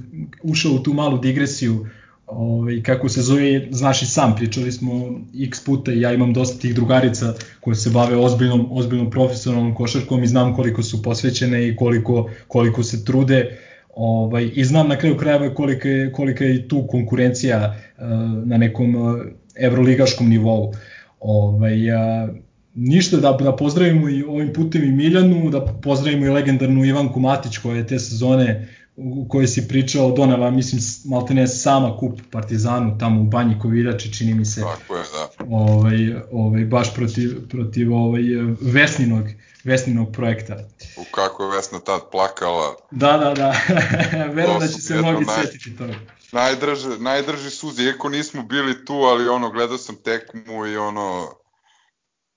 ušao 0.42 0.72
u 0.72 0.78
tu 0.78 0.92
malu 0.92 1.18
digresiju, 1.18 1.86
ovaj, 2.26 2.82
kako 2.82 3.08
se 3.08 3.22
zove, 3.22 3.68
znaš 3.70 4.02
i 4.02 4.06
sam, 4.06 4.36
pričali 4.36 4.72
smo 4.72 5.20
x 5.40 5.64
puta 5.64 5.92
i 5.92 6.00
ja 6.00 6.12
imam 6.12 6.32
dosta 6.32 6.60
tih 6.60 6.74
drugarica 6.74 7.34
koje 7.60 7.74
se 7.74 7.90
bave 7.90 8.16
ozbiljnom, 8.16 8.66
ozbiljnom 8.70 9.10
profesionalnom 9.10 9.74
košarkom 9.74 10.22
i 10.22 10.26
znam 10.26 10.56
koliko 10.56 10.82
su 10.82 11.02
posvećene 11.02 11.68
i 11.68 11.76
koliko, 11.76 12.30
koliko 12.48 12.82
se 12.82 13.04
trude, 13.04 13.58
ovaj, 13.94 14.50
i 14.54 14.64
znam 14.64 14.88
na 14.88 14.98
kraju 14.98 15.16
krajeva 15.16 15.54
kolika 15.54 15.88
je, 15.88 16.12
kolika 16.12 16.44
je 16.44 16.68
tu 16.68 16.86
konkurencija 16.86 17.76
uh, 17.98 18.04
na 18.44 18.56
nekom 18.56 18.94
uh, 18.94 19.20
evroligaškom 19.56 20.28
nivou. 20.28 20.72
Ovaj, 21.20 21.90
a, 21.90 22.28
ništa 22.74 23.16
da, 23.16 23.32
da 23.32 23.56
pozdravimo 23.56 24.08
i 24.08 24.22
ovim 24.22 24.52
putem 24.52 24.84
i 24.84 24.92
Miljanu, 24.92 25.50
da 25.50 25.64
pozdravimo 25.64 26.26
i 26.26 26.28
legendarnu 26.28 26.84
Ivanku 26.84 27.20
Matić 27.20 27.58
koja 27.58 27.76
je 27.76 27.86
te 27.86 27.98
sezone 27.98 28.68
u 28.96 29.28
kojoj 29.28 29.46
si 29.46 29.68
pričao 29.68 30.10
donela, 30.10 30.50
mislim, 30.50 30.80
maltene 31.04 31.46
sama 31.46 31.96
kup 31.96 32.20
Partizanu 32.30 32.98
tamo 32.98 33.20
u 33.20 33.24
Banji 33.24 33.58
Koviljači, 33.62 34.12
čini 34.12 34.34
mi 34.34 34.44
se. 34.44 34.60
Tako 34.60 34.96
je, 34.96 35.02
da. 35.02 35.44
Ovaj, 35.56 36.14
ovaj, 36.32 36.64
baš 36.64 36.94
protiv, 36.94 37.48
protiv 37.48 37.94
ovaj, 37.94 38.22
Vesninog, 38.60 39.24
Vesninog 39.64 40.12
projekta. 40.12 40.56
U 40.96 41.04
kako 41.10 41.44
je 41.44 41.56
Vesna 41.56 41.80
tad 41.80 42.00
plakala. 42.12 42.76
Da, 42.90 43.18
da, 43.18 43.34
da. 43.34 43.54
Verujem 44.36 44.60
da 44.60 44.68
će 44.68 44.80
se 44.80 44.94
mnogi 44.94 45.24
naj... 45.24 45.44
setiti 45.44 45.76
toga 45.76 45.94
najdrže, 46.32 46.98
najdrži 46.98 47.50
suze, 47.50 47.82
iako 47.82 48.08
nismo 48.08 48.42
bili 48.42 48.84
tu, 48.84 48.94
ali 48.94 49.28
ono, 49.28 49.50
gledao 49.50 49.78
sam 49.78 49.96
tekmu 49.96 50.66
i 50.66 50.76
ono, 50.76 51.36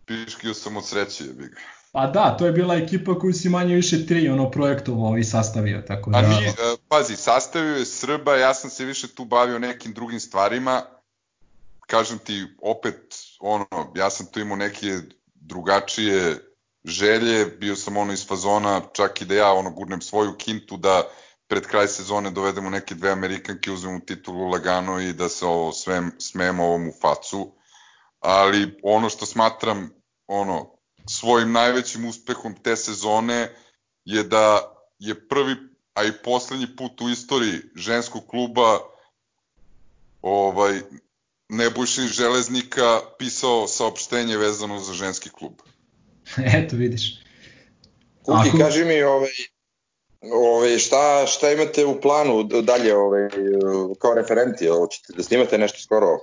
piškio 0.06 0.54
sam 0.54 0.78
od 0.78 0.88
sreće, 0.88 1.24
bih. 1.24 1.58
Pa 1.92 2.08
da, 2.08 2.38
to 2.38 2.46
je 2.46 2.52
bila 2.52 2.76
ekipa 2.76 3.20
koju 3.20 3.34
si 3.34 3.50
manje 3.50 3.76
više 3.76 4.06
tri 4.06 4.30
ono 4.30 4.52
projektovao 4.52 5.18
i 5.18 5.24
sastavio, 5.24 5.82
tako 5.88 6.12
da... 6.12 6.18
A 6.18 6.22
ni, 6.22 6.46
e, 6.48 6.54
pazi, 6.88 7.16
sastavio 7.16 7.76
je 7.76 7.86
Srba, 7.86 8.36
ja 8.36 8.54
sam 8.54 8.70
se 8.70 8.86
više 8.86 9.08
tu 9.08 9.26
bavio 9.26 9.60
nekim 9.60 9.94
drugim 9.94 10.20
stvarima, 10.20 10.82
kažem 11.88 12.18
ti, 12.18 12.46
opet, 12.62 13.16
ono, 13.40 13.66
ja 13.96 14.10
sam 14.10 14.26
tu 14.26 14.40
imao 14.40 14.58
neke 14.58 15.00
drugačije 15.36 16.38
želje, 16.86 17.46
bio 17.46 17.76
sam 17.76 17.98
ono 17.98 18.14
iz 18.14 18.28
fazona, 18.28 18.82
čak 18.94 19.22
i 19.22 19.26
da 19.26 19.36
ja 19.36 19.52
ono 19.52 19.72
gurnem 19.72 20.02
svoju 20.02 20.34
kintu 20.38 20.78
da 20.78 21.04
pred 21.48 21.68
kraj 21.68 21.88
sezone 21.88 22.32
dovedemo 22.32 22.70
neke 22.70 22.96
dve 22.96 23.12
Amerikanke, 23.12 23.72
uzmemo 23.72 24.00
titulu 24.00 24.50
lagano 24.50 25.00
i 25.02 25.14
da 25.14 25.30
se 25.30 25.46
ovo 25.46 25.72
sve 25.72 26.02
smemo 26.18 26.64
ovom 26.64 26.88
u 26.88 26.92
facu. 27.02 27.54
Ali 28.20 28.78
ono 28.84 29.10
što 29.10 29.26
smatram 29.26 29.90
ono 30.28 30.79
svojim 31.08 31.52
najvećim 31.52 32.06
uspehom 32.06 32.56
te 32.64 32.76
sezone 32.76 33.56
je 34.06 34.24
da 34.24 34.76
je 35.00 35.28
prvi, 35.28 35.56
a 35.94 36.04
i 36.04 36.12
poslednji 36.24 36.76
put 36.76 37.02
u 37.02 37.10
istoriji 37.10 37.60
ženskog 37.76 38.28
kluba 38.28 38.80
ovaj 40.22 40.80
Nebojšin 41.50 42.08
železnika 42.08 43.00
pisao 43.18 43.68
saopštenje 43.68 44.38
vezano 44.38 44.80
za 44.80 44.94
ženski 44.94 45.30
klub. 45.30 45.54
Eto, 46.58 46.76
vidiš. 46.76 47.20
Kuki, 48.24 48.50
Ako- 48.50 48.58
kaži 48.58 48.86
mi 48.86 49.02
ovaj, 49.04 49.32
ovaj, 50.22 50.78
šta, 50.78 51.28
šta 51.28 51.52
imate 51.52 51.86
u 51.86 52.02
planu 52.02 52.44
dalje 52.44 52.98
ovaj, 52.98 53.30
kao 54.00 54.14
referenti? 54.14 54.68
Hoćete 54.68 55.14
da 55.14 55.24
snimate 55.24 55.58
nešto 55.58 55.80
skoro? 55.80 56.20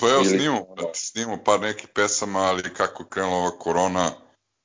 Pa 0.00 0.08
evo 0.08 0.20
Ili- 0.20 0.28
snimamo, 0.28 0.74
brate, 0.76 0.98
snimamo 0.98 1.44
par 1.44 1.60
nekih 1.60 1.88
pesama, 1.88 2.40
ali 2.40 2.74
kako 2.74 3.02
je 3.02 3.08
krenula 3.10 3.36
ova 3.36 3.50
korona, 3.50 4.10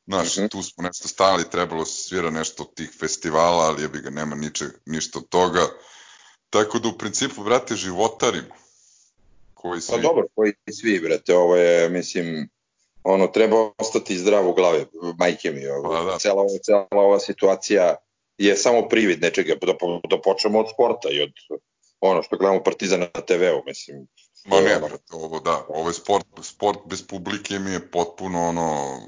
znaš, 0.08 0.38
Mhm. 0.38 0.48
tu 0.48 0.64
smo 0.64 0.84
nešto 0.84 1.08
stali, 1.08 1.50
trebalo 1.50 1.86
se 1.86 2.04
svira 2.04 2.30
nešto 2.30 2.64
od 2.64 2.74
tih 2.74 2.92
festivala, 3.00 3.64
ali 3.64 3.82
jebi 3.82 4.00
ga, 4.00 4.10
nema 4.10 4.36
niče, 4.36 4.66
ništa 4.86 5.20
od 5.20 5.30
toga. 5.30 5.62
Tako 6.50 6.80
da 6.80 6.88
u 6.90 6.98
principu, 6.98 7.44
brate, 7.44 7.76
životarimo. 7.76 8.56
Koji 9.54 9.82
svi... 9.82 9.92
Pa 9.92 10.02
dobro, 10.02 10.28
koji 10.36 10.54
svi, 10.72 11.00
brate, 11.00 11.36
ovo 11.36 11.56
je, 11.56 11.90
mislim, 11.90 12.50
ono, 13.04 13.28
treba 13.28 13.72
ostati 13.78 14.18
zdrav 14.18 14.50
u 14.50 14.54
glavi, 14.54 14.86
majke 15.18 15.52
mi, 15.52 15.68
ovo, 15.68 15.90
Pa 15.90 16.04
da. 16.04 16.18
cela, 16.20 16.42
ova- 16.42 16.60
cela 16.64 16.88
ova 16.92 17.20
situacija 17.20 17.96
je 18.38 18.58
samo 18.58 18.90
privid 18.90 19.22
nečega, 19.22 19.54
da, 19.56 19.74
da 20.10 20.22
počnemo 20.22 20.60
od 20.60 20.66
sporta 20.74 21.10
i 21.10 21.22
od 21.22 21.32
ono 22.02 22.24
što 22.24 22.38
gledamo 22.38 22.64
Partizan 22.64 23.00
na 23.00 23.22
TV-u, 23.22 23.64
mislim. 23.66 24.08
Ma 24.46 24.62
ne, 24.62 24.76
ono, 24.76 24.88
brate, 24.88 25.14
ovo 25.14 25.40
da, 25.40 25.66
ovo 25.68 25.90
je 25.90 25.94
sport, 25.94 26.26
sport 26.42 26.80
bez 26.90 27.08
publike 27.08 27.60
mi 27.60 27.72
je 27.72 27.92
potpuno 27.92 28.48
ono, 28.48 29.00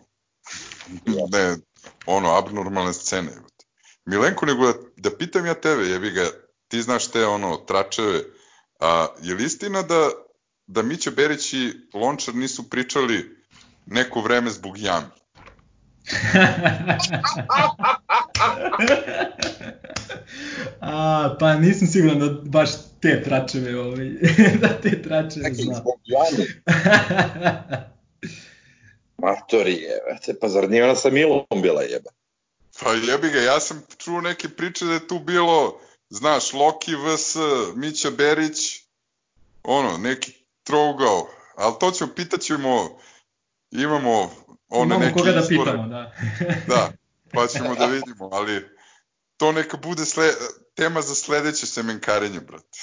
ne, 1.06 1.58
ono, 2.06 2.38
abnormalne 2.38 2.94
scene. 2.94 3.32
brate. 3.32 3.66
Milenko, 4.06 4.46
nego 4.46 4.66
da, 4.66 4.74
da 4.98 5.18
pitam 5.18 5.46
ja 5.46 5.54
tebe, 5.54 5.84
jebi 5.84 6.12
ga, 6.12 6.26
ti 6.68 6.82
znaš 6.82 7.12
te 7.12 7.26
ono, 7.26 7.58
tračeve, 7.58 8.24
a 8.80 9.08
je 9.22 9.36
li 9.36 9.46
istina 9.46 9.82
da, 9.82 10.10
da 10.68 10.82
Mića 10.82 11.12
Berić 11.12 11.54
i 11.54 11.74
Lončar 11.94 12.36
nisu 12.36 12.70
pričali 12.70 13.44
neko 13.86 14.22
vreme 14.22 14.50
zbog 14.50 14.78
jami? 14.78 15.08
A, 20.82 21.36
pa 21.40 21.56
nisam 21.56 21.88
siguran 21.88 22.20
da 22.20 22.30
baš 22.30 22.70
te 23.04 23.24
tračeve, 23.24 23.80
ovaj, 23.80 24.10
da 24.62 24.82
te 24.82 25.02
tračeve 25.02 25.50
Neki 25.50 25.64
zbog 25.64 26.00
Jani, 26.06 26.48
matori 29.24 29.86
pa 30.42 30.50
zar 30.50 30.70
nije 30.70 30.84
ona 30.84 30.96
sa 30.96 31.10
Milom 31.10 31.46
bila 31.62 31.82
jeba? 31.82 32.10
Pa 32.80 32.94
jebi 32.94 33.30
ga, 33.30 33.40
ja 33.40 33.60
sam 33.60 33.84
čuo 33.98 34.22
neke 34.22 34.50
priče 34.50 34.86
da 34.86 34.94
je 34.94 35.08
tu 35.08 35.20
bilo, 35.20 35.80
znaš, 36.10 36.54
Loki 36.54 36.96
vs. 36.96 37.36
Mića 37.76 38.12
Berić, 38.12 38.84
ono, 39.64 39.98
neki 39.98 40.34
trougao, 40.64 41.28
ali 41.56 41.74
to 41.80 41.92
ćemo, 41.92 42.12
pitaćemo, 42.16 43.00
imamo 43.72 44.32
one 44.70 44.96
Imamo 44.96 45.06
neke 45.06 45.20
koga 45.20 45.32
da 45.32 45.48
pitamo, 45.48 45.88
da. 45.88 46.14
Da, 46.68 46.92
pa 47.34 47.48
ćemo 47.54 47.76
da 47.76 47.86
vidimo, 47.86 48.30
ali 48.32 48.66
to 49.38 49.52
neka 49.52 49.78
bude 49.78 50.06
sle, 50.06 50.30
tema 50.74 51.02
za 51.02 51.16
sledeće 51.16 51.66
semenkarenje, 51.66 52.40
brate. 52.40 52.80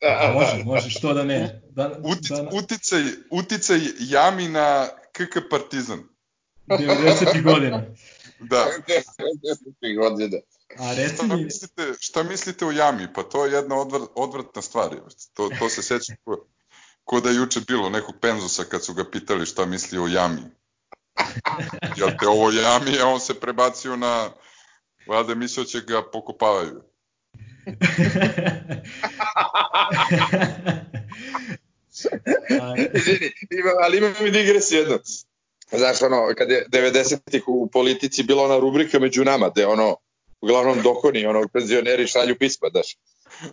A, 0.00 0.32
može, 0.32 0.64
može, 0.64 0.90
što 0.90 1.14
da 1.14 1.24
ne. 1.24 1.62
Da, 1.70 2.00
Utic, 2.04 2.28
da, 2.28 2.48
uticaj, 2.52 3.02
uticaj 3.30 3.78
jami 3.98 4.48
na 4.48 4.88
KK 5.12 5.50
Partizan. 5.50 6.02
90. 6.66 7.42
godina. 7.42 7.82
Da. 8.40 8.66
godine. 9.98 10.40
A 10.78 10.94
reci 10.94 11.14
Šta 11.14 11.26
mi, 11.26 11.44
mislite, 11.44 11.92
šta 12.00 12.22
mislite 12.22 12.66
o 12.66 12.70
jami? 12.70 13.12
Pa 13.14 13.22
to 13.22 13.46
je 13.46 13.52
jedna 13.52 13.80
odvr, 13.80 14.00
odvratna 14.14 14.62
stvar. 14.62 14.92
je. 14.92 15.00
To, 15.34 15.50
to 15.58 15.68
se 15.68 15.82
seća 15.82 16.12
ko, 16.24 16.46
ko 17.04 17.20
da 17.20 17.30
je 17.30 17.36
juče 17.36 17.60
bilo 17.60 17.90
nekog 17.90 18.14
penzusa 18.20 18.64
kad 18.64 18.84
su 18.84 18.94
ga 18.94 19.10
pitali 19.10 19.46
šta 19.46 19.66
misli 19.66 19.98
o 19.98 20.06
jami. 20.06 20.42
Jel 21.96 22.10
te 22.20 22.28
ovo 22.28 22.50
jami, 22.50 22.98
a 23.00 23.06
on 23.06 23.20
se 23.20 23.40
prebacio 23.40 23.96
na... 23.96 24.30
Vlada 25.06 25.34
mislio 25.34 25.64
će 25.64 25.80
ga 25.80 26.02
pokopavaju. 26.12 26.82
Izvini, 32.94 33.32
ima, 33.50 33.70
ali 33.82 33.98
imam 33.98 34.14
i 34.26 34.30
digresiju 34.30 34.80
jednu. 34.80 34.98
Znaš, 35.72 36.02
ono, 36.02 36.34
kad 36.38 36.50
je 36.50 36.66
90-ih 36.72 37.42
u 37.46 37.68
politici 37.72 38.22
bila 38.22 38.44
ona 38.44 38.58
rubrika 38.58 38.98
među 38.98 39.24
nama, 39.24 39.48
gde 39.48 39.66
ono, 39.66 39.96
uglavnom 40.40 40.82
dokoni, 40.82 41.26
ono, 41.26 41.48
penzioneri 41.52 42.06
šalju 42.06 42.36
pisma, 42.38 42.68
daš. 42.68 42.96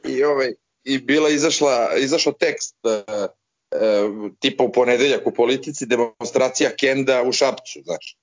I, 0.06 0.24
ovaj, 0.24 0.54
i 0.84 0.98
bila 0.98 1.30
izašla, 1.30 1.90
izašao 1.98 2.34
tekst 2.34 2.76
uh, 2.84 2.92
uh, 3.12 4.32
tipa 4.40 4.64
u 4.64 4.72
ponedeljak 4.72 5.28
u 5.28 5.34
politici, 5.34 5.86
demonstracija 5.86 6.70
Kenda 6.80 7.24
u 7.24 7.32
Šapcu, 7.32 7.80
znaš. 7.84 8.18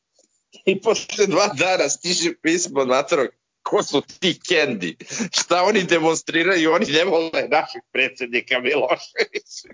I 0.64 0.80
posle 0.80 1.26
dva 1.26 1.46
dana 1.46 1.88
stiže 1.88 2.32
pismo 2.42 2.80
od 2.80 2.88
matorog, 2.88 3.28
ko 3.66 3.82
su 3.82 4.02
ti 4.20 4.40
Kendi? 4.48 4.96
Šta 5.30 5.62
oni 5.62 5.82
demonstriraju? 5.82 6.72
Oni 6.72 6.86
ne 6.86 7.04
vole 7.04 7.48
našeg 7.48 7.82
predsednika 7.92 8.60
Miloševića. 8.60 9.68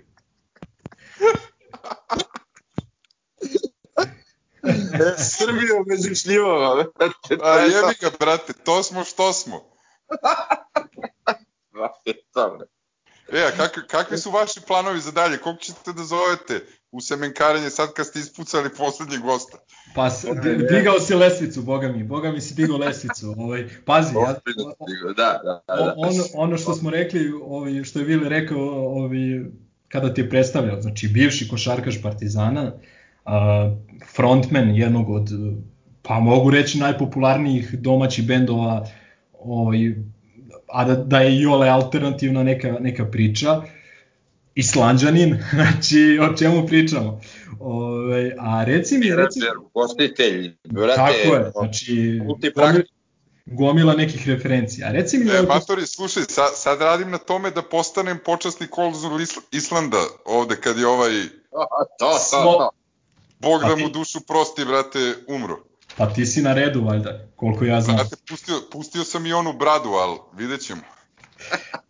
Srbija 5.37 5.83
među 5.85 6.15
šljivama. 6.15 6.85
A 7.43 7.57
je 7.57 7.71
jebi 7.71 7.95
ga, 8.01 8.11
brate, 8.19 8.53
to 8.53 8.83
smo 8.83 9.03
što 9.03 9.33
smo. 9.33 9.77
Brate, 11.73 12.13
to, 12.33 12.57
bre. 12.57 12.67
E, 13.39 13.43
a 13.45 13.51
kakvi, 13.57 13.83
kakvi 13.87 14.17
su 14.17 14.31
vaši 14.31 14.61
planovi 14.67 14.99
za 14.99 15.11
dalje? 15.11 15.37
Kog 15.37 15.59
ćete 15.59 15.93
da 15.93 16.03
zovete 16.03 16.67
u 16.93 17.01
semenkarenje 17.01 17.69
sad 17.69 17.93
kad 17.93 18.05
ste 18.05 18.19
ispucali 18.19 18.69
poslednjeg 18.77 19.21
gosta? 19.21 19.57
pa 19.95 20.09
digao 20.69 20.99
si 20.99 21.15
lesvicu, 21.15 21.61
boga 21.61 21.87
mi, 21.87 22.03
boga 22.03 22.31
mi 22.31 22.41
si 22.41 22.53
digao 22.53 22.77
lesvicu. 22.77 23.33
Ovaj, 23.37 23.67
pazi, 23.85 24.15
ja, 24.15 24.33
Da, 25.17 25.39
da, 25.43 25.61
da. 25.67 25.75
da. 25.75 25.93
ono, 25.97 26.23
ono 26.33 26.57
što 26.57 26.73
smo 26.73 26.89
rekli, 26.89 27.31
ovaj, 27.43 27.83
što 27.83 27.99
je 27.99 28.05
Vili 28.05 28.29
rekao 28.29 28.59
ovaj, 28.97 29.19
kada 29.87 30.13
ti 30.13 30.21
je 30.21 30.29
predstavljao, 30.29 30.81
znači 30.81 31.07
bivši 31.07 31.47
košarkaš 31.47 32.01
Partizana, 32.01 32.71
a, 33.25 33.75
frontman 34.15 34.75
jednog 34.75 35.09
od, 35.09 35.29
pa 36.01 36.19
mogu 36.19 36.49
reći 36.49 36.79
najpopularnijih 36.79 37.79
domaćih 37.79 38.27
bendova, 38.27 38.87
ovaj, 39.39 39.95
a 40.67 40.85
da, 40.85 40.95
da 40.95 41.19
je 41.19 41.41
Jole 41.41 41.69
alternativna 41.69 42.43
neka, 42.43 42.77
neka 42.79 43.05
priča, 43.05 43.61
Islanđanin, 44.55 45.37
znači 45.53 46.19
o 46.23 46.37
čemu 46.37 46.67
pričamo. 46.67 47.21
Ove, 47.59 48.35
a 48.39 48.63
reci 48.63 48.97
mi, 48.97 49.15
reci 49.15 49.39
Gostitelj, 49.73 50.55
brate. 50.63 50.95
tako 50.95 51.35
je, 51.35 51.51
znači 51.51 52.21
multipraktik. 52.23 52.85
gomila 53.47 53.93
nekih 53.93 54.29
referencija. 54.29 54.87
A 54.87 54.91
reci 54.91 55.17
mi, 55.17 55.25
E, 55.25 55.31
ovaj, 55.31 55.41
matori, 55.43 55.87
slušaj, 55.87 56.23
sad, 56.23 56.49
sad 56.55 56.81
radim 56.81 57.11
na 57.11 57.17
tome 57.17 57.51
da 57.51 57.61
postanem 57.63 58.19
počasni 58.19 58.67
konzul 58.67 59.11
Isl- 59.11 59.41
Islanda 59.51 59.97
ovde 60.25 60.55
kad 60.55 60.77
je 60.77 60.87
ovaj, 60.87 61.11
To, 61.51 61.67
to, 61.99 62.05
Svo- 62.31 62.43
to. 62.53 62.69
Bog 63.39 63.61
Pa 63.61 63.67
da 63.67 63.75
ti- 63.75 63.81
mu 63.81 63.89
dušu 63.89 64.19
prosti, 64.21 64.65
brate, 64.65 64.99
umro. 65.27 65.57
pa 65.97 66.05
ti 66.07 66.25
si 66.25 66.41
na 66.41 66.53
redu, 66.53 66.81
valjda, 66.81 67.27
koliko 67.35 67.65
ja 67.65 67.81
znam. 67.81 67.95
Brate, 67.95 68.15
pustio, 68.29 68.55
pustio 68.71 69.03
sam 69.03 69.25
i 69.25 69.33
onu 69.33 69.53
bradu, 69.53 69.89
ali 69.91 70.17
vidjet 70.33 70.61
ćemo. 70.61 70.81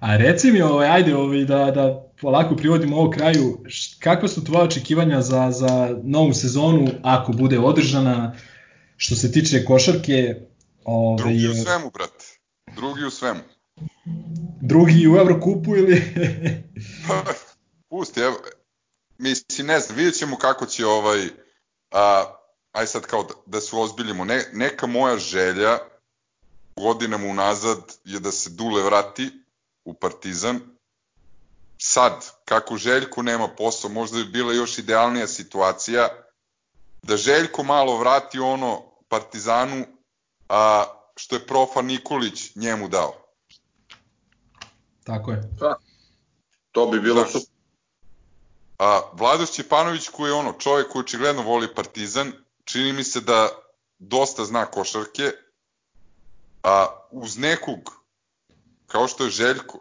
A 0.00 0.16
reci 0.16 0.52
mi, 0.52 0.62
ovaj, 0.62 0.88
ajde 0.88 1.16
ovaj, 1.16 1.44
da, 1.44 1.70
da 1.70 2.06
polako 2.20 2.56
privodimo 2.56 2.96
ovo 2.96 3.10
kraju, 3.10 3.64
kakva 3.98 4.28
su 4.28 4.44
tvoja 4.44 4.64
očekivanja 4.64 5.22
za, 5.22 5.50
za 5.50 5.96
novu 6.04 6.34
sezonu, 6.34 6.88
ako 7.02 7.32
bude 7.32 7.58
održana, 7.58 8.34
što 8.96 9.14
se 9.14 9.32
tiče 9.32 9.64
košarke, 9.64 10.34
ovaj, 10.84 11.16
Drugi 11.24 11.48
u 11.48 11.54
svemu, 11.54 11.90
brate. 11.90 12.24
Drugi 12.76 13.04
u 13.04 13.10
svemu. 13.10 13.40
drugi 14.60 15.08
u 15.08 15.16
Evrokupu 15.16 15.76
ili... 15.76 16.02
Pusti, 17.88 18.20
evo, 18.20 18.36
mislim, 19.18 19.66
ne 19.66 19.80
znam, 19.80 19.96
vidjet 19.96 20.14
ćemo 20.14 20.36
kako 20.36 20.66
će 20.66 20.86
ovaj, 20.86 21.20
a, 21.90 22.24
aj 22.72 22.86
sad 22.86 23.02
kao 23.02 23.22
da, 23.22 23.34
da 23.46 23.60
se 23.60 23.76
ozbiljimo, 23.76 24.24
ne, 24.24 24.42
neka 24.52 24.86
moja 24.86 25.18
želja 25.18 25.78
godinama 26.76 27.26
unazad 27.26 27.78
je 28.04 28.20
da 28.20 28.32
se 28.32 28.50
Dule 28.50 28.82
vrati 28.82 29.30
u 29.84 29.94
Partizan. 29.94 30.60
Sad, 31.78 32.30
kako 32.44 32.76
Željko 32.76 33.22
nema 33.22 33.48
posao, 33.48 33.90
možda 33.90 34.18
bi 34.18 34.24
bila 34.24 34.52
još 34.52 34.78
idealnija 34.78 35.26
situacija 35.26 36.08
da 37.02 37.16
Željko 37.16 37.62
malo 37.62 37.96
vrati 37.96 38.38
ono 38.38 38.82
Partizanu 39.08 39.86
a, 40.48 40.84
što 41.16 41.36
je 41.36 41.46
profa 41.46 41.82
Nikolić 41.82 42.56
njemu 42.56 42.88
dao. 42.88 43.14
Tako 45.04 45.30
je. 45.30 45.50
To 46.72 46.86
bi 46.86 47.00
bilo 47.00 47.20
Znaš, 47.20 47.32
super. 47.32 47.54
A 48.78 49.00
Vlado 49.12 49.46
Šćepanović 49.46 50.08
koji 50.08 50.30
je 50.30 50.34
ono 50.34 50.52
čovjek 50.52 50.88
koji 50.88 51.00
očigledno 51.00 51.42
voli 51.42 51.74
Partizan, 51.74 52.32
čini 52.64 52.92
mi 52.92 53.04
se 53.04 53.20
da 53.20 53.48
dosta 53.98 54.44
zna 54.44 54.66
košarke, 54.66 55.32
a 56.62 56.86
uz 57.10 57.38
nekog 57.38 57.78
kao 58.86 59.08
što 59.08 59.24
je 59.24 59.30
Željko, 59.30 59.78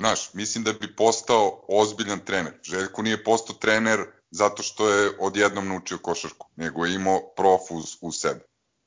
Znaš, 0.00 0.34
mislim 0.34 0.64
da 0.64 0.72
bi 0.72 0.96
postao 0.96 1.64
ozbiljan 1.68 2.20
trener. 2.24 2.52
Željko 2.62 3.02
nije 3.02 3.24
postao 3.24 3.56
trener 3.56 4.06
zato 4.30 4.62
što 4.62 4.88
je 4.88 5.16
odjednom 5.18 5.68
naučio 5.68 5.98
košarku, 5.98 6.46
nego 6.56 6.86
je 6.86 6.94
imao 6.94 7.20
prof 7.36 7.60
uz, 7.70 7.84
u 8.00 8.12
sebe. 8.12 8.40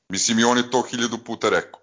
Mislim 0.08 0.38
i 0.38 0.44
on 0.44 0.58
je 0.58 0.70
to 0.70 0.82
hiljadu 0.82 1.18
puta 1.18 1.48
rekao. 1.48 1.80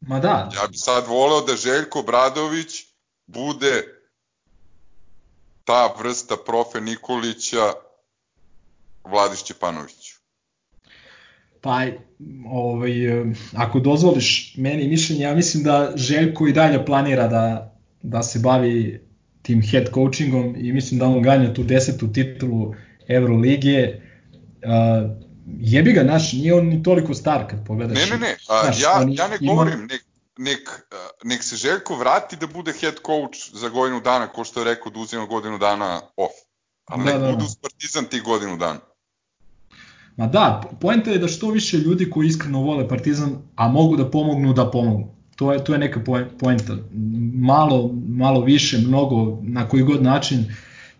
Ma 0.00 0.18
da. 0.18 0.50
Ja 0.54 0.66
bi 0.66 0.76
sad 0.76 1.06
voleo 1.06 1.40
da 1.40 1.56
Željko 1.56 2.02
Bradović 2.02 2.84
bude 3.26 4.02
ta 5.64 5.94
vrsta 5.98 6.36
profe 6.36 6.80
Nikolića 6.80 7.72
Vladi 9.04 9.36
Šćepanoviću. 9.36 10.01
Pa, 11.62 11.84
ovaj, 12.50 12.92
ako 13.56 13.80
dozvoliš 13.80 14.54
meni 14.56 14.88
mišljenje, 14.88 15.22
ja 15.22 15.34
mislim 15.34 15.62
da 15.62 15.92
Željko 15.96 16.46
i 16.46 16.52
dalje 16.52 16.86
planira 16.86 17.28
da, 17.28 17.74
da 18.02 18.22
se 18.22 18.38
bavi 18.38 19.00
tim 19.42 19.62
head 19.62 19.86
coachingom 19.94 20.54
i 20.58 20.72
mislim 20.72 21.00
da 21.00 21.06
on 21.06 21.22
ganja 21.22 21.54
tu 21.54 21.62
desetu 21.62 22.12
titulu 22.12 22.74
Euroligije. 23.08 24.08
Uh, 24.62 25.10
jebi 25.60 25.92
ga, 25.92 26.02
naš, 26.02 26.32
nije 26.32 26.54
on 26.54 26.66
ni 26.66 26.82
toliko 26.82 27.14
star 27.14 27.50
kad 27.50 27.66
pogledaš. 27.66 27.98
Ne, 27.98 28.16
ne, 28.16 28.18
ne, 28.18 28.36
a, 28.48 28.62
Znaš, 28.62 28.82
ja, 28.82 28.92
on 29.00 29.12
ja 29.12 29.28
ne 29.28 29.36
ima- 29.40 29.52
govorim, 29.52 29.80
nek, 29.80 30.04
nek, 30.38 30.84
nek 31.24 31.42
se 31.42 31.56
Željko 31.56 31.96
vrati 31.96 32.36
da 32.36 32.46
bude 32.46 32.72
head 32.72 32.94
coach 33.06 33.38
za 33.54 33.68
godinu 33.68 34.00
dana, 34.00 34.26
ko 34.26 34.44
što 34.44 34.60
je 34.60 34.64
rekao 34.64 34.92
da 34.92 35.00
uzima 35.00 35.26
godinu 35.26 35.58
dana 35.58 36.00
off. 36.16 36.32
Ali 36.84 37.04
Da, 37.04 37.10
nek 37.10 37.20
da, 37.20 37.26
da. 37.26 37.32
bude 37.32 37.44
uz 37.44 37.56
Partizan 37.56 38.04
tih 38.04 38.22
godinu 38.22 38.56
dana. 38.56 38.78
Ma 40.16 40.26
da, 40.26 40.62
poenta 40.80 41.10
je 41.10 41.18
da 41.18 41.28
što 41.28 41.50
više 41.50 41.78
ljudi 41.78 42.10
koji 42.10 42.26
iskreno 42.26 42.60
vole 42.60 42.88
Partizan, 42.88 43.30
a 43.56 43.68
mogu 43.68 43.96
da 43.96 44.10
pomognu, 44.10 44.52
da 44.52 44.70
pomognu. 44.70 45.06
To 45.36 45.52
je, 45.52 45.64
to 45.64 45.72
je 45.72 45.78
neka 45.78 46.00
poen- 46.00 46.28
poenta. 46.38 46.76
Malo, 47.34 47.94
malo 48.08 48.40
više, 48.44 48.78
mnogo, 48.78 49.38
na 49.42 49.68
koji 49.68 49.82
god 49.82 50.02
način, 50.02 50.44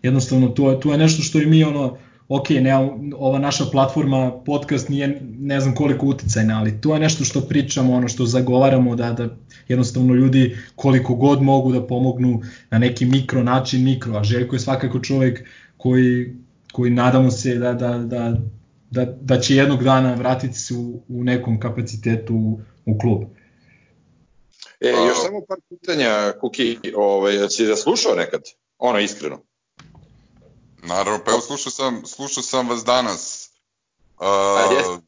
jednostavno 0.03 0.47
to 0.47 0.71
je, 0.71 0.79
to 0.79 0.91
je 0.91 0.97
nešto 0.97 1.21
što 1.21 1.41
i 1.41 1.45
mi 1.45 1.63
ono, 1.63 1.97
ok, 2.27 2.49
ne, 2.49 2.75
ova 3.17 3.39
naša 3.39 3.65
platforma, 3.71 4.31
podcast 4.45 4.89
nije 4.89 5.21
ne 5.39 5.59
znam 5.59 5.75
koliko 5.75 6.05
uticajna, 6.05 6.59
ali 6.59 6.81
to 6.81 6.93
je 6.93 6.99
nešto 6.99 7.23
što 7.23 7.41
pričamo, 7.41 7.93
ono 7.93 8.07
što 8.07 8.25
zagovaramo 8.25 8.95
da, 8.95 9.13
da 9.13 9.29
jednostavno 9.67 10.13
ljudi 10.13 10.57
koliko 10.75 11.15
god 11.15 11.41
mogu 11.41 11.71
da 11.71 11.87
pomognu 11.87 12.41
na 12.71 12.77
neki 12.77 13.05
mikro 13.05 13.43
način, 13.43 13.83
mikro, 13.83 14.17
a 14.17 14.23
Željko 14.23 14.55
je 14.55 14.59
svakako 14.59 14.99
čovjek 14.99 15.43
koji, 15.77 16.33
koji 16.71 16.91
nadamo 16.91 17.31
se 17.31 17.55
da, 17.55 17.73
da, 17.73 17.97
da, 17.97 18.37
da, 18.93 19.05
da 19.05 19.39
će 19.39 19.55
jednog 19.55 19.83
dana 19.83 20.13
vratiti 20.13 20.59
se 20.59 20.73
u, 20.73 21.03
u 21.09 21.23
nekom 21.23 21.59
kapacitetu 21.59 22.33
u, 22.33 22.59
u 22.85 22.99
klub. 22.99 23.23
E, 24.79 24.89
A- 24.89 25.07
još 25.07 25.17
samo 25.25 25.41
par 25.47 25.57
pitanja, 25.69 26.33
Kuki, 26.41 26.79
ovaj, 26.95 27.49
si 27.49 27.65
da 27.65 27.75
slušao 27.75 28.15
nekad? 28.15 28.41
Ono, 28.77 28.99
iskreno. 28.99 29.41
Naravno, 30.83 31.19
pa 31.25 31.31
evo 31.31 31.41
slušao 31.41 31.71
sam, 31.71 32.05
slušao 32.05 32.43
sam 32.43 32.69
vas 32.69 32.83
danas 32.83 33.49
A, 34.17 34.69
uh, 34.89 34.99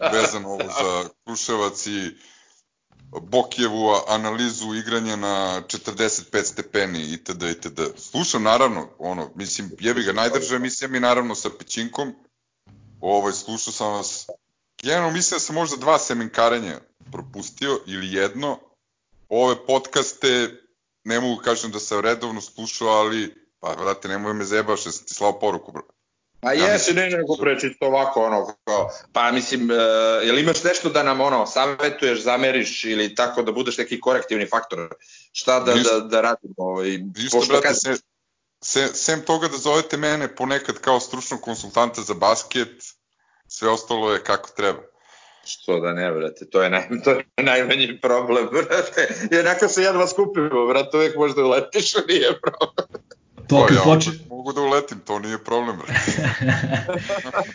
vezano 0.12 0.48
ovo 0.48 0.64
za 0.64 1.08
Kruševac 1.24 1.86
i 1.86 2.16
Bokjevu 3.22 3.90
analizu 4.08 4.74
igranja 4.74 5.16
na 5.16 5.62
45 5.68 6.44
stepeni 6.44 7.12
itd. 7.12 7.42
itd. 7.42 7.80
Slušam 7.96 8.42
naravno, 8.42 8.88
ono, 8.98 9.30
mislim, 9.34 9.70
jebi 9.80 10.02
ga, 10.02 10.12
najdrža 10.12 10.56
emisija 10.56 10.88
mi 10.88 11.00
naravno 11.00 11.34
sa 11.34 11.48
Pećinkom, 11.58 12.14
ovaj, 13.00 13.32
slušao 13.32 13.72
sam 13.72 13.92
vas, 13.92 14.26
generalno 14.82 15.12
mislim 15.12 15.36
da 15.36 15.40
sam 15.40 15.54
možda 15.54 15.76
dva 15.76 15.98
semenkarenja 15.98 16.78
propustio 17.12 17.80
ili 17.86 18.12
jedno, 18.12 18.58
ove 19.28 19.66
podcaste 19.66 20.50
ne 21.04 21.20
mogu 21.20 21.42
kažem 21.42 21.70
da 21.70 21.80
sam 21.80 22.00
redovno 22.00 22.40
slušao, 22.40 22.88
ali 22.88 23.34
pa 23.60 23.72
vrate, 23.72 24.08
nemoj 24.08 24.34
me 24.34 24.44
zebaš, 24.44 24.86
ja 24.86 24.92
sam 24.92 25.06
ti 25.06 25.14
slao 25.14 25.38
poruku, 25.38 25.72
bro. 25.72 25.82
Pa 26.40 26.52
Ja 26.52 26.72
jesi, 26.72 26.94
ne, 26.94 27.10
nego 27.10 27.36
prečisto 27.40 27.86
ovako, 27.86 28.24
ono, 28.24 28.54
kao, 28.64 28.90
pa 29.12 29.32
mislim, 29.32 29.70
uh, 29.70 29.76
jel 30.26 30.38
imaš 30.38 30.64
nešto 30.64 30.88
da 30.90 31.02
nam, 31.02 31.20
ono, 31.20 31.46
savetuješ, 31.46 32.22
zameriš 32.22 32.84
ili 32.84 33.14
tako 33.14 33.42
da 33.42 33.52
budeš 33.52 33.78
neki 33.78 34.00
korektivni 34.00 34.46
faktor? 34.46 34.94
Šta 35.32 35.60
da, 35.60 35.74
Ništa. 35.74 35.98
da, 35.98 36.00
da 36.00 36.20
radimo? 36.20 36.54
Ovaj, 36.56 36.98
Ništa, 37.16 37.38
brate, 37.48 37.68
kad- 37.68 38.00
se, 38.64 38.86
se, 38.86 38.94
sem 38.94 39.20
toga 39.20 39.48
da 39.48 39.56
zovete 39.56 39.96
mene 39.96 40.34
ponekad 40.34 40.78
kao 40.78 41.00
stručnog 41.00 41.40
konsultanta 41.40 42.02
za 42.02 42.14
basket, 42.14 42.84
sve 43.48 43.68
ostalo 43.68 44.12
je 44.12 44.24
kako 44.24 44.50
treba. 44.56 44.80
Što 45.44 45.80
da 45.80 45.92
ne, 45.92 46.12
brate, 46.12 46.46
to 46.50 46.62
je, 46.62 46.70
naj, 46.70 46.82
to 47.04 47.10
je 47.10 47.24
najmanji 47.36 48.00
problem, 48.00 48.48
brate. 48.52 49.14
Jednako 49.30 49.68
se 49.68 49.82
jedva 49.82 50.06
skupimo, 50.06 50.66
brate, 50.66 50.96
uvijek 50.96 51.16
možda 51.16 51.44
uletiš, 51.44 51.94
nije 52.08 52.40
problem. 52.40 53.02
To 53.48 53.60
Pa 53.60 53.66
kad 53.66 53.76
ja 53.76 53.82
počne, 53.82 54.12
opet 54.12 54.28
mogu 54.28 54.52
da 54.52 54.60
uletim, 54.60 55.00
to 55.06 55.18
nije 55.18 55.44
problem, 55.44 55.76
brate. 55.76 56.34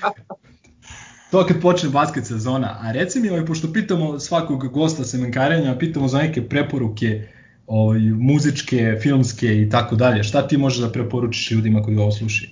to 1.32 1.46
kad 1.48 1.62
počne 1.62 1.90
basket 1.90 2.26
sezona. 2.28 2.80
A 2.82 2.92
reci 2.92 3.20
mi, 3.20 3.30
ovaj, 3.30 3.46
pošto 3.46 3.74
pitamo 3.74 4.20
svakog 4.20 4.74
gosta 4.74 5.04
semenkarenja, 5.04 5.78
pitamo 5.80 6.08
za 6.08 6.18
neke 6.18 6.50
preporuke 6.50 7.28
ovaj, 7.68 8.00
muzičke, 8.00 8.98
filmske 9.02 9.62
i 9.62 9.70
tako 9.70 9.96
dalje. 9.96 10.24
Šta 10.24 10.48
ti 10.48 10.58
možeš 10.58 10.80
da 10.80 10.92
preporučiš 10.92 11.52
ljudima 11.52 11.84
koji 11.84 11.98
ovo 11.98 12.12
slušaju? 12.12 12.50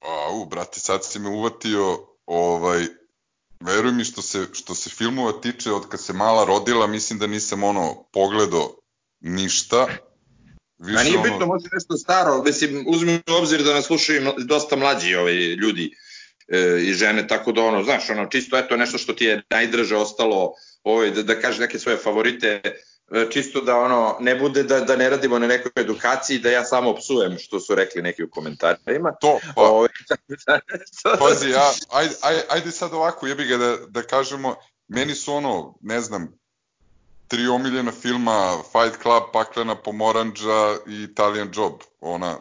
Au, 0.00 0.44
brate, 0.44 0.80
sad 0.80 1.04
si 1.04 1.18
me 1.18 1.28
uvatio, 1.28 1.98
ovaj, 2.26 2.86
veruj 3.60 3.92
mi 3.92 4.04
što 4.04 4.22
se, 4.22 4.46
što 4.52 4.74
se 4.74 4.90
filmova 4.90 5.32
tiče, 5.32 5.72
od 5.72 5.88
kad 5.88 6.00
se 6.00 6.12
mala 6.12 6.44
rodila, 6.44 6.86
mislim 6.86 7.18
da 7.18 7.26
nisam 7.26 7.62
ono 7.62 8.04
pogledao 8.12 8.76
ništa. 9.20 9.86
Više 10.78 10.94
Ma 10.94 11.02
nije 11.02 11.18
ono, 11.18 11.22
bitno, 11.22 11.46
može 11.46 11.64
nešto 11.72 11.96
staro, 11.96 12.42
mislim, 12.42 12.84
uzmi 12.88 13.14
u 13.14 13.32
obzir 13.32 13.62
da 13.62 13.74
nas 13.74 13.84
slušaju 13.84 14.32
dosta 14.38 14.76
mlađi 14.76 15.14
ovaj, 15.14 15.34
ljudi 15.34 15.90
e, 16.48 16.82
i 16.82 16.92
žene, 16.92 17.26
tako 17.26 17.52
da 17.52 17.62
ono, 17.62 17.84
znaš, 17.84 18.10
ono, 18.10 18.26
čisto 18.26 18.58
eto 18.58 18.76
nešto 18.76 18.98
što 18.98 19.12
ti 19.12 19.24
je 19.24 19.42
najdraže 19.50 19.96
ostalo, 19.96 20.52
ovaj, 20.82 21.10
da, 21.10 21.22
da 21.22 21.40
kažeš 21.40 21.60
neke 21.60 21.78
svoje 21.78 21.98
favorite, 21.98 22.60
e, 22.64 22.74
čisto 23.30 23.60
da 23.60 23.76
ono, 23.76 24.16
ne 24.20 24.34
bude 24.34 24.62
da, 24.62 24.80
da 24.80 24.96
ne 24.96 25.10
radimo 25.10 25.38
na 25.38 25.46
nekoj 25.46 25.72
edukaciji, 25.76 26.38
da 26.38 26.50
ja 26.50 26.64
samo 26.64 26.94
psujem, 26.94 27.38
što 27.38 27.60
su 27.60 27.74
rekli 27.74 28.02
neki 28.02 28.24
u 28.24 28.30
komentarima. 28.30 29.12
To, 29.20 29.38
pa, 29.54 29.62
Ovaj, 29.62 29.88
Pazi, 31.20 31.50
ja, 31.50 31.72
ajde, 31.90 32.14
ajde, 32.22 32.42
ajde 32.48 32.70
sad 32.70 32.94
ovako, 32.94 33.26
jebi 33.26 33.44
ga 33.44 33.56
da, 33.56 33.76
da 33.88 34.02
kažemo, 34.02 34.56
meni 34.88 35.14
su 35.14 35.34
ono, 35.34 35.74
ne 35.80 36.00
znam, 36.00 36.38
tri 37.28 37.46
omiljena 37.46 37.92
filma, 37.92 38.62
Fight 38.72 39.02
Club, 39.02 39.22
Paklena 39.32 39.74
pomoranđa 39.74 40.76
i 40.86 41.02
Italian 41.02 41.50
Job, 41.54 41.72
ona 42.00 42.38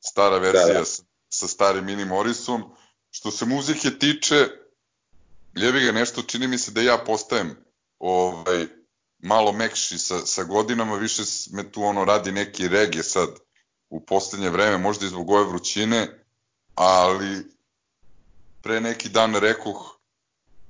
stara 0.00 0.38
verzija 0.38 0.66
Da, 0.66 0.78
da. 0.78 0.84
Sa, 0.84 1.02
sa 1.28 1.48
starim 1.48 1.84
Mini 1.84 2.04
Morrisom. 2.04 2.62
Što 3.10 3.30
se 3.30 3.46
muzike 3.46 3.90
tiče, 3.90 4.48
jebi 5.54 5.80
ga 5.80 5.92
nešto, 5.92 6.22
čini 6.22 6.46
mi 6.46 6.58
se 6.58 6.70
da 6.70 6.80
ja 6.80 6.98
postajem 6.98 7.56
ovaj, 7.98 8.66
malo 9.24 9.52
mekši 9.52 9.98
sa, 9.98 10.26
sa 10.26 10.44
godinama, 10.44 10.96
više 10.96 11.22
me 11.52 11.72
tu 11.72 11.82
ono 11.82 12.04
radi 12.04 12.32
neki 12.32 12.68
regije 12.68 13.02
sad 13.02 13.28
u 13.90 14.00
poslednje 14.06 14.50
vreme, 14.50 14.78
možda 14.78 15.06
i 15.06 15.08
zbog 15.08 15.30
ove 15.30 15.44
vrućine, 15.44 16.24
ali 16.74 17.46
pre 18.62 18.80
neki 18.80 19.08
dan 19.08 19.34
rekoh 19.34 19.98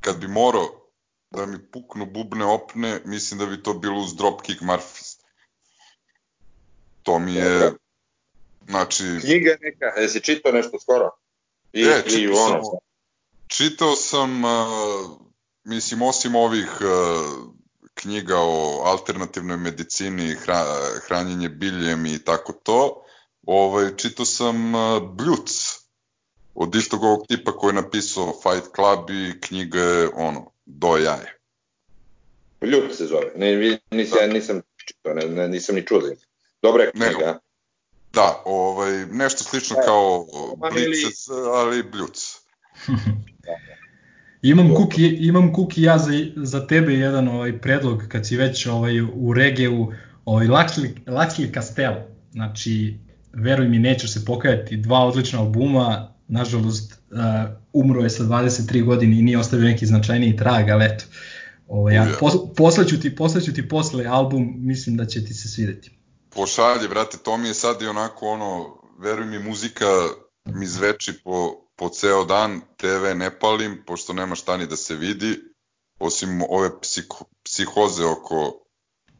kad 0.00 0.18
bi 0.18 0.28
morao 0.28 0.90
da 1.30 1.46
mi 1.46 1.70
puknu 1.70 2.06
bubne 2.06 2.44
opne, 2.44 3.00
mislim 3.04 3.38
da 3.38 3.46
bi 3.46 3.62
to 3.62 3.74
bilo 3.74 4.00
uz 4.00 4.14
dropkick 4.16 4.62
Murphys. 4.62 5.20
To 7.02 7.18
mi 7.18 7.34
je, 7.34 7.72
znači, 8.68 9.04
Knjiga 9.20 9.56
neka, 9.60 10.00
jesi 10.00 10.20
čitao 10.20 10.52
nešto 10.52 10.80
skoro? 10.80 11.10
I, 11.72 11.82
E, 11.82 12.02
i 12.06 12.10
čitao 12.10 12.36
sam, 12.36 12.54
ono, 12.54 12.78
čitao 13.46 13.96
sam, 13.96 14.44
uh, 14.44 14.50
mislim, 15.64 16.02
osim 16.02 16.34
ovih 16.34 16.78
uh, 16.80 17.54
knjiga 18.04 18.36
o 18.38 18.82
alternativnoj 18.84 19.56
medicini, 19.56 20.34
hra, 20.34 20.64
hranjenje 21.06 21.48
biljem 21.48 22.06
i 22.06 22.18
tako 22.18 22.52
to, 22.52 23.04
ovaj, 23.46 23.96
čitao 23.96 24.26
sam 24.26 24.74
uh, 24.74 24.80
Bljuc, 25.10 25.50
od 26.54 26.74
istog 26.74 27.02
ovog 27.02 27.26
tipa 27.28 27.52
koji 27.52 27.70
je 27.70 27.82
napisao 27.82 28.32
Fight 28.34 28.68
Club 28.74 29.10
i 29.10 29.40
knjiga 29.40 29.80
je, 29.80 30.08
ono, 30.14 30.50
do 30.66 30.96
jaje. 30.96 31.38
Ljud 32.62 32.96
se 32.96 33.06
zove, 33.06 33.32
ne, 33.36 33.52
vi- 33.52 33.78
nisam, 33.90 34.18
ja 34.20 34.26
nisam 34.26 34.60
čitao, 34.78 35.14
ne, 35.14 35.26
ne, 35.26 35.48
nisam 35.48 35.74
ni 35.74 35.86
čuo 35.86 36.00
za. 36.00 36.14
Dobra 36.62 36.82
je 36.84 36.90
Ne, 36.94 37.08
knjiga. 37.08 37.38
Da, 38.12 38.42
ovaj, 38.44 39.06
nešto 39.06 39.44
slično 39.44 39.76
Da. 39.76 39.82
kao 39.82 40.26
ili- 40.72 40.86
Blitzes, 40.86 41.28
ali 41.28 41.82
Bljuc. 41.82 42.36
Imam 44.44 44.74
kuki, 44.74 45.06
imam 45.06 45.52
kuki 45.52 45.82
ja 45.82 45.98
za, 45.98 46.12
za 46.36 46.66
tebe 46.66 46.94
jedan 46.94 47.28
ovaj 47.28 47.58
predlog 47.58 48.02
kad 48.08 48.26
si 48.26 48.36
već 48.36 48.66
ovaj 48.66 49.00
u 49.00 49.32
regiju, 49.32 49.92
ovaj 50.24 50.46
Laxley, 50.46 51.04
Laxley 51.06 51.54
Castel. 51.54 51.94
Znači, 52.32 52.98
veruj 53.32 53.68
mi, 53.68 53.78
nećeš 53.78 54.12
se 54.12 54.24
pokajati, 54.24 54.76
dva 54.76 54.98
odlična 54.98 55.40
albuma, 55.40 56.14
nažalost, 56.28 56.92
uh, 56.92 57.18
umro 57.72 58.02
je 58.02 58.10
sa 58.10 58.24
23 58.24 58.84
godine 58.84 59.18
i 59.18 59.22
nije 59.22 59.38
ostavio 59.38 59.68
neki 59.68 59.86
značajniji 59.86 60.36
trag, 60.36 60.68
ali 60.68 60.84
eto, 60.84 61.04
ovaj, 61.68 61.94
ja, 61.94 62.08
pos, 62.20 62.34
poslaću, 62.56 63.00
ti, 63.00 63.16
poslaću 63.16 63.52
ti 63.52 63.68
posle 63.68 64.06
album, 64.06 64.54
mislim 64.56 64.96
da 64.96 65.06
će 65.06 65.24
ti 65.24 65.34
se 65.34 65.48
svideti. 65.48 65.90
pošalje, 66.30 66.88
brate, 66.88 67.16
to 67.22 67.36
mi 67.36 67.48
je 67.48 67.54
sad 67.54 67.82
i 67.82 67.86
onako 67.86 68.26
ono, 68.26 68.76
veruj 68.98 69.26
mi, 69.26 69.38
muzika 69.38 69.86
mi 70.44 70.66
zveči 70.66 71.12
po, 71.24 71.63
po 71.76 71.88
ceo 71.88 72.24
dan, 72.24 72.60
TV 72.76 73.14
ne 73.14 73.38
palim, 73.38 73.82
pošto 73.86 74.12
nema 74.12 74.34
šta 74.34 74.56
ni 74.56 74.66
da 74.66 74.76
se 74.76 74.94
vidi, 74.94 75.40
osim 75.98 76.42
ove 76.48 76.80
psiho, 76.80 77.24
psihoze 77.44 78.04
oko 78.04 78.64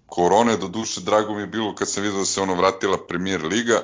korone, 0.07 0.57
do 0.57 0.69
duše 0.69 1.01
drago 1.01 1.35
mi 1.35 1.41
je 1.41 1.47
bilo 1.47 1.75
kad 1.75 1.91
sam 1.91 2.03
vidio 2.03 2.19
da 2.19 2.25
se 2.25 2.41
ono 2.41 2.55
vratila 2.55 3.07
premier 3.07 3.45
liga, 3.45 3.83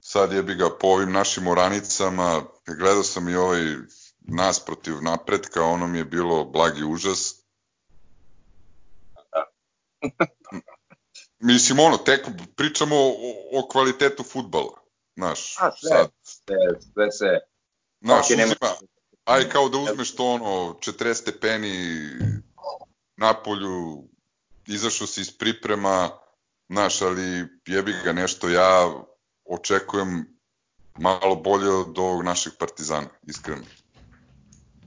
sad 0.00 0.32
jebi 0.32 0.54
ga 0.54 0.70
po 0.80 0.86
ovim 0.86 1.12
našim 1.12 1.46
oranicama, 1.46 2.42
gledao 2.66 3.02
sam 3.02 3.28
i 3.28 3.34
ovaj 3.34 3.76
nas 4.20 4.64
protiv 4.64 5.02
napretka, 5.02 5.64
ono 5.64 5.86
mi 5.86 5.98
je 5.98 6.04
bilo 6.04 6.44
blagi 6.44 6.84
užas. 6.84 7.34
Mislim, 11.38 11.78
ono, 11.78 11.96
tek 11.96 12.26
pričamo 12.56 12.96
o, 12.96 13.12
o 13.52 13.68
kvalitetu 13.68 14.22
futbala, 14.22 14.80
znaš, 15.16 15.56
A, 15.60 15.70
sad, 15.88 16.10
sve, 16.52 16.80
sve 16.92 17.12
se... 17.12 17.38
znaš, 18.00 18.30
Ok, 18.30 18.36
nema- 18.36 18.52
uzima, 18.52 18.88
aj 19.24 19.48
kao 19.48 19.68
da 19.68 19.78
uzmeš 19.78 20.14
to 20.14 20.24
ono, 20.26 20.76
40 20.80 21.14
stepeni 21.14 21.98
na 23.16 23.34
polju, 23.34 24.04
izašao 24.66 25.06
si 25.06 25.20
iz 25.20 25.38
priprema, 25.38 26.10
znaš, 26.68 27.02
ali 27.02 27.48
jebi 27.66 27.94
ga 28.04 28.12
nešto, 28.12 28.48
ja 28.48 28.90
očekujem 29.44 30.38
malo 30.98 31.36
bolje 31.36 31.70
od 31.70 31.98
ovog 31.98 32.24
našeg 32.24 32.52
partizana, 32.58 33.08
iskreno. 33.22 33.62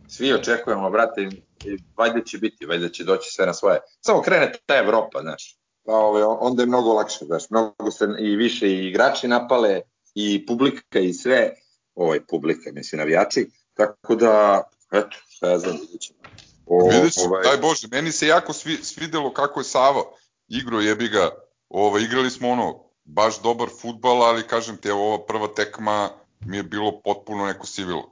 Svi 0.07 0.33
očekujemo, 0.33 0.89
brate, 0.89 1.21
i, 1.21 1.27
i 1.69 1.77
valjda 1.97 2.21
će 2.23 2.37
biti, 2.37 2.65
valjda 2.65 2.89
će 2.89 3.03
doći 3.03 3.29
sve 3.31 3.45
na 3.45 3.53
svoje. 3.53 3.79
Samo 4.01 4.21
krene 4.21 4.51
ta 4.65 4.77
Evropa, 4.77 5.19
znaš. 5.21 5.57
Pa, 5.85 5.93
ove, 5.93 6.25
onda 6.25 6.63
je 6.63 6.67
mnogo 6.67 6.93
lakše, 6.93 7.25
znaš. 7.25 7.49
Mnogo 7.49 7.91
se 7.91 8.07
i 8.19 8.35
više 8.35 8.67
i 8.69 8.87
igrači 8.87 9.27
napale, 9.27 9.81
i 10.15 10.45
publika 10.45 10.99
i 10.99 11.13
sve, 11.13 11.53
ovaj, 11.95 12.19
publika, 12.25 12.71
mislim, 12.71 12.99
navijači. 12.99 13.49
Tako 13.73 14.15
da, 14.15 14.63
eto, 14.91 15.17
šta 15.29 15.49
ja 15.49 15.59
znam, 15.59 15.77
vidjet 15.81 16.01
ćemo. 16.01 16.19
O, 16.65 16.89
Vidjet 16.89 17.13
ću, 17.13 17.19
ovaj, 17.25 17.43
daj 17.43 17.57
Bože, 17.57 17.87
meni 17.91 18.11
se 18.11 18.27
jako 18.27 18.53
svi, 18.53 18.77
svidelo 18.83 19.33
kako 19.33 19.59
je 19.59 19.63
Sava 19.63 20.03
igro, 20.47 20.79
jebi 20.79 21.07
ga, 21.07 21.29
ovo, 21.69 21.99
igrali 21.99 22.31
smo 22.31 22.49
ono, 22.49 22.83
baš 23.03 23.41
dobar 23.41 23.69
futbal, 23.81 24.23
ali 24.23 24.47
kažem 24.47 24.77
ti, 24.77 24.89
ova 24.89 25.25
prva 25.25 25.47
tekma 25.47 26.09
mi 26.39 26.57
je 26.57 26.63
bilo 26.63 27.01
potpuno 27.01 27.45
neko 27.45 27.67
sivilo. 27.67 28.11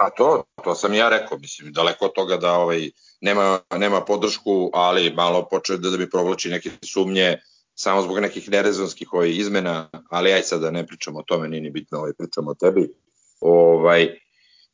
A 0.00 0.10
to, 0.10 0.44
to 0.64 0.74
sam 0.74 0.94
ja 0.94 1.08
rekao, 1.08 1.38
mislim, 1.38 1.72
daleko 1.72 2.04
od 2.04 2.12
toga 2.12 2.36
da 2.36 2.52
ovaj, 2.52 2.90
nema, 3.20 3.60
nema 3.76 4.00
podršku, 4.00 4.70
ali 4.72 5.12
malo 5.14 5.48
počeo 5.48 5.76
da, 5.76 5.90
da 5.90 5.96
mi 5.96 6.10
provlači 6.10 6.48
neke 6.48 6.70
sumnje, 6.82 7.38
samo 7.80 8.02
zbog 8.02 8.18
nekih 8.18 8.50
nerezonskih 8.50 9.12
ovaj, 9.12 9.30
izmena, 9.30 9.88
ali 10.10 10.32
aj 10.32 10.42
sad 10.42 10.60
da 10.60 10.70
ne 10.70 10.86
pričamo 10.86 11.18
o 11.18 11.22
tome, 11.22 11.48
nije 11.48 11.60
ni 11.60 11.70
bitno, 11.70 11.98
ovaj, 11.98 12.12
pričamo 12.18 12.50
o 12.50 12.54
tebi. 12.54 12.88
Ovaj, 13.40 14.18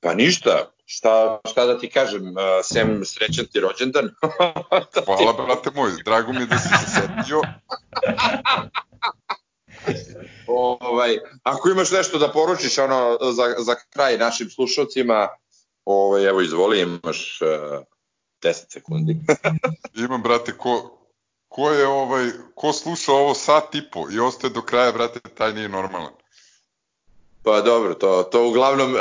pa 0.01 0.15
ništa, 0.15 0.71
šta, 0.85 1.41
šta 1.51 1.67
da 1.67 1.79
ti 1.79 1.91
kažem, 1.91 2.23
uh, 2.23 2.35
sem 2.65 3.05
srećan 3.05 3.47
ti 3.53 3.61
rođendan. 3.61 4.11
Hvala, 5.07 5.33
brate 5.33 5.71
moj, 5.75 5.91
drago 6.05 6.33
mi 6.33 6.41
je 6.41 6.47
da 6.47 6.59
si 6.59 6.69
se 6.69 7.01
setio. 7.01 7.41
ovaj, 10.47 11.19
ako 11.43 11.69
imaš 11.69 11.91
nešto 11.91 12.19
da 12.19 12.33
poručiš 12.33 12.79
ono, 12.79 13.19
za, 13.33 13.55
za 13.59 13.75
kraj 13.91 14.19
našim 14.19 14.51
slušalcima, 14.51 15.29
ovaj, 15.85 16.25
evo 16.25 16.41
izvoli, 16.41 16.81
imaš 16.81 17.39
uh, 17.43 17.83
10 18.43 18.73
sekundi. 18.73 19.17
Imam, 20.07 20.23
brate, 20.23 20.53
ko, 20.53 20.97
ko 21.57 21.71
je 21.71 21.87
ovaj, 21.87 22.31
ko 22.55 22.73
sluša 22.73 23.13
ovo 23.13 23.35
sat 23.35 23.75
i 23.75 23.83
po 23.93 24.11
i 24.11 24.21
ostaje 24.21 24.53
do 24.53 24.63
kraja, 24.63 24.93
brate, 24.93 25.21
taj 25.21 25.53
nije 25.53 25.69
normalan. 25.69 26.13
Pa 27.43 27.61
dobro, 27.61 27.95
to, 27.95 28.23
to 28.23 28.49
uglavnom 28.49 28.95
uh, 28.95 29.01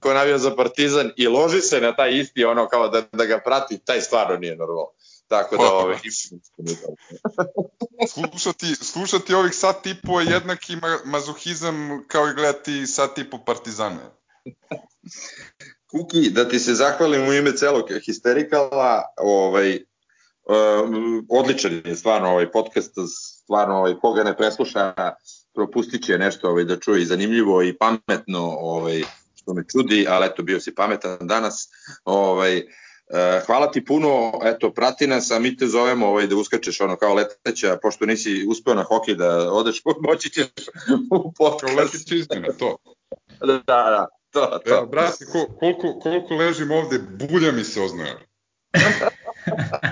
ko 0.00 0.12
navija 0.14 0.38
za 0.38 0.56
Partizan 0.56 1.10
i 1.16 1.28
loži 1.28 1.60
se 1.60 1.80
na 1.80 1.96
taj 1.96 2.18
isti 2.18 2.44
ono 2.44 2.68
kao 2.68 2.88
da, 2.88 3.02
da 3.12 3.24
ga 3.24 3.40
prati, 3.44 3.78
taj 3.78 4.00
stvarno 4.00 4.36
nije 4.36 4.56
normalno. 4.56 4.90
Tako 5.28 5.56
da 5.56 5.62
Pa, 5.62 5.72
ove, 5.72 5.98
Slušati, 8.14 8.74
slušati 8.74 9.34
ovih 9.34 9.54
sat 9.54 9.86
i 9.86 9.94
po 10.06 10.20
je 10.20 10.26
jednaki 10.26 10.76
ma, 10.76 10.98
mazohizam 11.04 12.04
kao 12.08 12.28
i 12.28 12.34
gledati 12.34 12.86
sat 12.86 13.18
i 13.18 13.30
po 13.30 13.38
partizane. 13.46 14.10
Kuki, 15.90 16.30
da 16.30 16.48
ti 16.48 16.58
se 16.58 16.74
zahvalim 16.74 17.28
u 17.28 17.32
ime 17.32 17.52
celog 17.52 17.88
histerikala, 18.06 19.02
ovaj, 19.16 19.84
odličan 21.28 21.80
je 21.84 21.96
stvarno 21.96 22.28
ovaj 22.28 22.50
podcast, 22.50 22.92
stvarno 23.42 23.76
ovaj, 23.76 23.94
koga 24.00 24.22
ne 24.22 24.36
presluša, 24.36 24.94
propustit 25.54 26.04
će 26.04 26.18
nešto 26.18 26.50
ovaj, 26.50 26.64
da 26.64 26.80
čuje 26.80 27.02
i 27.02 27.06
zanimljivo 27.06 27.62
i 27.62 27.76
pametno, 27.76 28.56
ovaj, 28.60 29.02
što 29.34 29.54
me 29.54 29.64
čudi, 29.72 30.06
ali 30.08 30.26
eto, 30.26 30.42
bio 30.42 30.60
si 30.60 30.74
pametan 30.74 31.18
danas. 31.20 31.68
Ovaj, 32.04 32.62
Uh, 33.04 33.46
hvala 33.46 33.70
ti 33.70 33.84
puno, 33.84 34.32
eto, 34.44 34.72
prati 34.72 35.06
nas, 35.06 35.30
a 35.30 35.38
mi 35.38 35.56
te 35.56 35.66
zovemo 35.66 36.06
ovaj, 36.06 36.26
da 36.26 36.36
uskačeš 36.36 36.80
ono 36.80 36.96
kao 36.96 37.14
leteća, 37.14 37.78
pošto 37.82 38.06
nisi 38.06 38.46
uspeo 38.48 38.74
na 38.74 38.82
hokej 38.82 39.14
da 39.14 39.52
odeš, 39.52 39.82
moći 40.08 40.30
ćeš 40.30 40.46
u 41.10 41.32
Kao 41.32 41.32
podcast. 41.38 42.12
izmena, 42.12 42.48
to. 42.58 42.76
Da, 43.40 43.62
da, 43.66 44.06
to, 44.30 44.58
to. 44.64 44.70
Evo, 44.70 44.86
brate, 44.86 45.24
ko, 45.32 45.46
koliko, 45.58 45.98
koliko 46.02 46.34
ležim 46.34 46.70
ovde, 46.70 46.98
bulja 46.98 47.52
mi 47.52 47.64
se 47.64 47.80
oznaja. 47.80 48.14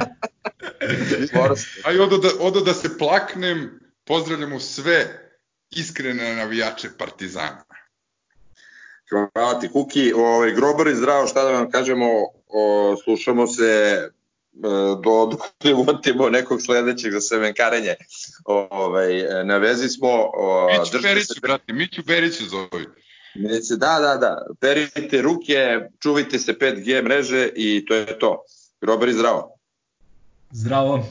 Aj, 1.84 1.98
odo 1.98 2.18
da, 2.18 2.28
odo 2.40 2.60
da 2.60 2.74
se 2.74 2.98
plaknem, 2.98 3.80
pozdravljamo 4.04 4.60
sve 4.60 5.28
iskrene 5.70 6.36
navijače 6.36 6.88
Partizana. 6.98 7.64
Hvala 9.34 9.60
ti, 9.60 9.68
Kuki. 9.68 10.12
Ovaj, 10.12 10.52
grobar 10.52 10.86
i 10.86 10.94
zdravo, 10.94 11.26
šta 11.26 11.44
da 11.44 11.50
vam 11.50 11.70
kažemo, 11.70 12.06
o, 12.48 12.96
slušamo 13.04 13.46
se 13.46 13.64
e, 13.64 14.08
do 15.04 15.26
dok 15.26 15.40
ne 15.64 15.74
uvotimo 15.74 16.30
nekog 16.30 16.62
sledećeg 16.62 17.12
za 17.12 17.20
semenkarenje. 17.20 17.94
Ovaj, 18.44 19.22
na 19.44 19.56
vezi 19.56 19.88
smo. 19.88 20.08
O, 20.34 20.68
Miću 20.80 21.02
Beriću, 21.02 21.34
se- 21.34 21.40
brate, 21.40 21.72
Miću 21.72 22.02
Beriću 22.02 22.44
zovi. 22.46 22.86
Neće, 23.34 23.76
da, 23.76 23.98
da, 24.00 24.16
da. 24.16 24.46
Perite 24.60 25.22
ruke, 25.22 25.80
čuvajte 26.02 26.38
se 26.38 26.52
5G 26.52 27.02
mreže 27.04 27.48
i 27.56 27.84
to 27.86 27.94
je 27.94 28.18
to. 28.18 28.42
Grobar 28.80 29.08
i 29.08 29.12
zdravo. 29.12 29.58
Zdravo. 30.52 31.04